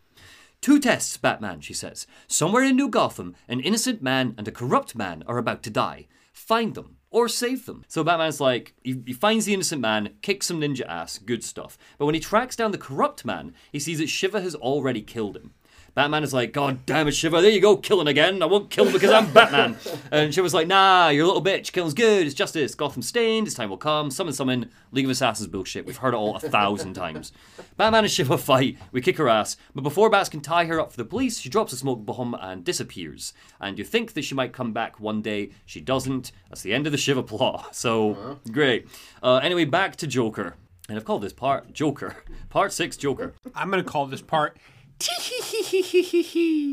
Two 0.61 0.79
tests, 0.79 1.17
Batman, 1.17 1.61
she 1.61 1.73
says. 1.73 2.07
Somewhere 2.27 2.63
in 2.63 2.77
New 2.77 2.89
Gotham, 2.89 3.35
an 3.49 3.61
innocent 3.61 4.03
man 4.03 4.35
and 4.37 4.47
a 4.47 4.53
corrupt 4.53 4.95
man 4.95 5.25
are 5.27 5.39
about 5.39 5.63
to 5.63 5.71
die. 5.71 6.07
Find 6.33 6.75
them 6.75 6.97
or 7.11 7.29
save 7.29 7.67
them. 7.67 7.85
So 7.89 8.05
Batman's 8.05 8.41
like, 8.41 8.75
he, 8.83 9.03
he 9.07 9.13
finds 9.13 9.47
the 9.47 9.55
innocent 9.55 9.81
man, 9.81 10.11
kicks 10.23 10.47
some 10.47 10.61
ninja 10.61 10.87
ass, 10.87 11.19
good 11.19 11.43
stuff. 11.43 11.79
But 11.99 12.07
when 12.07 12.15
he 12.15 12.21
tracks 12.21 12.57
down 12.57 12.73
the 12.73 12.79
corrupt 12.79 13.25
man, 13.25 13.55
he 13.73 13.79
sees 13.79 13.99
that 13.99 14.09
Shiva 14.09 14.41
has 14.41 14.55
already 14.55 15.03
killed 15.03 15.37
him. 15.37 15.55
Batman 15.95 16.23
is 16.23 16.33
like, 16.33 16.53
God 16.53 16.87
damn 16.87 17.09
it, 17.09 17.13
Shiva, 17.13 17.41
there 17.41 17.51
you 17.51 17.61
go, 17.61 17.77
killing 17.77 18.07
again. 18.07 18.43
I 18.43 18.47
won't 18.47 18.71
kill 18.71 18.87
him 18.87 18.93
because 18.93 19.11
I'm 19.11 19.33
Batman. 19.33 19.77
and 20.13 20.33
Shiva's 20.33 20.55
like, 20.55 20.69
nah, 20.69 21.09
you're 21.09 21.25
a 21.25 21.27
little 21.27 21.43
bitch. 21.43 21.73
Killing's 21.73 21.95
good. 21.95 22.27
It's 22.27 22.35
justice. 22.35 22.75
Gotham 22.75 23.03
stained. 23.03 23.47
His 23.47 23.55
time 23.55 23.71
will 23.71 23.77
come. 23.77 24.11
Summon, 24.11 24.33
summon. 24.33 24.71
League 24.93 25.05
of 25.05 25.11
Assassins 25.11 25.49
bullshit. 25.49 25.87
We've 25.87 25.97
heard 25.97 26.15
it 26.15 26.17
all 26.17 26.37
a 26.37 26.41
thousand 26.41 26.95
times. 26.95 27.33
Batman 27.77 28.05
and 28.05 28.11
Shiva 28.11 28.39
fight. 28.39 28.79
We 28.93 29.01
kick 29.01 29.19
her 29.19 29.29
ass. 29.29 29.57
But 29.75 29.83
before 29.83 30.11
Bats 30.11 30.29
can 30.29 30.41
tie 30.41 30.67
her 30.67 30.81
up 30.81 30.93
for 30.93 30.97
the 30.97 31.05
police, 31.05 31.41
she 31.41 31.49
drops 31.49 31.73
a 31.73 31.77
smoke 31.77 32.05
bomb 32.05 32.35
and 32.35 32.65
disappears. 32.65 33.33
And 33.61 33.79
you 33.79 33.85
think 33.85 34.15
that 34.15 34.23
she 34.23 34.35
might 34.35 34.53
come 34.53 34.73
back 34.73 35.01
one 35.01 35.23
day. 35.23 35.51
She 35.67 35.81
doesn't. 35.81 36.33
That's 36.49 36.63
the 36.63 36.73
end 36.73 36.87
of 36.87 36.93
the 36.93 36.99
Shiva 36.99 37.23
plot. 37.23 37.75
So, 37.81 38.39
great. 38.53 38.87
Uh, 39.23 39.37
anyway, 39.37 39.65
back 39.65 39.97
to 39.97 40.07
Joker. 40.07 40.55
And 40.89 40.99
I've 40.99 41.05
called 41.05 41.23
this 41.23 41.33
part 41.33 41.73
Joker. 41.73 42.17
Part 42.51 42.73
6 42.73 42.97
Joker. 42.97 43.33
I'm 43.55 43.71
gonna 43.71 43.85
call 43.85 44.07
this 44.07 44.21
part. 44.21 44.59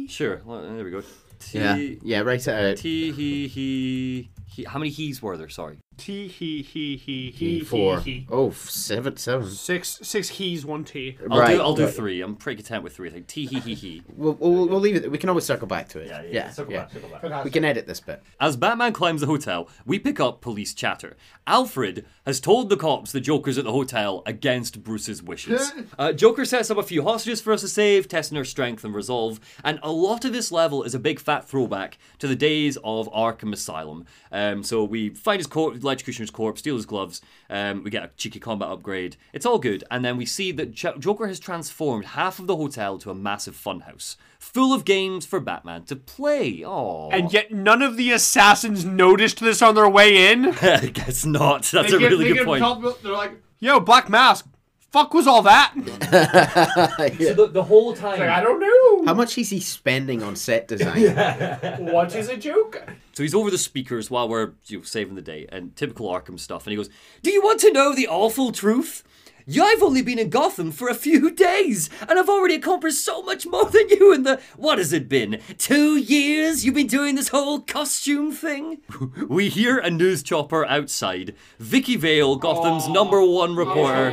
Sure. 0.10 0.42
Well, 0.46 0.62
there 0.62 0.84
we 0.84 0.92
go. 0.92 1.02
T- 1.40 1.60
Yeah. 1.60 1.76
Yeah. 2.04 2.20
Write 2.22 2.48
it 2.48 2.54
out. 2.54 2.78
T 2.78 3.10
uh, 3.10 3.14
he 3.14 3.48
he 3.48 4.30
he. 4.48 4.64
How 4.64 4.80
many 4.80 4.90
he's 4.92 5.22
were 5.22 5.38
there? 5.38 5.50
Sorry. 5.50 5.78
T 5.98 6.28
he 6.28 6.62
he 6.62 6.96
he 6.96 7.32
he 7.32 7.60
Four. 7.62 8.00
he 8.02 8.12
he. 8.12 8.28
Oh, 8.30 8.50
f- 8.50 8.70
seven. 8.70 9.18
Seven. 9.18 9.50
Six 9.50 10.00
six 10.04 10.30
he's 10.30 10.66
one 10.66 10.84
T. 10.84 11.18
I'll 11.30 11.40
Right, 11.40 11.56
do 11.56 11.62
I'll 11.62 11.74
do 11.74 11.86
right. 11.86 11.94
three. 11.94 12.22
I'm 12.22 12.36
pretty 12.36 12.62
content 12.62 12.84
with 12.84 12.96
three. 12.96 13.10
I 13.10 13.12
think 13.12 13.28
T 13.28 13.46
he 13.48 13.60
he 13.60 13.74
he. 13.74 14.04
We'll, 14.16 14.34
we'll, 14.34 14.68
we'll 14.68 14.80
leave 14.80 14.96
it. 14.96 15.10
We 15.12 15.18
can 15.18 15.30
always 15.30 15.46
circle 15.46 15.68
back 15.68 15.90
to 15.90 16.00
it. 16.00 16.08
Yeah. 16.08 16.22
Yeah. 16.30 16.50
circle 16.52 16.74
back, 16.74 16.92
circle 16.92 17.10
back. 17.10 17.44
We 17.44 17.50
can 17.52 17.66
edit 17.66 17.88
this 17.88 18.00
bit. 18.00 18.22
As 18.40 18.56
Batman 18.56 18.94
climbs 18.94 19.22
the 19.22 19.28
hotel, 19.28 19.70
we 19.86 19.98
pick 20.00 20.20
up 20.20 20.42
police 20.42 20.74
chatter. 20.74 21.18
Alfred 21.48 22.06
has 22.26 22.40
told 22.40 22.70
the 22.70 22.78
cops 22.78 23.12
the 23.12 23.22
Joker's 23.22 23.58
at 23.58 23.64
the 23.64 23.72
hotel 23.72 24.22
against 24.26 24.84
Bruce's 24.84 25.24
wishes. 25.24 25.72
uh, 26.00 26.12
Joker 26.14 26.46
sets 26.46 26.70
up 26.70 26.78
a 26.78 26.84
few 26.84 27.04
hostages 27.04 27.42
for 27.42 27.54
us 27.54 27.62
to 27.62 27.68
save, 27.68 28.08
testing 28.08 28.38
our 28.38 28.44
strength 28.44 28.84
and 28.84 28.94
resolve, 28.94 29.40
and 29.64 29.80
a 29.82 29.92
lot 29.92 30.26
of 30.26 30.34
this 30.34 30.52
level 30.52 30.84
is 30.84 30.94
a 30.94 31.00
big 31.00 31.20
fat 31.20 31.48
throwback 31.48 31.98
to 32.20 32.28
the 32.28 32.36
days 32.36 32.78
of 32.84 33.10
Arkham 33.14 33.54
Asylum. 33.54 34.06
Um, 34.32 34.62
so 34.64 34.84
we 34.84 35.10
find 35.10 35.40
his 35.40 35.48
corpse, 35.48 35.84
electrocutioner's 35.88 36.30
corpse, 36.32 36.60
steal 36.60 36.76
his 36.76 36.86
gloves, 36.86 37.22
um, 37.50 37.84
we 37.84 37.90
get 37.90 38.04
a 38.04 38.12
cheeky 38.18 38.40
combat 38.40 38.70
upgrade. 38.70 39.18
It's 39.34 39.46
all 39.46 39.60
good, 39.60 39.84
and 39.90 40.04
then 40.04 40.18
we 40.18 40.26
see 40.26 40.52
that 40.54 40.72
Joker 40.74 41.28
has 41.28 41.40
transformed 41.40 42.06
half 42.06 42.40
of 42.40 42.48
the 42.48 42.56
hotel 42.56 42.98
to 43.00 43.10
a 43.10 43.16
massive 43.16 43.56
funhouse, 43.56 44.16
full 44.40 44.74
of 44.74 44.86
games 44.86 45.26
for 45.26 45.40
Batman 45.40 45.84
to 45.86 45.96
play. 45.96 46.64
Oh, 46.66 47.10
And 47.12 47.32
yet 47.32 47.52
none 47.52 47.82
of 47.82 47.98
the 47.98 48.12
assassins 48.12 48.86
noticed 48.86 49.40
this 49.40 49.62
on 49.62 49.76
their 49.76 49.90
way 49.90 50.32
in. 50.32 50.46
I 50.62 50.88
guess 50.88 51.26
not. 51.26 51.64
That's 51.64 51.94
a 51.94 52.00
really 52.00 52.34
good 52.34 52.46
point. 52.46 52.64
They're 53.04 53.12
like, 53.14 53.32
"Yo, 53.60 53.80
Black 53.80 54.10
Mask, 54.10 54.46
fuck 54.92 55.14
was 55.14 55.28
all 55.28 55.42
that?" 55.44 55.74
So 57.20 57.34
the, 57.34 57.48
the 57.48 57.64
whole 57.64 57.94
time, 57.94 58.22
I 58.22 58.42
don't 58.42 58.60
know. 58.60 59.06
How 59.06 59.14
much 59.14 59.38
is 59.38 59.50
he 59.50 59.60
spending 59.60 60.24
on 60.24 60.36
set 60.36 60.68
design? 60.68 61.16
What 61.80 62.16
is 62.16 62.30
a 62.30 62.38
joke? 62.38 62.84
so 63.14 63.24
he's 63.24 63.34
over 63.36 63.50
the 63.50 63.58
speakers 63.58 64.12
while 64.12 64.30
we're 64.30 64.52
you 64.68 64.78
know, 64.80 64.84
saving 64.84 65.16
the 65.16 65.22
day 65.22 65.48
and 65.50 65.76
typical 65.76 66.08
Arkham 66.08 66.40
stuff, 66.40 66.66
and 66.66 66.72
he 66.72 66.78
goes, 66.78 66.90
"Do 67.24 67.32
you 67.32 67.42
want 67.42 67.60
to 67.62 67.72
know 67.72 67.94
the 67.96 68.08
awful 68.08 68.52
truth?" 68.52 69.04
Yeah, 69.50 69.64
I've 69.64 69.82
only 69.82 70.02
been 70.02 70.20
in 70.20 70.30
Gotham 70.30 70.74
for 70.74 70.90
a 70.90 70.94
few 70.94 71.32
days, 71.34 71.90
and 72.02 72.20
I've 72.20 72.28
already 72.28 72.56
accomplished 72.56 73.02
so 73.02 73.22
much 73.22 73.48
more 73.48 73.64
than 73.64 73.88
you 73.88 74.12
in 74.14 74.24
the. 74.24 74.42
What 74.58 74.78
has 74.78 74.92
it 74.92 75.08
been? 75.08 75.40
Two 75.58 75.96
years 75.96 76.66
you've 76.66 76.76
been 76.76 76.86
doing 76.88 77.16
this 77.16 77.30
whole 77.30 77.62
costume 77.62 78.34
thing? 78.34 78.80
we 79.30 79.48
hear 79.48 79.78
a 79.78 79.90
news 79.90 80.22
chopper 80.22 80.66
outside. 80.66 81.34
Vicky 81.60 81.96
Vale, 81.96 82.36
Gotham's 82.36 82.90
number 82.90 83.26
one 83.26 83.56
reporter. 83.56 84.12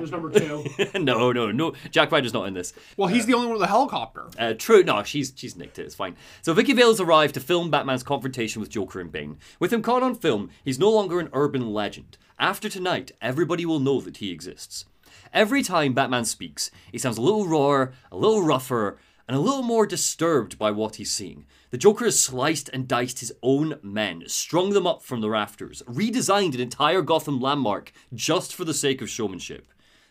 was 0.00 0.10
number 0.10 0.30
two. 0.30 0.64
no, 0.98 1.30
no, 1.30 1.52
no. 1.52 1.74
Jack 1.90 2.10
Ryder's 2.10 2.32
not 2.32 2.48
in 2.48 2.54
this. 2.54 2.72
Well, 2.96 3.08
he's 3.08 3.26
the 3.26 3.34
only 3.34 3.48
one 3.48 3.56
with 3.56 3.62
a 3.62 3.66
helicopter. 3.66 4.28
Uh, 4.38 4.54
true, 4.54 4.82
no, 4.82 5.02
she's 5.02 5.34
she's 5.36 5.56
nicked 5.56 5.78
it. 5.78 5.84
It's 5.84 5.94
fine. 5.94 6.16
So 6.40 6.54
Vicky 6.54 6.72
Vale's 6.72 7.02
arrived 7.02 7.34
to 7.34 7.40
film 7.40 7.70
Batman's 7.70 8.02
confrontation 8.02 8.60
with 8.60 8.70
Joker 8.70 8.98
and 8.98 9.12
Bane. 9.12 9.36
With 9.58 9.74
him 9.74 9.82
caught 9.82 10.02
on 10.02 10.14
film, 10.14 10.48
he's 10.64 10.78
no 10.78 10.90
longer 10.90 11.20
an 11.20 11.28
urban 11.34 11.70
legend. 11.70 12.16
After 12.40 12.70
tonight, 12.70 13.12
everybody 13.20 13.66
will 13.66 13.80
know 13.80 14.00
that 14.00 14.16
he 14.16 14.30
exists. 14.30 14.86
Every 15.30 15.62
time 15.62 15.92
Batman 15.92 16.24
speaks, 16.24 16.70
he 16.90 16.96
sounds 16.96 17.18
a 17.18 17.20
little 17.20 17.46
rawer, 17.46 17.92
a 18.10 18.16
little 18.16 18.42
rougher, 18.42 18.98
and 19.28 19.36
a 19.36 19.40
little 19.40 19.62
more 19.62 19.86
disturbed 19.86 20.58
by 20.58 20.70
what 20.70 20.96
he's 20.96 21.12
seeing. 21.12 21.44
The 21.68 21.76
Joker 21.76 22.06
has 22.06 22.18
sliced 22.18 22.70
and 22.70 22.88
diced 22.88 23.20
his 23.20 23.30
own 23.42 23.78
men, 23.82 24.22
strung 24.26 24.70
them 24.70 24.86
up 24.86 25.02
from 25.02 25.20
the 25.20 25.28
rafters, 25.28 25.82
redesigned 25.82 26.54
an 26.54 26.62
entire 26.62 27.02
Gotham 27.02 27.42
landmark 27.42 27.92
just 28.14 28.54
for 28.54 28.64
the 28.64 28.72
sake 28.72 29.02
of 29.02 29.10
showmanship. 29.10 29.66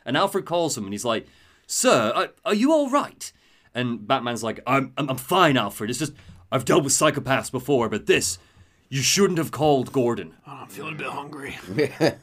And 0.06 0.16
Alfred 0.16 0.46
calls 0.46 0.78
him 0.78 0.84
and 0.84 0.94
he's 0.94 1.04
like, 1.04 1.26
Sir, 1.66 2.12
are, 2.16 2.30
are 2.46 2.54
you 2.54 2.72
all 2.72 2.92
right? 2.92 3.34
And 3.74 4.08
Batman's 4.08 4.44
like, 4.44 4.60
I'm, 4.68 4.94
I'm, 4.98 5.10
I'm 5.10 5.18
fine, 5.18 5.58
Alfred. 5.58 5.90
It's 5.90 5.98
just, 5.98 6.14
I've 6.52 6.66
dealt 6.66 6.84
with 6.84 6.94
psychopaths 6.94 7.52
before, 7.52 7.90
but 7.90 8.06
this, 8.06 8.38
You 8.92 9.04
shouldn't 9.04 9.38
have 9.38 9.52
called 9.52 9.92
Gordon. 9.92 10.34
Oh, 10.48 10.62
I'm 10.62 10.68
feeling 10.68 10.96
a 10.96 10.98
bit 10.98 11.08
hungry. 11.08 11.58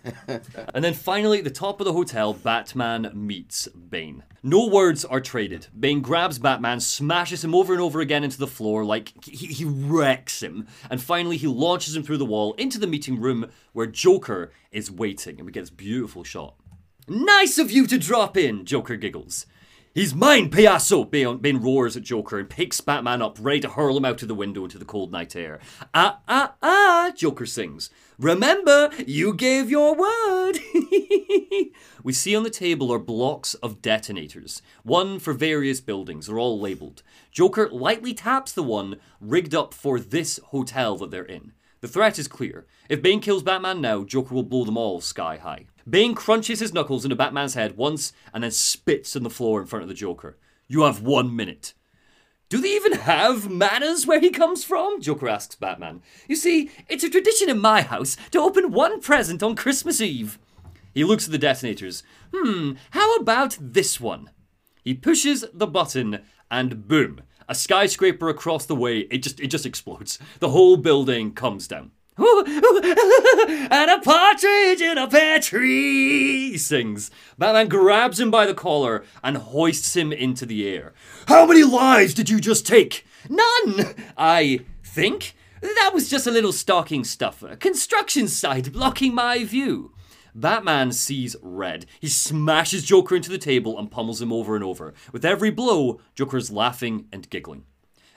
And 0.74 0.84
then 0.84 0.94
finally, 0.94 1.38
at 1.38 1.44
the 1.44 1.50
top 1.50 1.80
of 1.80 1.84
the 1.84 1.92
hotel, 1.92 2.34
Batman 2.34 3.10
meets 3.14 3.68
Bane. 3.68 4.24
No 4.42 4.66
words 4.66 5.04
are 5.04 5.20
traded. 5.20 5.68
Bane 5.78 6.00
grabs 6.00 6.38
Batman, 6.38 6.80
smashes 6.80 7.42
him 7.44 7.54
over 7.54 7.72
and 7.72 7.80
over 7.80 8.00
again 8.00 8.24
into 8.24 8.36
the 8.38 8.46
floor, 8.48 8.84
like 8.84 9.24
he, 9.24 9.46
he 9.46 9.64
wrecks 9.64 10.42
him. 10.42 10.66
And 10.90 11.00
finally, 11.00 11.36
he 11.36 11.46
launches 11.46 11.96
him 11.96 12.02
through 12.02 12.18
the 12.18 12.26
wall 12.26 12.52
into 12.54 12.78
the 12.78 12.86
meeting 12.86 13.20
room 13.20 13.48
where 13.72 13.86
Joker 13.86 14.52
is 14.72 14.90
waiting. 14.90 15.36
And 15.38 15.46
we 15.46 15.52
get 15.52 15.60
this 15.60 15.70
beautiful 15.70 16.24
shot. 16.24 16.56
Nice 17.08 17.58
of 17.58 17.70
you 17.70 17.86
to 17.86 17.98
drop 17.98 18.36
in, 18.36 18.64
Joker 18.66 18.96
giggles. 18.96 19.46
He's 19.96 20.14
mine, 20.14 20.50
Payaso! 20.50 21.10
Bane, 21.10 21.38
Bane 21.38 21.56
roars 21.56 21.96
at 21.96 22.02
Joker 22.02 22.38
and 22.38 22.50
picks 22.50 22.82
Batman 22.82 23.22
up, 23.22 23.38
ready 23.40 23.60
to 23.60 23.70
hurl 23.70 23.96
him 23.96 24.04
out 24.04 24.20
of 24.20 24.28
the 24.28 24.34
window 24.34 24.64
into 24.64 24.76
the 24.76 24.84
cold 24.84 25.10
night 25.10 25.34
air. 25.34 25.58
Ah, 25.94 26.20
ah, 26.28 26.52
ah, 26.62 27.12
Joker 27.16 27.46
sings. 27.46 27.88
Remember, 28.18 28.90
you 29.06 29.32
gave 29.32 29.70
your 29.70 29.94
word! 29.94 30.58
we 32.02 32.12
see 32.12 32.36
on 32.36 32.42
the 32.42 32.50
table 32.50 32.92
are 32.92 32.98
blocks 32.98 33.54
of 33.54 33.80
detonators, 33.80 34.60
one 34.82 35.18
for 35.18 35.32
various 35.32 35.80
buildings, 35.80 36.26
they're 36.26 36.38
all 36.38 36.60
labelled. 36.60 37.02
Joker 37.30 37.70
lightly 37.70 38.12
taps 38.12 38.52
the 38.52 38.62
one 38.62 38.96
rigged 39.18 39.54
up 39.54 39.72
for 39.72 39.98
this 39.98 40.38
hotel 40.48 40.98
that 40.98 41.10
they're 41.10 41.24
in. 41.24 41.52
The 41.80 41.88
threat 41.88 42.18
is 42.18 42.28
clear. 42.28 42.66
If 42.90 43.00
Bane 43.00 43.20
kills 43.20 43.42
Batman 43.42 43.80
now, 43.80 44.04
Joker 44.04 44.34
will 44.34 44.42
blow 44.42 44.66
them 44.66 44.76
all 44.76 45.00
sky 45.00 45.38
high. 45.38 45.68
Bane 45.88 46.14
crunches 46.14 46.60
his 46.60 46.74
knuckles 46.74 47.04
into 47.04 47.16
Batman's 47.16 47.54
head 47.54 47.76
once 47.76 48.12
and 48.34 48.42
then 48.42 48.50
spits 48.50 49.14
on 49.14 49.22
the 49.22 49.30
floor 49.30 49.60
in 49.60 49.66
front 49.66 49.82
of 49.82 49.88
the 49.88 49.94
Joker. 49.94 50.36
You 50.66 50.82
have 50.82 51.02
one 51.02 51.34
minute. 51.34 51.74
Do 52.48 52.60
they 52.60 52.74
even 52.74 52.92
have 52.92 53.50
manners 53.50 54.06
where 54.06 54.20
he 54.20 54.30
comes 54.30 54.64
from? 54.64 55.00
Joker 55.00 55.28
asks 55.28 55.56
Batman. 55.56 56.02
You 56.28 56.36
see, 56.36 56.70
it's 56.88 57.04
a 57.04 57.10
tradition 57.10 57.48
in 57.48 57.58
my 57.58 57.82
house 57.82 58.16
to 58.30 58.40
open 58.40 58.72
one 58.72 59.00
present 59.00 59.42
on 59.42 59.56
Christmas 59.56 60.00
Eve. 60.00 60.38
He 60.94 61.04
looks 61.04 61.26
at 61.26 61.32
the 61.32 61.38
detonators. 61.38 62.02
Hmm, 62.34 62.72
how 62.90 63.16
about 63.16 63.58
this 63.60 64.00
one? 64.00 64.30
He 64.82 64.94
pushes 64.94 65.44
the 65.52 65.66
button 65.66 66.22
and 66.50 66.86
boom, 66.86 67.20
a 67.48 67.54
skyscraper 67.54 68.28
across 68.28 68.66
the 68.66 68.76
way, 68.76 69.00
it 69.10 69.18
just 69.18 69.40
it 69.40 69.48
just 69.48 69.66
explodes. 69.66 70.18
The 70.40 70.50
whole 70.50 70.76
building 70.76 71.32
comes 71.32 71.66
down. 71.68 71.90
and 72.18 73.90
a 73.90 74.00
partridge 74.02 74.80
in 74.80 74.96
a 74.96 75.06
pear 75.06 75.38
tree, 75.38 76.56
sings. 76.56 77.10
Batman 77.36 77.68
grabs 77.68 78.18
him 78.18 78.30
by 78.30 78.46
the 78.46 78.54
collar 78.54 79.04
and 79.22 79.36
hoists 79.36 79.94
him 79.94 80.12
into 80.12 80.46
the 80.46 80.66
air. 80.66 80.94
How 81.28 81.44
many 81.44 81.62
lives 81.62 82.14
did 82.14 82.30
you 82.30 82.40
just 82.40 82.66
take? 82.66 83.04
None, 83.28 83.94
I 84.16 84.60
think. 84.82 85.34
That 85.60 85.90
was 85.92 86.08
just 86.08 86.26
a 86.26 86.30
little 86.30 86.52
stocking 86.52 87.04
stuffer. 87.04 87.54
Construction 87.56 88.28
site 88.28 88.72
blocking 88.72 89.14
my 89.14 89.44
view. 89.44 89.92
Batman 90.34 90.92
sees 90.92 91.36
red. 91.42 91.84
He 92.00 92.08
smashes 92.08 92.84
Joker 92.84 93.16
into 93.16 93.30
the 93.30 93.38
table 93.38 93.78
and 93.78 93.90
pummels 93.90 94.22
him 94.22 94.32
over 94.32 94.54
and 94.54 94.64
over. 94.64 94.94
With 95.12 95.24
every 95.24 95.50
blow, 95.50 96.00
Joker's 96.14 96.50
laughing 96.50 97.08
and 97.12 97.28
giggling. 97.28 97.64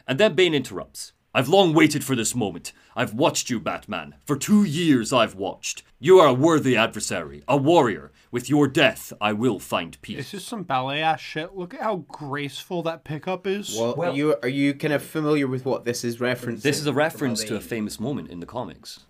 And 0.08 0.20
then 0.20 0.36
Bane 0.36 0.54
interrupts. 0.54 1.14
I've 1.34 1.48
long 1.48 1.74
waited 1.74 2.04
for 2.04 2.16
this 2.16 2.34
moment. 2.34 2.74
I've 2.96 3.14
watched 3.14 3.50
you, 3.50 3.60
Batman. 3.60 4.16
For 4.26 4.36
two 4.36 4.64
years 4.64 5.14
I've 5.14 5.36
watched. 5.36 5.84
You 6.00 6.20
are 6.20 6.28
a 6.28 6.34
worthy 6.34 6.76
adversary, 6.76 7.44
a 7.48 7.56
warrior. 7.56 8.12
With 8.32 8.50
your 8.50 8.68
death, 8.68 9.14
I 9.22 9.34
will 9.34 9.60
find 9.60 9.94
It's 9.94 10.02
peace. 10.02 10.32
just 10.32 10.48
some 10.48 10.64
ballet 10.64 11.02
ass 11.02 11.20
shit. 11.20 11.56
Look 11.56 11.74
at 11.74 11.82
how 11.82 11.98
graceful 12.08 12.82
that 12.84 13.04
pickup 13.04 13.46
is. 13.46 13.76
Well, 13.78 14.00
are 14.02 14.12
you 14.12 14.36
are 14.42 14.50
you 14.50 14.74
kind 14.74 14.94
of 14.94 15.04
familiar 15.04 15.48
with 15.48 15.66
what 15.66 15.86
this 15.86 16.04
is 16.04 16.18
referencing? 16.18 16.62
This 16.62 16.80
is 16.80 16.88
a 16.88 16.94
reference 16.94 17.44
to 17.46 17.56
a 17.56 17.62
famous 17.62 18.00
moment 18.00 18.30
in 18.30 18.40
the 18.40 18.46
comics. 18.46 19.02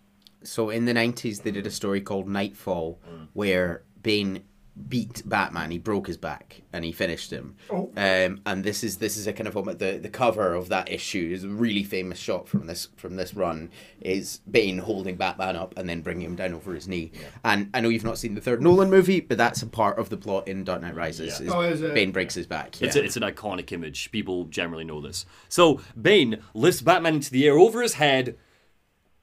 so 0.43 0.69
in 0.69 0.85
the 0.85 0.93
nineties 0.93 1.41
they 1.41 1.51
did 1.51 1.67
a 1.67 1.71
story 1.71 2.01
called 2.01 2.27
Knightfall 2.27 2.99
mm. 3.09 3.27
where 3.33 3.83
Bane 4.01 4.43
beat 4.87 5.21
Batman. 5.27 5.71
He 5.71 5.77
broke 5.77 6.07
his 6.07 6.17
back 6.17 6.61
and 6.71 6.85
he 6.85 6.91
finished 6.91 7.31
him. 7.31 7.55
Oh. 7.69 7.91
Um, 7.97 8.41
and 8.45 8.63
this 8.63 8.83
is 8.83 8.97
this 8.97 9.17
is 9.17 9.27
a 9.27 9.33
kind 9.33 9.47
of. 9.47 9.53
The 9.79 9.99
the 10.01 10.09
cover 10.09 10.53
of 10.53 10.69
that 10.69 10.91
issue 10.91 11.31
is 11.33 11.43
a 11.43 11.49
really 11.49 11.83
famous 11.83 12.17
shot 12.17 12.47
from 12.47 12.67
this 12.67 12.87
from 12.95 13.15
this 13.15 13.33
run. 13.33 13.71
Is 14.01 14.39
Bane 14.49 14.79
holding 14.79 15.15
Batman 15.15 15.55
up 15.55 15.77
and 15.77 15.89
then 15.89 16.01
bringing 16.01 16.25
him 16.25 16.35
down 16.35 16.53
over 16.53 16.73
his 16.73 16.87
knee. 16.87 17.11
And 17.43 17.69
I 17.73 17.81
know 17.81 17.89
you've 17.89 18.03
not 18.03 18.17
seen 18.17 18.35
the 18.35 18.41
third 18.41 18.61
Nolan 18.61 18.89
movie, 18.89 19.19
but 19.19 19.37
that's 19.37 19.61
a 19.61 19.67
part 19.67 19.99
of 19.99 20.09
the 20.09 20.17
plot 20.17 20.47
in 20.47 20.63
Dark 20.63 20.81
Knight 20.81 20.95
Rises. 20.95 21.39
Is 21.39 21.51
Oh, 21.51 21.61
is 21.61 21.81
it? 21.81 21.93
Bane 21.93 22.11
breaks 22.11 22.35
his 22.35 22.47
back. 22.47 22.81
It's, 22.81 22.95
yeah. 22.95 23.01
a, 23.01 23.05
it's 23.05 23.17
an 23.17 23.23
iconic 23.23 23.71
image. 23.71 24.11
People 24.11 24.45
generally 24.45 24.83
know 24.83 25.01
this. 25.01 25.25
So 25.49 25.81
Bane 25.99 26.41
lifts 26.53 26.81
Batman 26.81 27.15
into 27.15 27.31
the 27.31 27.47
air 27.47 27.57
over 27.57 27.81
his 27.81 27.95
head, 27.95 28.37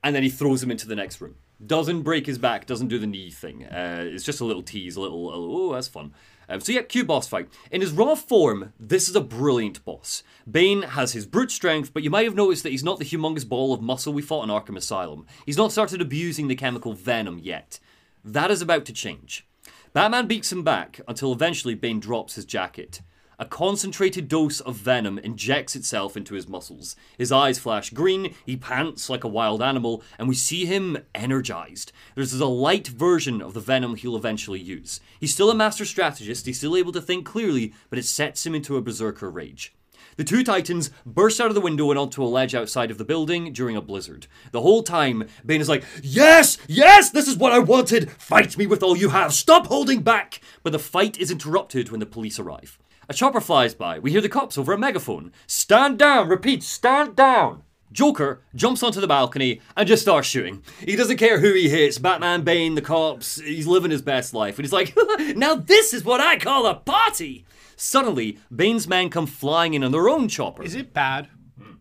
and 0.03 0.15
then 0.15 0.23
he 0.23 0.29
throws 0.29 0.63
him 0.63 0.71
into 0.71 0.87
the 0.87 0.97
next 0.97 1.21
room. 1.21 1.37
Doesn't 1.65 2.03
break 2.03 2.27
his 2.27 2.39
back. 2.39 2.67
Doesn't 2.67 2.89
do 2.89 2.99
the 2.99 3.07
knee 3.07 3.31
thing. 3.31 3.65
Uh, 3.65 4.03
it's 4.05 4.25
just 4.25 4.41
a 4.41 4.45
little 4.45 4.63
tease. 4.63 4.97
A 4.97 5.01
little. 5.01 5.31
oh, 5.33 5.73
that's 5.73 5.89
fun. 5.89 6.13
Um, 6.49 6.61
so 6.61 6.73
yeah, 6.73 6.83
Q 6.83 7.05
boss 7.05 7.27
fight. 7.27 7.49
In 7.71 7.81
his 7.81 7.93
raw 7.93 8.15
form, 8.15 8.73
this 8.79 9.09
is 9.09 9.17
a 9.17 9.21
brilliant 9.21 9.85
boss. 9.85 10.23
Bane 10.49 10.83
has 10.83 11.13
his 11.13 11.27
brute 11.27 11.51
strength, 11.51 11.93
but 11.93 12.03
you 12.03 12.11
might 12.11 12.27
have 12.27 12.35
noticed 12.35 12.63
that 12.63 12.71
he's 12.71 12.85
not 12.85 12.99
the 12.99 13.05
humongous 13.05 13.49
ball 13.49 13.73
of 13.73 13.81
muscle 13.81 14.13
we 14.13 14.23
fought 14.23 14.45
in 14.45 14.51
Arkham 14.51 14.77
Asylum. 14.77 15.27
He's 15.45 15.57
not 15.57 15.73
started 15.73 16.01
abusing 16.01 16.49
the 16.49 16.55
chemical 16.55 16.93
venom 16.93 17.39
yet. 17.39 17.81
That 18.25 18.51
is 18.51 18.63
about 18.63 18.85
to 18.87 18.93
change. 18.93 19.47
Batman 19.93 20.27
beats 20.27 20.53
him 20.53 20.63
back 20.63 21.01
until 21.09 21.33
eventually 21.33 21.75
Bane 21.75 22.01
drops 22.01 22.35
his 22.35 22.45
jacket. 22.45 23.01
A 23.39 23.45
concentrated 23.45 24.29
dose 24.29 24.61
of 24.61 24.77
venom 24.77 25.19
injects 25.19 25.77
itself 25.77 26.17
into 26.17 26.35
his 26.35 26.49
muscles. 26.49 26.97
His 27.19 27.31
eyes 27.31 27.59
flash 27.59 27.91
green, 27.91 28.35
he 28.47 28.57
pants 28.57 29.11
like 29.11 29.25
a 29.25 29.29
wild 29.29 29.61
animal, 29.61 30.03
and 30.19 30.27
we 30.27 30.35
see 30.35 30.65
him 30.65 30.97
energized. 31.15 31.93
This 32.15 32.33
is 32.33 32.41
a 32.41 32.47
light 32.47 32.89
version 32.89 33.43
of 33.43 33.53
the 33.53 33.61
venom 33.61 33.97
he'll 33.97 34.17
eventually 34.17 34.61
use. 34.61 35.01
He's 35.21 35.35
still 35.35 35.51
a 35.51 35.55
master 35.55 35.85
strategist, 35.85 36.47
he's 36.47 36.57
still 36.57 36.79
able 36.79 36.93
to 36.93 37.03
think 37.03 37.27
clearly, 37.27 37.75
but 37.91 37.99
it 37.99 38.07
sets 38.07 38.47
him 38.47 38.55
into 38.55 38.79
a 38.79 38.83
berserker 38.83 39.31
rage. 39.31 39.75
The 40.17 40.25
two 40.25 40.43
titans 40.43 40.91
burst 41.05 41.39
out 41.39 41.49
of 41.49 41.55
the 41.55 41.61
window 41.61 41.91
and 41.91 41.99
onto 41.99 42.25
a 42.25 42.25
ledge 42.25 42.55
outside 42.55 42.91
of 42.91 42.97
the 42.97 43.05
building 43.05 43.53
during 43.53 43.77
a 43.77 43.83
blizzard. 43.83 44.29
The 44.51 44.63
whole 44.63 44.83
time, 44.83 45.29
Bane 45.45 45.61
is 45.61 45.69
like, 45.69 45.85
Yes, 46.03 46.57
yes, 46.69 47.11
this 47.11 47.29
is 47.29 47.37
what 47.37 47.53
I 47.53 47.59
wanted! 47.59 48.11
Fight 48.13 48.57
me 48.57 48.67
with 48.67 48.83
all 48.83 48.97
you 48.97 49.11
have, 49.11 49.35
stop 49.35 49.67
holding 49.67 50.01
back! 50.01 50.41
But 50.63 50.73
the 50.73 50.79
fight 50.79 51.19
is 51.19 51.31
interrupted 51.31 51.91
when 51.91 52.01
the 52.01 52.07
police 52.07 52.39
arrive. 52.39 52.79
A 53.09 53.15
chopper 53.15 53.41
flies 53.41 53.73
by. 53.75 54.01
We 54.01 54.11
hear 54.11 54.21
the 54.21 54.29
cops 54.29 54.59
over 54.59 54.73
a 54.73 54.79
megaphone. 54.79 55.33
Stand 55.47 55.97
down! 55.97 56.29
Repeat, 56.29 56.65
stand 56.65 57.15
down! 57.15 57.63
Joker 57.93 58.43
jumps 58.55 58.83
onto 58.83 59.01
the 59.01 59.07
balcony 59.07 59.61
and 59.77 59.87
just 59.87 60.03
starts 60.03 60.27
shooting. 60.27 60.65
He 60.81 60.97
doesn't 60.97 61.17
care 61.19 61.39
who 61.39 61.55
he 61.55 61.69
hits 61.69 61.99
Batman, 61.99 62.43
Bane, 62.43 62.75
the 62.75 62.83
cops. 62.83 63.41
He's 63.41 63.69
living 63.69 63.93
his 63.93 64.03
best 64.03 64.35
life. 64.35 64.59
And 64.59 64.65
he's 64.65 64.73
like, 64.73 64.95
now 65.37 65.55
this 65.55 65.95
is 65.95 66.05
what 66.05 66.21
I 66.21 66.37
call 66.37 66.67
a 66.67 66.75
party! 66.75 67.47
Suddenly, 67.77 68.39
Bane's 68.55 68.89
men 68.89 69.09
come 69.09 69.27
flying 69.27 69.75
in 69.75 69.85
on 69.85 69.93
their 69.93 70.09
own 70.09 70.29
chopper. 70.29 70.65
Is 70.65 70.75
it 70.75 70.93
bad 70.93 71.29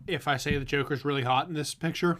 if 0.06 0.28
I 0.28 0.38
say 0.38 0.58
the 0.58 0.66
Joker's 0.66 1.04
really 1.04 1.24
hot 1.24 1.48
in 1.48 1.56
this 1.56 1.74
picture? 1.74 2.20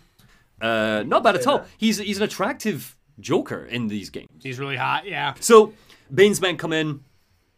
Uh, 0.60 1.04
not 1.06 1.24
bad 1.24 1.36
at 1.36 1.46
all. 1.46 1.66
He's, 1.78 2.00
he's 2.00 2.18
an 2.18 2.24
attractive 2.24 2.98
Joker 3.20 3.66
in 3.66 3.88
these 3.88 4.10
games. 4.10 4.42
He's 4.42 4.58
really 4.58 4.78
hot, 4.78 5.06
yeah. 5.06 5.36
So, 5.42 5.74
Bane's 6.12 6.42
men 6.42 6.58
come 6.58 6.74
in. 6.74 7.04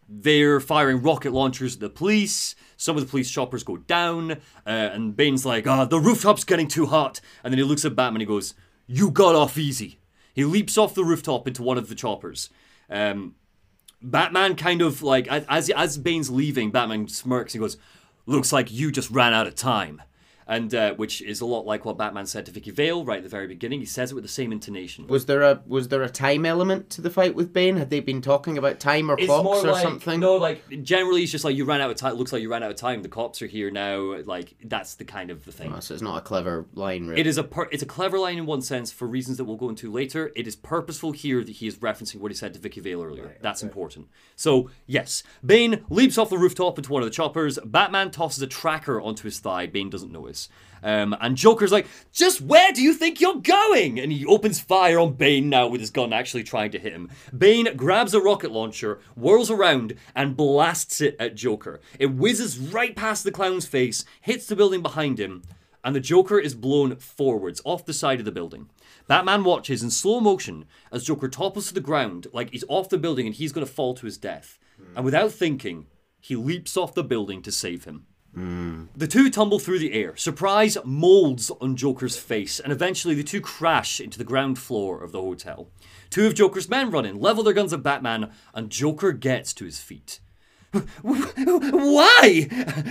They're 0.09 0.59
firing 0.59 1.01
rocket 1.01 1.33
launchers 1.33 1.75
at 1.75 1.79
the 1.81 1.89
police. 1.89 2.55
Some 2.77 2.95
of 2.95 3.03
the 3.03 3.09
police 3.09 3.29
choppers 3.29 3.63
go 3.63 3.77
down. 3.77 4.31
Uh, 4.31 4.35
and 4.65 5.15
Bane's 5.15 5.45
like, 5.45 5.67
ah, 5.67 5.85
the 5.85 5.99
rooftop's 5.99 6.43
getting 6.43 6.67
too 6.67 6.85
hot. 6.85 7.19
And 7.43 7.51
then 7.51 7.57
he 7.57 7.63
looks 7.63 7.83
at 7.83 7.95
Batman 7.95 8.15
and 8.15 8.21
he 8.21 8.25
goes, 8.25 8.53
You 8.85 9.11
got 9.11 9.35
off 9.35 9.57
easy. 9.57 9.99
He 10.33 10.45
leaps 10.45 10.77
off 10.77 10.95
the 10.95 11.03
rooftop 11.03 11.47
into 11.47 11.63
one 11.63 11.77
of 11.77 11.89
the 11.89 11.95
choppers. 11.95 12.49
Um, 12.89 13.35
Batman 14.01 14.55
kind 14.55 14.81
of 14.81 15.01
like, 15.01 15.27
as, 15.27 15.69
as 15.71 15.97
Bane's 15.97 16.29
leaving, 16.29 16.71
Batman 16.71 17.07
smirks 17.07 17.53
and 17.53 17.61
goes, 17.61 17.77
Looks 18.25 18.53
like 18.53 18.71
you 18.71 18.91
just 18.91 19.09
ran 19.09 19.33
out 19.33 19.47
of 19.47 19.55
time. 19.55 20.01
And 20.49 20.73
uh, 20.73 20.93
which 20.93 21.21
is 21.21 21.41
a 21.41 21.45
lot 21.45 21.65
like 21.65 21.83
what 21.83 21.97
Batman 21.97 22.25
said 22.25 22.45
to 22.45 22.51
Vicky 22.53 22.71
Vale 22.71 23.03
right 23.03 23.17
at 23.17 23.23
the 23.23 23.29
very 23.29 23.47
beginning. 23.47 23.81
He 23.81 23.85
says 23.85 24.11
it 24.11 24.15
with 24.15 24.23
the 24.23 24.29
same 24.29 24.53
intonation. 24.53 25.05
Was 25.07 25.25
there 25.25 25.41
a 25.41 25.61
was 25.67 25.89
there 25.89 26.03
a 26.03 26.09
time 26.09 26.45
element 26.45 26.89
to 26.91 27.01
the 27.01 27.09
fight 27.09 27.35
with 27.35 27.51
Bane? 27.51 27.75
Had 27.75 27.89
they 27.89 27.99
been 27.99 28.21
talking 28.21 28.57
about 28.57 28.79
time 28.79 29.11
or 29.11 29.15
It's 29.17 29.25
clocks 29.27 29.43
more 29.43 29.57
or 29.57 29.71
like 29.73 29.83
something? 29.83 30.19
no, 30.21 30.35
like 30.37 30.63
generally 30.83 31.23
it's 31.23 31.31
just 31.33 31.43
like 31.43 31.55
you 31.57 31.65
ran 31.65 31.81
out 31.81 31.89
of 31.91 31.97
time. 31.97 32.13
It 32.13 32.15
Looks 32.17 32.31
like 32.31 32.41
you 32.41 32.49
ran 32.49 32.63
out 32.63 32.71
of 32.71 32.77
time. 32.77 33.01
The 33.01 33.09
cops 33.09 33.41
are 33.41 33.47
here 33.47 33.69
now. 33.71 34.15
Like 34.23 34.55
that's 34.63 34.95
the 34.95 35.03
kind 35.03 35.31
of 35.31 35.43
the 35.43 35.51
thing. 35.51 35.73
Oh, 35.75 35.81
so 35.81 35.93
it's 35.93 36.01
not 36.01 36.17
a 36.17 36.21
clever 36.21 36.65
line, 36.73 37.07
really. 37.07 37.19
It 37.19 37.27
is 37.27 37.37
a 37.37 37.43
per- 37.43 37.67
it's 37.69 37.83
a 37.83 37.87
clever 37.87 38.17
line 38.17 38.37
in 38.37 38.45
one 38.45 38.61
sense 38.61 38.89
for 38.89 39.05
reasons 39.05 39.35
that 39.37 39.43
we'll 39.43 39.57
go 39.57 39.67
into 39.67 39.91
later. 39.91 40.31
It 40.33 40.47
is 40.47 40.55
purposeful 40.55 41.11
here 41.11 41.43
that 41.43 41.51
he 41.57 41.67
is 41.67 41.75
referencing 41.79 42.21
what 42.21 42.31
he 42.31 42.37
said 42.37 42.53
to 42.53 42.59
Vicky 42.61 42.79
Vale 42.79 43.03
earlier. 43.03 43.35
That's 43.41 43.63
important. 43.63 44.07
So 44.37 44.69
yes, 44.85 45.23
Bane 45.45 45.83
leaps 45.89 46.17
off 46.17 46.29
the 46.29 46.37
rooftop 46.37 46.77
into 46.77 46.93
one 46.93 47.01
of 47.01 47.05
the 47.09 47.13
choppers. 47.13 47.59
Batman 47.65 48.11
tosses 48.11 48.41
a 48.41 48.47
tracker 48.47 49.01
onto 49.01 49.23
his 49.23 49.39
thigh. 49.39 49.65
Bane 49.65 49.89
doesn't 49.89 50.11
notice. 50.11 50.36
Um, 50.83 51.15
and 51.19 51.35
Joker's 51.35 51.71
like, 51.71 51.87
just 52.13 52.39
where 52.41 52.71
do 52.71 52.81
you 52.81 52.93
think 52.93 53.19
you're 53.19 53.41
going? 53.41 53.99
And 53.99 54.11
he 54.11 54.25
opens 54.25 54.59
fire 54.59 54.99
on 54.99 55.13
Bane 55.13 55.49
now 55.49 55.67
with 55.67 55.81
his 55.81 55.89
gun, 55.89 56.13
actually 56.13 56.43
trying 56.43 56.71
to 56.71 56.79
hit 56.79 56.93
him. 56.93 57.09
Bane 57.35 57.75
grabs 57.75 58.13
a 58.13 58.21
rocket 58.21 58.51
launcher, 58.51 58.99
whirls 59.15 59.49
around, 59.49 59.95
and 60.15 60.37
blasts 60.37 61.01
it 61.01 61.15
at 61.19 61.35
Joker. 61.35 61.79
It 61.99 62.13
whizzes 62.13 62.57
right 62.59 62.95
past 62.95 63.23
the 63.23 63.31
clown's 63.31 63.65
face, 63.65 64.05
hits 64.21 64.45
the 64.45 64.55
building 64.55 64.81
behind 64.81 65.19
him, 65.19 65.43
and 65.83 65.95
the 65.95 65.99
Joker 65.99 66.39
is 66.39 66.53
blown 66.53 66.95
forwards 66.97 67.61
off 67.63 67.85
the 67.85 67.93
side 67.93 68.19
of 68.19 68.25
the 68.25 68.31
building. 68.31 68.69
Batman 69.07 69.43
watches 69.43 69.81
in 69.81 69.89
slow 69.89 70.19
motion 70.19 70.65
as 70.91 71.05
Joker 71.05 71.29
topples 71.29 71.69
to 71.69 71.73
the 71.73 71.79
ground 71.79 72.27
like 72.33 72.51
he's 72.51 72.65
off 72.67 72.89
the 72.89 72.97
building 72.97 73.25
and 73.25 73.35
he's 73.35 73.53
going 73.53 73.65
to 73.65 73.71
fall 73.71 73.93
to 73.93 74.05
his 74.05 74.17
death. 74.17 74.59
And 74.95 75.05
without 75.05 75.31
thinking, 75.31 75.87
he 76.19 76.35
leaps 76.35 76.75
off 76.75 76.93
the 76.93 77.03
building 77.03 77.41
to 77.43 77.51
save 77.51 77.85
him. 77.85 78.06
The 78.95 79.07
two 79.07 79.31
tumble 79.31 79.57
through 79.57 79.79
the 79.79 79.93
air. 79.93 80.15
Surprise 80.15 80.77
molds 80.85 81.49
on 81.59 81.75
Joker's 81.75 82.17
face, 82.17 82.59
and 82.59 82.71
eventually 82.71 83.15
the 83.15 83.23
two 83.23 83.41
crash 83.41 83.99
into 83.99 84.19
the 84.19 84.23
ground 84.23 84.59
floor 84.59 85.01
of 85.03 85.11
the 85.11 85.21
hotel. 85.21 85.69
Two 86.11 86.27
of 86.27 86.35
Joker's 86.35 86.69
men 86.69 86.91
run 86.91 87.05
in, 87.05 87.19
level 87.19 87.43
their 87.43 87.53
guns 87.53 87.73
at 87.73 87.81
Batman, 87.81 88.31
and 88.53 88.69
Joker 88.69 89.11
gets 89.11 89.53
to 89.53 89.65
his 89.65 89.79
feet. 89.79 90.19
Why? 91.01 92.47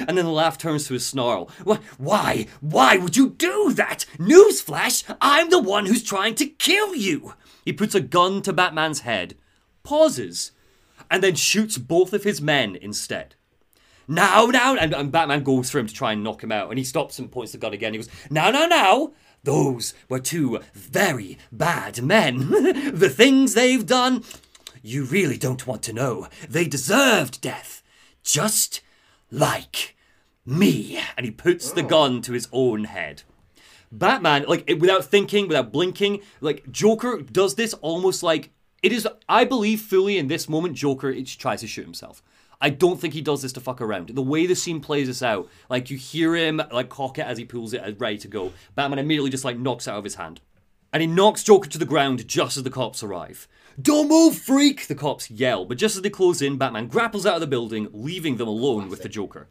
And 0.08 0.18
then 0.18 0.24
the 0.24 0.30
laugh 0.30 0.58
turns 0.58 0.88
to 0.88 0.94
a 0.96 1.00
snarl. 1.00 1.48
Wh- 1.64 1.78
Why? 2.00 2.46
Why 2.60 2.96
would 2.96 3.16
you 3.16 3.30
do 3.30 3.72
that? 3.74 4.04
Newsflash, 4.18 5.04
I'm 5.20 5.50
the 5.50 5.62
one 5.62 5.86
who's 5.86 6.02
trying 6.02 6.34
to 6.36 6.46
kill 6.46 6.94
you. 6.96 7.34
He 7.64 7.72
puts 7.72 7.94
a 7.94 8.00
gun 8.00 8.42
to 8.42 8.52
Batman's 8.52 9.00
head, 9.00 9.36
pauses, 9.84 10.50
and 11.08 11.22
then 11.22 11.36
shoots 11.36 11.78
both 11.78 12.12
of 12.12 12.24
his 12.24 12.40
men 12.40 12.74
instead. 12.74 13.36
Now, 14.08 14.46
now, 14.46 14.76
and, 14.76 14.94
and 14.94 15.10
Batman 15.10 15.42
goes 15.42 15.70
for 15.70 15.78
him 15.78 15.86
to 15.86 15.94
try 15.94 16.12
and 16.12 16.22
knock 16.22 16.42
him 16.42 16.52
out, 16.52 16.70
and 16.70 16.78
he 16.78 16.84
stops 16.84 17.18
and 17.18 17.30
points 17.30 17.52
the 17.52 17.58
gun 17.58 17.72
again. 17.72 17.92
He 17.92 17.98
goes, 17.98 18.08
Now, 18.30 18.50
now, 18.50 18.66
now! 18.66 19.12
Those 19.42 19.94
were 20.08 20.18
two 20.18 20.60
very 20.74 21.38
bad 21.52 22.02
men. 22.02 22.50
the 22.92 23.08
things 23.08 23.54
they've 23.54 23.86
done, 23.86 24.24
you 24.82 25.04
really 25.04 25.36
don't 25.36 25.66
want 25.66 25.82
to 25.84 25.92
know. 25.92 26.28
They 26.48 26.64
deserved 26.66 27.40
death. 27.40 27.82
Just 28.24 28.80
like 29.30 29.96
me. 30.44 31.00
And 31.16 31.24
he 31.24 31.30
puts 31.30 31.70
the 31.70 31.82
gun 31.84 32.22
to 32.22 32.32
his 32.32 32.48
own 32.50 32.84
head. 32.84 33.22
Batman, 33.92 34.46
like 34.48 34.64
it- 34.66 34.80
without 34.80 35.04
thinking, 35.04 35.46
without 35.46 35.72
blinking, 35.72 36.22
like 36.40 36.70
Joker 36.70 37.20
does 37.20 37.54
this 37.54 37.72
almost 37.74 38.22
like 38.22 38.50
it 38.82 38.92
is. 38.92 39.08
I 39.28 39.44
believe 39.44 39.80
fully 39.80 40.18
in 40.18 40.26
this 40.26 40.48
moment, 40.48 40.74
Joker 40.74 41.10
it 41.10 41.26
tries 41.26 41.60
to 41.60 41.66
shoot 41.66 41.84
himself. 41.84 42.22
I 42.60 42.70
don't 42.70 43.00
think 43.00 43.14
he 43.14 43.20
does 43.20 43.42
this 43.42 43.52
to 43.52 43.60
fuck 43.60 43.80
around. 43.80 44.08
The 44.10 44.22
way 44.22 44.46
the 44.46 44.56
scene 44.56 44.80
plays 44.80 45.08
this 45.08 45.22
out, 45.22 45.48
like 45.68 45.90
you 45.90 45.96
hear 45.96 46.34
him 46.34 46.60
like 46.72 46.88
cock 46.88 47.18
it 47.18 47.26
as 47.26 47.38
he 47.38 47.44
pulls 47.44 47.72
it, 47.72 47.82
uh, 47.82 47.92
ready 47.98 48.18
to 48.18 48.28
go. 48.28 48.52
Batman 48.74 48.98
immediately 48.98 49.30
just 49.30 49.44
like 49.44 49.58
knocks 49.58 49.86
out 49.86 49.98
of 49.98 50.04
his 50.04 50.14
hand, 50.14 50.40
and 50.92 51.00
he 51.00 51.06
knocks 51.06 51.42
Joker 51.42 51.68
to 51.68 51.78
the 51.78 51.84
ground 51.84 52.26
just 52.26 52.56
as 52.56 52.62
the 52.62 52.70
cops 52.70 53.02
arrive. 53.02 53.46
Don't 53.80 54.08
move, 54.08 54.38
freak! 54.38 54.86
The 54.86 54.94
cops 54.94 55.30
yell, 55.30 55.66
but 55.66 55.76
just 55.76 55.96
as 55.96 56.02
they 56.02 56.08
close 56.08 56.40
in, 56.40 56.56
Batman 56.56 56.86
grapples 56.86 57.26
out 57.26 57.34
of 57.34 57.40
the 57.40 57.46
building, 57.46 57.88
leaving 57.92 58.38
them 58.38 58.48
alone 58.48 58.88
with 58.88 59.02
the 59.02 59.08
Joker. 59.08 59.48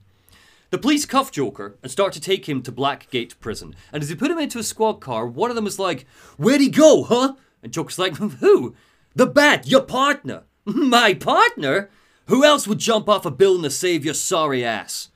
The 0.71 0.79
police 0.79 1.05
cuff 1.05 1.31
Joker 1.31 1.77
and 1.83 1.91
start 1.91 2.11
to 2.13 2.19
take 2.19 2.49
him 2.49 2.63
to 2.63 2.71
Blackgate 2.71 3.39
Prison. 3.39 3.75
And 3.93 4.01
as 4.01 4.09
they 4.09 4.15
put 4.15 4.31
him 4.31 4.39
into 4.39 4.57
a 4.57 4.63
squad 4.63 4.99
car, 4.99 5.27
one 5.27 5.51
of 5.51 5.55
them 5.55 5.67
is 5.67 5.77
like, 5.77 6.07
Where'd 6.37 6.59
he 6.59 6.69
go, 6.69 7.03
huh? 7.03 7.35
And 7.61 7.71
Joker's 7.71 7.99
like, 7.99 8.15
Who? 8.39 8.75
The 9.13 9.27
Bat, 9.27 9.67
your 9.67 9.81
partner. 9.81 10.43
My 10.65 11.13
partner? 11.13 11.89
Who 12.27 12.43
else 12.43 12.67
would 12.67 12.79
jump 12.79 13.07
off 13.07 13.25
a 13.25 13.31
building 13.31 13.63
to 13.63 13.69
save 13.69 14.03
your 14.03 14.13
sorry 14.13 14.63
ass? 14.63 15.09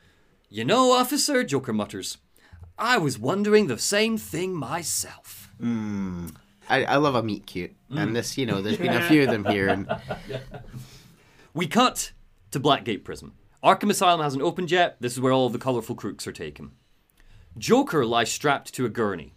You 0.50 0.66
know, 0.66 0.92
officer, 0.92 1.44
Joker 1.44 1.74
mutters, 1.74 2.18
I 2.78 2.98
was 2.98 3.20
wondering 3.20 3.68
the 3.68 3.78
same 3.78 4.18
thing 4.18 4.54
myself. 4.54 5.52
Hmm. 5.60 6.28
I, 6.70 6.84
I 6.86 6.96
love 6.98 7.16
a 7.16 7.24
meet 7.24 7.46
cute, 7.46 7.76
and 7.90 8.10
hmm. 8.10 8.14
this, 8.14 8.38
you 8.38 8.46
know, 8.46 8.62
there's 8.62 8.78
been 8.78 8.94
a 8.94 9.02
few 9.10 9.24
of 9.24 9.30
them 9.30 9.46
here, 9.46 9.70
and 9.70 9.88
We 11.54 11.68
cut 11.68 12.12
to 12.52 12.60
Blackgate 12.60 13.04
Prison. 13.04 13.34
Arkham 13.64 13.90
Asylum 13.90 14.22
hasn't 14.22 14.44
opened 14.44 14.72
yet. 14.72 14.98
This 15.00 15.14
is 15.14 15.20
where 15.20 15.34
all 15.34 15.48
of 15.48 15.54
the 15.54 15.60
colourful 15.60 15.96
crooks 15.96 16.28
are 16.28 16.32
taken. 16.32 16.72
Joker 17.58 18.06
lies 18.06 18.32
strapped 18.32 18.74
to 18.76 18.86
a 18.86 18.90
gurney. 18.90 19.34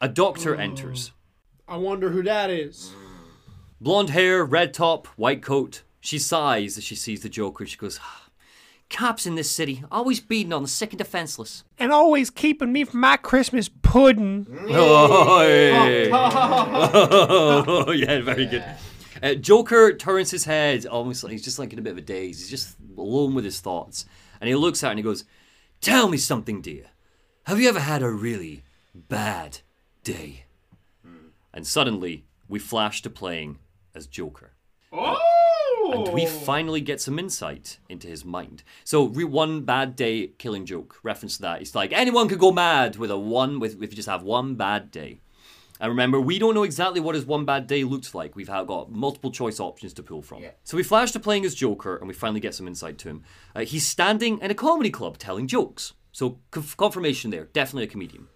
A 0.00 0.08
doctor 0.08 0.54
hmm. 0.54 0.60
enters. 0.60 1.12
I 1.68 1.76
wonder 1.76 2.10
who 2.10 2.22
that 2.22 2.50
is. 2.50 2.92
Blonde 3.80 4.10
hair, 4.10 4.44
red 4.44 4.72
top, 4.72 5.06
white 5.16 5.42
coat. 5.42 5.82
She 6.00 6.18
sighs 6.18 6.78
as 6.78 6.84
she 6.84 6.94
sees 6.96 7.20
the 7.22 7.28
Joker. 7.28 7.66
She 7.66 7.76
goes, 7.76 8.00
"Ah, 8.02 8.26
Cops 8.88 9.24
in 9.24 9.36
this 9.36 9.50
city, 9.50 9.84
always 9.90 10.18
beating 10.18 10.52
on 10.52 10.62
the 10.62 10.68
sick 10.68 10.90
and 10.90 10.98
defenseless. 10.98 11.62
And 11.78 11.92
always 11.92 12.28
keeping 12.28 12.72
me 12.72 12.84
from 12.84 13.00
my 13.00 13.16
Christmas 13.16 13.68
pudding. 13.68 14.46
Oh, 16.12 17.92
yeah, 17.92 18.20
very 18.20 18.46
good. 18.46 18.64
Uh, 19.22 19.34
Joker 19.34 19.92
turns 19.92 20.30
his 20.30 20.44
head 20.44 20.86
almost 20.86 21.22
like 21.22 21.30
he's 21.32 21.44
just 21.44 21.58
like 21.58 21.72
in 21.72 21.78
a 21.78 21.82
bit 21.82 21.92
of 21.92 21.98
a 21.98 22.02
daze. 22.02 22.40
He's 22.40 22.50
just 22.50 22.76
alone 22.96 23.34
with 23.34 23.44
his 23.44 23.60
thoughts. 23.60 24.06
And 24.40 24.48
he 24.48 24.54
looks 24.54 24.82
at 24.82 24.88
her 24.88 24.90
and 24.92 24.98
he 24.98 25.02
goes, 25.04 25.24
Tell 25.80 26.08
me 26.08 26.16
something, 26.16 26.60
dear. 26.60 26.86
Have 27.44 27.60
you 27.60 27.68
ever 27.68 27.80
had 27.80 28.02
a 28.02 28.10
really 28.10 28.62
bad 28.94 29.58
day? 30.04 30.44
And 31.52 31.66
suddenly, 31.66 32.24
we 32.48 32.58
flash 32.58 33.02
to 33.02 33.10
playing 33.10 33.58
as 33.94 34.06
Joker. 34.06 34.52
And 35.92 36.14
we 36.14 36.26
finally 36.26 36.80
get 36.80 37.00
some 37.00 37.18
insight 37.18 37.78
into 37.88 38.06
his 38.06 38.24
mind. 38.24 38.62
So, 38.84 39.06
re- 39.06 39.24
one 39.24 39.62
bad 39.62 39.96
day 39.96 40.28
killing 40.38 40.66
joke, 40.66 40.98
reference 41.02 41.36
to 41.36 41.42
that. 41.42 41.60
It's 41.60 41.74
like 41.74 41.92
anyone 41.92 42.28
could 42.28 42.38
go 42.38 42.52
mad 42.52 42.96
with 42.96 43.10
a 43.10 43.18
one, 43.18 43.60
with 43.60 43.82
if 43.82 43.90
you 43.90 43.96
just 43.96 44.08
have 44.08 44.22
one 44.22 44.54
bad 44.54 44.90
day. 44.90 45.20
And 45.80 45.88
remember, 45.88 46.20
we 46.20 46.38
don't 46.38 46.54
know 46.54 46.62
exactly 46.62 47.00
what 47.00 47.14
his 47.14 47.24
one 47.24 47.46
bad 47.46 47.66
day 47.66 47.84
looks 47.84 48.14
like. 48.14 48.36
We've 48.36 48.48
got 48.48 48.92
multiple 48.92 49.30
choice 49.30 49.58
options 49.58 49.94
to 49.94 50.02
pull 50.02 50.20
from. 50.20 50.42
So 50.62 50.76
we 50.76 50.82
flash 50.82 51.10
to 51.12 51.20
playing 51.20 51.46
as 51.46 51.54
Joker, 51.54 51.96
and 51.96 52.06
we 52.06 52.12
finally 52.12 52.40
get 52.40 52.54
some 52.54 52.68
insight 52.68 52.98
to 52.98 53.08
him. 53.08 53.22
Uh, 53.56 53.60
he's 53.60 53.86
standing 53.86 54.38
in 54.40 54.50
a 54.50 54.54
comedy 54.54 54.90
club 54.90 55.16
telling 55.16 55.46
jokes. 55.46 55.94
So 56.12 56.38
conf- 56.50 56.76
confirmation 56.76 57.30
there, 57.30 57.44
definitely 57.46 57.84
a 57.84 57.86
comedian. 57.86 58.26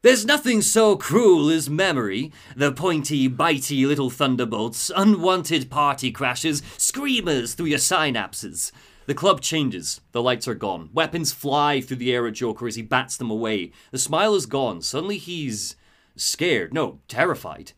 There's 0.00 0.24
nothing 0.24 0.62
so 0.62 0.94
cruel 0.94 1.50
as 1.50 1.68
memory. 1.68 2.30
The 2.54 2.70
pointy, 2.70 3.28
bitey 3.28 3.84
little 3.84 4.10
thunderbolts, 4.10 4.92
unwanted 4.94 5.70
party 5.70 6.12
crashes, 6.12 6.62
screamers 6.76 7.54
through 7.54 7.66
your 7.66 7.80
synapses. 7.80 8.70
The 9.06 9.14
club 9.14 9.40
changes. 9.40 10.00
The 10.12 10.22
lights 10.22 10.46
are 10.46 10.54
gone. 10.54 10.90
Weapons 10.94 11.32
fly 11.32 11.80
through 11.80 11.96
the 11.96 12.14
air 12.14 12.28
at 12.28 12.34
Joker 12.34 12.68
as 12.68 12.76
he 12.76 12.82
bats 12.82 13.16
them 13.16 13.28
away. 13.28 13.72
The 13.90 13.98
smile 13.98 14.36
is 14.36 14.46
gone. 14.46 14.82
Suddenly 14.82 15.18
he's 15.18 15.74
scared. 16.14 16.72
No, 16.72 17.00
terrified. 17.08 17.72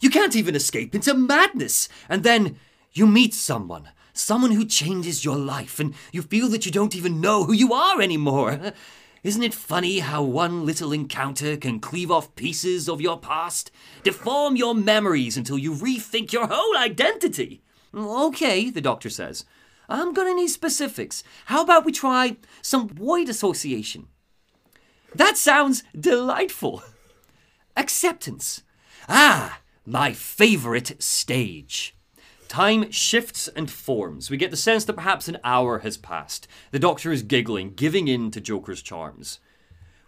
You 0.00 0.08
can't 0.08 0.36
even 0.36 0.54
escape 0.54 0.94
into 0.94 1.14
madness. 1.14 1.88
And 2.08 2.22
then 2.22 2.60
you 2.92 3.08
meet 3.08 3.34
someone. 3.34 3.88
Someone 4.12 4.52
who 4.52 4.64
changes 4.64 5.24
your 5.24 5.36
life, 5.36 5.80
and 5.80 5.94
you 6.12 6.22
feel 6.22 6.48
that 6.50 6.64
you 6.64 6.70
don't 6.70 6.94
even 6.94 7.20
know 7.20 7.42
who 7.42 7.52
you 7.52 7.74
are 7.74 8.00
anymore. 8.00 8.72
Isn't 9.26 9.42
it 9.42 9.54
funny 9.54 9.98
how 9.98 10.22
one 10.22 10.64
little 10.64 10.92
encounter 10.92 11.56
can 11.56 11.80
cleave 11.80 12.12
off 12.12 12.36
pieces 12.36 12.88
of 12.88 13.00
your 13.00 13.18
past, 13.18 13.72
deform 14.04 14.54
your 14.54 14.72
memories 14.72 15.36
until 15.36 15.58
you 15.58 15.72
rethink 15.72 16.32
your 16.32 16.46
whole 16.46 16.76
identity? 16.76 17.60
Okay, 17.92 18.70
the 18.70 18.80
doctor 18.80 19.10
says. 19.10 19.44
I'm 19.88 20.12
gonna 20.12 20.32
need 20.32 20.46
specifics. 20.46 21.24
How 21.46 21.62
about 21.62 21.84
we 21.84 21.90
try 21.90 22.36
some 22.62 22.86
word 23.00 23.28
association? 23.28 24.06
That 25.12 25.36
sounds 25.36 25.82
delightful. 25.98 26.84
Acceptance. 27.76 28.62
Ah, 29.08 29.58
my 29.84 30.12
favorite 30.12 31.02
stage. 31.02 31.95
Time 32.48 32.90
shifts 32.90 33.48
and 33.48 33.70
forms. 33.70 34.30
We 34.30 34.36
get 34.36 34.50
the 34.50 34.56
sense 34.56 34.84
that 34.84 34.94
perhaps 34.94 35.28
an 35.28 35.38
hour 35.44 35.80
has 35.80 35.96
passed. 35.96 36.46
The 36.70 36.78
Doctor 36.78 37.12
is 37.12 37.22
giggling, 37.22 37.74
giving 37.74 38.08
in 38.08 38.30
to 38.30 38.40
Joker's 38.40 38.82
charms. 38.82 39.40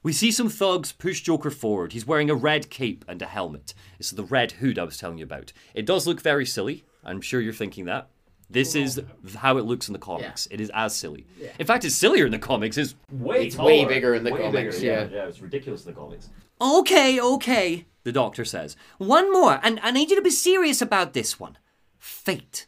We 0.02 0.12
see 0.12 0.31
some 0.31 0.48
thugs 0.48 0.93
push 0.93 1.20
Joker 1.20 1.51
forward. 1.51 1.93
He's 1.93 2.06
wearing 2.06 2.31
a 2.31 2.35
red 2.35 2.70
cape 2.70 3.05
and 3.09 3.20
a 3.20 3.27
helmet. 3.27 3.74
It's 3.98 4.12
the 4.12 4.24
red 4.24 4.52
hood 4.52 4.78
I 4.78 4.85
was 4.85 4.97
telling 4.97 5.19
you 5.19 5.24
about. 5.24 5.52
It 5.74 5.85
does 5.85 6.06
look 6.06 6.20
very 6.20 6.47
silly. 6.47 6.85
I'm 7.05 7.20
sure 7.20 7.40
you're 7.40 7.52
thinking 7.52 7.86
that. 7.86 8.09
This 8.51 8.74
is 8.74 9.02
how 9.36 9.59
it 9.59 9.66
looks 9.66 9.89
in 9.89 9.93
the 9.93 9.98
comics. 9.98 10.47
It 10.51 10.60
is 10.60 10.70
as 10.73 10.97
silly. 10.97 11.27
In 11.59 11.66
fact, 11.66 11.85
it's 11.85 11.94
sillier 11.94 12.24
in 12.24 12.32
the 12.32 12.39
comics. 12.39 12.78
It's 12.78 12.94
way 13.10 13.47
It's 13.47 13.59
way 13.59 13.85
bigger 13.85 14.15
in 14.15 14.24
the 14.24 14.31
comics, 14.31 14.81
yeah. 14.81 15.06
yeah, 15.12 15.27
it's 15.27 15.40
ridiculous 15.40 15.85
in 15.85 15.93
the 15.93 16.01
comics. 16.01 16.31
Okay, 16.60 17.20
okay, 17.20 17.85
the 18.05 18.12
doctor 18.12 18.44
says. 18.44 18.74
One 18.97 19.31
more, 19.32 19.60
and 19.62 19.78
I 19.82 19.90
need 19.90 20.09
you 20.09 20.16
to 20.16 20.23
be 20.23 20.31
serious 20.31 20.81
about 20.81 21.12
this 21.12 21.39
one. 21.39 21.59
Fate. 21.99 22.66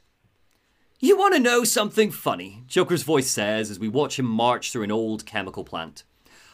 You 0.98 1.16
want 1.16 1.34
to 1.34 1.40
know 1.40 1.64
something 1.64 2.10
funny? 2.10 2.62
Joker's 2.66 3.02
voice 3.02 3.30
says 3.30 3.70
as 3.70 3.78
we 3.78 3.88
watch 3.88 4.18
him 4.18 4.26
march 4.26 4.70
through 4.70 4.82
an 4.82 4.92
old 4.92 5.24
chemical 5.24 5.64
plant. 5.64 6.04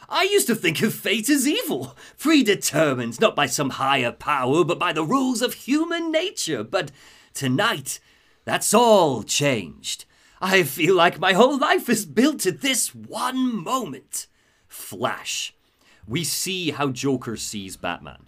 I 0.09 0.23
used 0.23 0.47
to 0.47 0.55
think 0.55 0.81
of 0.81 0.93
fate 0.93 1.29
as 1.29 1.45
evil, 1.45 1.97
predetermined 2.17 3.19
not 3.19 3.35
by 3.35 3.45
some 3.45 3.71
higher 3.71 4.11
power, 4.11 4.63
but 4.63 4.79
by 4.79 4.93
the 4.93 5.03
rules 5.03 5.41
of 5.41 5.53
human 5.53 6.11
nature. 6.11 6.63
But 6.63 6.91
tonight, 7.33 7.99
that's 8.45 8.73
all 8.73 9.23
changed. 9.23 10.05
I 10.39 10.63
feel 10.63 10.95
like 10.95 11.19
my 11.19 11.33
whole 11.33 11.57
life 11.57 11.89
is 11.89 12.05
built 12.05 12.45
at 12.45 12.61
this 12.61 12.95
one 12.95 13.63
moment. 13.63 14.27
Flash. 14.67 15.53
We 16.07 16.23
see 16.23 16.71
how 16.71 16.91
Joker 16.91 17.35
sees 17.35 17.75
Batman. 17.75 18.26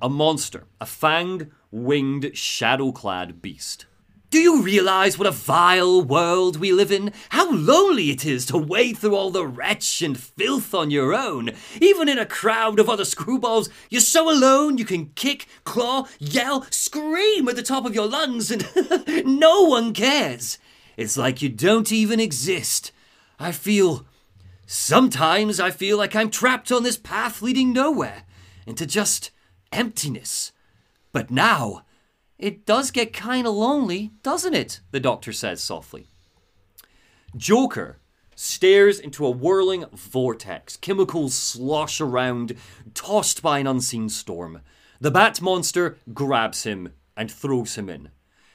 A 0.00 0.08
monster, 0.08 0.64
a 0.80 0.84
fanged, 0.84 1.50
winged, 1.72 2.36
shadow 2.36 2.92
clad 2.92 3.42
beast. 3.42 3.86
Do 4.30 4.38
you 4.38 4.62
realize 4.62 5.18
what 5.18 5.26
a 5.26 5.32
vile 5.32 6.02
world 6.02 6.58
we 6.58 6.70
live 6.70 6.92
in? 6.92 7.12
How 7.30 7.50
lonely 7.50 8.10
it 8.10 8.26
is 8.26 8.44
to 8.46 8.58
wade 8.58 8.98
through 8.98 9.16
all 9.16 9.30
the 9.30 9.46
wretch 9.46 10.02
and 10.02 10.20
filth 10.20 10.74
on 10.74 10.90
your 10.90 11.14
own. 11.14 11.50
Even 11.80 12.08
in 12.08 12.18
a 12.18 12.26
crowd 12.26 12.78
of 12.78 12.90
other 12.90 13.04
screwballs, 13.04 13.70
you're 13.88 14.02
so 14.02 14.30
alone 14.30 14.76
you 14.76 14.84
can 14.84 15.06
kick, 15.14 15.46
claw, 15.64 16.06
yell, 16.18 16.66
scream 16.70 17.48
at 17.48 17.56
the 17.56 17.62
top 17.62 17.86
of 17.86 17.94
your 17.94 18.06
lungs, 18.06 18.50
and 18.50 18.68
no 19.24 19.62
one 19.62 19.94
cares. 19.94 20.58
It's 20.96 21.16
like 21.16 21.40
you 21.40 21.48
don't 21.48 21.90
even 21.90 22.20
exist. 22.20 22.92
I 23.40 23.50
feel. 23.50 24.06
Sometimes 24.66 25.58
I 25.58 25.70
feel 25.70 25.96
like 25.96 26.14
I'm 26.14 26.30
trapped 26.30 26.70
on 26.70 26.82
this 26.82 26.98
path 26.98 27.40
leading 27.40 27.72
nowhere, 27.72 28.24
into 28.66 28.84
just 28.84 29.30
emptiness. 29.72 30.52
But 31.12 31.30
now, 31.30 31.82
it 32.38 32.64
does 32.66 32.90
get 32.90 33.12
kinda 33.12 33.50
lonely, 33.50 34.12
doesn't 34.22 34.54
it? 34.54 34.80
The 34.90 35.00
doctor 35.00 35.32
says 35.32 35.62
softly. 35.62 36.06
Joker 37.36 37.98
stares 38.34 39.00
into 39.00 39.26
a 39.26 39.30
whirling 39.30 39.84
vortex. 39.92 40.76
Chemicals 40.76 41.34
slosh 41.34 42.00
around, 42.00 42.56
tossed 42.94 43.42
by 43.42 43.58
an 43.58 43.66
unseen 43.66 44.08
storm. 44.08 44.60
The 45.00 45.10
bat 45.10 45.42
monster 45.42 45.98
grabs 46.14 46.62
him 46.62 46.92
and 47.16 47.30
throws 47.30 47.74
him 47.74 47.88
in. 47.88 48.10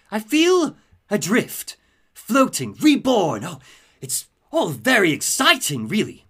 I 0.10 0.20
feel 0.20 0.78
adrift, 1.10 1.76
floating, 2.14 2.74
reborn. 2.76 3.44
Oh, 3.44 3.60
it's 4.00 4.28
all 4.52 4.70
very 4.70 5.12
exciting, 5.12 5.88
really. 5.88 6.26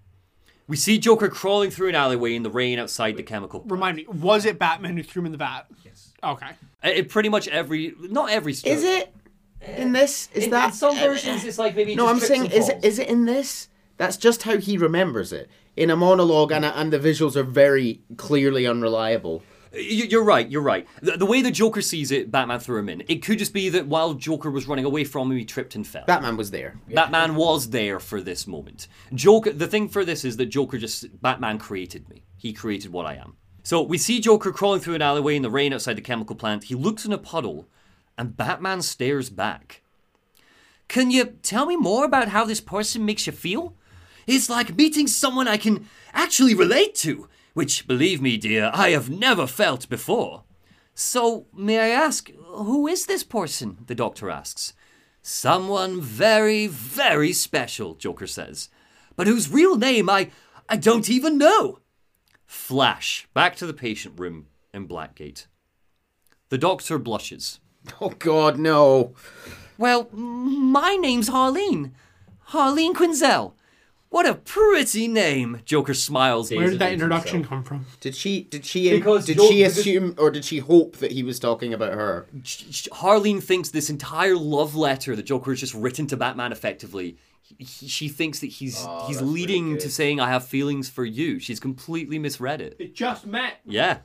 We 0.68 0.78
see 0.78 0.98
Joker 0.98 1.28
crawling 1.28 1.72
through 1.72 1.90
an 1.90 1.96
alleyway 1.96 2.36
in 2.36 2.44
the 2.44 2.50
rain 2.50 2.80
outside 2.80 3.18
the 3.18 3.24
chemical. 3.24 3.64
Remind 3.68 3.98
me, 3.98 4.06
was 4.08 4.46
it 4.46 4.58
Batman 4.58 4.96
who 4.96 5.04
threw 5.04 5.22
him 5.22 5.28
in 5.28 5.32
the 5.34 5.38
vat? 5.38 5.64
Yes. 5.84 6.14
Okay. 6.24 6.48
Uh, 6.84 6.90
it 6.90 7.10
pretty 7.10 7.30
much 7.30 7.48
every, 7.48 7.94
not 8.00 8.30
every. 8.30 8.54
Story. 8.54 8.74
Is 8.74 8.84
it 8.84 9.14
in 9.78 9.92
this? 9.92 10.30
Is 10.34 10.46
In, 10.46 10.52
that 10.52 10.68
in 10.68 10.74
some 10.74 10.96
versions, 10.96 11.44
it's 11.44 11.58
like 11.58 11.76
maybe. 11.76 11.96
No, 11.96 12.08
just 12.08 12.14
I'm 12.14 12.28
saying, 12.28 12.52
is 12.52 12.70
it 12.70 12.84
is 12.84 13.00
it 13.00 13.08
in 13.10 13.26
this? 13.26 13.68
That's 13.98 14.18
just 14.18 14.44
how 14.44 14.58
he 14.58 14.78
remembers 14.78 15.32
it 15.34 15.50
in 15.76 15.90
a 15.90 15.96
monologue, 15.96 16.52
and 16.52 16.66
and 16.66 16.94
the 16.94 17.00
visuals 17.00 17.36
are 17.36 17.44
very 17.44 18.02
clearly 18.18 18.66
unreliable. 18.66 19.44
You- 19.74 20.06
You're 20.06 20.24
right. 20.24 20.50
You're 20.50 20.62
right. 20.62 20.88
The, 21.02 21.14
the 21.18 21.26
way 21.26 21.42
the 21.42 21.52
Joker 21.52 21.82
sees 21.82 22.12
it, 22.12 22.32
Batman 22.32 22.60
threw 22.60 22.78
him 22.80 22.90
in. 22.90 23.04
It 23.08 23.24
could 23.24 23.40
just 23.40 23.54
be 23.54 23.70
that 23.70 23.88
while 23.88 24.14
Joker 24.14 24.52
was 24.52 24.68
running 24.68 24.86
away 24.86 25.04
from 25.04 25.32
him, 25.32 25.38
he 25.38 25.46
tripped 25.46 25.76
and 25.76 25.86
fell. 25.86 26.06
Batman 26.06 26.38
was 26.38 26.52
there. 26.52 26.80
Batman 26.88 27.36
was 27.36 27.70
there 27.72 28.00
for 28.00 28.22
this 28.22 28.46
moment. 28.48 28.88
Joker. 29.14 29.52
The 29.52 29.68
thing 29.68 29.90
for 29.90 30.06
this 30.06 30.24
is 30.24 30.38
that 30.38 30.48
Joker 30.48 30.78
just 30.78 31.22
Batman 31.22 31.58
created 31.58 32.08
me. 32.10 32.24
He 32.38 32.54
created 32.54 32.92
what 32.92 33.06
I 33.06 33.16
am. 33.16 33.36
So 33.64 33.82
we 33.82 33.98
see 33.98 34.20
Joker 34.20 34.52
crawling 34.52 34.82
through 34.82 34.96
an 34.96 35.02
alleyway 35.02 35.36
in 35.38 35.42
the 35.42 35.50
rain 35.50 35.74
outside 35.74 35.96
the 35.98 36.02
chemical 36.02 36.36
plant. 36.36 36.66
He 36.66 36.76
looks 36.76 37.06
in 37.06 37.14
a 37.14 37.18
puddle, 37.18 37.68
and 38.18 38.36
Batman 38.36 38.82
stares 38.82 39.30
back. 39.30 39.82
Can 40.90 41.10
you 41.12 41.26
tell 41.42 41.66
me 41.66 41.76
more 41.78 42.04
about 42.06 42.28
how 42.28 42.44
this 42.46 42.60
person 42.62 43.06
makes 43.06 43.26
you 43.26 43.32
feel? 43.34 43.74
It's 44.28 44.50
like 44.50 44.76
meeting 44.78 45.08
someone 45.08 45.48
I 45.48 45.58
can 45.58 45.88
actually 46.14 46.54
relate 46.54 46.94
to, 46.96 47.28
which, 47.54 47.88
believe 47.88 48.22
me, 48.22 48.38
dear, 48.38 48.72
I 48.74 48.90
have 48.92 49.10
never 49.10 49.48
felt 49.48 49.90
before. 49.90 50.44
So, 50.96 51.48
may 51.54 51.80
I 51.80 51.90
ask, 51.90 52.32
who 52.32 52.88
is 52.88 53.06
this 53.06 53.24
person? 53.24 53.78
The 53.88 53.96
doctor 53.96 54.30
asks. 54.30 54.74
Someone 55.22 56.02
very, 56.02 56.68
very 56.68 57.32
special, 57.34 57.96
Joker 57.96 58.28
says, 58.28 58.70
but 59.16 59.28
whose 59.28 59.50
real 59.50 59.76
name 59.78 60.10
I, 60.10 60.32
I 60.68 60.76
don't 60.76 61.10
even 61.10 61.38
know. 61.38 61.80
Flash, 62.46 63.28
back 63.34 63.56
to 63.58 63.66
the 63.66 63.74
patient 63.74 64.20
room 64.20 64.48
in 64.74 64.88
Blackgate. 64.88 65.48
The 66.50 66.58
doctor 66.58 67.00
blushes. 67.00 67.60
Oh 68.00 68.12
God, 68.12 68.58
no! 68.58 69.14
Well, 69.78 70.08
my 70.14 70.96
name's 70.96 71.30
Harleen. 71.30 71.92
Harleen 72.52 72.94
Quinzel. 72.94 73.56
What 74.14 74.28
a 74.28 74.36
pretty 74.36 75.08
name. 75.08 75.62
Joker 75.66 75.96
smiles. 75.96 76.52
Where 76.52 76.70
did 76.70 76.78
that 76.78 76.94
introduction 76.94 77.38
himself. 77.38 77.50
come 77.50 77.64
from? 77.64 77.86
Did 78.00 78.14
she 78.16 78.44
did 78.44 78.64
she 78.64 78.92
um, 78.92 79.00
Because 79.00 79.26
did 79.26 79.38
Jo- 79.38 79.48
she 79.50 79.58
because- 79.64 79.78
assume 79.80 80.14
or 80.20 80.30
did 80.30 80.46
she 80.46 80.60
hope 80.60 80.98
that 80.98 81.12
he 81.14 81.24
was 81.24 81.40
talking 81.40 81.74
about 81.74 81.94
her? 81.94 82.28
Sh- 82.44 82.64
sh- 82.70 82.88
Harleen 82.94 83.42
thinks 83.42 83.70
this 83.70 83.90
entire 83.90 84.36
love 84.38 84.76
letter 84.76 85.16
that 85.16 85.24
Joker 85.26 85.50
has 85.52 85.60
just 85.60 85.74
written 85.74 86.06
to 86.08 86.16
Batman 86.18 86.52
effectively. 86.52 87.18
he- 87.42 87.64
he- 87.66 87.88
She 87.88 88.08
thinks 88.08 88.38
that 88.42 88.52
he's 88.52 88.86
Oh, 88.88 89.06
he's 89.08 89.20
leading 89.20 89.80
to 89.80 89.90
saying 89.90 90.20
I 90.20 90.30
have 90.30 90.46
feelings 90.48 90.90
for 90.90 91.04
you. 91.06 91.40
She's 91.40 91.60
completely 91.60 92.20
misread 92.20 92.62
it. 92.62 92.76
It 92.78 92.94
just 92.94 93.26
met. 93.26 93.62
Yeah. 93.66 93.98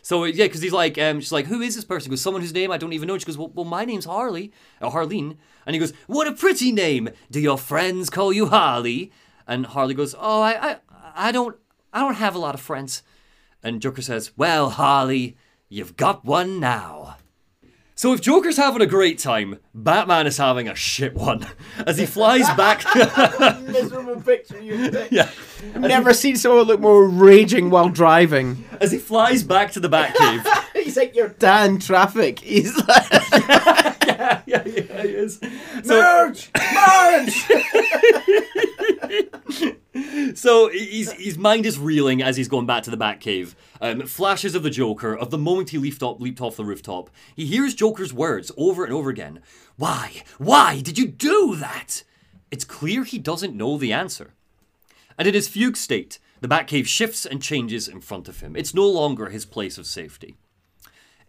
So 0.00 0.22
uh, 0.22 0.26
yeah, 0.28 0.46
because 0.46 0.62
he's 0.62 0.72
like, 0.72 0.96
um, 0.96 1.20
she's 1.20 1.32
like, 1.32 1.44
who 1.46 1.60
is 1.60 1.74
this 1.76 1.84
person? 1.84 2.06
He 2.06 2.10
goes, 2.10 2.22
someone 2.22 2.40
whose 2.40 2.54
name 2.54 2.70
I 2.72 2.78
don't 2.78 2.94
even 2.94 3.08
know. 3.08 3.18
She 3.18 3.26
goes, 3.26 3.36
well, 3.36 3.52
well 3.54 3.66
my 3.66 3.84
name's 3.84 4.06
Harley, 4.06 4.52
or 4.80 4.90
Harleen, 4.90 5.36
and 5.66 5.74
he 5.74 5.78
goes, 5.78 5.92
what 6.06 6.26
a 6.26 6.32
pretty 6.32 6.72
name. 6.72 7.10
Do 7.30 7.38
your 7.40 7.58
friends 7.58 8.08
call 8.08 8.32
you 8.32 8.46
Harley? 8.46 9.12
And 9.50 9.66
Harley 9.66 9.94
goes, 9.94 10.14
oh, 10.16 10.40
I, 10.42 10.70
I, 10.70 10.76
I 11.16 11.32
don't, 11.32 11.56
I 11.92 11.98
don't 11.98 12.14
have 12.14 12.36
a 12.36 12.38
lot 12.38 12.54
of 12.54 12.60
friends. 12.60 13.02
And 13.64 13.82
Joker 13.82 14.00
says, 14.00 14.30
well, 14.36 14.70
Harley, 14.70 15.36
you've 15.68 15.96
got 15.96 16.24
one 16.24 16.60
now. 16.60 17.16
So 17.96 18.12
if 18.12 18.20
Joker's 18.20 18.56
having 18.56 18.80
a 18.80 18.86
great 18.86 19.18
time, 19.18 19.58
Batman 19.74 20.28
is 20.28 20.36
having 20.38 20.68
a 20.68 20.76
shit 20.76 21.14
one 21.14 21.44
as 21.86 21.98
he 21.98 22.06
flies 22.06 22.46
back. 22.56 22.84
Miserable 23.62 24.20
picture 24.22 24.62
you. 24.62 25.06
yeah. 25.10 25.28
I've 25.74 25.80
never 25.80 26.14
seen 26.14 26.36
someone 26.36 26.66
look 26.66 26.80
more 26.80 27.08
raging 27.08 27.70
while 27.70 27.88
driving. 27.88 28.64
As 28.80 28.92
he 28.92 28.98
flies 28.98 29.42
back 29.42 29.72
to 29.72 29.80
the 29.80 29.88
Batcave. 29.88 30.46
He's 30.74 30.96
like 30.96 31.16
your 31.16 31.30
dad 31.30 31.70
in 31.70 31.78
traffic. 31.80 32.38
He's 32.38 32.74
like, 32.86 33.99
yeah, 34.20 34.42
yeah, 34.46 34.62
yeah, 34.66 35.02
he 35.02 35.08
is. 35.08 35.40
So, 35.82 36.00
merge, 36.00 36.50
merge. 36.74 37.50
So 40.34 40.68
he's, 40.68 41.10
his 41.12 41.36
mind 41.36 41.66
is 41.66 41.78
reeling 41.78 42.22
as 42.22 42.36
he's 42.36 42.48
going 42.48 42.66
back 42.66 42.84
to 42.84 42.90
the 42.90 42.96
Batcave. 42.96 43.54
Um, 43.80 44.06
flashes 44.06 44.54
of 44.54 44.62
the 44.62 44.70
Joker, 44.70 45.16
of 45.16 45.30
the 45.30 45.38
moment 45.38 45.70
he 45.70 45.78
leaped, 45.78 46.02
up, 46.02 46.20
leaped 46.20 46.40
off 46.40 46.56
the 46.56 46.64
rooftop. 46.64 47.10
He 47.34 47.46
hears 47.46 47.74
Joker's 47.74 48.12
words 48.12 48.52
over 48.56 48.84
and 48.84 48.92
over 48.92 49.10
again. 49.10 49.40
Why? 49.76 50.22
Why 50.38 50.80
did 50.80 50.98
you 50.98 51.08
do 51.08 51.56
that? 51.56 52.04
It's 52.50 52.64
clear 52.64 53.04
he 53.04 53.18
doesn't 53.18 53.56
know 53.56 53.78
the 53.78 53.92
answer. 53.92 54.34
And 55.18 55.26
in 55.26 55.34
his 55.34 55.48
fugue 55.48 55.76
state, 55.76 56.18
the 56.40 56.48
Batcave 56.48 56.86
shifts 56.86 57.26
and 57.26 57.42
changes 57.42 57.88
in 57.88 58.00
front 58.00 58.28
of 58.28 58.40
him. 58.40 58.56
It's 58.56 58.74
no 58.74 58.86
longer 58.86 59.28
his 59.28 59.44
place 59.44 59.76
of 59.76 59.86
safety. 59.86 60.36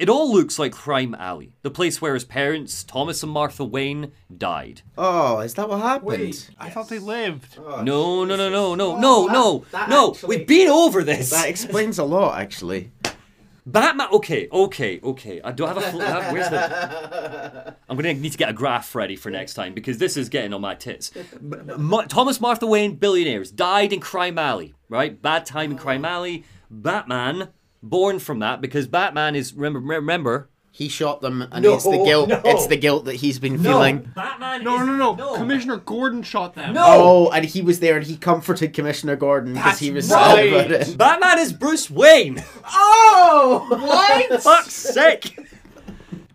It 0.01 0.09
all 0.09 0.33
looks 0.33 0.57
like 0.57 0.71
Crime 0.71 1.13
Alley, 1.13 1.53
the 1.61 1.69
place 1.69 2.01
where 2.01 2.15
his 2.15 2.23
parents, 2.25 2.83
Thomas 2.83 3.21
and 3.21 3.31
Martha 3.31 3.63
Wayne, 3.63 4.11
died. 4.35 4.81
Oh, 4.97 5.41
is 5.41 5.53
that 5.53 5.69
what 5.69 5.79
happened? 5.79 6.07
Wait, 6.07 6.49
I 6.57 6.71
thought 6.71 6.89
they 6.89 6.97
lived. 6.97 7.59
Oh, 7.63 7.83
no, 7.83 8.25
no, 8.25 8.35
no, 8.35 8.49
no, 8.49 8.73
no, 8.73 8.97
no, 8.97 9.27
no, 9.27 9.65
that 9.71 9.89
no. 9.89 10.09
actually- 10.13 10.37
We've 10.37 10.47
been 10.47 10.69
over 10.69 11.03
this. 11.03 11.29
That 11.29 11.47
explains 11.49 11.99
a 11.99 12.03
lot, 12.03 12.39
actually. 12.41 12.91
Batman. 13.63 14.07
Okay, 14.11 14.47
okay, 14.51 14.99
okay. 15.03 15.39
I 15.43 15.51
don't 15.51 15.67
have 15.67 15.77
a. 15.77 15.81
Fl- 15.81 15.99
where's 16.33 16.49
the? 16.49 17.75
I'm 17.87 17.95
gonna 17.95 18.15
need 18.15 18.31
to 18.31 18.37
get 18.39 18.49
a 18.49 18.53
graph 18.53 18.95
ready 18.95 19.15
for 19.15 19.29
next 19.29 19.53
time 19.53 19.75
because 19.75 19.99
this 19.99 20.17
is 20.17 20.29
getting 20.29 20.51
on 20.51 20.61
my 20.61 20.73
tits. 20.73 21.11
B- 21.11 21.57
Ma- 21.77 22.05
Thomas 22.05 22.41
Martha 22.41 22.65
Wayne, 22.65 22.95
billionaires, 22.95 23.51
died 23.51 23.93
in 23.93 23.99
Crime 23.99 24.39
Alley. 24.39 24.73
Right, 24.89 25.21
bad 25.21 25.45
time 25.45 25.69
in 25.69 25.77
Crime 25.77 26.05
Alley. 26.05 26.43
Batman, 26.71 27.49
born 27.83 28.19
from 28.19 28.39
that 28.39 28.61
because 28.61 28.87
Batman 28.87 29.35
is 29.35 29.53
remember 29.53 29.79
remember. 29.79 30.49
He 30.73 30.87
shot 30.87 31.19
them, 31.19 31.41
and 31.51 31.63
No, 31.65 31.73
it's 31.73 31.83
the 31.83 32.01
guilt. 32.05 32.29
no. 32.29 32.41
It's 32.45 32.67
the 32.67 32.77
guilt 32.77 33.03
that 33.03 33.15
he's 33.15 33.39
been 33.39 33.61
feeling. 33.61 34.09
Batman. 34.15 34.63
No, 34.63 34.79
is, 34.79 34.87
no, 34.87 35.15
no, 35.15 35.35
Commissioner 35.35 35.75
Gordon 35.75 36.23
shot 36.23 36.55
them. 36.55 36.73
No. 36.73 36.83
Oh, 36.87 37.29
and 37.31 37.43
he 37.43 37.61
was 37.61 37.81
there, 37.81 37.97
and 37.97 38.05
he 38.07 38.15
comforted 38.15 38.73
Commissioner 38.73 39.17
Gordon 39.17 39.53
because 39.53 39.79
he 39.79 39.91
was 39.91 40.07
That's 40.07 40.33
sad 40.37 40.47
about 40.47 40.71
it. 40.71 40.97
Batman 40.97 41.39
is 41.39 41.51
Bruce 41.51 41.91
Wayne. 41.91 42.41
Oh, 42.65 43.67
What? 43.69 44.27
For 44.29 44.37
fuck's 44.37 44.73
sake. 44.73 45.37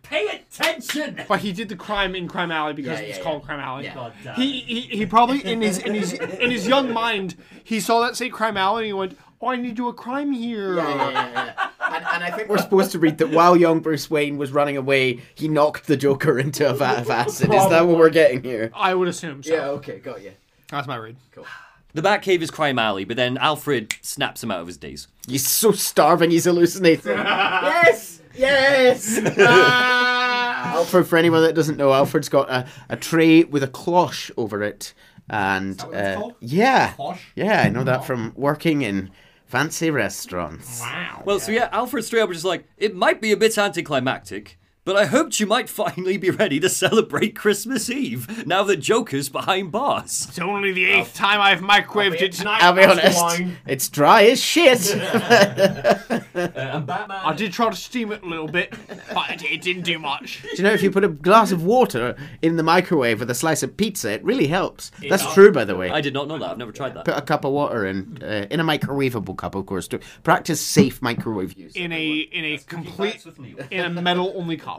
Pay 0.02 0.26
attention. 0.28 1.20
But 1.26 1.40
he 1.40 1.52
did 1.52 1.68
the 1.70 1.74
crime 1.76 2.14
in 2.14 2.28
Crime 2.28 2.52
Alley 2.52 2.74
because 2.74 3.00
Yeah, 3.00 3.06
it's 3.06 3.18
yeah, 3.18 3.24
called 3.24 3.40
yeah. 3.42 3.46
Crime 3.46 3.60
Alley. 3.60 3.84
Yeah. 3.84 3.94
God 3.94 4.12
uh, 4.28 4.34
He, 4.34 4.60
he 4.60 4.80
he 4.82 5.06
probably 5.06 5.44
in 5.44 5.60
his 5.62 5.78
in 5.78 5.94
his 5.94 6.12
in 6.12 6.50
his 6.50 6.68
young 6.68 6.92
mind 6.92 7.34
he 7.64 7.80
saw 7.80 8.00
that 8.02 8.16
say 8.16 8.28
Crime 8.28 8.56
Alley 8.56 8.82
and 8.84 8.86
he 8.86 8.92
went, 8.92 9.18
"Oh, 9.40 9.48
I 9.48 9.56
need 9.56 9.68
to 9.68 9.74
do 9.74 9.88
a 9.88 9.94
crime 9.94 10.32
here." 10.32 10.76
Yeah, 10.76 10.88
yeah, 10.88 11.10
yeah, 11.10 11.44
yeah. 11.56 11.68
And, 11.94 12.04
and 12.04 12.24
I 12.24 12.30
think 12.30 12.48
we're 12.48 12.58
supposed 12.58 12.92
to 12.92 12.98
read 12.98 13.18
that 13.18 13.30
while 13.30 13.56
young 13.56 13.80
Bruce 13.80 14.10
Wayne 14.10 14.38
was 14.38 14.52
running 14.52 14.76
away, 14.76 15.20
he 15.34 15.48
knocked 15.48 15.86
the 15.86 15.96
Joker 15.96 16.38
into 16.38 16.68
a 16.68 16.74
vat 16.74 17.00
of 17.00 17.10
acid. 17.10 17.52
Is 17.54 17.68
that 17.68 17.86
what 17.86 17.96
we're 17.98 18.10
getting 18.10 18.42
here? 18.42 18.70
I 18.74 18.94
would 18.94 19.08
assume 19.08 19.42
so. 19.42 19.54
Yeah, 19.54 19.66
okay, 19.68 19.98
got 19.98 20.22
you. 20.22 20.32
That's 20.70 20.86
my 20.86 20.96
read. 20.96 21.16
Cool. 21.32 21.46
The 21.94 22.02
Batcave 22.02 22.42
is 22.42 22.50
Crime 22.50 22.78
Alley, 22.78 23.04
but 23.04 23.16
then 23.16 23.38
Alfred 23.38 23.94
snaps 24.02 24.42
him 24.42 24.50
out 24.50 24.60
of 24.60 24.66
his 24.66 24.76
daze. 24.76 25.08
He's 25.26 25.46
so 25.46 25.72
starving, 25.72 26.30
he's 26.30 26.44
hallucinating. 26.44 27.12
yes, 27.16 28.20
yes. 28.36 29.18
Alfred, 29.38 31.06
for 31.06 31.16
anyone 31.16 31.42
that 31.42 31.54
doesn't 31.54 31.78
know, 31.78 31.94
Alfred's 31.94 32.28
got 32.28 32.50
a, 32.50 32.66
a 32.90 32.96
tray 32.96 33.44
with 33.44 33.62
a 33.62 33.68
cloche 33.68 34.30
over 34.36 34.62
it, 34.62 34.92
and 35.30 35.80
what 35.80 35.94
it's 35.94 36.16
uh, 36.16 36.20
called? 36.20 36.34
yeah, 36.40 36.92
Cloche? 36.92 37.20
yeah, 37.34 37.62
I 37.62 37.70
know 37.70 37.84
that 37.84 38.04
from 38.04 38.32
working 38.36 38.82
in 38.82 39.10
fancy 39.46 39.90
restaurants. 39.90 40.80
Wow. 40.80 41.22
Well, 41.24 41.40
so 41.40 41.52
yeah, 41.52 41.68
Alfred 41.72 42.04
straight 42.04 42.20
up 42.22 42.28
was 42.28 42.38
just 42.38 42.44
like, 42.44 42.66
it 42.76 42.94
might 42.94 43.20
be 43.20 43.32
a 43.32 43.36
bit 43.36 43.56
anticlimactic, 43.56 44.58
But 44.86 44.94
I 44.94 45.06
hoped 45.06 45.40
you 45.40 45.46
might 45.46 45.68
finally 45.68 46.16
be 46.16 46.30
ready 46.30 46.60
to 46.60 46.68
celebrate 46.68 47.34
Christmas 47.34 47.90
Eve 47.90 48.46
now 48.46 48.62
that 48.62 48.76
Joker's 48.76 49.28
behind 49.28 49.72
bars. 49.72 50.26
It's 50.28 50.38
only 50.38 50.70
the 50.70 50.84
eighth 50.86 51.12
time 51.12 51.40
I've 51.40 51.58
microwaved 51.58 52.22
it 52.22 52.34
tonight. 52.34 52.62
I'll 52.62 52.72
be 52.72 52.84
honest, 52.84 53.42
it's 53.66 53.88
dry 53.88 54.26
as 54.26 54.40
shit. 54.40 54.94
and 56.36 56.86
Batman. 56.86 57.20
I 57.24 57.34
did 57.34 57.52
try 57.52 57.68
to 57.68 57.74
steam 57.74 58.12
it 58.12 58.22
a 58.22 58.26
little 58.26 58.46
bit, 58.46 58.74
but 59.12 59.28
it, 59.30 59.42
it 59.42 59.62
didn't 59.62 59.82
do 59.82 59.98
much. 59.98 60.42
Do 60.42 60.50
you 60.56 60.62
know 60.62 60.72
if 60.72 60.84
you 60.84 60.92
put 60.92 61.02
a 61.02 61.08
glass 61.08 61.50
of 61.50 61.64
water 61.64 62.14
in 62.40 62.54
the 62.54 62.62
microwave 62.62 63.18
with 63.18 63.30
a 63.30 63.34
slice 63.34 63.64
of 63.64 63.76
pizza, 63.76 64.12
it 64.12 64.22
really 64.22 64.46
helps. 64.46 64.92
That's 65.10 65.34
true, 65.34 65.50
by 65.50 65.64
the 65.64 65.74
way. 65.74 65.90
I 65.90 66.00
did 66.00 66.14
not 66.14 66.28
know 66.28 66.38
that. 66.38 66.48
I've 66.48 66.58
never 66.58 66.70
tried 66.70 66.94
that. 66.94 67.06
Put 67.06 67.16
a 67.16 67.22
cup 67.22 67.44
of 67.44 67.50
water 67.52 67.86
in, 67.86 68.22
uh, 68.22 68.46
in 68.52 68.60
a 68.60 68.64
microwavable 68.64 69.36
cup, 69.36 69.56
of 69.56 69.66
course. 69.66 69.88
To 69.88 69.98
practice 70.22 70.60
safe 70.60 71.02
microwave 71.02 71.54
use. 71.54 71.74
In 71.74 71.90
a 71.90 72.18
in 72.18 72.44
a 72.44 72.58
complete 72.58 73.24
with 73.26 73.40
Neil. 73.40 73.56
in 73.72 73.98
a 73.98 74.02
metal 74.02 74.32
only 74.36 74.56
cup. 74.56 74.75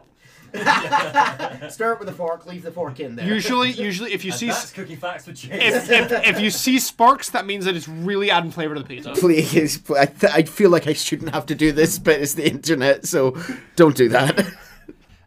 Start 1.70 2.00
with 2.00 2.10
a 2.10 2.14
fork, 2.14 2.46
leave 2.46 2.64
the 2.64 2.72
fork 2.72 3.00
in 3.00 3.16
there. 3.16 3.26
Usually, 3.28 3.72
usually 3.72 4.14
if 4.14 4.24
you 4.26 4.32
see 4.32 4.48
That's 4.48 4.72
cookie 4.72 4.96
facts 4.96 5.28
with 5.28 5.38
James. 5.38 5.62
if, 5.64 5.92
if, 5.92 6.12
if 6.28 6.40
you 6.40 6.50
see 6.50 6.80
sparks, 6.80 7.30
that 7.32 7.46
means 7.46 7.66
that 7.66 7.76
it's 7.76 7.88
really 7.88 8.32
adding 8.32 8.52
flavor 8.52 8.76
to 8.76 8.82
the 8.82 8.88
pizza. 8.88 9.14
Please, 9.14 9.80
I, 9.92 10.06
th- 10.06 10.32
I 10.34 10.44
feel 10.44 10.70
like 10.70 10.88
I 10.88 10.94
shouldn't 10.94 11.34
have 11.34 11.46
to 11.48 11.56
do 11.56 11.72
this, 11.72 12.00
but 12.00 12.20
it's 12.22 12.34
the 12.36 12.48
internet, 12.48 13.06
so 13.06 13.38
don't 13.76 13.96
do 13.96 14.10
that. 14.10 14.46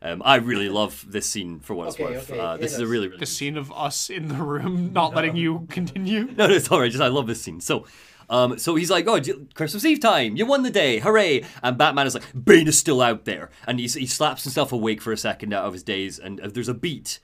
Um, 0.02 0.22
I 0.24 0.36
really 0.36 0.70
love 0.70 1.04
this 1.06 1.28
scene 1.28 1.60
for 1.60 1.74
what 1.74 1.88
it's 1.88 1.96
Okay, 1.96 2.04
worth. 2.04 2.30
okay, 2.30 2.40
uh, 2.40 2.52
hit 2.52 2.62
this 2.62 2.72
is 2.72 2.80
a 2.80 2.86
really, 2.86 3.08
really 3.08 3.18
The 3.20 3.26
scene 3.26 3.58
of 3.58 3.70
us 3.72 4.08
in 4.08 4.28
the 4.28 4.36
room 4.36 4.94
not 4.94 5.14
letting 5.14 5.36
you 5.36 5.66
continue. 5.68 6.24
No, 6.38 6.46
no, 6.46 6.54
it's 6.54 6.70
all 6.70 6.80
right. 6.80 6.90
Just 6.90 7.02
I 7.02 7.08
love 7.08 7.26
this 7.26 7.42
scene. 7.42 7.60
So, 7.60 7.84
um, 8.30 8.58
so 8.58 8.76
he's 8.76 8.90
like, 8.90 9.06
"Oh, 9.08 9.20
Christmas 9.54 9.84
Eve 9.84 10.00
time! 10.00 10.36
You 10.36 10.46
won 10.46 10.62
the 10.62 10.70
day! 10.70 11.00
Hooray!" 11.00 11.44
And 11.62 11.76
Batman 11.76 12.06
is 12.06 12.14
like, 12.14 12.24
"Bane 12.44 12.68
is 12.68 12.78
still 12.78 13.02
out 13.02 13.24
there," 13.24 13.50
and 13.66 13.80
he's, 13.80 13.94
he 13.94 14.06
slaps 14.06 14.44
himself 14.44 14.72
awake 14.72 15.02
for 15.02 15.12
a 15.12 15.16
second 15.16 15.52
out 15.52 15.64
of 15.64 15.72
his 15.72 15.82
daze, 15.82 16.18
and 16.18 16.40
uh, 16.40 16.48
there's 16.48 16.68
a 16.68 16.74
beat, 16.74 17.18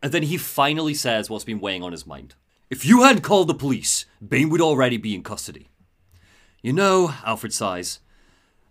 and 0.00 0.12
then 0.12 0.22
he 0.22 0.36
finally 0.36 0.94
says 0.94 1.28
what's 1.28 1.44
been 1.44 1.60
weighing 1.60 1.82
on 1.82 1.92
his 1.92 2.06
mind: 2.06 2.36
"If 2.70 2.86
you 2.86 3.02
hadn't 3.02 3.22
called 3.22 3.48
the 3.48 3.54
police, 3.54 4.06
Bane 4.26 4.48
would 4.48 4.60
already 4.60 4.96
be 4.96 5.14
in 5.14 5.24
custody." 5.24 5.68
You 6.62 6.72
know, 6.72 7.12
Alfred 7.26 7.52
sighs. 7.52 7.98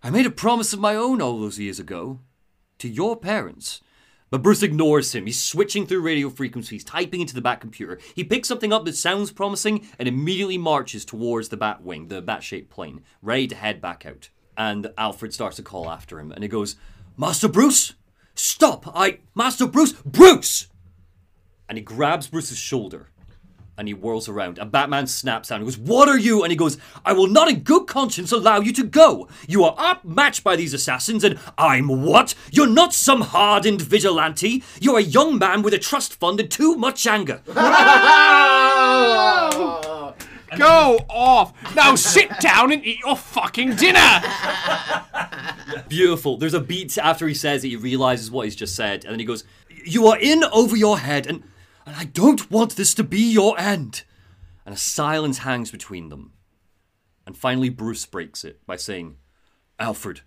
I 0.02 0.10
made 0.10 0.26
a 0.26 0.30
promise 0.30 0.72
of 0.72 0.80
my 0.80 0.96
own 0.96 1.22
all 1.22 1.38
those 1.38 1.58
years 1.58 1.78
ago, 1.78 2.20
to 2.78 2.88
your 2.88 3.14
parents. 3.16 3.82
But 4.34 4.42
Bruce 4.42 4.64
ignores 4.64 5.14
him. 5.14 5.26
He's 5.26 5.40
switching 5.40 5.86
through 5.86 6.00
radio 6.00 6.28
frequencies, 6.28 6.82
typing 6.82 7.20
into 7.20 7.36
the 7.36 7.40
Bat 7.40 7.60
computer. 7.60 8.00
He 8.16 8.24
picks 8.24 8.48
something 8.48 8.72
up 8.72 8.84
that 8.84 8.96
sounds 8.96 9.30
promising 9.30 9.86
and 9.96 10.08
immediately 10.08 10.58
marches 10.58 11.04
towards 11.04 11.50
the 11.50 11.56
Bat 11.56 11.84
wing, 11.84 12.08
the 12.08 12.20
Bat 12.20 12.42
shaped 12.42 12.68
plane, 12.68 13.04
ready 13.22 13.46
to 13.46 13.54
head 13.54 13.80
back 13.80 14.04
out. 14.04 14.30
And 14.56 14.92
Alfred 14.98 15.32
starts 15.32 15.54
to 15.54 15.62
call 15.62 15.88
after 15.88 16.18
him, 16.18 16.32
and 16.32 16.42
he 16.42 16.48
goes, 16.48 16.74
Master 17.16 17.46
Bruce? 17.46 17.94
Stop! 18.34 18.90
I. 18.92 19.20
Master 19.36 19.68
Bruce! 19.68 19.92
Bruce! 19.92 20.66
And 21.68 21.78
he 21.78 21.84
grabs 21.84 22.26
Bruce's 22.26 22.58
shoulder 22.58 23.10
and 23.76 23.88
he 23.88 23.94
whirls 23.94 24.28
around. 24.28 24.58
And 24.58 24.70
Batman 24.70 25.06
snaps 25.06 25.48
down 25.48 25.60
and 25.60 25.66
goes, 25.66 25.78
What 25.78 26.08
are 26.08 26.18
you? 26.18 26.42
And 26.42 26.50
he 26.50 26.56
goes, 26.56 26.78
I 27.04 27.12
will 27.12 27.26
not 27.26 27.48
in 27.48 27.60
good 27.60 27.86
conscience 27.86 28.32
allow 28.32 28.60
you 28.60 28.72
to 28.72 28.84
go. 28.84 29.28
You 29.48 29.64
are 29.64 29.76
outmatched 29.78 30.44
by 30.44 30.56
these 30.56 30.74
assassins, 30.74 31.24
and 31.24 31.38
I'm 31.58 32.02
what? 32.02 32.34
You're 32.50 32.66
not 32.66 32.94
some 32.94 33.22
hardened 33.22 33.82
vigilante. 33.82 34.62
You're 34.80 34.98
a 34.98 35.02
young 35.02 35.38
man 35.38 35.62
with 35.62 35.74
a 35.74 35.78
trust 35.78 36.14
fund 36.14 36.40
and 36.40 36.50
too 36.50 36.76
much 36.76 37.06
anger. 37.06 37.40
Go 40.58 41.04
off! 41.08 41.52
Now 41.74 41.96
sit 41.96 42.30
down 42.38 42.70
and 42.72 42.84
eat 42.84 43.00
your 43.00 43.16
fucking 43.16 43.74
dinner! 43.76 44.22
Beautiful. 45.88 46.36
There's 46.36 46.54
a 46.54 46.60
beat 46.60 46.96
after 46.96 47.26
he 47.26 47.34
says 47.34 47.64
it, 47.64 47.68
he 47.68 47.76
realizes 47.76 48.30
what 48.30 48.44
he's 48.44 48.54
just 48.56 48.76
said, 48.76 49.04
and 49.04 49.12
then 49.12 49.18
he 49.18 49.24
goes, 49.24 49.44
You 49.68 50.06
are 50.06 50.18
in 50.18 50.44
over 50.44 50.76
your 50.76 50.98
head, 50.98 51.26
and, 51.26 51.42
and 51.86 51.96
I 51.96 52.04
don't 52.04 52.50
want 52.50 52.76
this 52.76 52.94
to 52.94 53.04
be 53.04 53.20
your 53.20 53.58
end. 53.58 54.04
And 54.66 54.74
a 54.74 54.78
silence 54.78 55.38
hangs 55.38 55.70
between 55.70 56.08
them. 56.08 56.32
And 57.26 57.36
finally, 57.36 57.68
Bruce 57.68 58.06
breaks 58.06 58.44
it 58.44 58.64
by 58.66 58.76
saying, 58.76 59.16
Alfred, 59.78 60.22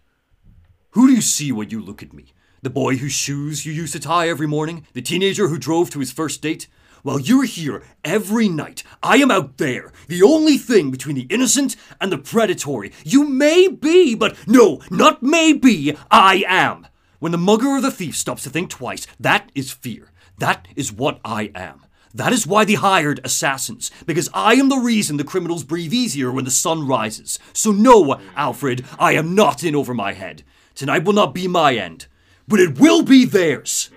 who 0.91 1.07
do 1.07 1.13
you 1.13 1.21
see 1.21 1.51
when 1.51 1.69
you 1.69 1.81
look 1.81 2.01
at 2.01 2.13
me? 2.13 2.33
The 2.61 2.69
boy 2.69 2.97
whose 2.97 3.13
shoes 3.13 3.65
you 3.65 3.73
used 3.73 3.93
to 3.93 3.99
tie 3.99 4.29
every 4.29 4.47
morning? 4.47 4.85
The 4.93 5.01
teenager 5.01 5.47
who 5.47 5.59
drove 5.59 5.89
to 5.91 5.99
his 5.99 6.11
first 6.11 6.41
date? 6.41 6.67
While 7.03 7.19
you're 7.19 7.45
here 7.45 7.83
every 8.03 8.49
night, 8.49 8.83
I 9.01 9.17
am 9.17 9.31
out 9.31 9.57
there, 9.57 9.93
the 10.07 10.23
only 10.23 10.57
thing 10.57 10.91
between 10.91 11.15
the 11.15 11.27
innocent 11.29 11.75
and 12.01 12.11
the 12.11 12.17
predatory. 12.17 12.91
You 13.05 13.29
may 13.29 13.67
be, 13.67 14.15
but 14.15 14.35
no, 14.47 14.81
not 14.89 15.21
maybe, 15.21 15.95
I 16.09 16.43
am. 16.47 16.87
When 17.19 17.31
the 17.31 17.37
mugger 17.37 17.67
or 17.67 17.81
the 17.81 17.91
thief 17.91 18.15
stops 18.15 18.43
to 18.43 18.49
think 18.49 18.69
twice, 18.69 19.07
that 19.19 19.51
is 19.55 19.71
fear. 19.71 20.11
That 20.37 20.67
is 20.75 20.91
what 20.91 21.19
I 21.25 21.51
am. 21.55 21.81
That 22.13 22.33
is 22.33 22.47
why 22.47 22.65
they 22.65 22.73
hired 22.75 23.19
assassins, 23.23 23.91
because 24.05 24.29
I 24.33 24.53
am 24.53 24.69
the 24.69 24.77
reason 24.79 25.17
the 25.17 25.23
criminals 25.23 25.63
breathe 25.63 25.93
easier 25.93 26.31
when 26.31 26.45
the 26.45 26.51
sun 26.51 26.87
rises. 26.87 27.37
So, 27.53 27.71
no, 27.71 28.19
Alfred, 28.35 28.85
I 28.97 29.13
am 29.13 29.35
not 29.35 29.63
in 29.63 29.75
over 29.75 29.93
my 29.93 30.13
head. 30.13 30.43
Tonight 30.73 31.03
will 31.03 31.13
not 31.13 31.33
be 31.33 31.47
my 31.47 31.75
end, 31.75 32.07
but 32.47 32.59
it 32.59 32.79
will 32.79 33.03
be 33.03 33.25
theirs. 33.25 33.91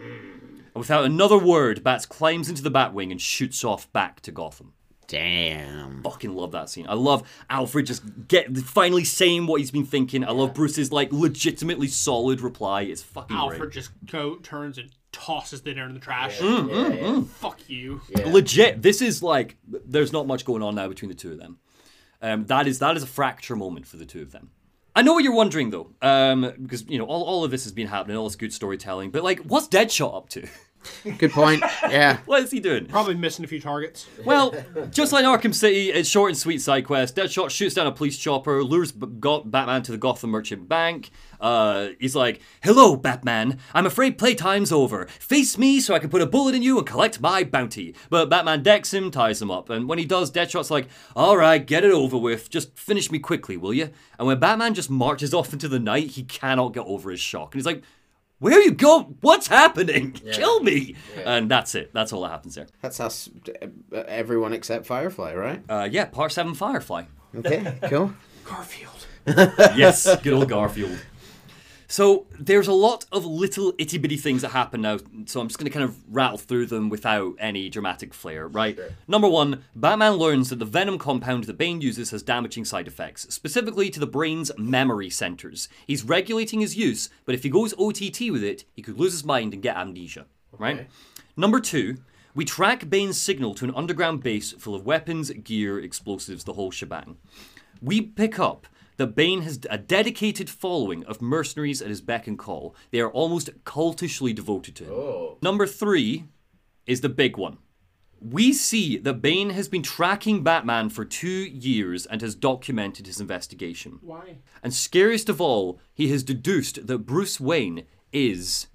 And 0.74 0.74
without 0.74 1.04
another 1.04 1.38
word, 1.38 1.82
Bats 1.82 2.04
climbs 2.06 2.48
into 2.48 2.62
the 2.62 2.70
Batwing 2.70 3.10
and 3.10 3.20
shoots 3.20 3.64
off 3.64 3.90
back 3.92 4.20
to 4.22 4.32
Gotham. 4.32 4.74
Damn. 5.06 6.02
Fucking 6.04 6.32
love 6.34 6.52
that 6.52 6.68
scene. 6.68 6.86
I 6.88 6.94
love 6.94 7.28
Alfred 7.50 7.86
just 7.86 8.28
get 8.28 8.56
finally 8.58 9.02
saying 9.02 9.46
what 9.46 9.60
he's 9.60 9.72
been 9.72 9.84
thinking. 9.84 10.24
I 10.24 10.30
love 10.30 10.54
Bruce's 10.54 10.92
like 10.92 11.10
legitimately 11.10 11.88
solid 11.88 12.40
reply. 12.40 12.82
It's 12.82 13.02
fucking 13.02 13.36
Alfred 13.36 13.60
great. 13.60 13.72
just 13.72 13.90
go 14.06 14.36
turns 14.36 14.78
and 14.78 14.90
tosses 15.12 15.62
the 15.62 15.70
dinner 15.70 15.86
in 15.86 15.94
the 15.94 16.00
trash. 16.00 16.38
Mm, 16.38 17.26
Fuck 17.26 17.68
you. 17.68 18.00
legit 18.26 18.82
this 18.82 19.02
is 19.02 19.22
like 19.22 19.56
there's 19.66 20.12
not 20.12 20.26
much 20.26 20.44
going 20.44 20.62
on 20.62 20.74
now 20.74 20.88
between 20.88 21.08
the 21.08 21.14
two 21.14 21.32
of 21.32 21.38
them. 21.38 21.58
Um, 22.22 22.44
that 22.46 22.66
is 22.66 22.78
that 22.80 22.96
is 22.96 23.02
a 23.02 23.06
fracture 23.06 23.56
moment 23.56 23.86
for 23.86 23.96
the 23.96 24.04
two 24.06 24.22
of 24.22 24.32
them. 24.32 24.50
I 24.94 25.02
know 25.02 25.12
what 25.14 25.24
you're 25.24 25.34
wondering 25.34 25.70
though 25.70 25.90
um, 26.02 26.52
because 26.60 26.84
you 26.88 26.98
know 26.98 27.06
all, 27.06 27.22
all 27.22 27.44
of 27.44 27.50
this 27.50 27.64
has 27.64 27.72
been 27.72 27.86
happening 27.86 28.16
all 28.16 28.24
this 28.24 28.36
good 28.36 28.52
storytelling 28.52 29.10
but 29.10 29.22
like 29.22 29.38
what's 29.40 29.68
deadshot 29.68 30.14
up 30.16 30.28
to 30.30 30.46
Good 31.18 31.32
point. 31.32 31.62
Yeah. 31.82 32.18
what 32.26 32.42
is 32.42 32.50
he 32.50 32.60
doing? 32.60 32.86
Probably 32.86 33.14
missing 33.14 33.44
a 33.44 33.48
few 33.48 33.60
targets. 33.60 34.06
well 34.24 34.54
just 34.90 35.12
like 35.12 35.24
arkham 35.24 35.54
city 35.54 35.90
it's 35.90 36.08
short 36.08 36.30
and 36.30 36.38
sweet 36.38 36.60
side 36.60 36.86
quest. 36.86 37.16
Deadshot 37.16 37.50
shoots 37.50 37.74
down 37.74 37.86
a 37.86 37.92
police 37.92 38.16
chopper 38.18 38.62
lures 38.62 38.92
B- 38.92 39.06
got 39.18 39.50
batman 39.50 39.82
to 39.82 39.92
the 39.92 39.98
gotham 39.98 40.30
merchant 40.30 40.68
bank. 40.68 41.10
Uh, 41.40 41.88
he's 41.98 42.16
like 42.16 42.40
hello 42.62 42.96
batman. 42.96 43.58
I'm 43.74 43.86
afraid 43.86 44.18
playtime's 44.18 44.72
over. 44.72 45.06
Face 45.06 45.56
me 45.58 45.80
so 45.80 45.94
i 45.94 45.98
can 45.98 46.10
put 46.10 46.22
a 46.22 46.26
bullet 46.26 46.54
in 46.54 46.62
you 46.62 46.78
and 46.78 46.86
collect 46.86 47.20
my 47.20 47.44
bounty. 47.44 47.94
But 48.08 48.30
batman 48.30 48.62
decks 48.62 48.92
him 48.92 49.10
ties 49.10 49.40
him 49.40 49.50
up. 49.50 49.70
And 49.70 49.88
when 49.88 49.98
he 49.98 50.04
does 50.04 50.30
deadshot's 50.30 50.70
like 50.70 50.88
all 51.14 51.36
right 51.36 51.64
get 51.64 51.84
it 51.84 51.92
over 51.92 52.16
with. 52.16 52.50
Just 52.50 52.76
finish 52.78 53.10
me 53.10 53.18
quickly 53.18 53.56
will 53.56 53.74
you 53.74 53.90
and 54.18 54.26
when 54.26 54.38
batman 54.38 54.74
just 54.74 54.90
marches 54.90 55.34
off 55.34 55.52
into 55.52 55.68
the 55.68 55.78
night 55.78 56.08
he 56.12 56.22
cannot 56.24 56.74
get 56.74 56.84
over 56.86 57.10
his 57.10 57.20
shock. 57.20 57.54
And 57.54 57.60
he's 57.60 57.66
like 57.66 57.82
where 58.40 58.58
are 58.58 58.62
you 58.62 58.72
going? 58.72 59.16
What's 59.20 59.46
happening? 59.46 60.12
Kill 60.32 60.60
me! 60.60 60.96
And 61.24 61.50
that's 61.50 61.74
it. 61.74 61.92
That's 61.92 62.12
all 62.12 62.22
that 62.22 62.30
happens 62.30 62.56
there. 62.56 62.66
That's 62.82 62.98
us, 62.98 63.30
uh, 63.62 63.96
everyone 64.08 64.52
except 64.52 64.86
Firefly, 64.86 65.34
right? 65.34 65.62
Uh, 65.68 65.88
yeah, 65.90 66.06
part 66.06 66.32
seven 66.32 66.54
Firefly. 66.54 67.04
Okay, 67.36 67.78
cool. 67.84 68.12
Garfield. 68.44 69.06
yes, 69.76 70.16
good 70.22 70.32
old 70.32 70.48
Garfield. 70.48 70.98
So 71.90 72.28
there's 72.38 72.68
a 72.68 72.72
lot 72.72 73.04
of 73.10 73.26
little 73.26 73.74
itty 73.76 73.98
bitty 73.98 74.16
things 74.16 74.42
that 74.42 74.50
happen 74.50 74.82
now. 74.82 74.98
So 75.26 75.40
I'm 75.40 75.48
just 75.48 75.58
going 75.58 75.68
to 75.68 75.76
kind 75.76 75.84
of 75.84 75.96
rattle 76.08 76.38
through 76.38 76.66
them 76.66 76.88
without 76.88 77.34
any 77.40 77.68
dramatic 77.68 78.14
flair, 78.14 78.46
right? 78.46 78.78
Number 79.08 79.28
one, 79.28 79.64
Batman 79.74 80.12
learns 80.12 80.50
that 80.50 80.60
the 80.60 80.64
venom 80.64 80.98
compound 80.98 81.44
that 81.44 81.58
Bane 81.58 81.80
uses 81.80 82.12
has 82.12 82.22
damaging 82.22 82.64
side 82.64 82.86
effects, 82.86 83.26
specifically 83.34 83.90
to 83.90 83.98
the 83.98 84.06
brain's 84.06 84.52
memory 84.56 85.10
centers. 85.10 85.68
He's 85.84 86.04
regulating 86.04 86.60
his 86.60 86.76
use, 86.76 87.10
but 87.24 87.34
if 87.34 87.42
he 87.42 87.48
goes 87.50 87.74
OTT 87.74 88.30
with 88.30 88.44
it, 88.44 88.64
he 88.72 88.82
could 88.82 88.98
lose 88.98 89.12
his 89.12 89.24
mind 89.24 89.52
and 89.52 89.60
get 89.62 89.76
amnesia, 89.76 90.26
right? 90.56 90.76
Number 91.36 91.58
two, 91.58 91.96
we 92.36 92.44
track 92.44 92.88
Bane's 92.88 93.20
signal 93.20 93.52
to 93.56 93.64
an 93.64 93.74
underground 93.74 94.22
base 94.22 94.52
full 94.52 94.76
of 94.76 94.86
weapons, 94.86 95.30
gear, 95.30 95.80
explosives, 95.80 96.44
the 96.44 96.52
whole 96.52 96.70
shebang. 96.70 97.16
We 97.82 98.00
pick 98.00 98.38
up 98.38 98.68
that 99.00 99.14
Bane 99.14 99.40
has 99.40 99.58
a 99.70 99.78
dedicated 99.78 100.50
following 100.50 101.06
of 101.06 101.22
mercenaries 101.22 101.80
at 101.80 101.88
his 101.88 102.02
beck 102.02 102.26
and 102.26 102.38
call. 102.38 102.74
They 102.90 103.00
are 103.00 103.10
almost 103.10 103.48
cultishly 103.64 104.34
devoted 104.34 104.76
to 104.76 104.84
him. 104.84 104.92
Oh. 104.92 105.38
Number 105.40 105.66
three 105.66 106.26
is 106.86 107.00
the 107.00 107.08
big 107.08 107.38
one. 107.38 107.56
We 108.20 108.52
see 108.52 108.98
that 108.98 109.22
Bane 109.22 109.50
has 109.50 109.70
been 109.70 109.82
tracking 109.82 110.42
Batman 110.42 110.90
for 110.90 111.06
two 111.06 111.28
years 111.30 112.04
and 112.04 112.20
has 112.20 112.34
documented 112.34 113.06
his 113.06 113.22
investigation. 113.22 114.00
Why? 114.02 114.36
And 114.62 114.74
scariest 114.74 115.30
of 115.30 115.40
all, 115.40 115.80
he 115.94 116.08
has 116.08 116.22
deduced 116.22 116.86
that 116.86 116.98
Bruce 116.98 117.40
Wayne 117.40 117.86
is 118.12 118.66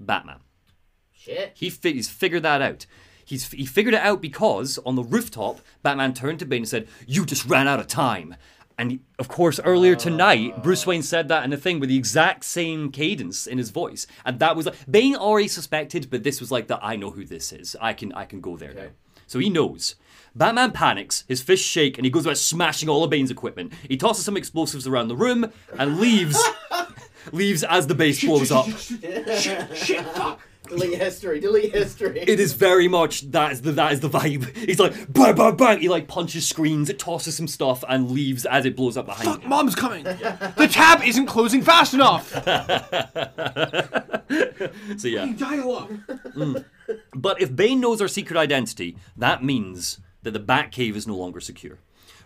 Batman. 0.00 0.40
Shit. 1.12 1.52
He 1.54 1.70
fi- 1.70 1.92
he's 1.92 2.08
figured 2.08 2.42
that 2.42 2.60
out. 2.60 2.86
He's, 3.24 3.48
he 3.52 3.66
figured 3.66 3.94
it 3.94 4.00
out 4.00 4.20
because 4.20 4.80
on 4.84 4.96
the 4.96 5.04
rooftop, 5.04 5.60
Batman 5.84 6.12
turned 6.12 6.40
to 6.40 6.44
Bane 6.44 6.62
and 6.62 6.68
said, 6.68 6.88
You 7.06 7.24
just 7.24 7.46
ran 7.46 7.68
out 7.68 7.78
of 7.78 7.86
time. 7.86 8.34
And 8.80 9.00
of 9.18 9.28
course, 9.28 9.60
earlier 9.62 9.92
oh. 9.92 9.98
tonight, 9.98 10.62
Bruce 10.62 10.86
Wayne 10.86 11.02
said 11.02 11.28
that 11.28 11.44
in 11.44 11.52
a 11.52 11.58
thing 11.58 11.80
with 11.80 11.90
the 11.90 11.98
exact 11.98 12.44
same 12.44 12.90
cadence 12.90 13.46
in 13.46 13.58
his 13.58 13.68
voice, 13.68 14.06
and 14.24 14.38
that 14.38 14.56
was 14.56 14.64
like 14.64 14.90
Bane 14.90 15.16
already 15.16 15.48
suspected, 15.48 16.08
but 16.08 16.22
this 16.22 16.40
was 16.40 16.50
like 16.50 16.66
the 16.66 16.82
I 16.82 16.96
know 16.96 17.10
who 17.10 17.26
this 17.26 17.52
is. 17.52 17.76
I 17.78 17.92
can 17.92 18.10
I 18.14 18.24
can 18.24 18.40
go 18.40 18.56
there 18.56 18.72
now. 18.72 18.88
So 19.26 19.38
he 19.38 19.50
knows. 19.50 19.96
Batman 20.34 20.72
panics, 20.72 21.24
his 21.28 21.42
fists 21.42 21.66
shake, 21.66 21.98
and 21.98 22.06
he 22.06 22.10
goes 22.10 22.24
about 22.24 22.38
smashing 22.38 22.88
all 22.88 23.04
of 23.04 23.10
Bane's 23.10 23.30
equipment. 23.30 23.74
He 23.86 23.98
tosses 23.98 24.24
some 24.24 24.36
explosives 24.38 24.86
around 24.86 25.08
the 25.08 25.16
room 25.16 25.52
and 25.78 26.00
leaves. 26.00 26.42
leaves 27.32 27.62
as 27.62 27.86
the 27.86 27.94
base 27.94 28.24
blows 28.24 28.50
up. 28.50 28.66
Shit, 28.78 30.06
fuck. 30.06 30.40
Delete 30.70 30.98
history. 30.98 31.40
Delete 31.40 31.72
history. 31.74 32.20
It 32.20 32.40
is 32.40 32.54
very 32.54 32.88
much 32.88 33.30
that 33.32 33.52
is 33.52 33.60
the 33.62 33.72
that 33.72 33.92
is 33.92 34.00
the 34.00 34.08
vibe. 34.08 34.56
He's 34.56 34.80
like 34.80 34.94
bang 35.12 35.34
bang 35.34 35.56
bang. 35.56 35.80
He 35.80 35.88
like 35.88 36.08
punches 36.08 36.48
screens, 36.48 36.88
it 36.88 36.98
tosses 36.98 37.36
some 37.36 37.46
stuff, 37.48 37.84
and 37.88 38.10
leaves 38.10 38.46
as 38.46 38.64
it 38.64 38.74
blows 38.76 38.96
up 38.96 39.06
behind 39.06 39.28
Fuck, 39.28 39.42
him. 39.42 39.50
mom's 39.50 39.74
coming. 39.74 40.04
The 40.56 40.68
tab 40.70 41.02
isn't 41.04 41.26
closing 41.26 41.62
fast 41.62 41.92
enough. 41.94 42.32
So 44.96 45.08
yeah. 45.08 45.20
Can 45.20 45.28
you 45.30 45.34
dial 45.34 45.72
up. 45.76 45.90
But 47.14 47.40
if 47.40 47.54
Bane 47.54 47.80
knows 47.80 48.00
our 48.00 48.08
secret 48.08 48.38
identity, 48.38 48.96
that 49.16 49.42
means 49.42 49.98
that 50.22 50.32
the 50.32 50.40
Batcave 50.40 50.94
is 50.96 51.06
no 51.06 51.16
longer 51.16 51.40
secure. 51.40 51.78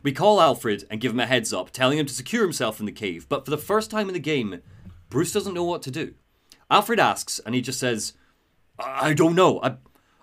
We 0.03 0.12
call 0.12 0.41
Alfred 0.41 0.85
and 0.91 1.01
give 1.01 1.12
him 1.12 1.21
a 1.21 1.27
heads 1.27 1.53
up, 1.53 1.71
telling 1.71 1.99
him 1.99 2.07
to 2.07 2.12
secure 2.15 2.43
himself 2.43 2.81
in 2.81 2.87
the 2.87 2.93
cave. 2.93 3.27
But 3.29 3.45
for 3.45 3.51
the 3.51 3.57
first 3.59 3.91
time 3.91 4.09
in 4.09 4.15
the 4.15 4.21
game, 4.21 4.61
Bruce 5.09 5.33
doesn't 5.33 5.55
know 5.55 5.65
what 5.65 5.81
to 5.83 5.91
do. 5.91 6.15
Alfred 6.71 7.01
asks, 7.01 7.39
and 7.47 7.55
he 7.55 7.61
just 7.62 7.81
says, 7.81 8.12
I 8.78 9.14
don't 9.14 9.34
know. 9.34 9.60
I, 9.62 9.76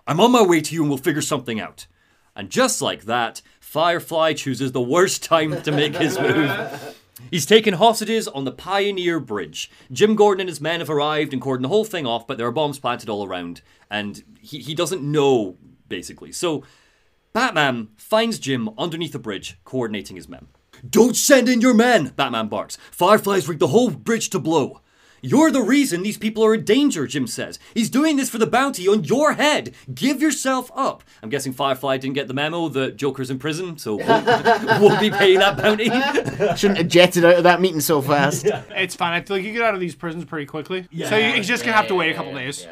I'm 0.06 0.20
on 0.20 0.32
my 0.32 0.42
way 0.42 0.60
to 0.60 0.74
you 0.74 0.82
and 0.82 0.90
we'll 0.90 0.98
figure 0.98 1.22
something 1.22 1.60
out. 1.60 1.86
And 2.34 2.50
just 2.50 2.80
like 2.80 3.04
that, 3.04 3.42
Firefly 3.60 4.34
chooses 4.34 4.72
the 4.72 4.80
worst 4.80 5.22
time 5.22 5.62
to 5.62 5.72
make 5.72 5.96
his 5.96 6.18
move. 6.18 6.98
He's 7.30 7.46
taken 7.46 7.74
hostages 7.74 8.26
on 8.28 8.44
the 8.44 8.52
Pioneer 8.52 9.20
Bridge. 9.20 9.70
Jim 9.90 10.16
Gordon 10.16 10.42
and 10.42 10.48
his 10.48 10.60
men 10.60 10.80
have 10.80 10.90
arrived 10.90 11.32
and 11.32 11.40
cordoned 11.40 11.62
the 11.62 11.68
whole 11.68 11.84
thing 11.84 12.06
off, 12.06 12.26
but 12.26 12.36
there 12.36 12.46
are 12.46 12.52
bombs 12.52 12.78
planted 12.78 13.08
all 13.08 13.24
around, 13.24 13.62
and 13.90 14.22
he, 14.40 14.58
he 14.58 14.74
doesn't 14.74 15.02
know, 15.02 15.56
basically. 15.88 16.32
So 16.32 16.64
Batman 17.32 17.88
finds 17.96 18.38
Jim 18.38 18.68
underneath 18.76 19.12
the 19.12 19.18
bridge, 19.18 19.58
coordinating 19.64 20.16
his 20.16 20.28
men. 20.28 20.48
Don't 20.88 21.16
send 21.16 21.48
in 21.48 21.60
your 21.60 21.74
men, 21.74 22.12
Batman 22.16 22.48
barks. 22.48 22.76
Fireflies 22.90 23.48
rigged 23.48 23.60
the 23.60 23.68
whole 23.68 23.90
bridge 23.90 24.28
to 24.30 24.38
blow. 24.38 24.81
You're 25.24 25.52
the 25.52 25.62
reason 25.62 26.02
these 26.02 26.18
people 26.18 26.44
are 26.44 26.52
in 26.52 26.64
danger, 26.64 27.06
Jim 27.06 27.28
says. 27.28 27.60
He's 27.74 27.88
doing 27.88 28.16
this 28.16 28.28
for 28.28 28.38
the 28.38 28.46
bounty 28.46 28.88
on 28.88 29.04
your 29.04 29.34
head. 29.34 29.72
Give 29.94 30.20
yourself 30.20 30.68
up. 30.74 31.04
I'm 31.22 31.28
guessing 31.28 31.52
Firefly 31.52 31.98
didn't 31.98 32.14
get 32.16 32.26
the 32.26 32.34
memo 32.34 32.68
that 32.70 32.96
Joker's 32.96 33.30
in 33.30 33.38
prison, 33.38 33.78
so 33.78 33.94
won't, 33.94 34.26
won't 34.80 35.00
be 35.00 35.10
paying 35.10 35.38
that 35.38 35.56
bounty. 35.56 35.84
Shouldn't 36.56 36.78
have 36.78 36.88
jetted 36.88 37.24
out 37.24 37.36
of 37.36 37.44
that 37.44 37.60
meeting 37.60 37.78
so 37.80 38.02
fast. 38.02 38.46
It's 38.70 38.96
fine. 38.96 39.12
I 39.12 39.20
feel 39.20 39.36
like 39.36 39.46
you 39.46 39.52
get 39.52 39.62
out 39.62 39.74
of 39.74 39.80
these 39.80 39.94
prisons 39.94 40.24
pretty 40.24 40.46
quickly. 40.46 40.88
Yeah, 40.90 41.08
so 41.08 41.16
you, 41.16 41.34
he's 41.34 41.46
just 41.46 41.64
gonna 41.64 41.76
have 41.76 41.86
to 41.86 41.94
wait 41.94 42.10
a 42.10 42.14
couple 42.14 42.34
days. 42.34 42.66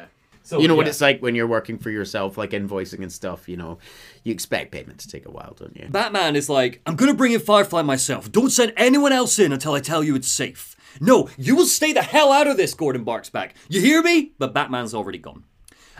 So, 0.50 0.58
You 0.58 0.66
know 0.66 0.74
what 0.74 0.88
it's 0.88 1.00
like 1.00 1.22
when 1.22 1.36
you're 1.36 1.46
working 1.46 1.78
for 1.78 1.90
yourself, 1.90 2.36
like 2.36 2.50
invoicing 2.50 3.02
and 3.02 3.12
stuff. 3.12 3.48
You 3.48 3.56
know, 3.56 3.78
you 4.24 4.32
expect 4.32 4.72
payment 4.72 4.98
to 4.98 5.08
take 5.08 5.24
a 5.24 5.30
while, 5.30 5.54
don't 5.56 5.76
you? 5.76 5.86
Batman 5.88 6.34
is 6.34 6.48
like, 6.48 6.80
I'm 6.86 6.96
gonna 6.96 7.14
bring 7.14 7.30
in 7.30 7.38
Firefly 7.38 7.82
myself. 7.82 8.32
Don't 8.32 8.50
send 8.50 8.72
anyone 8.76 9.12
else 9.12 9.38
in 9.38 9.52
until 9.52 9.74
I 9.74 9.80
tell 9.80 10.02
you 10.02 10.16
it's 10.16 10.26
safe. 10.26 10.74
No, 11.00 11.28
you 11.38 11.54
will 11.54 11.66
stay 11.66 11.92
the 11.92 12.02
hell 12.02 12.32
out 12.32 12.48
of 12.48 12.56
this, 12.56 12.74
Gordon 12.74 13.04
barks 13.04 13.30
back. 13.30 13.54
You 13.68 13.80
hear 13.80 14.02
me? 14.02 14.32
But 14.40 14.52
Batman's 14.52 14.92
already 14.92 15.18
gone. 15.18 15.44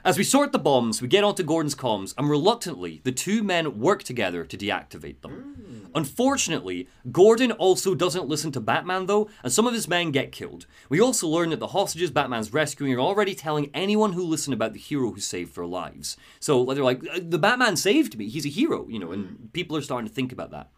As 0.03 0.17
we 0.17 0.25
sort 0.25 0.53
the 0.53 0.59
bombs, 0.59 1.03
we 1.03 1.09
get 1.09 1.25
onto 1.25 1.43
Gordon's 1.43 1.75
comms, 1.75 2.15
and 2.17 2.31
reluctantly, 2.31 3.01
the 3.05 3.13
two 3.13 3.43
men 3.43 3.79
work 3.79 4.03
together 4.03 4.45
to 4.45 4.57
deactivate 4.57 5.21
them. 5.21 5.91
Unfortunately, 5.95 6.89
Gordon 7.13 7.53
also 7.53 7.95
doesn't 7.95 8.29
listen 8.29 8.51
to 8.53 8.61
Batman, 8.61 9.07
though, 9.07 9.29
and 9.43 9.53
some 9.53 9.67
of 9.67 9.75
his 9.75 9.89
men 9.89 10.11
get 10.11 10.33
killed. 10.33 10.67
We 10.89 11.01
also 11.01 11.29
learn 11.29 11.51
that 11.51 11.61
the 11.61 11.69
hostages 11.69 12.11
Batman's 12.11 12.53
rescuing 12.53 12.95
are 12.95 13.01
already 13.01 13.35
telling 13.35 13.71
anyone 13.75 14.13
who 14.13 14.23
listened 14.23 14.55
about 14.55 14.73
the 14.73 14.79
hero 14.79 15.11
who 15.11 15.21
saved 15.21 15.55
their 15.55 15.67
lives. 15.67 16.17
So 16.39 16.65
they're 16.65 16.85
like, 16.85 17.03
"Uh, 17.07 17.21
the 17.23 17.39
Batman 17.39 17.77
saved 17.77 18.17
me, 18.17 18.29
he's 18.29 18.47
a 18.47 18.51
hero, 18.51 18.87
you 18.89 18.99
know, 18.99 19.13
and 19.13 19.53
people 19.53 19.77
are 19.77 19.83
starting 19.83 20.09
to 20.09 20.15
think 20.15 20.33
about 20.33 20.51
that. 20.53 20.71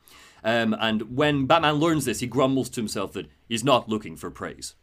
Um, 0.42 0.74
and 0.80 1.16
when 1.16 1.46
Batman 1.46 1.74
learns 1.74 2.06
this, 2.06 2.20
he 2.20 2.26
grumbles 2.26 2.68
to 2.70 2.80
himself 2.80 3.12
that 3.12 3.30
he's 3.48 3.62
not 3.62 3.88
looking 3.88 4.16
for 4.16 4.30
praise. 4.30 4.74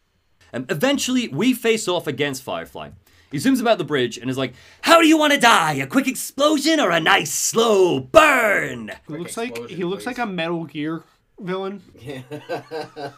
Um, 0.54 0.66
eventually, 0.70 1.28
we 1.28 1.54
face 1.54 1.88
off 1.88 2.08
against 2.08 2.44
Firefly. 2.44 2.92
He 3.32 3.38
zooms 3.38 3.62
about 3.62 3.78
the 3.78 3.84
bridge 3.84 4.18
and 4.18 4.30
is 4.30 4.38
like, 4.38 4.54
How 4.82 5.02
do 5.02 5.08
you 5.08 5.18
want 5.18 5.34
to 5.34 5.40
die? 5.40 5.74
A 5.74 5.88
quick 5.88 6.08
explosion 6.08 6.80
or 6.80 6.92
a 6.92 7.00
nice 7.00 7.34
slow 7.34 8.00
burn? 8.00 8.92
He 9.08 9.14
looks 9.18 9.38
like 9.38 9.58
he 9.70 9.84
looks 9.84 10.06
like 10.06 10.18
a 10.18 10.26
Metal 10.26 10.66
Gear 10.66 11.04
villain. 11.40 11.82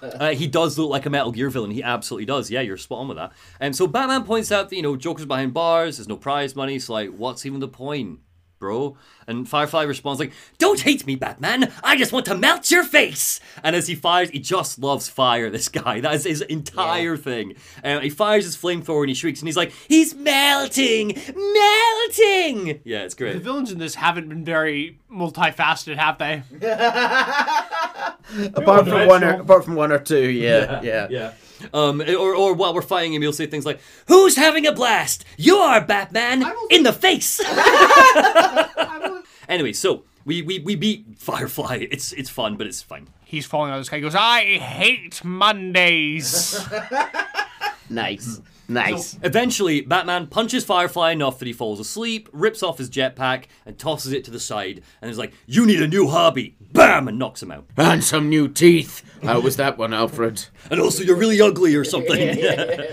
Uh, 0.02 0.34
he 0.36 0.46
does 0.48 0.78
look 0.78 0.90
like 0.90 1.06
a 1.06 1.10
Metal 1.10 1.32
Gear 1.32 1.50
villain. 1.50 1.72
He 1.72 1.82
absolutely 1.82 2.26
does. 2.26 2.52
Yeah, 2.52 2.62
you're 2.62 2.78
spot 2.78 3.00
on 3.00 3.08
with 3.08 3.18
that. 3.18 3.32
And 3.60 3.76
so 3.76 3.88
Batman 3.88 4.24
points 4.24 4.52
out 4.52 4.70
that, 4.70 4.76
you 4.76 4.82
know, 4.82 4.96
Joker's 4.96 5.26
behind 5.26 5.54
bars, 5.54 5.98
there's 5.98 6.08
no 6.08 6.18
prize 6.18 6.56
money. 6.56 6.76
It's 6.76 6.90
like, 6.90 7.10
what's 7.10 7.46
even 7.46 7.60
the 7.60 7.68
point, 7.68 8.20
bro? 8.62 8.96
And 9.28 9.50
Firefly 9.50 9.84
responds 9.84 10.22
like, 10.22 10.32
Don't 10.58 10.80
hate 10.80 11.06
me, 11.06 11.16
Batman. 11.18 11.74
I 11.84 11.98
just 11.98 12.14
want 12.14 12.26
to 12.28 12.38
melt 12.38 12.72
your 12.72 12.86
face. 12.86 13.42
And 13.62 13.76
as 13.76 13.88
he 13.88 13.96
fires, 13.96 14.30
he 14.30 14.40
just 14.40 14.80
loves 14.80 15.10
fire, 15.10 15.50
this 15.50 15.68
guy. 15.68 16.00
That 16.00 16.14
is 16.14 16.24
his 16.24 16.42
entire 16.42 17.18
thing. 17.18 17.56
And 17.84 18.02
he 18.04 18.10
fires 18.10 18.46
his 18.46 18.56
flamethrower 18.56 19.02
and 19.02 19.10
he 19.10 19.16
shrieks 19.16 19.42
and 19.42 19.48
he's 19.50 19.58
like, 19.58 19.74
He's 19.90 20.16
melting! 20.16 21.08
Melting! 21.36 22.80
Yeah, 22.86 23.04
it's 23.04 23.16
great. 23.16 23.34
The 23.34 23.40
villains 23.40 23.72
in 23.72 23.80
this 23.80 23.96
haven't 23.96 24.30
been 24.30 24.46
very 24.46 25.00
multifaceted, 25.12 25.98
have 25.98 26.18
they? 26.20 26.44
apart 28.54 28.88
from 28.88 29.08
one, 29.08 29.24
or, 29.24 29.42
apart 29.42 29.66
from 29.66 29.76
one 29.76 29.92
or 29.92 30.00
two, 30.00 30.30
yeah, 30.30 30.82
yeah. 30.84 31.08
Yeah. 31.10 31.34
Um, 31.74 32.02
or, 32.02 32.36
or 32.36 32.54
while 32.54 32.74
we're 32.74 32.82
fighting 32.82 33.14
him, 33.14 33.22
he'll 33.22 33.34
say 33.34 33.46
things 33.46 33.66
like, 33.66 33.80
Who's 34.08 34.36
having 34.36 34.66
a 34.68 34.72
blast? 34.72 35.26
You 35.38 35.58
are, 35.58 35.82
Batman! 35.82 36.44
In 36.70 36.84
the 36.84 36.94
face! 36.94 37.40
anyway, 39.50 39.74
so 39.74 40.04
we, 40.26 40.42
we, 40.42 40.60
we 40.60 40.76
beat 40.76 41.06
Firefly. 41.18 41.88
It's 41.92 42.12
it's 42.14 42.30
fun, 42.30 42.58
but 42.58 42.68
it's 42.68 42.82
fine. 42.82 43.08
He's 43.26 43.46
falling 43.46 43.72
out 43.72 43.76
of 43.76 43.82
the 43.82 43.86
sky. 43.86 43.98
He 43.98 44.02
goes, 44.02 44.16
I 44.16 44.44
hate 44.58 45.24
Mondays. 45.24 46.68
Nice, 47.90 48.40
nice. 48.74 49.18
Eventually, 49.24 49.82
Batman 49.82 50.28
punches 50.28 50.64
Firefly 50.66 51.12
enough 51.12 51.40
that 51.40 51.46
he 51.48 51.54
falls 51.54 51.80
asleep, 51.80 52.30
rips 52.32 52.64
off 52.64 52.78
his 52.78 52.90
jetpack, 52.90 53.46
and 53.66 53.78
tosses 53.78 54.14
it 54.14 54.24
to 54.26 54.32
the 54.32 54.40
side, 54.40 54.82
and 55.02 55.12
is 55.12 55.18
like, 55.18 55.34
You 55.46 55.66
need 55.66 55.82
a 55.82 55.88
new 55.88 56.08
hobby! 56.08 56.56
Bam! 56.74 57.08
And 57.08 57.20
knocks 57.20 57.44
him 57.44 57.52
out. 57.52 57.66
and 57.78 58.04
some 58.04 58.30
new 58.30 58.48
teeth. 58.48 59.04
How 59.24 59.40
was 59.40 59.58
that 59.58 59.78
one, 59.78 59.94
Alfred? 59.94 60.46
And 60.70 60.80
also, 60.80 61.04
you're 61.04 61.16
really 61.18 61.42
ugly 61.42 61.76
or 61.76 61.84
something. 61.84 62.38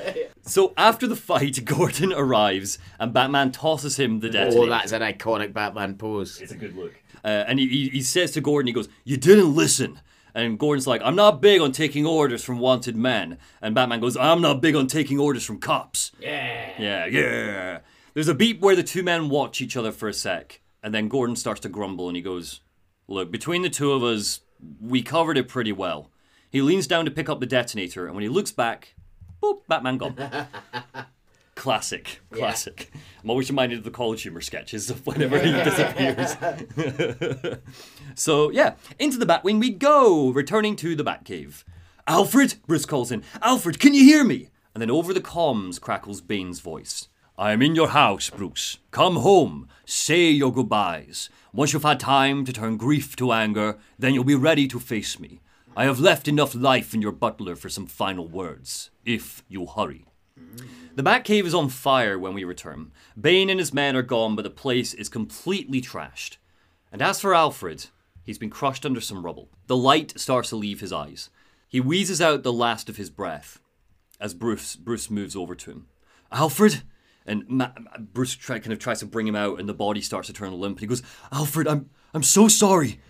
so 0.43 0.75
after 0.77 1.07
the 1.07 1.17
fight, 1.17 1.59
Gordon 1.65 2.13
arrives, 2.13 2.79
and 2.99 3.13
Batman 3.13 3.53
tosses 3.53 3.99
him 3.99 4.21
the 4.21 4.29
detonator. 4.29 4.63
Oh, 4.63 4.67
that's 4.67 4.93
an 4.93 5.03
iconic 5.03 5.53
Batman 5.53 5.97
pose. 5.97 6.41
It's 6.41 6.53
a 6.53 6.57
good 6.57 6.77
look. 6.77 6.95
Uh, 7.25 7.45
and 7.47 7.59
he, 7.59 7.69
he, 7.69 7.89
he 7.89 8.03
says 8.03 8.33
to 8.33 8.41
Gordon, 8.41 8.67
he 8.69 8.73
goes, 8.73 8.89
You 9.05 9.17
didn't 9.17 9.55
listen. 9.55 10.01
And 10.39 10.57
Gordon's 10.57 10.87
like, 10.87 11.03
I'm 11.05 11.17
not 11.17 11.41
big 11.41 11.61
on 11.61 11.73
taking 11.73 12.07
orders 12.07 12.45
from 12.45 12.61
wanted 12.61 12.95
men. 12.95 13.39
And 13.61 13.75
Batman 13.75 13.99
goes, 13.99 14.17
I'm 14.17 14.41
not 14.41 14.63
big 14.63 14.77
on 14.77 14.87
taking 14.87 15.19
orders 15.19 15.45
from 15.45 15.59
cops. 15.59 16.13
Yeah. 16.21 16.71
Yeah, 16.79 17.07
yeah. 17.07 17.79
There's 18.15 18.29
a 18.29 18.35
beat 18.35 18.61
where 18.61 18.77
the 18.77 18.85
two 18.85 19.03
men 19.03 19.31
watch 19.31 19.61
each 19.61 19.77
other 19.77 19.91
for 19.91 20.09
a 20.09 20.15
sec. 20.15 20.61
And 20.81 20.95
then 20.95 21.09
Gordon 21.09 21.35
starts 21.35 21.59
to 21.63 21.69
grumble 21.69 22.07
and 22.07 22.15
he 22.15 22.23
goes, 22.23 22.61
Look, 23.09 23.33
between 23.33 23.63
the 23.63 23.69
two 23.69 23.91
of 23.91 24.05
us, 24.05 24.41
we 24.81 25.03
covered 25.03 25.37
it 25.37 25.49
pretty 25.49 25.73
well. 25.73 26.09
He 26.49 26.63
leans 26.63 26.87
down 26.87 27.05
to 27.07 27.11
pick 27.11 27.29
up 27.29 27.41
the 27.41 27.47
detonator. 27.47 28.07
And 28.07 28.15
when 28.15 28.23
he 28.23 28.29
looks 28.29 28.53
back, 28.53 28.95
boop, 29.43 29.63
Batman 29.67 29.99
gone. 29.99 30.15
Classic, 31.59 32.21
classic. 32.31 32.93
I'm 33.21 33.31
always 33.31 33.51
reminded 33.51 33.79
of 33.79 33.85
the 33.85 33.91
college 33.91 34.23
humor 34.23 34.41
sketches 34.41 34.91
of 34.91 35.05
whenever 35.05 35.41
he 35.41 35.51
disappears. 35.51 36.37
so 38.15 38.51
yeah, 38.53 38.75
into 39.01 39.19
the 39.19 39.27
Batwing 39.27 39.59
we 39.59 39.71
go, 39.71 40.31
returning 40.31 40.77
to 40.77 40.95
the 40.95 41.03
Batcave. 41.03 41.65
Alfred, 42.07 42.55
Bruce 42.69 42.87
calls 42.87 43.11
in. 43.11 43.25
Alfred, 43.43 43.81
can 43.81 43.93
you 43.93 44.05
hear 44.05 44.23
me? 44.23 44.51
And 44.73 44.81
then 44.81 44.89
over 44.89 45.13
the 45.13 45.21
comms 45.21 45.81
crackles 45.81 46.21
Bane's 46.21 46.61
voice. 46.61 47.09
I 47.37 47.51
am 47.51 47.61
in 47.61 47.75
your 47.75 47.89
house, 47.89 48.31
Bruce. 48.31 48.79
Come 48.93 49.17
home. 49.17 49.69
Say 49.85 50.31
your 50.31 50.53
goodbyes. 50.53 51.29
Once 51.53 51.73
you've 51.73 51.83
had 51.83 51.99
time 51.99 52.45
to 52.45 52.53
turn 52.53 52.77
grief 52.77 53.17
to 53.17 53.33
anger, 53.33 53.79
then 53.99 54.15
you'll 54.15 54.23
be 54.23 54.37
ready 54.37 54.69
to 54.69 54.79
face 54.79 55.19
me. 55.19 55.41
I 55.77 55.87
have 55.87 55.99
left 55.99 56.29
enough 56.29 56.55
life 56.55 56.95
in 56.95 57.03
your 57.03 57.11
butler 57.11 57.57
for 57.57 57.69
some 57.69 57.87
final 57.87 58.29
words, 58.29 58.91
if 59.05 59.43
you 59.49 59.67
hurry. 59.67 60.08
The 60.95 61.03
Batcave 61.03 61.45
is 61.45 61.55
on 61.55 61.69
fire 61.69 62.19
when 62.19 62.35
we 62.35 62.43
return. 62.45 62.91
Bane 63.21 63.51
and 63.51 63.61
his 63.61 63.73
men 63.73 63.95
are 63.95 64.03
gone, 64.03 64.35
but 64.35 64.43
the 64.43 64.51
place 64.51 64.95
is 64.95 65.09
completely 65.09 65.81
trashed. 65.81 66.39
And 66.91 67.01
as 67.01 67.21
for 67.21 67.35
Alfred, 67.35 67.87
he's 68.25 68.39
been 68.39 68.51
crushed 68.51 68.85
under 68.85 69.01
some 69.01 69.25
rubble. 69.25 69.49
The 69.69 69.77
light 69.77 70.19
starts 70.19 70.49
to 70.49 70.57
leave 70.57 70.81
his 70.81 70.93
eyes. 70.93 71.31
He 71.69 71.81
wheezes 71.81 72.21
out 72.21 72.43
the 72.43 72.53
last 72.53 72.89
of 72.89 72.97
his 72.97 73.11
breath 73.11 73.61
as 74.21 74.35
Bruce 74.35 74.75
Bruce 74.75 75.11
moves 75.11 75.37
over 75.37 75.55
to 75.55 75.71
him. 75.71 75.87
Alfred, 76.33 76.83
and 77.27 77.49
Ma- 77.49 77.71
Bruce 77.99 78.35
try, 78.35 78.59
kind 78.59 78.73
of 78.73 78.79
tries 78.79 79.01
to 79.01 79.07
bring 79.07 79.27
him 79.27 79.37
out, 79.37 79.61
and 79.61 79.69
the 79.69 79.75
body 79.75 80.01
starts 80.01 80.27
to 80.29 80.33
turn 80.33 80.53
limp. 80.53 80.79
And 80.79 80.81
he 80.81 80.87
goes, 80.87 81.03
"Alfred, 81.31 81.69
I'm 81.69 81.91
I'm 82.13 82.23
so 82.23 82.49
sorry." 82.49 83.01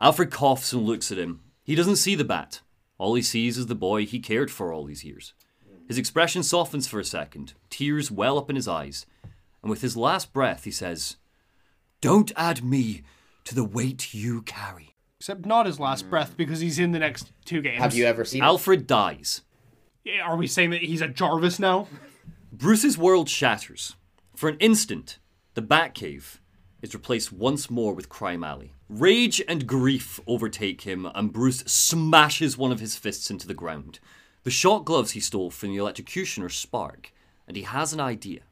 Alfred 0.00 0.30
coughs 0.30 0.72
and 0.72 0.84
looks 0.84 1.10
at 1.10 1.18
him, 1.18 1.40
He 1.62 1.74
doesn't 1.74 1.96
see 1.96 2.14
the 2.14 2.24
bat. 2.24 2.60
All 2.98 3.14
he 3.14 3.22
sees 3.22 3.58
is 3.58 3.66
the 3.66 3.74
boy 3.74 4.06
he 4.06 4.20
cared 4.20 4.50
for 4.50 4.72
all 4.72 4.84
these 4.84 5.04
years. 5.04 5.34
His 5.86 5.98
expression 5.98 6.42
softens 6.42 6.88
for 6.88 6.98
a 6.98 7.04
second, 7.04 7.54
tears 7.70 8.10
well 8.10 8.38
up 8.38 8.50
in 8.50 8.56
his 8.56 8.66
eyes, 8.68 9.06
and 9.62 9.70
with 9.70 9.82
his 9.82 9.96
last 9.96 10.32
breath, 10.32 10.64
he 10.64 10.70
says, 10.70 11.16
Don't 12.00 12.32
add 12.36 12.64
me 12.64 13.02
to 13.44 13.54
the 13.54 13.64
weight 13.64 14.12
you 14.12 14.42
carry. 14.42 14.96
Except 15.20 15.46
not 15.46 15.66
his 15.66 15.80
last 15.80 16.10
breath 16.10 16.36
because 16.36 16.60
he's 16.60 16.78
in 16.78 16.92
the 16.92 16.98
next 16.98 17.32
two 17.44 17.62
games. 17.62 17.80
Have 17.80 17.94
you 17.94 18.04
ever 18.04 18.24
seen? 18.24 18.42
Alfred 18.42 18.86
dies. 18.86 19.42
Yeah, 20.04 20.22
Are 20.22 20.36
we 20.36 20.46
saying 20.46 20.70
that 20.70 20.82
he's 20.82 21.00
a 21.00 21.08
Jarvis 21.08 21.58
now? 21.58 21.88
Bruce's 22.52 22.96
world 22.98 23.28
shatters. 23.28 23.96
For 24.34 24.48
an 24.48 24.56
instant, 24.58 25.18
the 25.54 25.62
Batcave 25.62 26.38
is 26.82 26.94
replaced 26.94 27.32
once 27.32 27.70
more 27.70 27.94
with 27.94 28.08
Crime 28.08 28.44
Alley. 28.44 28.72
Rage 28.88 29.42
and 29.48 29.66
grief 29.66 30.20
overtake 30.26 30.82
him, 30.82 31.08
and 31.14 31.32
Bruce 31.32 31.60
smashes 31.60 32.56
one 32.56 32.70
of 32.70 32.78
his 32.80 32.96
fists 32.96 33.30
into 33.30 33.48
the 33.48 33.54
ground. 33.54 33.98
The 34.46 34.52
shock 34.52 34.84
gloves 34.84 35.10
he 35.10 35.18
stole 35.18 35.50
from 35.50 35.70
the 35.70 35.78
electrocutioner 35.78 36.52
spark, 36.52 37.12
and 37.48 37.56
he 37.56 37.64
has 37.64 37.92
an 37.92 37.98
idea. 37.98 38.42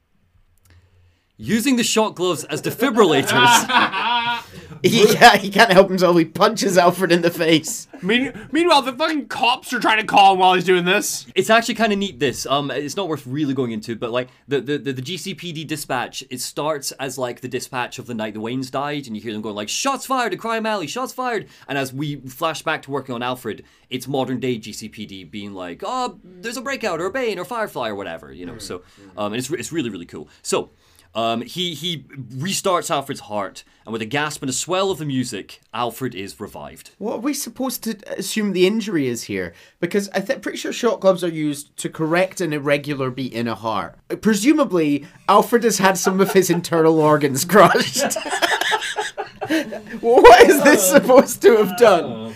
Using 1.36 1.74
the 1.74 1.82
shock 1.82 2.14
gloves 2.14 2.44
as 2.44 2.62
defibrillators, 2.62 3.28
yeah, 4.84 5.36
he 5.36 5.50
can't 5.50 5.72
help 5.72 5.88
himself. 5.88 6.16
He 6.16 6.24
punches 6.24 6.78
Alfred 6.78 7.10
in 7.10 7.22
the 7.22 7.30
face. 7.30 7.88
Mean- 8.02 8.32
meanwhile, 8.52 8.82
the 8.82 8.92
fucking 8.92 9.26
cops 9.26 9.72
are 9.72 9.80
trying 9.80 9.98
to 9.98 10.06
call 10.06 10.34
him 10.34 10.38
while 10.38 10.54
he's 10.54 10.62
doing 10.62 10.84
this. 10.84 11.26
it's 11.34 11.50
actually 11.50 11.74
kind 11.74 11.92
of 11.92 11.98
neat. 11.98 12.20
This, 12.20 12.46
um, 12.46 12.70
it's 12.70 12.94
not 12.96 13.08
worth 13.08 13.26
really 13.26 13.52
going 13.52 13.72
into, 13.72 13.96
but 13.96 14.12
like 14.12 14.28
the, 14.46 14.60
the 14.60 14.78
the 14.78 14.92
the 14.92 15.02
GCPD 15.02 15.66
dispatch, 15.66 16.22
it 16.30 16.40
starts 16.40 16.92
as 16.92 17.18
like 17.18 17.40
the 17.40 17.48
dispatch 17.48 17.98
of 17.98 18.06
the 18.06 18.14
night 18.14 18.34
the 18.34 18.40
Waynes 18.40 18.70
died, 18.70 19.08
and 19.08 19.16
you 19.16 19.22
hear 19.22 19.32
them 19.32 19.42
going 19.42 19.56
like 19.56 19.68
"shots 19.68 20.06
fired 20.06 20.32
at 20.32 20.38
Crime 20.38 20.66
Alley, 20.66 20.86
shots 20.86 21.12
fired," 21.12 21.48
and 21.66 21.76
as 21.76 21.92
we 21.92 22.20
flash 22.20 22.62
back 22.62 22.82
to 22.82 22.92
working 22.92 23.12
on 23.12 23.24
Alfred, 23.24 23.64
it's 23.90 24.06
modern 24.06 24.38
day 24.38 24.56
GCPD 24.56 25.28
being 25.32 25.52
like, 25.52 25.82
"Oh, 25.84 26.20
there's 26.22 26.56
a 26.56 26.62
breakout 26.62 27.00
or 27.00 27.06
a 27.06 27.10
Bane 27.10 27.40
or 27.40 27.44
Firefly 27.44 27.88
or 27.88 27.96
whatever," 27.96 28.32
you 28.32 28.46
know. 28.46 28.58
So, 28.58 28.82
um, 29.16 29.32
and 29.32 29.36
it's 29.40 29.50
it's 29.50 29.72
really 29.72 29.90
really 29.90 30.06
cool. 30.06 30.28
So. 30.42 30.70
Um, 31.14 31.42
he 31.42 31.74
he 31.74 31.98
restarts 31.98 32.90
Alfred's 32.90 33.20
heart, 33.22 33.62
and 33.84 33.92
with 33.92 34.02
a 34.02 34.06
gasp 34.06 34.42
and 34.42 34.50
a 34.50 34.52
swell 34.52 34.90
of 34.90 34.98
the 34.98 35.04
music, 35.04 35.60
Alfred 35.72 36.14
is 36.14 36.40
revived. 36.40 36.90
What 36.98 37.14
are 37.14 37.18
we 37.18 37.34
supposed 37.34 37.84
to 37.84 37.96
assume 38.18 38.52
the 38.52 38.66
injury 38.66 39.06
is 39.06 39.24
here? 39.24 39.54
Because 39.78 40.08
I 40.10 40.20
think 40.20 40.42
pretty 40.42 40.58
sure 40.58 40.72
shock 40.72 41.00
gloves 41.00 41.22
are 41.22 41.28
used 41.28 41.76
to 41.78 41.88
correct 41.88 42.40
an 42.40 42.52
irregular 42.52 43.10
beat 43.10 43.32
in 43.32 43.46
a 43.46 43.54
heart. 43.54 43.96
Presumably, 44.20 45.06
Alfred 45.28 45.62
has 45.64 45.78
had 45.78 45.96
some 45.96 46.20
of 46.20 46.32
his 46.32 46.50
internal 46.50 46.98
organs 47.00 47.44
crushed. 47.46 48.14
what 50.00 50.48
is 50.48 50.62
this 50.64 50.90
supposed 50.90 51.42
to 51.42 51.56
have 51.58 51.76
done? 51.76 52.34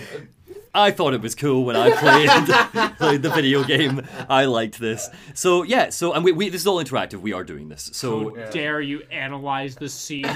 I 0.75 0.91
thought 0.91 1.15
it 1.15 1.21
was 1.21 1.35
cool 1.35 1.65
when 1.65 1.77
I 1.77 1.91
played, 1.91 2.29
played 2.99 3.23
the 3.23 3.31
video 3.31 3.65
game. 3.65 4.03
I 4.29 4.45
liked 4.45 4.79
this. 4.79 5.09
So 5.35 5.63
yeah, 5.63 5.91
so 5.91 6.13
and 6.13 6.25
we, 6.25 6.33
we 6.33 6.49
this 6.49 6.63
is 6.63 6.67
all 6.67 6.83
interactive. 6.83 7.21
We 7.21 7.33
are 7.33 7.45
doing 7.45 7.69
this. 7.69 7.91
So 7.93 8.31
Dare 8.51 8.81
you 8.81 9.03
analyze 9.11 9.77
the 9.77 9.89
scene? 9.89 10.25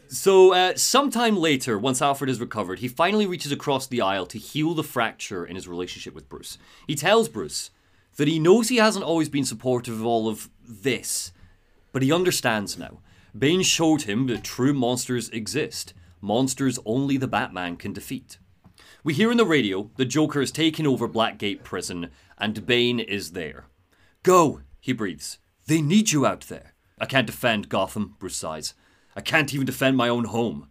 so 0.08 0.54
uh, 0.54 0.76
sometime 0.76 1.36
later, 1.36 1.78
once 1.78 2.02
Alfred 2.02 2.30
is 2.30 2.40
recovered, 2.40 2.80
he 2.80 2.88
finally 2.88 3.26
reaches 3.26 3.52
across 3.52 3.86
the 3.86 4.00
aisle 4.00 4.26
to 4.26 4.38
heal 4.38 4.74
the 4.74 4.84
fracture 4.84 5.44
in 5.44 5.56
his 5.56 5.68
relationship 5.68 6.14
with 6.14 6.28
Bruce. 6.28 6.58
He 6.86 6.94
tells 6.94 7.28
Bruce 7.28 7.70
that 8.16 8.28
he 8.28 8.38
knows 8.38 8.68
he 8.68 8.76
hasn't 8.76 9.04
always 9.04 9.28
been 9.28 9.44
supportive 9.44 9.94
of 9.94 10.06
all 10.06 10.28
of 10.28 10.50
this, 10.68 11.32
but 11.92 12.02
he 12.02 12.12
understands 12.12 12.78
now. 12.78 12.98
Bane 13.36 13.62
showed 13.62 14.02
him 14.02 14.26
that 14.26 14.42
true 14.42 14.74
monsters 14.74 15.28
exist. 15.30 15.94
Monsters 16.20 16.78
only 16.84 17.16
the 17.16 17.28
Batman 17.28 17.76
can 17.76 17.92
defeat. 17.92 18.38
We 19.02 19.14
hear 19.14 19.30
in 19.30 19.38
the 19.38 19.46
radio 19.46 19.90
the 19.96 20.04
Joker 20.04 20.40
has 20.40 20.50
taken 20.50 20.86
over 20.86 21.08
Blackgate 21.08 21.64
Prison, 21.64 22.10
and 22.36 22.66
Bane 22.66 23.00
is 23.00 23.32
there. 23.32 23.66
Go, 24.22 24.60
he 24.80 24.92
breathes. 24.92 25.38
They 25.66 25.80
need 25.80 26.12
you 26.12 26.26
out 26.26 26.42
there. 26.42 26.74
I 26.98 27.06
can't 27.06 27.26
defend 27.26 27.68
Gotham, 27.68 28.16
Bruce 28.18 28.36
sighs. 28.36 28.74
I 29.16 29.20
can't 29.20 29.54
even 29.54 29.66
defend 29.66 29.96
my 29.96 30.08
own 30.08 30.24
home. 30.24 30.68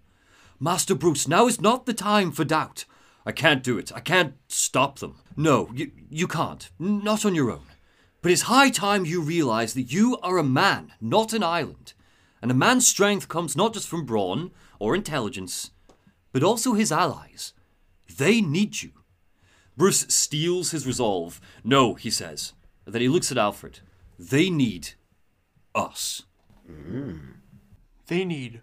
Master 0.60 0.94
Bruce, 0.94 1.28
now 1.28 1.48
is 1.48 1.62
not 1.62 1.86
the 1.86 1.94
time 1.94 2.32
for 2.32 2.44
doubt. 2.44 2.86
I 3.26 3.32
can't 3.32 3.64
do 3.64 3.78
it. 3.78 3.92
I 3.96 4.00
can't 4.00 4.36
stop 4.48 5.00
them. 5.00 5.20
No, 5.36 5.70
you, 5.74 5.92
you 6.10 6.28
can't. 6.28 6.70
Not 6.78 7.26
on 7.26 7.34
your 7.34 7.52
own. 7.52 7.66
But 8.22 8.32
it's 8.32 8.44
high 8.44 8.70
time 8.70 9.06
you 9.06 9.22
realize 9.22 9.74
that 9.74 9.92
you 9.92 10.18
are 10.22 10.38
a 10.38 10.44
man, 10.44 10.94
not 11.00 11.34
an 11.34 11.44
island. 11.44 11.94
And 12.42 12.52
a 12.52 12.56
man's 12.56 12.88
strength 12.88 13.28
comes 13.28 13.56
not 13.56 13.74
just 13.74 13.88
from 13.88 14.06
brawn 14.06 14.52
or 14.80 14.96
intelligence, 14.96 15.72
but 16.32 16.44
also 16.44 16.74
his 16.74 16.92
allies. 16.92 17.54
They 18.18 18.42
need 18.42 18.82
you. 18.82 18.92
Bruce 19.78 20.06
steels 20.10 20.72
his 20.72 20.88
resolve. 20.88 21.40
No, 21.64 21.94
he 21.94 22.10
says. 22.10 22.54
Then 22.86 23.02
he 23.02 23.10
looks 23.10 23.32
at 23.32 23.38
Alfred. 23.38 23.80
They 24.18 24.50
need 24.50 24.90
us. 25.76 26.24
Mm. 26.70 27.36
they 28.08 28.24
need 28.26 28.62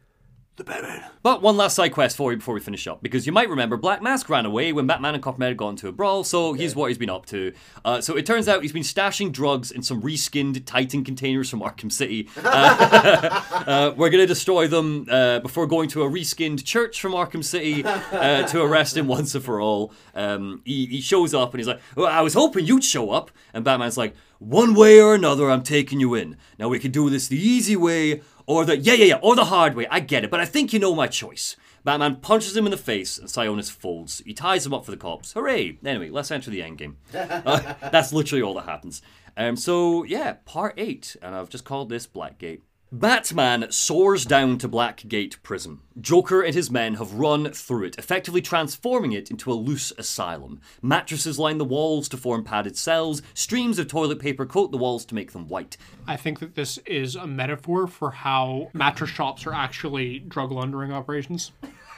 the 0.57 0.65
Batman. 0.65 1.05
But 1.23 1.43
one 1.43 1.57
last 1.57 1.77
side 1.77 1.93
quest 1.93 2.17
for 2.17 2.33
you 2.33 2.39
before 2.39 2.55
we 2.55 2.61
finish 2.61 2.87
up, 2.87 3.03
because 3.03 3.27
you 3.27 3.33
might 3.33 3.49
remember 3.49 3.77
Black 3.77 4.03
Mask 4.03 4.29
ran 4.29 4.47
away 4.47 4.73
when 4.73 4.87
Batman 4.87 5.15
and 5.15 5.23
Copperhead 5.23 5.57
got 5.57 5.71
into 5.71 5.89
a 5.89 5.93
brawl, 5.93 6.25
so 6.25 6.55
here's 6.55 6.75
what 6.75 6.89
he's 6.89 6.99
been 6.99 7.11
up 7.11 7.27
to. 7.27 7.53
Uh, 7.85 8.01
so 8.01 8.17
it 8.17 8.25
turns 8.25 8.49
out 8.49 8.63
he's 8.63 8.73
been 8.73 8.83
stashing 8.83 9.31
drugs 9.31 9.71
in 9.71 9.83
some 9.83 10.01
reskinned 10.01 10.65
Titan 10.65 11.05
containers 11.05 11.51
from 11.51 11.61
Arkham 11.61 11.93
City. 11.93 12.29
Uh, 12.47 13.43
uh, 13.67 13.95
we're 13.97 14.09
going 14.09 14.23
to 14.23 14.27
destroy 14.27 14.67
them 14.69 15.07
uh, 15.11 15.41
before 15.41 15.67
going 15.67 15.89
to 15.89 16.03
a 16.03 16.09
reskinned 16.09 16.65
church 16.65 17.01
from 17.01 17.13
Arkham 17.13 17.43
City 17.45 17.85
uh, 17.85 18.47
to 18.47 18.63
arrest 18.63 18.97
him 18.97 19.09
once 19.09 19.35
and 19.35 19.45
for 19.45 19.61
all. 19.61 19.93
Um, 20.15 20.63
he, 20.65 20.87
he 20.87 21.01
shows 21.01 21.35
up 21.35 21.53
and 21.53 21.61
he's 21.61 21.67
like, 21.67 21.81
well, 21.97 22.07
I 22.07 22.21
was 22.21 22.35
hoping 22.35 22.65
you'd 22.65 22.85
show 22.85 23.11
up. 23.11 23.31
And 23.53 23.65
Batman's 23.65 23.99
like, 23.99 24.15
one 24.39 24.75
way 24.75 25.01
or 25.01 25.15
another, 25.15 25.51
I'm 25.51 25.63
taking 25.63 25.99
you 26.01 26.15
in. 26.15 26.37
Now 26.59 26.69
we 26.69 26.79
can 26.79 26.91
do 26.91 27.09
this 27.11 27.29
the 27.29 27.39
easy 27.39 27.77
way 27.77 28.21
or 28.47 28.65
the 28.65 28.77
yeah 28.77 28.95
yeah 28.95 29.05
yeah 29.05 29.19
or 29.23 29.37
the 29.37 29.47
hard 29.47 29.75
way. 29.75 29.87
I 29.91 30.01
get 30.01 30.25
it, 30.25 30.31
but 30.31 30.41
I 30.41 30.45
think 30.45 30.73
you 30.73 30.79
know 30.79 30.95
my 30.95 31.07
choice. 31.07 31.57
Batman 31.85 32.17
punches 32.17 32.57
him 32.57 32.67
in 32.67 32.73
the 32.73 32.77
face, 32.77 33.17
and 33.17 33.29
Sionis 33.29 33.71
folds. 33.71 34.21
He 34.27 34.35
ties 34.35 34.67
him 34.67 34.75
up 34.75 34.85
for 34.85 34.91
the 34.91 34.97
cops. 34.97 35.33
Hooray! 35.35 35.79
Anyway, 35.85 36.11
let's 36.11 36.33
enter 36.33 36.51
the 36.51 36.61
endgame. 36.61 36.95
Uh, 37.15 37.75
that's 37.93 38.13
literally 38.13 38.43
all 38.43 38.55
that 38.55 38.65
happens. 38.65 39.03
Um, 39.37 39.57
so 39.57 40.03
yeah, 40.05 40.35
part 40.45 40.75
eight, 40.79 41.17
and 41.23 41.35
I've 41.35 41.49
just 41.49 41.65
called 41.65 41.89
this 41.89 42.07
Blackgate. 42.07 42.63
Batman 42.99 43.71
soars 43.71 44.25
down 44.25 44.57
to 44.57 44.71
Blackgate 44.71 45.43
Prison. 45.43 45.81
Joker 46.01 46.41
and 46.41 46.55
his 46.55 46.71
men 46.71 46.95
have 46.95 47.13
run 47.13 47.53
through 47.53 47.85
it, 47.85 47.99
effectively 47.99 48.41
transforming 48.41 49.13
it 49.13 49.31
into 49.31 49.53
a 49.53 49.55
loose 49.55 49.93
asylum. 49.99 50.63
Mattresses 50.81 51.39
line 51.39 51.59
the 51.59 51.65
walls 51.67 52.09
to 52.09 52.17
form 52.17 52.43
padded 52.43 52.75
cells, 52.75 53.21
streams 53.35 53.79
of 53.79 53.87
toilet 53.87 54.19
paper 54.19 54.47
coat 54.47 54.71
the 54.71 54.79
walls 54.79 55.05
to 55.05 55.15
make 55.15 55.33
them 55.33 55.47
white. 55.47 55.77
I 56.07 56.17
think 56.17 56.39
that 56.41 56.55
this 56.55 56.79
is 56.87 57.17
a 57.17 57.27
metaphor 57.27 57.87
for 57.87 58.13
how 58.13 58.71
mattress 58.73 59.11
shops 59.11 59.47
are 59.47 59.53
actually 59.53 60.21
drug 60.21 60.51
laundering 60.51 60.91
operations. 60.91 61.53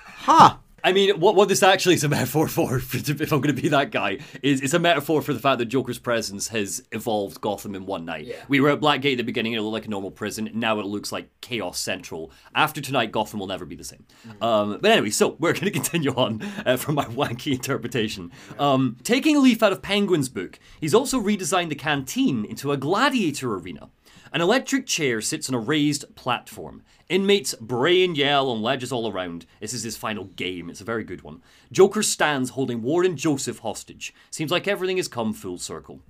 Huh. 0.05 0.57
I 0.84 0.92
mean, 0.92 1.18
what, 1.18 1.34
what 1.34 1.48
this 1.48 1.62
actually 1.62 1.94
is 1.94 2.05
a 2.05 2.09
metaphor 2.09 2.48
for, 2.48 2.76
if 2.76 3.32
I'm 3.32 3.40
going 3.40 3.55
to 3.55 3.60
be 3.62 3.68
that 3.68 3.90
guy, 3.90 4.18
is 4.42 4.60
it's 4.60 4.74
a 4.74 4.78
metaphor 4.78 5.22
for 5.22 5.32
the 5.32 5.40
fact 5.40 5.59
that 5.59 5.66
Joker's 5.66 5.98
presence 5.98 6.48
has 6.48 6.82
evolved 6.92 7.40
Gotham 7.40 7.74
in 7.74 7.86
one 7.86 8.05
night. 8.05 8.34
We 8.48 8.60
were 8.60 8.70
at 8.70 8.80
Blackgate 8.80 9.12
at 9.12 9.18
the 9.18 9.22
beginning, 9.24 9.55
it 9.55 9.60
looked 9.60 9.72
like 9.72 9.86
a 9.86 9.90
normal 9.90 10.10
prison. 10.10 10.50
Now 10.55 10.78
it 10.78 10.86
looks 10.86 11.12
like 11.12 11.28
Chaos 11.40 11.78
Central. 11.78 12.30
After 12.55 12.80
tonight, 12.80 13.12
Gotham 13.12 13.40
will 13.40 13.46
never 13.46 13.64
be 13.64 13.76
the 13.76 13.84
same. 13.84 14.05
Um, 14.40 14.78
but 14.80 14.90
anyway, 14.90 15.10
so 15.10 15.36
we're 15.38 15.52
going 15.52 15.64
to 15.64 15.70
continue 15.70 16.12
on 16.12 16.42
uh, 16.64 16.76
from 16.76 16.94
my 16.94 17.05
wanky 17.06 17.52
interpretation. 17.52 18.30
Um, 18.59 18.96
taking 19.02 19.36
a 19.36 19.40
leaf 19.40 19.62
out 19.62 19.72
of 19.72 19.82
Penguin's 19.82 20.28
book, 20.28 20.59
he's 20.80 20.94
also 20.94 21.20
redesigned 21.20 21.70
the 21.70 21.74
canteen 21.74 22.44
into 22.44 22.72
a 22.72 22.76
gladiator 22.76 23.55
arena. 23.55 23.90
An 24.32 24.40
electric 24.40 24.86
chair 24.86 25.20
sits 25.20 25.48
on 25.48 25.55
a 25.55 25.59
raised 25.59 26.14
platform. 26.14 26.82
Inmates 27.09 27.55
bray 27.55 28.05
and 28.05 28.16
yell 28.16 28.51
on 28.51 28.60
ledges 28.60 28.93
all 28.93 29.10
around. 29.10 29.47
This 29.60 29.72
is 29.72 29.82
his 29.82 29.97
final 29.97 30.24
game. 30.24 30.68
It's 30.68 30.82
a 30.82 30.85
very 30.85 31.05
good 31.05 31.22
one. 31.22 31.43
Joker 31.72 32.02
stands 32.02 32.51
holding 32.51 32.82
Warden 32.82 33.16
Joseph 33.16 33.60
hostage. 33.60 34.12
Seems 34.30 34.51
like 34.51 34.68
everything 34.68 34.98
has 34.98 35.09
come 35.09 35.32
full 35.32 35.56
circle. 35.59 36.01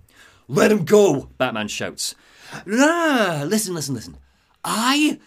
Let 0.49 0.73
him 0.73 0.85
go! 0.85 1.29
Batman 1.39 1.69
shouts. 1.69 2.15
Ah, 2.67 3.45
listen, 3.47 3.75
listen, 3.75 3.95
listen. 3.95 4.17
I. 4.65 5.21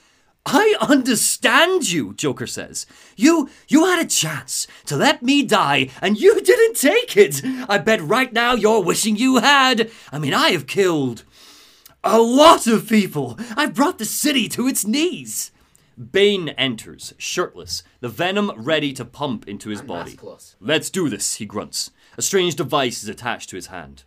I 0.43 0.75
understand 0.81 1.91
you, 1.91 2.15
Joker 2.15 2.47
says. 2.47 2.87
You 3.15 3.47
you 3.67 3.85
had 3.85 4.03
a 4.03 4.09
chance 4.09 4.65
to 4.87 4.97
let 4.97 5.21
me 5.21 5.43
die 5.43 5.89
and 6.01 6.19
you 6.19 6.41
didn't 6.41 6.77
take 6.77 7.15
it. 7.15 7.43
I 7.69 7.77
bet 7.77 8.01
right 8.01 8.33
now 8.33 8.55
you're 8.55 8.81
wishing 8.81 9.15
you 9.15 9.37
had. 9.37 9.91
I 10.11 10.17
mean, 10.17 10.33
I 10.33 10.49
have 10.49 10.65
killed 10.65 11.25
a 12.03 12.19
lot 12.19 12.65
of 12.65 12.89
people. 12.89 13.37
I've 13.55 13.75
brought 13.75 13.99
the 13.99 14.05
city 14.05 14.49
to 14.49 14.67
its 14.67 14.85
knees. 14.85 15.50
Bane 16.01 16.49
enters, 16.49 17.13
shirtless, 17.17 17.83
the 17.99 18.09
venom 18.09 18.51
ready 18.55 18.93
to 18.93 19.05
pump 19.05 19.47
into 19.47 19.69
his 19.69 19.81
body. 19.81 20.17
Let's 20.59 20.89
do 20.89 21.09
this, 21.09 21.35
he 21.35 21.45
grunts. 21.45 21.91
A 22.17 22.21
strange 22.21 22.55
device 22.55 23.03
is 23.03 23.09
attached 23.09 23.49
to 23.49 23.55
his 23.55 23.67
hand. 23.67 24.03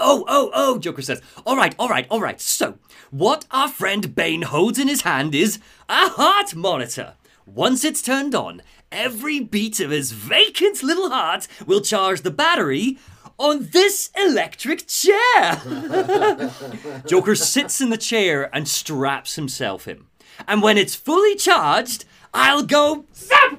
Oh, 0.00 0.24
oh, 0.26 0.50
oh, 0.54 0.78
Joker 0.78 1.02
says. 1.02 1.20
All 1.46 1.56
right, 1.56 1.74
all 1.78 1.88
right, 1.88 2.06
all 2.10 2.20
right. 2.20 2.40
So, 2.40 2.78
what 3.10 3.46
our 3.50 3.68
friend 3.68 4.14
Bane 4.14 4.42
holds 4.42 4.78
in 4.78 4.88
his 4.88 5.02
hand 5.02 5.34
is 5.34 5.58
a 5.88 6.08
heart 6.08 6.54
monitor. 6.54 7.14
Once 7.44 7.84
it's 7.84 8.02
turned 8.02 8.34
on, 8.34 8.62
every 8.90 9.40
beat 9.40 9.80
of 9.80 9.90
his 9.90 10.12
vacant 10.12 10.82
little 10.82 11.10
heart 11.10 11.46
will 11.66 11.80
charge 11.80 12.22
the 12.22 12.30
battery 12.30 12.98
on 13.38 13.68
this 13.72 14.10
electric 14.16 14.86
chair. 14.86 15.60
Joker 17.06 17.34
sits 17.34 17.80
in 17.80 17.90
the 17.90 17.98
chair 17.98 18.54
and 18.54 18.68
straps 18.68 19.34
himself 19.34 19.88
in. 19.88 20.06
And 20.46 20.62
when 20.62 20.78
it's 20.78 20.94
fully 20.94 21.34
charged, 21.36 22.04
I'll 22.34 22.62
go 22.62 23.04
zap! 23.14 23.52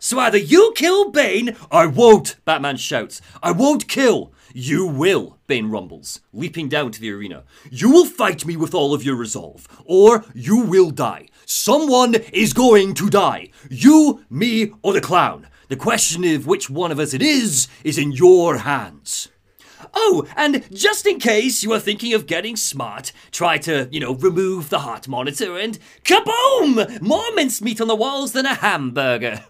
So 0.00 0.18
either 0.20 0.38
you 0.38 0.72
kill 0.76 1.10
Bane, 1.10 1.56
I 1.70 1.86
won't, 1.86 2.36
Batman 2.44 2.76
shouts. 2.76 3.20
I 3.42 3.50
won't 3.50 3.88
kill. 3.88 4.32
You 4.54 4.86
will, 4.86 5.38
Bane 5.46 5.70
rumbles, 5.70 6.20
leaping 6.32 6.68
down 6.68 6.92
to 6.92 7.00
the 7.00 7.10
arena. 7.12 7.44
You 7.70 7.90
will 7.90 8.06
fight 8.06 8.46
me 8.46 8.56
with 8.56 8.74
all 8.74 8.94
of 8.94 9.04
your 9.04 9.16
resolve, 9.16 9.66
or 9.84 10.24
you 10.34 10.58
will 10.58 10.90
die. 10.90 11.28
Someone 11.44 12.14
is 12.32 12.52
going 12.52 12.94
to 12.94 13.10
die. 13.10 13.50
You, 13.68 14.24
me, 14.30 14.72
or 14.82 14.92
the 14.92 15.00
clown. 15.00 15.48
The 15.68 15.76
question 15.76 16.24
of 16.24 16.46
which 16.46 16.70
one 16.70 16.92
of 16.92 16.98
us 16.98 17.12
it 17.12 17.20
is 17.20 17.68
is 17.84 17.98
in 17.98 18.12
your 18.12 18.58
hands. 18.58 19.28
Oh, 19.94 20.26
and 20.36 20.64
just 20.74 21.06
in 21.06 21.18
case 21.18 21.62
you 21.62 21.72
are 21.72 21.80
thinking 21.80 22.14
of 22.14 22.26
getting 22.26 22.56
smart, 22.56 23.12
try 23.30 23.58
to, 23.58 23.88
you 23.90 24.00
know, 24.00 24.14
remove 24.14 24.70
the 24.70 24.80
heart 24.80 25.08
monitor 25.08 25.58
and 25.58 25.78
kaboom! 26.04 27.00
More 27.00 27.34
mincemeat 27.34 27.80
on 27.80 27.88
the 27.88 27.96
walls 27.96 28.32
than 28.32 28.46
a 28.46 28.54
hamburger. 28.54 29.44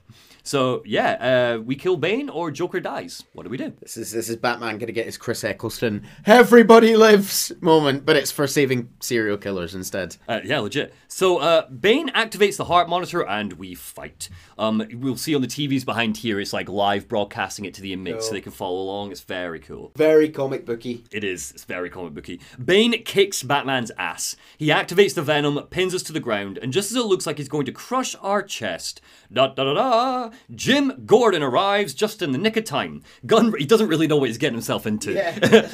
So 0.48 0.82
yeah, 0.86 1.56
uh, 1.56 1.60
we 1.60 1.76
kill 1.76 1.98
Bane 1.98 2.30
or 2.30 2.50
Joker 2.50 2.80
dies. 2.80 3.22
What 3.34 3.42
do 3.42 3.50
we 3.50 3.58
do? 3.58 3.74
This 3.82 3.98
is 3.98 4.12
this 4.12 4.30
is 4.30 4.36
Batman 4.36 4.78
going 4.78 4.86
to 4.86 4.94
get 4.94 5.04
his 5.04 5.18
Chris 5.18 5.44
Eccleston 5.44 6.06
"Everybody 6.24 6.96
lives" 6.96 7.52
moment, 7.60 8.06
but 8.06 8.16
it's 8.16 8.30
for 8.30 8.46
saving 8.46 8.88
serial 8.98 9.36
killers 9.36 9.74
instead. 9.74 10.16
Uh, 10.26 10.40
yeah, 10.42 10.60
legit. 10.60 10.94
So 11.06 11.36
uh, 11.36 11.68
Bane 11.68 12.08
activates 12.10 12.56
the 12.56 12.64
heart 12.64 12.88
monitor 12.88 13.26
and 13.26 13.52
we 13.54 13.74
fight. 13.74 14.30
Um, 14.56 14.82
we'll 14.94 15.18
see 15.18 15.34
on 15.34 15.42
the 15.42 15.48
TVs 15.48 15.84
behind 15.84 16.16
here. 16.16 16.40
It's 16.40 16.54
like 16.54 16.70
live 16.70 17.08
broadcasting 17.08 17.66
it 17.66 17.74
to 17.74 17.82
the 17.82 17.92
inmates 17.92 18.26
so 18.26 18.32
they 18.32 18.40
can 18.40 18.52
follow 18.52 18.80
along. 18.80 19.12
It's 19.12 19.20
very 19.20 19.60
cool. 19.60 19.92
Very 19.96 20.30
comic 20.30 20.64
booky. 20.64 21.04
It 21.10 21.24
is. 21.24 21.50
It's 21.50 21.64
very 21.64 21.90
comic 21.90 22.14
booky. 22.14 22.40
Bane 22.64 23.02
kicks 23.02 23.42
Batman's 23.42 23.90
ass. 23.98 24.34
He 24.56 24.68
activates 24.68 25.14
the 25.14 25.22
venom, 25.22 25.66
pins 25.68 25.94
us 25.94 26.02
to 26.04 26.12
the 26.14 26.20
ground, 26.20 26.58
and 26.62 26.72
just 26.72 26.90
as 26.90 26.96
it 26.96 27.04
looks 27.04 27.26
like 27.26 27.36
he's 27.36 27.48
going 27.50 27.66
to 27.66 27.72
crush 27.72 28.16
our 28.22 28.42
chest, 28.42 29.02
da 29.30 29.48
da 29.48 29.64
da 29.64 29.74
da, 29.74 30.30
Jim 30.54 31.02
Gordon 31.06 31.42
arrives 31.42 31.94
just 31.94 32.22
in 32.22 32.32
the 32.32 32.38
nick 32.38 32.56
of 32.56 32.64
time. 32.64 33.02
Gun. 33.26 33.52
He 33.58 33.66
doesn't 33.66 33.88
really 33.88 34.06
know 34.06 34.16
what 34.16 34.28
he's 34.28 34.38
getting 34.38 34.54
himself 34.54 34.86
into. 34.86 35.14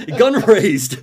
Gun 0.19 0.41
raised. 0.43 0.99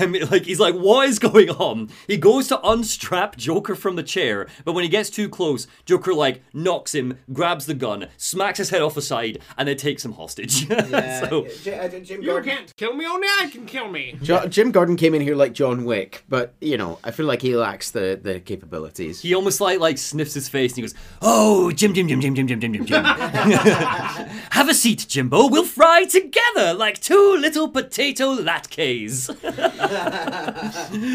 Um, 0.00 0.12
like 0.30 0.44
he's 0.44 0.60
like, 0.60 0.74
what 0.74 1.08
is 1.08 1.18
going 1.18 1.50
on? 1.50 1.90
He 2.06 2.16
goes 2.16 2.48
to 2.48 2.60
unstrap 2.66 3.36
Joker 3.36 3.74
from 3.74 3.96
the 3.96 4.02
chair, 4.02 4.46
but 4.64 4.72
when 4.72 4.84
he 4.84 4.88
gets 4.90 5.10
too 5.10 5.28
close, 5.28 5.66
Joker 5.84 6.14
like 6.14 6.42
knocks 6.52 6.94
him, 6.94 7.18
grabs 7.32 7.66
the 7.66 7.74
gun, 7.74 8.08
smacks 8.16 8.58
his 8.58 8.70
head 8.70 8.82
off 8.82 8.94
the 8.94 9.02
side, 9.02 9.38
and 9.56 9.68
then 9.68 9.76
takes 9.76 10.04
him 10.04 10.12
hostage. 10.12 10.66
so 10.68 11.46
J- 11.62 11.78
uh, 11.78 11.88
Jim 11.88 12.22
You 12.22 12.28
Gordon. 12.30 12.50
can't 12.56 12.76
kill 12.76 12.94
me, 12.94 13.06
only 13.06 13.28
I 13.40 13.48
can 13.50 13.66
kill 13.66 13.88
me. 13.88 14.16
Jo- 14.22 14.46
Jim 14.46 14.70
Gordon 14.72 14.96
came 14.96 15.14
in 15.14 15.22
here 15.22 15.34
like 15.36 15.52
John 15.52 15.84
Wick, 15.84 16.24
but 16.28 16.54
you 16.60 16.76
know, 16.76 16.98
I 17.04 17.10
feel 17.10 17.26
like 17.26 17.42
he 17.42 17.56
lacks 17.56 17.90
the 17.90 18.18
the 18.22 18.40
capabilities. 18.40 19.20
he 19.20 19.34
almost 19.34 19.60
like 19.60 19.80
like 19.80 19.98
sniffs 19.98 20.34
his 20.34 20.48
face 20.48 20.72
and 20.72 20.76
he 20.76 20.82
goes, 20.82 20.94
"Oh, 21.20 21.70
Jim, 21.72 21.94
Jim, 21.94 22.08
Jim, 22.08 22.20
Jim, 22.20 22.34
Jim, 22.34 22.46
Jim, 22.48 22.60
Jim, 22.60 22.72
Jim, 22.72 22.86
Jim." 22.86 23.01
Have 24.52 24.68
a 24.68 24.74
seat, 24.74 25.06
Jimbo. 25.08 25.48
We'll 25.48 25.64
fry 25.64 26.04
together 26.04 26.74
like 26.74 27.00
two 27.00 27.36
little 27.38 27.68
potato 27.68 28.36
latkes. 28.36 29.28